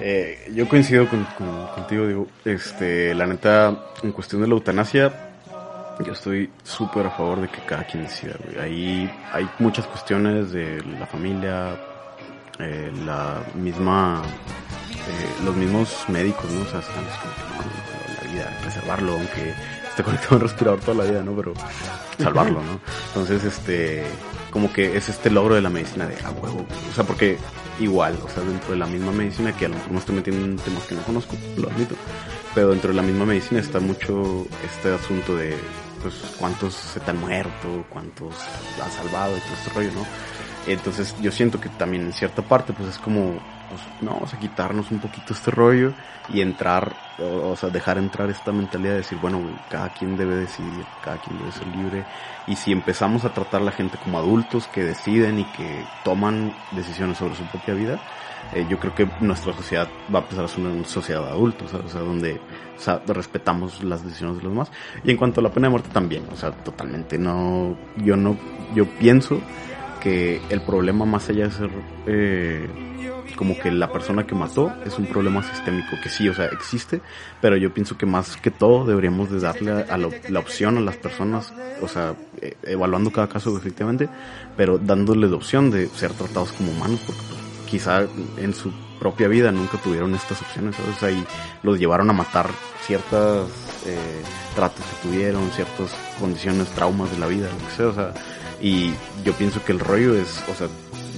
Eh, 0.00 0.50
yo 0.54 0.68
coincido 0.68 1.08
con, 1.08 1.24
con- 1.36 1.66
contigo, 1.68 2.06
digo, 2.06 2.26
este, 2.44 3.14
la 3.14 3.26
neta, 3.26 3.76
en 4.02 4.12
cuestión 4.12 4.40
de 4.42 4.48
la 4.48 4.54
eutanasia, 4.54 5.29
yo 6.04 6.12
estoy 6.12 6.50
súper 6.62 7.06
a 7.06 7.10
favor 7.10 7.40
de 7.40 7.48
que 7.48 7.60
cada 7.64 7.84
quien 7.84 8.04
decida, 8.04 8.34
güey. 8.44 8.58
Ahí 8.58 9.10
hay 9.32 9.48
muchas 9.58 9.86
cuestiones 9.86 10.52
de 10.52 10.82
la 10.98 11.06
familia, 11.06 11.76
eh, 12.58 12.92
la 13.04 13.42
misma, 13.54 14.22
eh, 14.22 15.44
los 15.44 15.54
mismos 15.56 16.04
médicos, 16.08 16.50
¿no? 16.50 16.62
O 16.62 16.64
sea, 16.64 16.80
no, 16.80 18.22
la 18.22 18.32
vida, 18.32 18.58
preservarlo, 18.62 19.12
aunque 19.12 19.54
esté 19.88 20.02
conectado 20.02 20.36
al 20.36 20.42
respirador 20.42 20.80
toda 20.80 21.04
la 21.04 21.10
vida, 21.10 21.22
¿no? 21.22 21.32
Pero 21.32 21.52
salvarlo, 22.18 22.62
¿no? 22.62 22.80
Entonces, 23.08 23.44
este, 23.44 24.04
como 24.50 24.72
que 24.72 24.96
es 24.96 25.08
este 25.08 25.30
logro 25.30 25.54
de 25.54 25.60
la 25.60 25.70
medicina 25.70 26.06
de 26.06 26.16
a 26.24 26.30
huevo, 26.30 26.66
o 26.90 26.94
sea, 26.94 27.04
porque 27.04 27.38
igual, 27.78 28.18
o 28.24 28.28
sea, 28.28 28.42
dentro 28.42 28.72
de 28.72 28.78
la 28.78 28.86
misma 28.86 29.12
medicina, 29.12 29.56
que 29.56 29.66
a 29.66 29.68
lo 29.68 29.76
mejor 29.76 29.92
me 29.92 29.98
estoy 29.98 30.16
metiendo 30.16 30.44
en 30.44 30.56
temas 30.56 30.84
que 30.84 30.94
no 30.94 31.02
conozco, 31.02 31.36
lo 31.56 31.68
admito, 31.68 31.94
pero 32.54 32.70
dentro 32.70 32.90
de 32.90 32.96
la 32.96 33.02
misma 33.02 33.24
medicina 33.24 33.60
está 33.60 33.80
mucho 33.80 34.46
este 34.64 34.92
asunto 34.92 35.36
de, 35.36 35.54
pues, 36.00 36.14
cuántos 36.38 36.74
se 36.74 37.00
te 37.00 37.10
han 37.10 37.20
muerto, 37.20 37.84
cuántos 37.88 38.34
has 38.82 38.92
salvado 38.92 39.36
y 39.36 39.40
todo 39.40 39.54
este 39.54 39.70
rollo, 39.70 39.92
¿no? 39.92 40.06
Entonces 40.66 41.14
yo 41.20 41.32
siento 41.32 41.60
que 41.60 41.68
también 41.70 42.04
en 42.04 42.12
cierta 42.12 42.42
parte, 42.42 42.72
pues 42.72 42.90
es 42.90 42.98
como, 42.98 43.38
pues, 43.68 43.80
no, 44.02 44.12
vamos 44.12 44.34
a 44.34 44.38
quitarnos 44.38 44.90
un 44.90 44.98
poquito 44.98 45.32
este 45.32 45.50
rollo 45.50 45.92
y 46.28 46.42
entrar, 46.42 46.94
o, 47.18 47.50
o 47.50 47.56
sea, 47.56 47.70
dejar 47.70 47.98
entrar 47.98 48.28
esta 48.28 48.52
mentalidad 48.52 48.92
de 48.92 48.98
decir, 48.98 49.18
bueno, 49.18 49.40
cada 49.70 49.88
quien 49.90 50.16
debe 50.16 50.36
decidir, 50.36 50.84
cada 51.02 51.18
quien 51.18 51.38
debe 51.38 51.52
ser 51.52 51.66
libre. 51.68 52.04
Y 52.46 52.56
si 52.56 52.72
empezamos 52.72 53.24
a 53.24 53.32
tratar 53.32 53.62
a 53.62 53.64
la 53.64 53.72
gente 53.72 53.98
como 53.98 54.18
adultos 54.18 54.66
que 54.68 54.84
deciden 54.84 55.38
y 55.38 55.44
que 55.44 55.84
toman 56.04 56.54
decisiones 56.72 57.18
sobre 57.18 57.36
su 57.36 57.44
propia 57.44 57.74
vida, 57.74 58.00
eh, 58.54 58.66
yo 58.68 58.78
creo 58.78 58.94
que 58.94 59.08
nuestra 59.20 59.52
sociedad 59.52 59.88
va 60.12 60.20
a 60.20 60.22
empezar 60.22 60.44
a 60.44 60.48
ser 60.48 60.64
una 60.64 60.84
sociedad 60.84 61.30
¿sabes? 61.30 61.86
o 61.86 61.88
sea, 61.88 62.00
donde 62.00 62.40
o 62.76 62.80
sea, 62.80 63.02
respetamos 63.06 63.82
las 63.84 64.04
decisiones 64.04 64.38
de 64.38 64.44
los 64.44 64.52
demás. 64.52 64.70
Y 65.04 65.10
en 65.10 65.16
cuanto 65.16 65.40
a 65.40 65.42
la 65.42 65.50
pena 65.50 65.66
de 65.66 65.70
muerte 65.70 65.90
también, 65.92 66.24
o 66.32 66.36
sea, 66.36 66.50
totalmente 66.50 67.18
no, 67.18 67.76
yo 67.96 68.16
no, 68.16 68.36
yo 68.74 68.86
pienso 68.86 69.40
que 70.00 70.40
el 70.48 70.62
problema 70.62 71.04
más 71.04 71.28
allá 71.28 71.44
de 71.44 71.50
ser 71.52 71.70
eh, 72.06 72.66
como 73.36 73.58
que 73.58 73.70
la 73.70 73.92
persona 73.92 74.26
que 74.26 74.34
mató 74.34 74.72
es 74.84 74.98
un 74.98 75.06
problema 75.06 75.42
sistémico 75.42 75.96
que 76.02 76.08
sí, 76.08 76.28
o 76.28 76.34
sea, 76.34 76.46
existe, 76.46 77.00
pero 77.40 77.56
yo 77.56 77.72
pienso 77.72 77.96
que 77.96 78.06
más 78.06 78.36
que 78.36 78.50
todo 78.50 78.84
deberíamos 78.84 79.30
de 79.30 79.40
darle 79.40 79.72
a, 79.72 79.94
a 79.94 79.98
la 79.98 80.38
opción 80.38 80.78
a 80.78 80.80
las 80.80 80.96
personas, 80.96 81.52
o 81.80 81.88
sea, 81.88 82.14
eh, 82.40 82.56
evaluando 82.62 83.10
cada 83.10 83.28
caso 83.28 83.56
efectivamente, 83.56 84.08
pero 84.56 84.78
dándole 84.78 85.28
la 85.28 85.36
opción 85.36 85.70
de 85.70 85.86
ser 85.88 86.12
tratados 86.12 86.52
como 86.52 86.72
humanos, 86.72 87.00
porque 87.06 87.20
pues, 87.28 87.39
quizá 87.70 88.06
en 88.36 88.54
su 88.54 88.72
propia 88.98 89.28
vida 89.28 89.52
nunca 89.52 89.78
tuvieron 89.78 90.14
estas 90.14 90.42
opciones. 90.42 90.76
O 90.78 90.98
sea, 90.98 91.10
y 91.10 91.24
los 91.62 91.78
llevaron 91.78 92.10
a 92.10 92.12
matar 92.12 92.50
ciertas 92.86 93.48
eh, 93.86 94.22
tratos 94.54 94.84
que 94.84 95.08
tuvieron, 95.08 95.50
ciertas 95.52 95.94
condiciones, 96.18 96.68
traumas 96.68 97.10
de 97.10 97.18
la 97.18 97.26
vida, 97.26 97.48
lo 97.48 97.68
que 97.68 97.74
sea, 97.76 97.86
o 97.86 97.94
sea, 97.94 98.14
y 98.60 98.92
yo 99.24 99.32
pienso 99.34 99.64
que 99.64 99.72
el 99.72 99.80
rollo 99.80 100.14
es, 100.14 100.42
o 100.50 100.54
sea, 100.54 100.68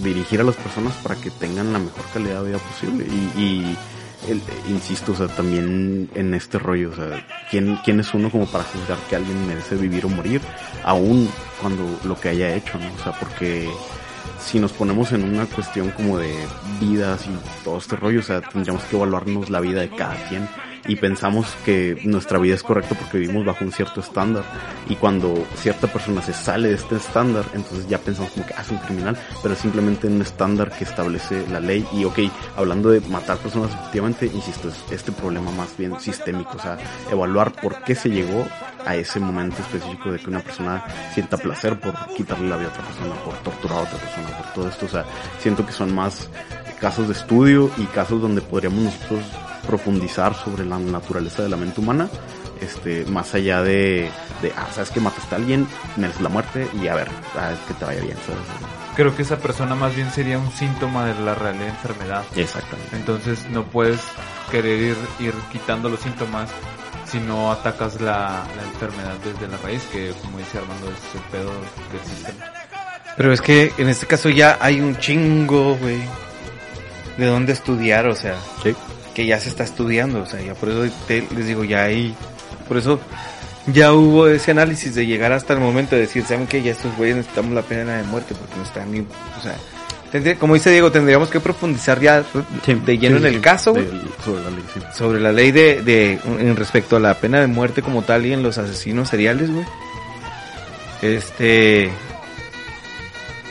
dirigir 0.03 0.41
a 0.41 0.45
las 0.45 0.57
personas 0.57 0.95
para 1.03 1.17
que 1.17 1.31
tengan 1.31 1.73
la 1.73 1.79
mejor 1.79 2.05
calidad 2.13 2.43
de 2.43 2.49
vida 2.49 2.59
posible. 2.59 3.05
Y, 3.05 3.41
y 3.41 3.77
insisto, 4.69 5.13
o 5.13 5.15
sea, 5.17 5.29
también 5.29 6.09
en 6.15 6.35
este 6.35 6.59
rollo, 6.59 6.91
o 6.91 6.95
sea, 6.95 7.27
¿quién, 7.51 7.77
¿quién 7.85 8.01
es 8.01 8.15
uno 8.15 8.31
como 8.31 8.47
para 8.47 8.65
juzgar 8.65 8.99
que 9.09 9.17
alguien 9.17 9.47
merece 9.47 9.75
vivir 9.75 10.07
o 10.07 10.09
morir? 10.09 10.41
Aún 10.85 11.29
cuando 11.61 11.85
lo 12.05 12.19
que 12.21 12.29
haya 12.29 12.55
hecho, 12.55 12.79
¿no? 12.79 12.87
O 12.95 13.03
sea, 13.03 13.13
porque 13.19 13.69
si 14.45 14.59
nos 14.59 14.73
ponemos 14.73 15.13
en 15.13 15.25
una 15.25 15.47
cuestión 15.47 15.91
como 15.91 16.19
de 16.19 16.35
vidas 16.81 17.27
y 17.27 17.65
todo 17.65 17.79
este 17.79 17.97
rollo, 17.97 18.21
o 18.21 18.23
sea, 18.23 18.41
tendríamos 18.41 18.83
que 18.85 18.97
evaluarnos 18.97 19.51
la 19.51 19.61
vida 19.61 19.81
de 19.81 19.91
cada 19.91 20.17
quien 20.29 20.49
y 20.87 20.97
pensamos 20.97 21.47
que 21.65 22.01
nuestra 22.05 22.39
vida 22.39 22.55
es 22.55 22.63
correcta 22.63 22.95
porque 22.95 23.19
vivimos 23.19 23.45
bajo 23.45 23.65
un 23.65 23.73
cierto 23.73 24.01
estándar. 24.01 24.43
Y 24.89 24.97
cuando 24.97 25.47
cierta 25.57 25.87
persona 25.87 26.23
se 26.23 26.33
sale 26.33 26.69
de 26.69 26.75
este 26.75 26.97
estándar, 26.97 27.45
entonces 27.55 27.89
ya 27.89 27.99
pensamos 27.99 28.33
como 28.33 28.47
que 28.47 28.55
ah, 28.55 28.63
es 28.63 28.71
un 28.71 28.79
criminal, 28.79 29.17
pero 29.43 29.55
es 29.55 29.61
simplemente 29.61 30.07
un 30.09 30.21
estándar 30.21 30.73
que 30.73 30.85
establece 30.85 31.47
la 31.49 31.61
ley. 31.61 31.87
Y 31.93 32.05
ok, 32.05 32.19
hablando 32.57 32.91
de 32.91 33.01
matar 33.03 33.39
personas 33.39 33.73
efectivamente, 33.73 34.27
insisto, 34.27 34.69
es 34.69 34.85
este 34.91 35.13
problema 35.13 35.51
más 35.53 35.77
bien 35.77 35.99
sistémico, 36.01 36.57
o 36.57 36.61
sea, 36.61 36.79
evaluar 37.11 37.53
por 37.53 37.83
qué 37.85 37.95
se 37.95 38.11
llegó 38.11 38.47
a 38.85 38.97
ese 38.97 39.21
momento 39.21 39.63
específico 39.63 40.11
de 40.11 40.19
que 40.19 40.29
una 40.29 40.41
persona 40.41 40.85
sienta 41.15 41.37
placer 41.37 41.79
por 41.79 41.95
quitarle 42.15 42.49
la 42.49 42.57
vida 42.57 42.69
a 42.69 42.71
otra 42.71 42.85
persona, 42.85 43.15
por 43.25 43.35
torturar 43.39 43.79
a 43.79 43.83
otra 43.83 43.99
persona, 43.99 44.29
por 44.39 44.53
todo 44.53 44.69
esto, 44.69 44.87
o 44.87 44.89
sea, 44.89 45.05
siento 45.39 45.65
que 45.65 45.73
son 45.73 45.95
más 45.95 46.29
casos 46.81 47.07
de 47.07 47.15
estudio 47.15 47.71
y 47.79 47.85
casos 47.85 48.21
donde 48.21 48.41
podríamos 48.41 48.83
nosotros 48.83 49.21
profundizar 49.67 50.35
sobre 50.35 50.65
la 50.65 50.79
naturaleza 50.79 51.43
de 51.43 51.49
la 51.49 51.57
mente 51.57 51.81
humana, 51.81 52.09
este, 52.61 53.05
más 53.07 53.35
allá 53.35 53.63
de, 53.63 54.11
de 54.41 54.53
ah, 54.57 54.69
sabes 54.73 54.91
que 54.91 55.01
mataste 55.01 55.35
a 55.35 55.39
alguien, 55.39 55.67
mereces 55.97 56.23
la 56.23 56.29
muerte 56.29 56.69
y 56.81 56.89
a 56.89 56.95
ver, 56.95 57.09
ah, 57.37 57.53
que 57.67 57.75
te 57.75 57.85
vaya 57.85 58.01
bien, 58.01 58.17
¿sabes? 58.27 58.43
Creo 58.95 59.17
que 59.17 59.23
esa 59.23 59.39
persona 59.39 59.75
más 59.75 59.97
bien 59.97 60.11
sería 60.11 60.39
un 60.39 60.51
síntoma 60.53 61.07
de 61.07 61.15
la 61.23 61.35
real 61.35 61.61
enfermedad. 61.63 62.25
Exactamente. 62.37 62.95
Entonces 62.95 63.47
no 63.51 63.65
puedes 63.65 64.01
querer 64.51 64.79
ir, 64.81 64.97
ir 65.19 65.35
quitando 65.51 65.89
los 65.89 66.01
síntomas 66.01 66.51
si 67.11 67.19
no 67.19 67.51
atacas 67.51 68.01
la, 68.01 68.45
la 68.57 68.63
enfermedad 68.63 69.15
desde 69.25 69.49
la 69.49 69.57
raíz, 69.59 69.83
que 69.93 70.13
como 70.23 70.39
dice 70.39 70.59
Armando 70.59 70.89
es 70.89 71.15
el 71.15 71.21
pedo 71.31 71.51
del 71.51 72.01
sistema. 72.05 72.53
Pero 73.17 73.33
es 73.33 73.41
que 73.41 73.73
en 73.77 73.89
este 73.89 74.07
caso 74.07 74.31
ya 74.31 74.59
hay 74.61 74.81
un 74.81 74.97
chingo, 74.97 75.77
güey, 75.77 76.01
de 77.19 77.27
dónde 77.27 77.53
estudiar, 77.53 78.07
o 78.07 78.15
sea, 78.15 78.37
Sí. 78.63 78.75
Que 79.15 79.27
ya 79.27 79.39
se 79.41 79.49
está 79.49 79.65
estudiando, 79.65 80.23
o 80.23 80.27
sea, 80.27 80.41
ya 80.41 80.55
por 80.55 80.69
eso 80.71 80.95
te- 81.07 81.27
les 81.37 81.47
digo, 81.47 81.65
ya 81.65 81.85
hay, 81.85 82.15
por 82.69 82.77
eso 82.79 82.99
ya 83.67 83.93
hubo 83.93 84.27
ese 84.29 84.51
análisis 84.51 84.95
de 84.95 85.07
llegar 85.07 85.33
hasta 85.33 85.53
el 85.53 85.61
momento 85.61 85.95
de 85.95 86.03
decir, 86.03 86.25
¿saben 86.25 86.47
qué? 86.47 86.63
Ya 86.63 86.73
estos 86.73 86.97
güeyes 86.97 87.17
necesitamos 87.17 87.53
la 87.53 87.63
pena 87.63 87.97
de 87.99 88.03
muerte 88.05 88.35
porque 88.35 88.57
no 88.57 88.63
están 88.63 88.91
ni, 88.91 89.01
o 89.01 89.43
sea, 89.43 89.55
tendría- 90.11 90.37
como 90.39 90.55
dice 90.55 90.71
Diego, 90.71 90.91
tendríamos 90.91 91.29
que 91.31 91.41
profundizar 91.41 92.01
ya 92.01 92.25
de 92.67 92.99
lleno 92.99 93.19
en 93.19 93.27
el 93.27 93.41
caso, 93.41 93.73
güey, 93.73 93.85
Del- 93.85 94.03
sobre 94.25 94.43
la 94.45 94.51
ley, 94.51 94.65
sí. 94.75 94.81
sobre 94.97 95.21
la 95.21 95.33
ley 95.33 95.53
de, 95.53 95.83
de, 95.83 96.13
en 96.39 96.57
respecto 96.57 96.97
a 96.97 97.01
la 97.01 97.15
pena 97.15 97.41
de 97.41 97.47
muerte 97.47 97.83
como 97.83 98.03
tal 98.03 98.25
y 98.27 98.33
en 98.33 98.43
los 98.43 98.59
asesinos 98.59 99.09
seriales, 99.11 99.51
güey. 99.51 99.65
Este, 101.03 101.91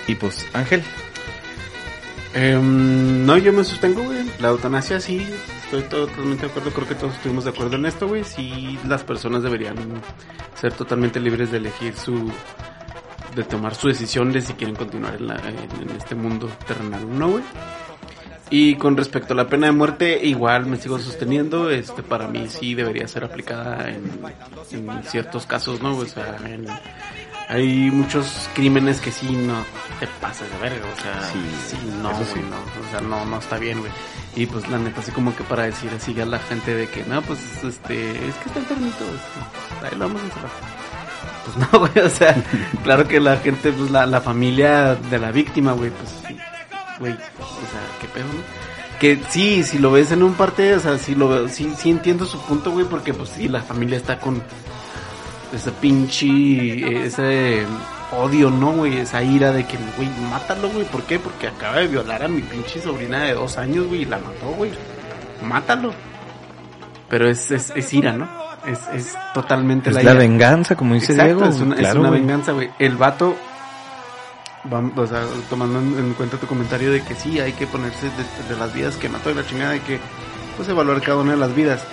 y 0.07 0.15
pues, 0.15 0.45
Ángel. 0.53 0.84
Em, 2.34 3.26
no, 3.26 3.38
yo 3.38 3.52
me 3.52 3.64
sostengo, 3.64 4.03
güey. 4.03 4.19
La 4.40 4.49
eutanasia 4.49 4.99
sí, 5.02 5.27
estoy 5.77 5.84
totalmente 5.84 6.45
de 6.45 6.52
acuerdo. 6.52 6.72
Creo 6.72 6.88
que 6.88 6.95
todos 6.95 7.14
estuvimos 7.15 7.43
de 7.45 7.49
acuerdo 7.52 7.76
en 7.76 7.85
esto, 7.85 8.07
güey. 8.07 8.23
Sí, 8.23 8.77
las 8.88 9.03
personas 9.03 9.43
deberían 9.43 9.76
ser 10.56 10.73
totalmente 10.73 11.19
libres 11.19 11.52
de 11.52 11.57
elegir 11.57 11.95
su. 11.95 12.31
de 13.35 13.43
tomar 13.45 13.73
su 13.76 13.88
decisión 13.88 14.31
de 14.34 14.41
si 14.41 14.53
quieren 14.53 14.76
continuar 14.76 15.15
en, 15.15 15.27
la- 15.27 15.39
en- 15.39 15.89
en 15.89 15.95
este 15.98 16.15
mundo 16.15 16.49
terrenal 16.68 17.03
o 17.06 17.07
no, 17.07 17.30
güey. 17.30 17.43
Y 18.52 18.76
con 18.76 18.98
respecto 18.98 19.34
a 19.34 19.38
la 19.38 19.48
pena 19.48 19.68
de 19.68 19.72
muerte, 19.72 20.19
igual 20.26 20.65
me 20.65 20.76
sigo 20.78 20.99
sosteniendo. 20.99 21.69
Este, 21.72 22.03
para 22.03 22.28
mí 22.28 22.48
sí 22.49 22.76
debería 22.76 23.07
ser 23.07 23.23
aplicada 23.23 23.90
en, 23.90 24.03
en 24.72 25.03
ciertos 25.03 25.45
casos, 25.45 25.82
¿no? 25.82 25.95
O 25.98 26.06
sea, 26.06 26.38
en- 26.45 26.68
hay 27.48 27.90
muchos 27.91 28.49
crímenes 28.53 29.02
que 29.02 29.11
sí 29.11 29.28
no 29.32 29.65
te 29.99 30.07
pasas 30.22 30.49
de 30.52 30.57
verga, 30.69 30.86
o 30.86 31.02
sea, 31.02 31.22
Sí, 31.32 31.40
sí, 31.69 31.78
no, 32.02 32.10
sí. 32.23 32.40
no, 32.49 32.56
o 32.57 32.91
sea, 32.91 33.02
no, 33.02 33.26
no 33.26 33.40
está 33.40 33.57
bien, 33.57 33.80
güey. 33.80 33.91
Y 34.38 34.45
pues 34.45 34.69
la 34.69 34.78
neta, 34.78 35.02
así 35.02 35.11
como 35.11 35.36
que 35.36 35.44
para 35.44 35.64
decir 35.64 35.90
así 35.95 36.18
a 36.22 36.26
la 36.26 36.40
gente 36.40 36.73
de 36.76 36.88
que, 36.88 37.03
no, 37.06 37.22
pues, 37.22 37.40
este, 37.64 38.11
es 38.11 38.36
que 38.36 38.48
está 38.48 38.60
enfermito, 38.60 39.03
este, 39.03 39.86
ahí 39.88 39.98
lo 39.99 40.07
vamos 40.07 40.22
a 40.22 40.26
encerrar. 40.26 40.52
Pues 41.45 41.57
no, 41.73 41.80
güey, 41.80 42.06
o 42.06 42.10
sea, 42.10 42.36
claro 42.84 43.07
que 43.07 43.19
la 43.19 43.36
gente, 43.38 43.72
pues 43.73 43.91
la, 43.91 44.06
la 44.06 44.22
familia 44.22 44.95
de 44.95 45.19
la 45.19 45.32
víctima, 45.32 45.73
güey, 45.73 45.90
pues, 45.91 46.10
sí, 46.28 46.38
güey, 47.02 47.11
o 47.14 47.15
sea, 47.15 47.82
qué 47.99 48.07
pedo, 48.07 48.26
¿no? 48.28 48.99
Que 48.99 49.19
sí, 49.30 49.64
si 49.64 49.80
lo 49.80 49.91
ves 49.91 50.11
en 50.11 50.23
un 50.23 50.36
parte, 50.36 50.73
o 50.76 50.80
sea, 50.80 50.98
sí 50.98 51.15
lo 51.15 51.28
veo, 51.28 51.49
sí, 51.49 51.73
sí 51.78 51.90
entiendo 51.90 52.26
su 52.26 52.40
punto, 52.41 52.72
güey, 52.72 52.86
porque 52.86 53.14
pues 53.14 53.30
sí, 53.30 53.48
la 53.49 53.61
familia 53.61 53.98
está 53.98 54.19
con 54.19 54.41
ese 55.53 55.72
pinche, 55.72 57.06
ese, 57.06 57.64
odio, 58.18 58.49
¿no, 58.49 58.72
güey? 58.73 58.99
Esa 58.99 59.22
ira 59.23 59.52
de 59.52 59.65
que, 59.65 59.78
güey, 59.98 60.07
mátalo, 60.30 60.69
güey. 60.69 60.86
¿Por 60.86 61.02
qué? 61.03 61.19
Porque 61.19 61.48
acaba 61.48 61.78
de 61.78 61.88
violar 61.88 62.23
a 62.23 62.28
mi 62.28 62.41
pinche 62.41 62.82
sobrina 62.82 63.23
de 63.23 63.34
dos 63.34 63.57
años, 63.57 63.88
güey, 63.88 64.03
y 64.03 64.06
la 64.06 64.18
mató, 64.18 64.48
güey. 64.56 64.72
Mátalo. 65.44 65.94
Pero 67.10 67.28
es, 67.30 67.52
es, 67.52 67.73
es 67.76 67.94
ira, 67.94 68.14
¿no? 68.14 68.30
Es, 68.65 68.80
es 68.94 69.14
totalmente 69.34 69.90
Es 69.90 69.95
la 69.95 70.03
la 70.03 70.11
ira. 70.11 70.19
venganza, 70.19 70.76
como 70.76 70.94
dice 70.94 71.14
Exacto, 71.14 71.34
Diego. 71.36 71.49
es 71.49 71.60
una, 71.60 71.76
es 71.76 71.95
una 71.95 72.10
venganza, 72.11 72.52
güey. 72.52 72.69
El 72.80 72.95
vato, 72.95 73.36
vam- 74.70 74.98
o 74.98 75.08
sea, 75.08 75.24
tomando 75.50 75.80
en, 75.80 75.98
en 75.98 76.14
cuenta 76.14 76.38
tu 76.38 76.48
comentario 76.48 76.92
de 76.92 77.02
que 77.04 77.16
sí, 77.16 77.40
hay 77.40 77.54
que 77.54 77.68
ponerse 77.68 78.08
de, 78.08 78.50
de 78.54 78.60
las 78.60 78.74
vidas 78.74 78.96
que 78.98 79.10
mató 79.10 79.30
y 79.32 79.34
la 79.34 79.46
chingada 79.46 79.72
de 79.72 79.80
que, 79.82 80.00
pues, 80.58 80.68
evaluar 80.70 81.02
cada 81.02 81.18
una 81.18 81.32
de 81.32 81.38
las 81.38 81.54
vidas. 81.56 81.84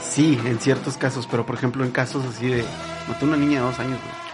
Sí, 0.00 0.40
en 0.44 0.58
ciertos 0.60 0.96
casos, 0.96 1.26
pero 1.30 1.44
por 1.44 1.56
ejemplo 1.56 1.84
en 1.84 1.90
casos 1.90 2.24
así 2.24 2.48
de, 2.48 2.64
mató 3.08 3.26
una 3.26 3.36
niña 3.36 3.60
de 3.60 3.66
dos 3.66 3.78
años, 3.78 3.98
güey. 4.00 4.28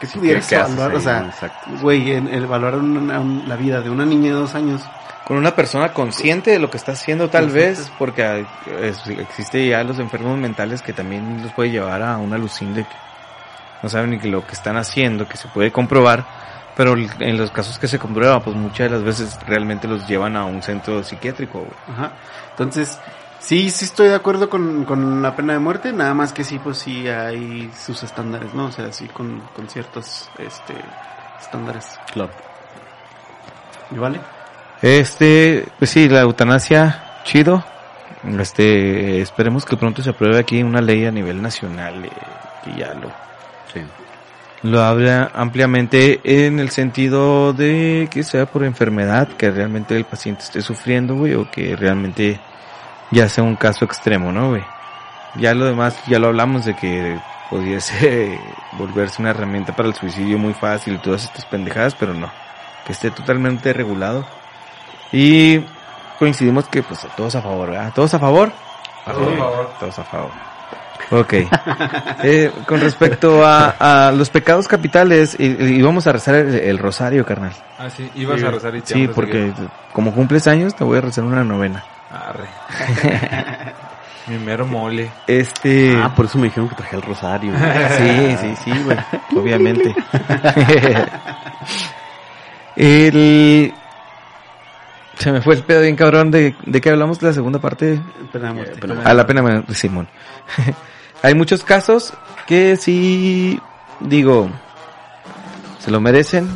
¿Qué 0.00 0.06
pudieras 0.06 0.46
¿qué 0.48 0.56
haces 0.56 0.74
evaluar? 0.74 0.96
O 0.96 1.00
sea, 1.00 1.32
güey, 1.80 2.12
en, 2.12 2.28
el 2.28 2.46
valorar 2.46 2.78
una- 2.80 3.18
la 3.46 3.56
vida 3.56 3.80
de 3.80 3.90
una 3.90 4.04
niña 4.06 4.28
de 4.32 4.38
dos 4.40 4.54
años, 4.54 4.82
Con 5.26 5.36
una 5.36 5.54
persona 5.54 5.92
consciente 5.92 6.50
de 6.50 6.58
lo 6.58 6.68
que 6.68 6.76
está 6.76 6.92
haciendo, 6.92 7.30
tal 7.30 7.48
vez, 7.48 7.90
porque 7.98 8.24
hay- 8.24 8.46
es- 8.80 9.06
existe 9.06 9.66
ya 9.68 9.82
los 9.84 9.98
enfermos 10.00 10.36
mentales 10.38 10.82
que 10.82 10.92
también 10.92 11.42
los 11.42 11.52
puede 11.52 11.70
llevar 11.70 12.02
a 12.02 12.16
una 12.18 12.36
alucin 12.36 12.74
de 12.74 12.82
que 12.82 12.96
no 13.82 13.88
saben 13.88 14.10
ni 14.10 14.18
lo 14.30 14.44
que 14.46 14.52
están 14.52 14.76
haciendo, 14.76 15.28
que 15.28 15.36
se 15.36 15.46
puede 15.48 15.70
comprobar, 15.70 16.24
pero 16.76 16.94
en 16.96 17.36
los 17.36 17.50
casos 17.50 17.78
que 17.78 17.88
se 17.88 17.98
comprueba, 17.98 18.40
pues 18.40 18.56
muchas 18.56 18.90
de 18.90 18.96
las 18.96 19.02
veces 19.04 19.38
realmente 19.46 19.86
los 19.86 20.06
llevan 20.06 20.36
a 20.36 20.44
un 20.44 20.62
centro 20.62 21.02
psiquiátrico. 21.02 21.58
güey. 21.58 21.70
Ajá. 21.88 22.12
Entonces, 22.50 22.98
sí, 23.38 23.70
sí 23.70 23.84
estoy 23.84 24.08
de 24.08 24.14
acuerdo 24.14 24.48
con, 24.48 24.84
con 24.84 25.22
la 25.22 25.36
pena 25.36 25.52
de 25.52 25.58
muerte, 25.58 25.92
nada 25.92 26.14
más 26.14 26.32
que 26.32 26.44
sí, 26.44 26.58
pues 26.58 26.78
sí 26.78 27.08
hay 27.08 27.70
sus 27.76 28.02
estándares, 28.02 28.54
¿no? 28.54 28.66
O 28.66 28.72
sea, 28.72 28.92
sí 28.92 29.06
con, 29.08 29.40
con 29.54 29.68
ciertos 29.68 30.30
este, 30.38 30.74
estándares. 31.40 31.98
Claro. 32.12 32.32
¿Y 33.90 33.96
vale? 33.96 34.20
Este, 34.80 35.66
pues 35.78 35.90
sí, 35.90 36.08
la 36.08 36.20
eutanasia, 36.20 37.20
chido. 37.24 37.64
Este, 38.38 39.20
esperemos 39.20 39.64
que 39.64 39.76
pronto 39.76 40.02
se 40.02 40.10
apruebe 40.10 40.38
aquí 40.38 40.62
una 40.62 40.80
ley 40.80 41.04
a 41.04 41.10
nivel 41.10 41.42
nacional 41.42 42.04
eh, 42.04 42.10
que 42.64 42.78
ya 42.78 42.94
lo. 42.94 43.10
Lo 44.62 44.80
habla 44.80 45.30
ampliamente 45.34 46.20
en 46.24 46.60
el 46.60 46.70
sentido 46.70 47.52
de 47.52 48.08
que 48.10 48.22
sea 48.22 48.46
por 48.46 48.64
enfermedad, 48.64 49.28
que 49.28 49.50
realmente 49.50 49.96
el 49.96 50.04
paciente 50.04 50.44
esté 50.44 50.62
sufriendo, 50.62 51.16
güey, 51.16 51.34
o 51.34 51.50
que 51.50 51.74
realmente 51.74 52.40
ya 53.10 53.28
sea 53.28 53.44
un 53.44 53.56
caso 53.56 53.84
extremo, 53.84 54.32
¿no, 54.32 54.50
güey? 54.50 54.62
Ya 55.36 55.54
lo 55.54 55.64
demás, 55.64 55.98
ya 56.06 56.18
lo 56.18 56.28
hablamos 56.28 56.64
de 56.64 56.74
que 56.74 57.18
pudiese 57.50 58.38
volverse 58.78 59.20
una 59.20 59.30
herramienta 59.30 59.74
para 59.74 59.88
el 59.88 59.94
suicidio 59.94 60.38
muy 60.38 60.54
fácil 60.54 60.94
y 60.94 60.98
todas 60.98 61.24
estas 61.24 61.44
pendejadas, 61.46 61.94
pero 61.94 62.14
no, 62.14 62.30
que 62.86 62.92
esté 62.92 63.10
totalmente 63.10 63.72
regulado. 63.72 64.24
Y 65.10 65.60
coincidimos 66.18 66.68
que 66.68 66.82
pues 66.82 67.06
todos 67.16 67.34
a 67.34 67.42
favor, 67.42 67.70
¿verdad? 67.70 67.92
¿Todos 67.94 68.14
a 68.14 68.18
favor? 68.18 68.52
A 69.04 69.12
favor. 69.12 69.70
Todos 69.80 69.98
a 69.98 70.04
favor. 70.04 70.51
Ok. 71.12 71.34
Eh, 72.24 72.50
con 72.66 72.80
respecto 72.80 73.44
a, 73.46 74.08
a 74.08 74.12
los 74.12 74.30
pecados 74.30 74.66
capitales, 74.66 75.36
y, 75.38 75.44
y 75.46 75.82
vamos 75.82 76.06
a 76.06 76.12
rezar 76.12 76.34
el, 76.36 76.54
el 76.54 76.78
rosario, 76.78 77.24
carnal. 77.26 77.52
Ah, 77.78 77.90
sí, 77.90 78.10
ibas 78.14 78.42
a 78.42 78.50
rezar 78.50 78.74
y 78.76 78.80
te 78.80 78.94
Sí, 78.94 79.00
vamos 79.02 79.10
a 79.10 79.14
porque 79.14 79.52
como 79.92 80.14
cumples 80.14 80.46
años, 80.46 80.74
te 80.74 80.84
voy 80.84 80.96
a 80.98 81.02
rezar 81.02 81.24
una 81.24 81.44
novena. 81.44 81.84
Arre. 82.10 82.46
Mi 84.28 84.38
mero 84.38 84.64
mole. 84.66 85.10
Este. 85.26 86.00
Ah, 86.00 86.14
por 86.14 86.26
eso 86.26 86.38
me 86.38 86.44
dijeron 86.44 86.68
que 86.68 86.76
traje 86.76 86.96
el 86.96 87.02
rosario. 87.02 87.52
Sí, 87.98 88.36
sí, 88.40 88.54
sí, 88.64 88.72
güey. 88.84 88.96
Obviamente. 89.36 89.94
el. 92.76 93.74
Se 95.18 95.30
me 95.30 95.40
fue 95.42 95.54
el 95.54 95.62
pedo 95.62 95.82
bien 95.82 95.94
cabrón 95.94 96.30
de, 96.30 96.56
de 96.64 96.80
qué 96.80 96.90
hablamos 96.90 97.20
de 97.20 97.28
la 97.28 97.32
segunda 97.32 97.58
parte. 97.58 98.00
Pena 98.32 98.48
de 98.48 98.54
muerte. 98.54 98.80
pena 98.80 98.94
de 98.94 99.10
A 99.10 99.14
la 99.14 99.26
pena 99.26 99.42
men- 99.42 99.64
Simón. 99.74 100.08
Hay 101.22 101.34
muchos 101.34 101.64
casos 101.64 102.12
que 102.46 102.76
sí, 102.76 103.60
digo, 104.00 104.50
se 105.78 105.90
lo 105.90 106.00
merecen. 106.00 106.48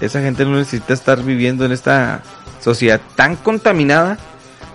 Esa 0.00 0.20
gente 0.20 0.44
no 0.44 0.56
necesita 0.56 0.94
estar 0.94 1.22
viviendo 1.22 1.64
en 1.64 1.72
esta 1.72 2.22
sociedad 2.60 3.00
tan 3.16 3.36
contaminada 3.36 4.18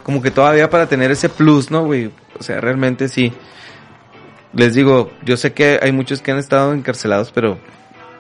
como 0.03 0.22
que 0.22 0.32
todavía 0.32 0.69
para 0.69 0.88
tener 0.88 1.11
ese 1.11 1.28
plus, 1.28 1.69
¿no, 1.69 1.84
güey? 1.84 2.11
O 2.40 2.44
sea, 2.44 2.61
realmente 2.61 3.10
sí. 3.10 3.34
Les 4.53 4.74
digo, 4.74 5.11
yo 5.26 5.36
sé 5.36 5.52
que 5.52 5.80
hay 5.82 5.91
muchos 5.91 6.22
que 6.22 6.32
han 6.32 6.38
estado 6.38 6.74
encarcelados, 6.74 7.32
pero 7.34 7.60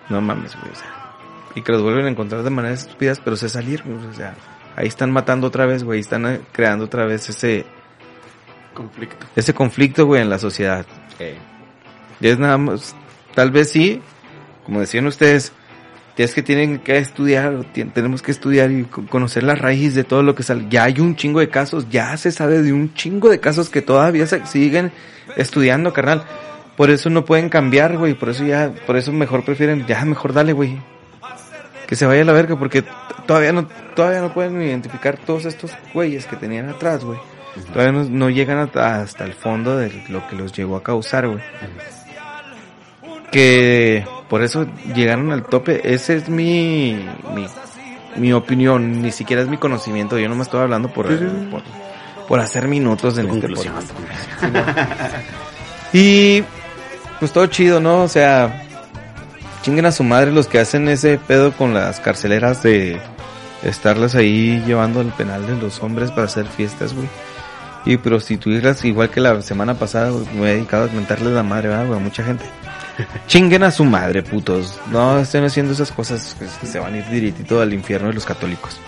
no 0.09 0.19
mames, 0.19 0.55
güey. 0.59 0.71
o 0.71 0.75
sea, 0.75 0.97
y 1.55 1.61
que 1.61 1.71
los 1.71 1.81
vuelven 1.81 2.05
a 2.05 2.09
encontrar 2.09 2.43
de 2.43 2.49
maneras 2.49 2.81
estúpidas, 2.81 3.21
pero 3.23 3.37
se 3.37 3.47
salir, 3.47 3.83
güey, 3.83 4.05
o 4.05 4.13
sea, 4.13 4.35
ahí 4.75 4.87
están 4.87 5.11
matando 5.11 5.47
otra 5.47 5.65
vez, 5.65 5.83
güey, 5.83 6.01
están 6.01 6.25
eh, 6.25 6.41
creando 6.51 6.85
otra 6.85 7.05
vez 7.05 7.29
ese 7.29 7.65
Conflicto. 8.73 9.25
ese 9.35 9.53
conflicto, 9.53 10.05
güey, 10.05 10.21
en 10.21 10.29
la 10.29 10.37
sociedad. 10.37 10.85
Y 12.19 12.27
es 12.27 12.39
nada 12.39 12.57
más, 12.57 12.95
tal 13.35 13.51
vez 13.51 13.69
sí, 13.71 14.01
como 14.65 14.79
decían 14.79 15.05
ustedes, 15.07 15.51
es 16.17 16.33
que 16.33 16.41
tienen 16.41 16.79
que 16.79 16.97
estudiar, 16.97 17.63
tenemos 17.93 18.23
que 18.23 18.31
estudiar 18.31 18.71
y 18.71 18.85
co- 18.85 19.05
conocer 19.07 19.43
la 19.43 19.53
raíz 19.53 19.93
de 19.93 20.03
todo 20.03 20.23
lo 20.23 20.33
que 20.33 20.41
sale. 20.41 20.65
Ya 20.69 20.83
hay 20.85 20.99
un 20.99 21.15
chingo 21.15 21.39
de 21.39 21.49
casos, 21.49 21.87
ya 21.91 22.17
se 22.17 22.31
sabe 22.31 22.63
de 22.63 22.73
un 22.73 22.93
chingo 22.95 23.29
de 23.29 23.39
casos 23.39 23.69
que 23.69 23.83
todavía 23.83 24.25
se 24.25 24.43
siguen 24.47 24.91
estudiando, 25.35 25.93
carnal. 25.93 26.23
Por 26.75 26.89
eso 26.89 27.09
no 27.11 27.23
pueden 27.25 27.49
cambiar, 27.49 27.97
güey, 27.97 28.15
por 28.15 28.29
eso 28.29 28.43
ya, 28.45 28.71
por 28.87 28.97
eso 28.97 29.11
mejor 29.11 29.43
prefieren, 29.43 29.85
ya 29.87 30.03
mejor 30.05 30.33
dale, 30.33 30.53
güey. 30.53 30.77
Que 31.87 31.95
se 31.95 32.05
vaya 32.05 32.23
a 32.23 32.25
la 32.25 32.33
verga, 32.33 32.57
porque 32.57 32.83
todavía 33.27 33.51
no, 33.53 33.67
todavía 33.95 34.21
no 34.21 34.33
pueden 34.33 34.59
identificar 34.61 35.17
todos 35.17 35.45
estos 35.45 35.71
güeyes 35.93 36.25
que 36.25 36.35
tenían 36.35 36.67
atrás, 36.69 37.03
güey. 37.03 37.19
Todavía 37.73 37.91
no, 37.91 38.03
no 38.03 38.29
llegan 38.29 38.59
hasta, 38.59 39.01
hasta 39.01 39.25
el 39.25 39.33
fondo 39.33 39.77
de 39.77 40.03
lo 40.09 40.27
que 40.27 40.35
los 40.35 40.51
llegó 40.53 40.75
a 40.75 40.83
causar, 40.83 41.27
güey. 41.27 41.41
Que 43.31 44.05
por 44.29 44.43
eso 44.43 44.65
llegaron 44.95 45.31
al 45.31 45.43
tope. 45.43 45.93
Ese 45.93 46.15
es 46.15 46.29
mi, 46.29 47.05
mi, 47.35 47.45
mi 48.15 48.33
opinión, 48.33 49.01
ni 49.01 49.11
siquiera 49.11 49.41
es 49.41 49.47
mi 49.47 49.57
conocimiento. 49.57 50.17
Yo 50.17 50.29
no 50.29 50.35
me 50.35 50.43
estoy 50.43 50.61
hablando 50.61 50.89
por, 50.93 51.07
por, 51.49 51.63
por 52.27 52.39
hacer 52.39 52.67
minutos 52.67 53.17
en 53.17 53.29
este 53.29 53.49
podcast. 53.49 53.91
Y 55.93 56.43
pues 57.19 57.31
todo 57.31 57.47
chido, 57.47 57.79
¿no? 57.79 58.03
O 58.03 58.07
sea, 58.07 58.63
chinguen 59.61 59.85
a 59.85 59.91
su 59.91 60.03
madre 60.03 60.31
los 60.31 60.47
que 60.47 60.59
hacen 60.59 60.87
ese 60.89 61.17
pedo 61.17 61.51
con 61.51 61.73
las 61.73 61.99
carceleras 61.99 62.63
de 62.63 62.99
estarlas 63.63 64.15
ahí 64.15 64.61
llevando 64.65 64.99
al 64.99 65.11
penal 65.13 65.47
de 65.47 65.55
los 65.55 65.81
hombres 65.81 66.11
para 66.11 66.23
hacer 66.23 66.47
fiestas, 66.47 66.93
güey. 66.93 67.07
Y 67.85 67.97
prostituirlas 67.97 68.83
igual 68.85 69.09
que 69.09 69.21
la 69.21 69.41
semana 69.41 69.75
pasada, 69.75 70.11
me 70.35 70.51
he 70.51 70.55
dedicado 70.55 70.85
a 70.85 70.93
mentarles 70.93 71.33
la 71.33 71.43
madre, 71.43 71.69
¿verdad? 71.69 71.93
A 71.93 71.99
mucha 71.99 72.23
gente. 72.23 72.45
Chinguen 73.27 73.63
a 73.63 73.71
su 73.71 73.85
madre, 73.85 74.23
putos. 74.23 74.79
No 74.91 75.19
estén 75.19 75.45
haciendo 75.45 75.73
esas 75.73 75.91
cosas 75.91 76.35
que 76.37 76.45
que 76.45 76.67
se 76.67 76.79
van 76.79 76.93
a 76.93 76.97
ir 76.97 77.09
directito 77.09 77.61
al 77.61 77.73
infierno 77.73 78.07
de 78.07 78.13
los 78.13 78.25
católicos. 78.25 78.79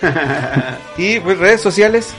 y 0.98 1.20
pues 1.20 1.38
redes 1.38 1.60
sociales. 1.60 2.14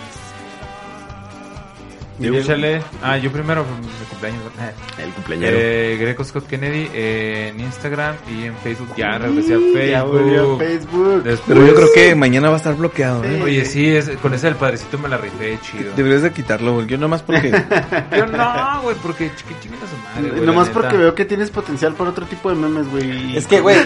Diego, 2.18 2.38
échale. 2.38 2.82
Ah, 3.04 3.18
yo 3.18 3.32
primero, 3.32 3.64
mi 3.66 4.06
cumpleaños. 4.10 4.42
El 4.98 5.10
cumpleañero. 5.12 5.58
Eh, 5.60 5.98
Greco 6.00 6.24
Scott 6.24 6.48
Kennedy 6.48 6.90
eh, 6.94 7.50
en 7.54 7.60
Instagram 7.60 8.16
y 8.30 8.46
en 8.46 8.56
Facebook. 8.58 8.90
Ya 8.96 9.18
regresé 9.18 9.56
a 9.56 9.86
Ya 9.86 10.04
volvió 10.04 10.58
Facebook. 10.58 10.62
a 10.62 10.66
Facebook. 10.66 11.24
Después- 11.24 11.42
Pero 11.48 11.68
yo 11.68 11.76
creo 11.76 11.88
que 11.94 12.16
mañana 12.16 12.48
va 12.50 12.54
a 12.56 12.58
estar 12.58 12.76
bloqueado, 12.76 13.24
¿eh? 13.26 13.42
Oye, 13.44 13.66
sí, 13.66 13.88
es, 13.94 14.10
con 14.22 14.34
ese 14.34 14.48
del 14.48 14.56
padrecito 14.56 14.98
me 14.98 15.10
la 15.10 15.18
rifé, 15.18 15.60
chido. 15.62 15.92
Deberías 15.96 16.22
de 16.22 16.32
quitarlo, 16.32 16.74
güey. 16.76 16.88
Yo 16.88 16.98
nomás 16.98 17.22
porque... 17.22 17.52
Yo 18.18 18.26
no, 18.28 18.82
güey, 18.84 18.96
porque 19.04 19.28
ch- 19.32 19.60
chinguen 19.62 19.80
a 19.84 19.88
su 19.88 19.98
madre, 20.22 20.32
güey. 20.36 20.46
Nomás 20.46 20.70
porque 20.70 20.96
veo 20.98 21.14
que 21.16 21.26
tienes 21.26 21.50
potencial 21.50 21.94
para 21.96 22.12
otro 22.12 22.26
tipo 22.26 22.50
de 22.50 22.56
memes, 22.56 22.90
güey. 22.90 23.36
Es 23.36 23.46
que, 23.48 23.60
güey, 23.60 23.78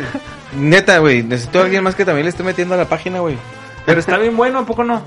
neta, 0.55 0.99
güey, 0.99 1.23
necesito 1.23 1.59
a 1.59 1.63
alguien 1.63 1.83
más 1.83 1.95
que 1.95 2.05
también 2.05 2.25
le 2.25 2.29
esté 2.29 2.43
metiendo 2.43 2.75
a 2.75 2.77
la 2.77 2.85
página, 2.87 3.19
güey. 3.19 3.37
Pero 3.85 3.99
está 3.99 4.17
bien 4.19 4.37
bueno, 4.37 4.59
¿a 4.59 4.65
poco 4.65 4.83
no? 4.83 5.01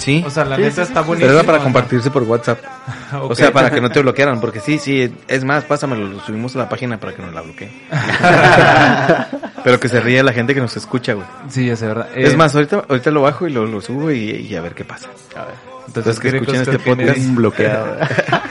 Sí. 0.00 0.24
O 0.26 0.30
sea, 0.30 0.44
la 0.46 0.56
Sí, 0.56 0.62
neta 0.62 0.74
sí, 0.76 0.76
sí, 0.76 0.88
está 0.88 1.02
sí. 1.02 1.06
bonito. 1.08 1.26
Pero 1.26 1.38
era 1.38 1.46
para 1.46 1.58
compartirse 1.62 2.10
por 2.10 2.22
WhatsApp. 2.24 2.58
O 3.12 3.34
sea, 3.34 3.52
para 3.52 3.70
que 3.70 3.80
no 3.80 3.90
te 3.90 4.00
bloquearan, 4.00 4.40
porque 4.40 4.60
sí, 4.60 4.78
sí, 4.78 5.12
es 5.26 5.44
más, 5.44 5.64
pásamelo, 5.64 6.06
lo 6.06 6.20
subimos 6.20 6.54
a 6.54 6.60
la 6.60 6.68
página 6.68 6.98
para 6.98 7.12
que 7.12 7.20
nos 7.22 7.34
la 7.34 7.40
bloqueen. 7.40 7.70
Pero 9.64 9.78
que 9.80 9.88
se 9.88 10.00
ríe 10.00 10.22
la 10.22 10.32
gente 10.32 10.54
que 10.54 10.60
nos 10.60 10.76
escucha, 10.76 11.14
güey. 11.14 11.26
Sí, 11.48 11.68
es 11.68 11.82
verdad. 11.82 12.08
es 12.14 12.32
Eh, 12.32 12.36
más, 12.36 12.54
ahorita, 12.54 12.84
ahorita 12.88 13.10
lo 13.10 13.22
bajo 13.22 13.46
y 13.48 13.52
lo, 13.52 13.66
lo 13.66 13.80
subo 13.80 14.10
y, 14.12 14.30
y 14.30 14.54
a 14.56 14.60
ver 14.60 14.74
qué 14.74 14.84
pasa. 14.84 15.08
entonces 15.88 16.18
que 16.20 16.30
Greco 16.30 16.44
escuchen 16.52 16.62
este 16.74 16.78
podcast 16.78 17.34
bloqueado. 17.34 17.96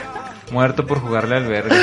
Muerto 0.52 0.84
por 0.86 0.98
jugarle 1.00 1.36
al 1.36 1.46
verga. 1.46 1.74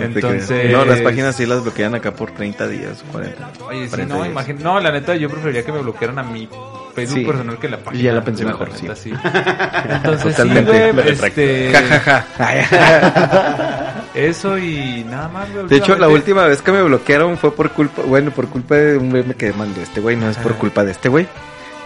Entonces. 0.00 0.70
No, 0.72 0.84
las 0.84 1.00
páginas 1.00 1.36
sí 1.36 1.44
las 1.46 1.62
bloquean 1.62 1.94
acá 1.94 2.12
por 2.12 2.30
30 2.32 2.68
días, 2.68 3.04
40. 3.12 3.50
Oye, 3.68 3.84
sí, 3.84 3.90
40 3.90 4.14
no, 4.14 4.22
días. 4.24 4.60
No, 4.60 4.80
la 4.80 4.92
neta, 4.92 5.14
yo 5.16 5.28
preferiría 5.28 5.64
que 5.64 5.72
me 5.72 5.80
bloquearan 5.80 6.18
a 6.18 6.22
mi 6.22 6.48
Facebook 6.90 7.18
Sí. 7.18 7.24
personal 7.24 7.58
que 7.58 7.68
la 7.68 7.78
página. 7.78 8.00
Y 8.00 8.04
ya 8.04 8.12
la 8.12 8.22
pensé 8.24 8.44
La 8.44 8.50
mejor, 8.52 8.68
neta, 8.82 8.96
sí. 8.96 9.10
Entonces, 9.90 10.36
Totalmente. 10.36 10.72
sí, 10.72 11.00
retracto. 11.00 11.40
este. 11.40 11.72
Ja, 11.72 12.24
ja, 12.38 12.64
ja. 12.64 14.04
Eso 14.14 14.58
y 14.58 15.04
nada 15.08 15.28
más, 15.28 15.52
güey. 15.52 15.66
De 15.68 15.76
hecho, 15.76 15.96
la 15.96 16.08
última 16.08 16.44
vez 16.46 16.62
que 16.62 16.72
me 16.72 16.82
bloquearon 16.82 17.38
fue 17.38 17.54
por 17.54 17.70
culpa, 17.70 18.02
bueno, 18.02 18.30
por 18.32 18.48
culpa 18.48 18.74
de 18.74 18.96
un 18.98 19.10
meme 19.12 19.34
que 19.34 19.52
mandó 19.52 19.80
este 19.80 20.00
güey, 20.00 20.16
no 20.16 20.28
es 20.28 20.36
por 20.36 20.52
Ajá. 20.52 20.60
culpa 20.60 20.84
de 20.84 20.92
este 20.92 21.08
güey. 21.08 21.26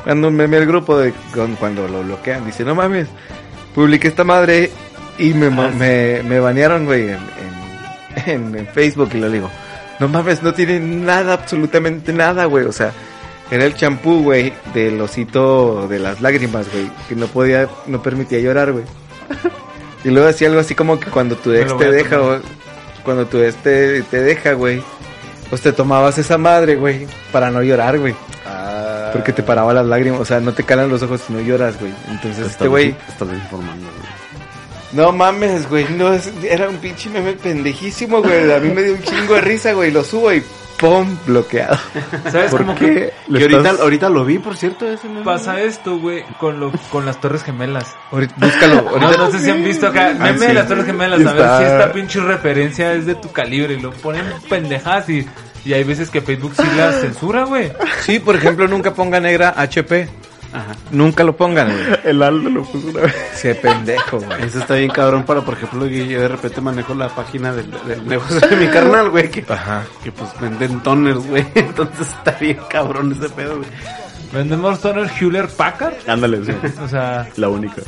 Cuando 0.04 0.28
un 0.28 0.34
meme 0.34 0.56
al 0.58 0.66
grupo 0.66 0.98
de 0.98 1.12
cuando 1.58 1.86
lo 1.88 2.02
bloquean, 2.02 2.44
dice, 2.46 2.64
no 2.64 2.74
mames, 2.74 3.08
publiqué 3.74 4.08
esta 4.08 4.24
madre 4.24 4.70
y 5.18 5.32
me, 5.34 5.48
ma- 5.50 5.68
me, 5.68 6.22
me 6.24 6.40
banearon, 6.40 6.84
güey, 6.86 7.08
en, 7.08 7.18
en, 8.26 8.30
en- 8.30 8.56
en 8.58 8.66
Facebook 8.66 9.10
y 9.14 9.18
lo 9.18 9.30
digo, 9.30 9.50
no 10.00 10.08
mames, 10.08 10.42
no 10.42 10.52
tiene 10.52 10.78
nada, 10.80 11.32
absolutamente 11.34 12.12
nada, 12.12 12.44
güey, 12.46 12.64
o 12.66 12.72
sea, 12.72 12.92
era 13.54 13.64
el 13.64 13.74
champú, 13.74 14.22
güey, 14.22 14.52
del 14.72 15.00
osito 15.00 15.86
de 15.88 15.98
las 15.98 16.20
lágrimas, 16.20 16.66
güey, 16.72 16.90
que 17.08 17.14
no 17.16 17.26
podía, 17.26 17.68
no 17.86 18.02
permitía 18.02 18.38
llorar, 18.40 18.72
güey. 18.72 18.84
Y 20.04 20.10
luego 20.10 20.26
decía 20.26 20.48
algo 20.48 20.60
así 20.60 20.74
como 20.74 20.98
que 21.00 21.10
cuando 21.10 21.36
tu 21.36 21.52
ex 21.52 21.76
te 21.78 21.90
deja, 21.90 22.20
o 22.20 22.38
cuando 23.04 23.26
tu 23.26 23.38
ex 23.38 23.54
te, 23.56 24.02
te 24.02 24.20
deja, 24.22 24.52
güey, 24.52 24.82
pues 25.50 25.62
te 25.62 25.72
tomabas 25.72 26.18
esa 26.18 26.36
madre, 26.38 26.76
güey, 26.76 27.06
para 27.32 27.50
no 27.50 27.62
llorar, 27.62 27.98
güey. 27.98 28.14
Porque 29.12 29.32
te 29.32 29.42
paraba 29.44 29.72
las 29.72 29.86
lágrimas, 29.86 30.20
o 30.20 30.24
sea, 30.24 30.40
no 30.40 30.52
te 30.52 30.64
calan 30.64 30.88
los 30.90 31.00
ojos 31.02 31.20
si 31.26 31.32
no 31.32 31.40
lloras, 31.40 31.78
güey. 31.78 31.92
Entonces 32.10 32.46
este 32.50 32.66
güey, 32.66 32.96
Estás 33.08 33.28
informando, 33.32 33.86
güey. 33.86 34.08
no 34.92 35.12
mames, 35.12 35.68
güey, 35.68 35.86
no 35.90 36.12
es- 36.12 36.32
era 36.42 36.68
un 36.68 36.78
pinche 36.78 37.08
meme 37.10 37.34
pendejísimo, 37.34 38.20
güey. 38.22 38.50
A 38.52 38.58
mí 38.58 38.70
me 38.70 38.82
dio 38.82 38.94
un 38.94 39.02
chingo 39.02 39.34
de 39.34 39.40
risa, 39.40 39.72
güey, 39.72 39.92
lo 39.92 40.02
subo 40.02 40.32
y 40.32 40.42
¡pum! 40.78 41.16
bloqueado. 41.26 41.78
¿Sabes 42.30 42.50
¿Por 42.50 42.60
cómo 42.60 42.74
qué? 42.74 43.12
que 43.26 43.36
Que 43.38 43.42
ahorita, 43.42 43.70
ahorita 43.82 44.08
lo 44.10 44.24
vi, 44.24 44.38
por 44.38 44.56
cierto, 44.56 44.86
ese 44.88 45.08
meme. 45.08 45.24
pasa 45.24 45.60
esto, 45.60 45.98
güey, 45.98 46.24
con, 46.40 46.60
lo, 46.60 46.72
con 46.90 47.06
las 47.06 47.20
Torres 47.20 47.42
Gemelas? 47.42 47.94
Ahorita- 48.10 48.34
búscalo, 48.38 48.82
No, 48.82 48.90
ahorita- 48.90 49.16
no 49.16 49.30
sé 49.30 49.38
si 49.40 49.50
han 49.50 49.64
visto 49.64 49.86
acá, 49.86 50.14
meme 50.18 50.38
sí. 50.38 50.46
de 50.46 50.54
las 50.54 50.68
Torres 50.68 50.86
Gemelas, 50.86 51.26
a 51.26 51.32
ver 51.32 51.48
si 51.58 51.72
esta 51.72 51.92
pinche 51.92 52.20
referencia 52.20 52.92
es 52.92 53.06
de 53.06 53.14
tu 53.14 53.30
calibre. 53.32 53.74
Y 53.74 53.80
lo 53.80 53.90
ponen 53.92 54.24
pendejadas 54.48 55.08
y, 55.08 55.26
y 55.64 55.72
hay 55.72 55.84
veces 55.84 56.10
que 56.10 56.20
Facebook 56.20 56.52
sí 56.56 56.62
la 56.76 56.92
censura, 56.92 57.44
güey. 57.44 57.72
Sí, 58.02 58.18
por 58.18 58.36
ejemplo, 58.36 58.66
nunca 58.68 58.92
ponga 58.94 59.20
negra 59.20 59.54
HP. 59.56 60.08
Ajá. 60.54 60.74
Nunca 60.92 61.24
lo 61.24 61.36
pongan, 61.36 61.66
güey. 61.70 61.98
El 62.04 62.22
Aldo 62.22 62.48
lo 62.48 62.62
puso 62.62 62.88
una 62.88 63.00
vez. 63.00 63.14
Se 63.34 63.54
pendejo, 63.56 64.20
güey. 64.20 64.44
Eso 64.44 64.60
está 64.60 64.74
bien 64.74 64.90
cabrón 64.90 65.24
para, 65.24 65.40
por 65.42 65.54
ejemplo, 65.54 65.84
que 65.86 66.06
yo 66.06 66.20
de 66.20 66.28
repente 66.28 66.60
manejo 66.60 66.94
la 66.94 67.08
página 67.08 67.52
del, 67.52 67.70
del 67.86 68.06
negocio 68.06 68.40
de 68.40 68.56
mi 68.56 68.68
carnal, 68.68 69.10
güey, 69.10 69.30
que, 69.30 69.44
Ajá. 69.52 69.82
que 70.02 70.12
pues 70.12 70.30
venden 70.40 70.80
toners, 70.80 71.26
güey. 71.26 71.44
Entonces 71.54 72.08
está 72.08 72.32
bien 72.32 72.58
cabrón 72.70 73.12
ese 73.12 73.28
pedo, 73.30 73.56
güey. 73.58 73.68
Vendemos 74.32 74.80
toner 74.80 75.10
Hewlett 75.20 75.50
Packard. 75.50 75.94
Ándale, 76.08 76.44
sí. 76.44 76.52
O 76.82 76.88
sea, 76.88 77.28
La 77.36 77.48
única. 77.48 77.82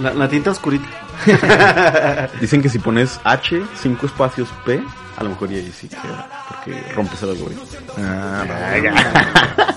La, 0.00 0.14
la 0.14 0.28
tinta 0.28 0.50
oscurita. 0.50 0.86
Dicen 2.40 2.62
que 2.62 2.68
si 2.68 2.78
pones 2.78 3.20
H, 3.24 3.62
cinco 3.80 4.06
espacios 4.06 4.48
P, 4.64 4.80
a 5.16 5.24
lo 5.24 5.30
mejor 5.30 5.52
y 5.52 5.56
ahí 5.56 5.72
sí 5.78 5.88
queda. 5.88 6.26
Porque 6.48 6.82
rompes 6.94 7.22
el 7.22 7.30
algoritmo. 7.30 7.64
Ah, 7.98 8.44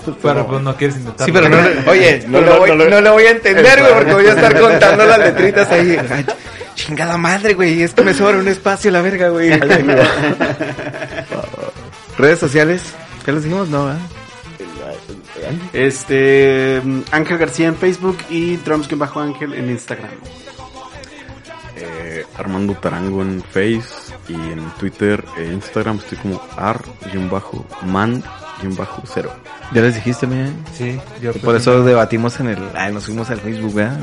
pero 0.22 0.46
pues 0.46 0.62
no 0.62 0.76
quieres 0.76 0.96
intentar. 0.96 1.26
Sí, 1.26 1.32
pero 1.32 1.48
no 1.48 1.60
le, 1.60 1.90
oye, 1.90 2.24
no, 2.26 2.40
lo 2.40 2.58
voy, 2.58 2.70
no 2.76 3.00
lo 3.00 3.12
voy 3.12 3.24
a 3.24 3.30
entender, 3.30 3.80
güey, 3.80 3.94
porque 3.94 4.14
voy 4.14 4.26
a 4.26 4.32
estar 4.32 4.58
contando 4.58 5.04
las 5.04 5.18
letritas 5.18 5.70
ahí. 5.70 5.98
Ay, 6.10 6.24
chingada 6.74 7.16
madre, 7.18 7.54
güey, 7.54 7.82
es 7.82 7.92
que 7.92 8.02
me 8.02 8.14
sobra 8.14 8.38
un 8.38 8.48
espacio 8.48 8.90
la 8.90 9.02
verga, 9.02 9.28
güey. 9.28 9.50
Redes 12.16 12.38
sociales, 12.38 12.82
¿qué 13.24 13.32
les 13.32 13.44
dijimos? 13.44 13.68
No, 13.68 13.86
¿verdad? 13.86 14.00
Este, 15.72 16.82
Ángel 17.10 17.38
García 17.38 17.68
en 17.68 17.76
Facebook 17.76 18.18
y 18.30 18.56
Drums 18.56 18.88
bajo 18.96 19.20
Ángel 19.20 19.54
en 19.54 19.70
Instagram. 19.70 20.10
Eh, 21.76 22.24
Armando 22.36 22.74
Tarango 22.74 23.22
en 23.22 23.42
Face 23.42 24.14
y 24.28 24.34
en 24.34 24.70
Twitter 24.78 25.24
e 25.36 25.44
Instagram 25.52 25.98
estoy 25.98 26.18
como 26.18 26.40
ar-man-0. 26.56 28.22
Ya 29.72 29.82
les 29.82 29.94
dijiste, 29.96 30.26
mira. 30.26 30.50
Sí, 30.72 31.00
yo 31.20 31.32
Por 31.32 31.56
eso 31.56 31.82
debatimos 31.82 32.38
en 32.40 32.48
el. 32.48 32.58
Ay, 32.74 32.92
nos 32.92 33.06
fuimos 33.06 33.30
al 33.30 33.40
Facebook, 33.40 33.74
¿verdad? 33.74 33.98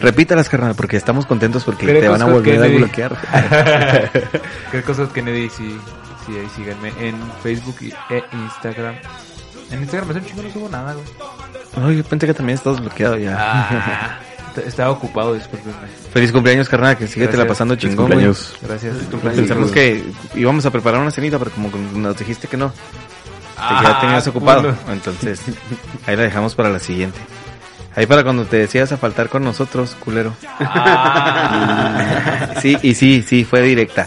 Repítalas, 0.00 0.48
carnal, 0.48 0.74
porque 0.74 0.96
estamos 0.96 1.26
contentos 1.26 1.64
porque 1.64 1.86
Creo 1.86 2.00
te 2.00 2.08
van 2.08 2.22
a 2.22 2.26
que 2.26 2.32
volver 2.32 2.62
a 2.62 2.66
bloquear. 2.68 3.16
¿Qué 4.70 4.82
cosas 4.82 5.08
Kennedy? 5.08 5.50
Sí, 5.50 5.76
sí, 6.24 6.36
ahí 6.36 6.48
síganme 6.54 6.92
en 7.00 7.16
Facebook 7.42 7.76
y, 7.80 7.88
e 8.12 8.22
Instagram. 8.32 8.94
En 9.70 9.80
Instagram 9.82 10.10
hace 10.10 10.18
un 10.20 10.26
chingo 10.26 10.42
no 10.42 10.50
subo 10.52 10.68
nada, 10.68 10.94
güey. 10.94 11.06
Ay, 11.90 11.96
yo 11.98 12.04
pensé 12.04 12.26
que 12.26 12.34
también 12.34 12.56
estabas 12.58 12.80
bloqueado 12.80 13.16
ya. 13.18 13.36
Ah, 13.38 14.18
est- 14.56 14.66
estaba 14.66 14.90
ocupado, 14.90 15.34
discúlpenme. 15.34 15.74
Feliz 16.12 16.32
cumpleaños, 16.32 16.68
carnal, 16.68 16.96
que 16.96 17.06
sigue 17.06 17.28
te 17.28 17.36
la 17.36 17.46
pasando 17.46 17.74
Feliz 17.76 17.90
chingón, 17.90 18.06
güey. 18.10 18.24
cumpleaños. 18.26 18.56
Gracias. 18.62 18.96
Pensamos 19.36 19.70
que 19.70 20.04
íbamos 20.34 20.64
a 20.66 20.70
preparar 20.70 21.00
una 21.00 21.10
cenita, 21.10 21.38
pero 21.38 21.50
como 21.52 21.70
nos 21.94 22.16
dijiste 22.18 22.48
que 22.48 22.56
no, 22.56 22.70
que 22.72 22.76
Ah, 23.58 23.80
ya 23.82 24.00
tenías 24.00 24.26
ocupado. 24.26 24.60
culo. 24.62 24.74
Entonces, 24.92 25.40
ahí 26.06 26.16
la 26.16 26.22
dejamos 26.22 26.54
para 26.54 26.70
la 26.70 26.78
siguiente. 26.78 27.18
Ahí 27.94 28.06
para 28.06 28.22
cuando 28.22 28.44
te 28.44 28.56
decías 28.58 28.90
a 28.92 28.96
faltar 28.96 29.28
con 29.28 29.42
nosotros, 29.44 29.96
culero. 29.98 30.32
Ah. 30.60 32.54
Sí, 32.62 32.76
y 32.82 32.94
sí, 32.94 33.24
sí, 33.26 33.44
fue 33.44 33.62
directa. 33.62 34.06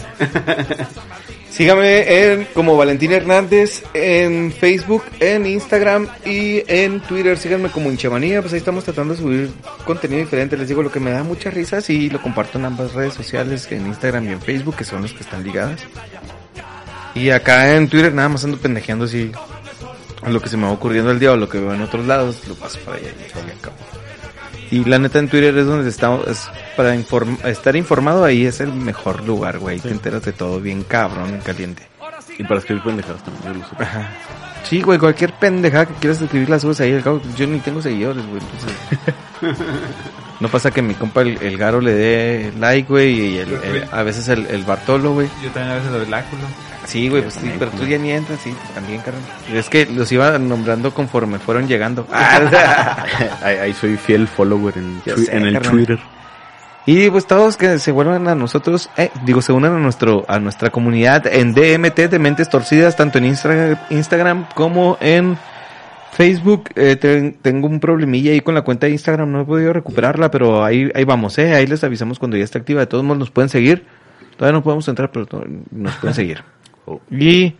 Sígame 1.52 2.32
en 2.32 2.46
como 2.54 2.78
Valentín 2.78 3.12
Hernández 3.12 3.84
en 3.92 4.50
Facebook, 4.52 5.04
en 5.20 5.44
Instagram 5.44 6.08
y 6.24 6.62
en 6.66 7.00
Twitter. 7.00 7.36
Síganme 7.36 7.68
como 7.68 7.90
Hinchamanía, 7.90 8.40
pues 8.40 8.54
ahí 8.54 8.58
estamos 8.58 8.84
tratando 8.84 9.12
de 9.12 9.20
subir 9.20 9.50
contenido 9.84 10.20
diferente. 10.20 10.56
Les 10.56 10.68
digo, 10.68 10.82
lo 10.82 10.90
que 10.90 10.98
me 10.98 11.10
da 11.10 11.22
muchas 11.22 11.52
risas 11.52 11.90
y 11.90 12.08
lo 12.08 12.22
comparto 12.22 12.58
en 12.58 12.64
ambas 12.64 12.94
redes 12.94 13.12
sociales, 13.12 13.70
en 13.70 13.86
Instagram 13.86 14.24
y 14.28 14.32
en 14.32 14.40
Facebook, 14.40 14.76
que 14.76 14.84
son 14.84 15.02
los 15.02 15.12
que 15.12 15.24
están 15.24 15.44
ligadas. 15.44 15.82
Y 17.14 17.28
acá 17.28 17.76
en 17.76 17.86
Twitter 17.86 18.14
nada 18.14 18.30
más 18.30 18.42
ando 18.44 18.56
pendejeando 18.56 19.04
así 19.04 19.30
lo 20.26 20.40
que 20.40 20.48
se 20.48 20.56
me 20.56 20.64
va 20.64 20.72
ocurriendo 20.72 21.10
el 21.10 21.18
día 21.18 21.32
o 21.32 21.36
lo 21.36 21.50
que 21.50 21.58
veo 21.58 21.74
en 21.74 21.82
otros 21.82 22.06
lados, 22.06 22.48
lo 22.48 22.54
paso 22.54 22.78
para 22.80 22.96
allá 22.96 23.08
y 23.08 23.58
acabo. 23.58 23.76
Y 24.72 24.84
la 24.84 24.98
neta 24.98 25.18
en 25.20 25.28
Twitter 25.28 25.56
es 25.58 25.66
donde 25.66 25.88
estamos, 25.88 26.26
es 26.26 26.48
para 26.76 26.96
inform- 26.96 27.44
estar 27.46 27.76
informado 27.76 28.24
ahí 28.24 28.46
es 28.46 28.60
el 28.60 28.72
mejor 28.72 29.22
lugar, 29.24 29.58
güey. 29.58 29.78
Te 29.78 29.90
enteras 29.90 30.22
de 30.22 30.32
todo 30.32 30.58
bien 30.60 30.82
cabrón, 30.82 31.28
bien 31.28 31.40
caliente. 31.42 31.86
Y 32.38 32.42
para 32.44 32.58
escribir 32.60 32.82
pendejadas 32.82 33.22
también, 33.22 33.52
yo 33.54 33.60
lo 33.60 33.68
supe. 33.68 33.84
Ajá. 33.84 34.08
Sí, 34.64 34.80
güey, 34.80 34.98
cualquier 34.98 35.34
pendejada 35.34 35.86
que 35.86 35.94
quieras 35.94 36.22
escribir 36.22 36.48
la 36.48 36.58
subes 36.58 36.80
ahí. 36.80 36.94
Al 36.94 37.02
cabo, 37.02 37.20
yo 37.36 37.46
ni 37.46 37.58
tengo 37.58 37.82
seguidores, 37.82 38.24
güey. 38.26 38.40
entonces- 38.40 39.66
no 40.40 40.48
pasa 40.48 40.70
que 40.70 40.80
mi 40.82 40.94
compa 40.94 41.20
el, 41.22 41.36
el 41.42 41.58
Garo 41.58 41.80
le 41.82 41.92
dé 41.92 42.52
like, 42.58 42.88
güey, 42.88 43.12
y 43.34 43.38
el- 43.38 43.52
el- 43.52 43.88
a 43.92 44.02
veces 44.02 44.26
el, 44.28 44.46
el 44.46 44.62
Bartolo, 44.64 45.12
güey. 45.12 45.28
Yo 45.42 45.50
también 45.50 45.72
a 45.72 45.76
veces 45.76 45.90
lo 45.92 45.98
del 46.00 46.14
áculo. 46.14 46.42
Sí, 46.84 47.08
güey, 47.08 47.22
pues 47.22 47.34
sí, 47.34 47.50
pero 47.58 47.70
tú 47.70 47.84
ya 47.86 47.96
ni 47.98 48.10
entras, 48.10 48.40
sí, 48.40 48.54
también, 48.74 49.00
carnal. 49.00 49.22
Es 49.52 49.68
que 49.68 49.86
los 49.86 50.10
iba 50.12 50.36
nombrando 50.38 50.92
conforme 50.92 51.38
fueron 51.38 51.68
llegando. 51.68 52.06
ahí, 53.42 53.56
ahí 53.56 53.72
soy 53.72 53.96
fiel 53.96 54.26
follower 54.28 54.76
en, 54.76 55.00
Ya 55.06 55.14
twi- 55.14 55.24
sé, 55.26 55.36
en 55.36 55.46
el 55.46 55.52
carnal. 55.54 55.70
Twitter. 55.72 55.98
Y 56.84 57.08
pues 57.10 57.26
todos 57.26 57.56
que 57.56 57.78
se 57.78 57.92
vuelvan 57.92 58.26
a 58.26 58.34
nosotros, 58.34 58.90
eh, 58.96 59.10
digo, 59.24 59.40
se 59.40 59.52
unan 59.52 59.72
a 59.74 59.78
nuestro, 59.78 60.24
a 60.26 60.40
nuestra 60.40 60.70
comunidad 60.70 61.26
en 61.28 61.54
DMT 61.54 62.08
de 62.10 62.18
Mentes 62.18 62.48
Torcidas, 62.50 62.96
tanto 62.96 63.18
en 63.18 63.26
Instra- 63.26 63.86
Instagram 63.90 64.46
como 64.56 64.98
en 65.00 65.38
Facebook. 66.12 66.70
Eh, 66.74 66.96
ten- 66.96 67.36
tengo 67.40 67.68
un 67.68 67.78
problemilla 67.78 68.32
ahí 68.32 68.40
con 68.40 68.56
la 68.56 68.62
cuenta 68.62 68.86
de 68.86 68.92
Instagram, 68.92 69.30
no 69.30 69.42
he 69.42 69.44
podido 69.44 69.72
recuperarla, 69.72 70.32
pero 70.32 70.64
ahí, 70.64 70.90
ahí 70.94 71.04
vamos, 71.04 71.38
eh, 71.38 71.54
ahí 71.54 71.68
les 71.68 71.84
avisamos 71.84 72.18
cuando 72.18 72.36
ya 72.36 72.42
esté 72.42 72.58
activa. 72.58 72.80
De 72.80 72.86
todos 72.88 73.04
modos 73.04 73.18
nos 73.20 73.30
pueden 73.30 73.48
seguir. 73.48 73.86
Todavía 74.36 74.58
no 74.58 74.64
podemos 74.64 74.88
entrar, 74.88 75.12
pero 75.12 75.26
nos 75.70 75.94
pueden 75.96 76.14
seguir. 76.14 76.42
Y 77.10 77.54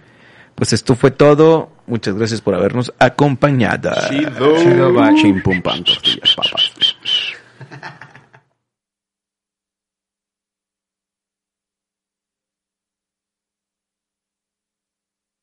pues 0.54 0.72
esto 0.72 0.94
fue 0.94 1.10
todo. 1.10 1.70
Muchas 1.86 2.14
gracias 2.14 2.40
por 2.40 2.54
habernos 2.54 2.92
acompañado. 2.98 3.90
Chido. 4.08 5.14
Chimpum 5.16 5.60
tortillas, 5.60 6.34
papas. 6.36 6.61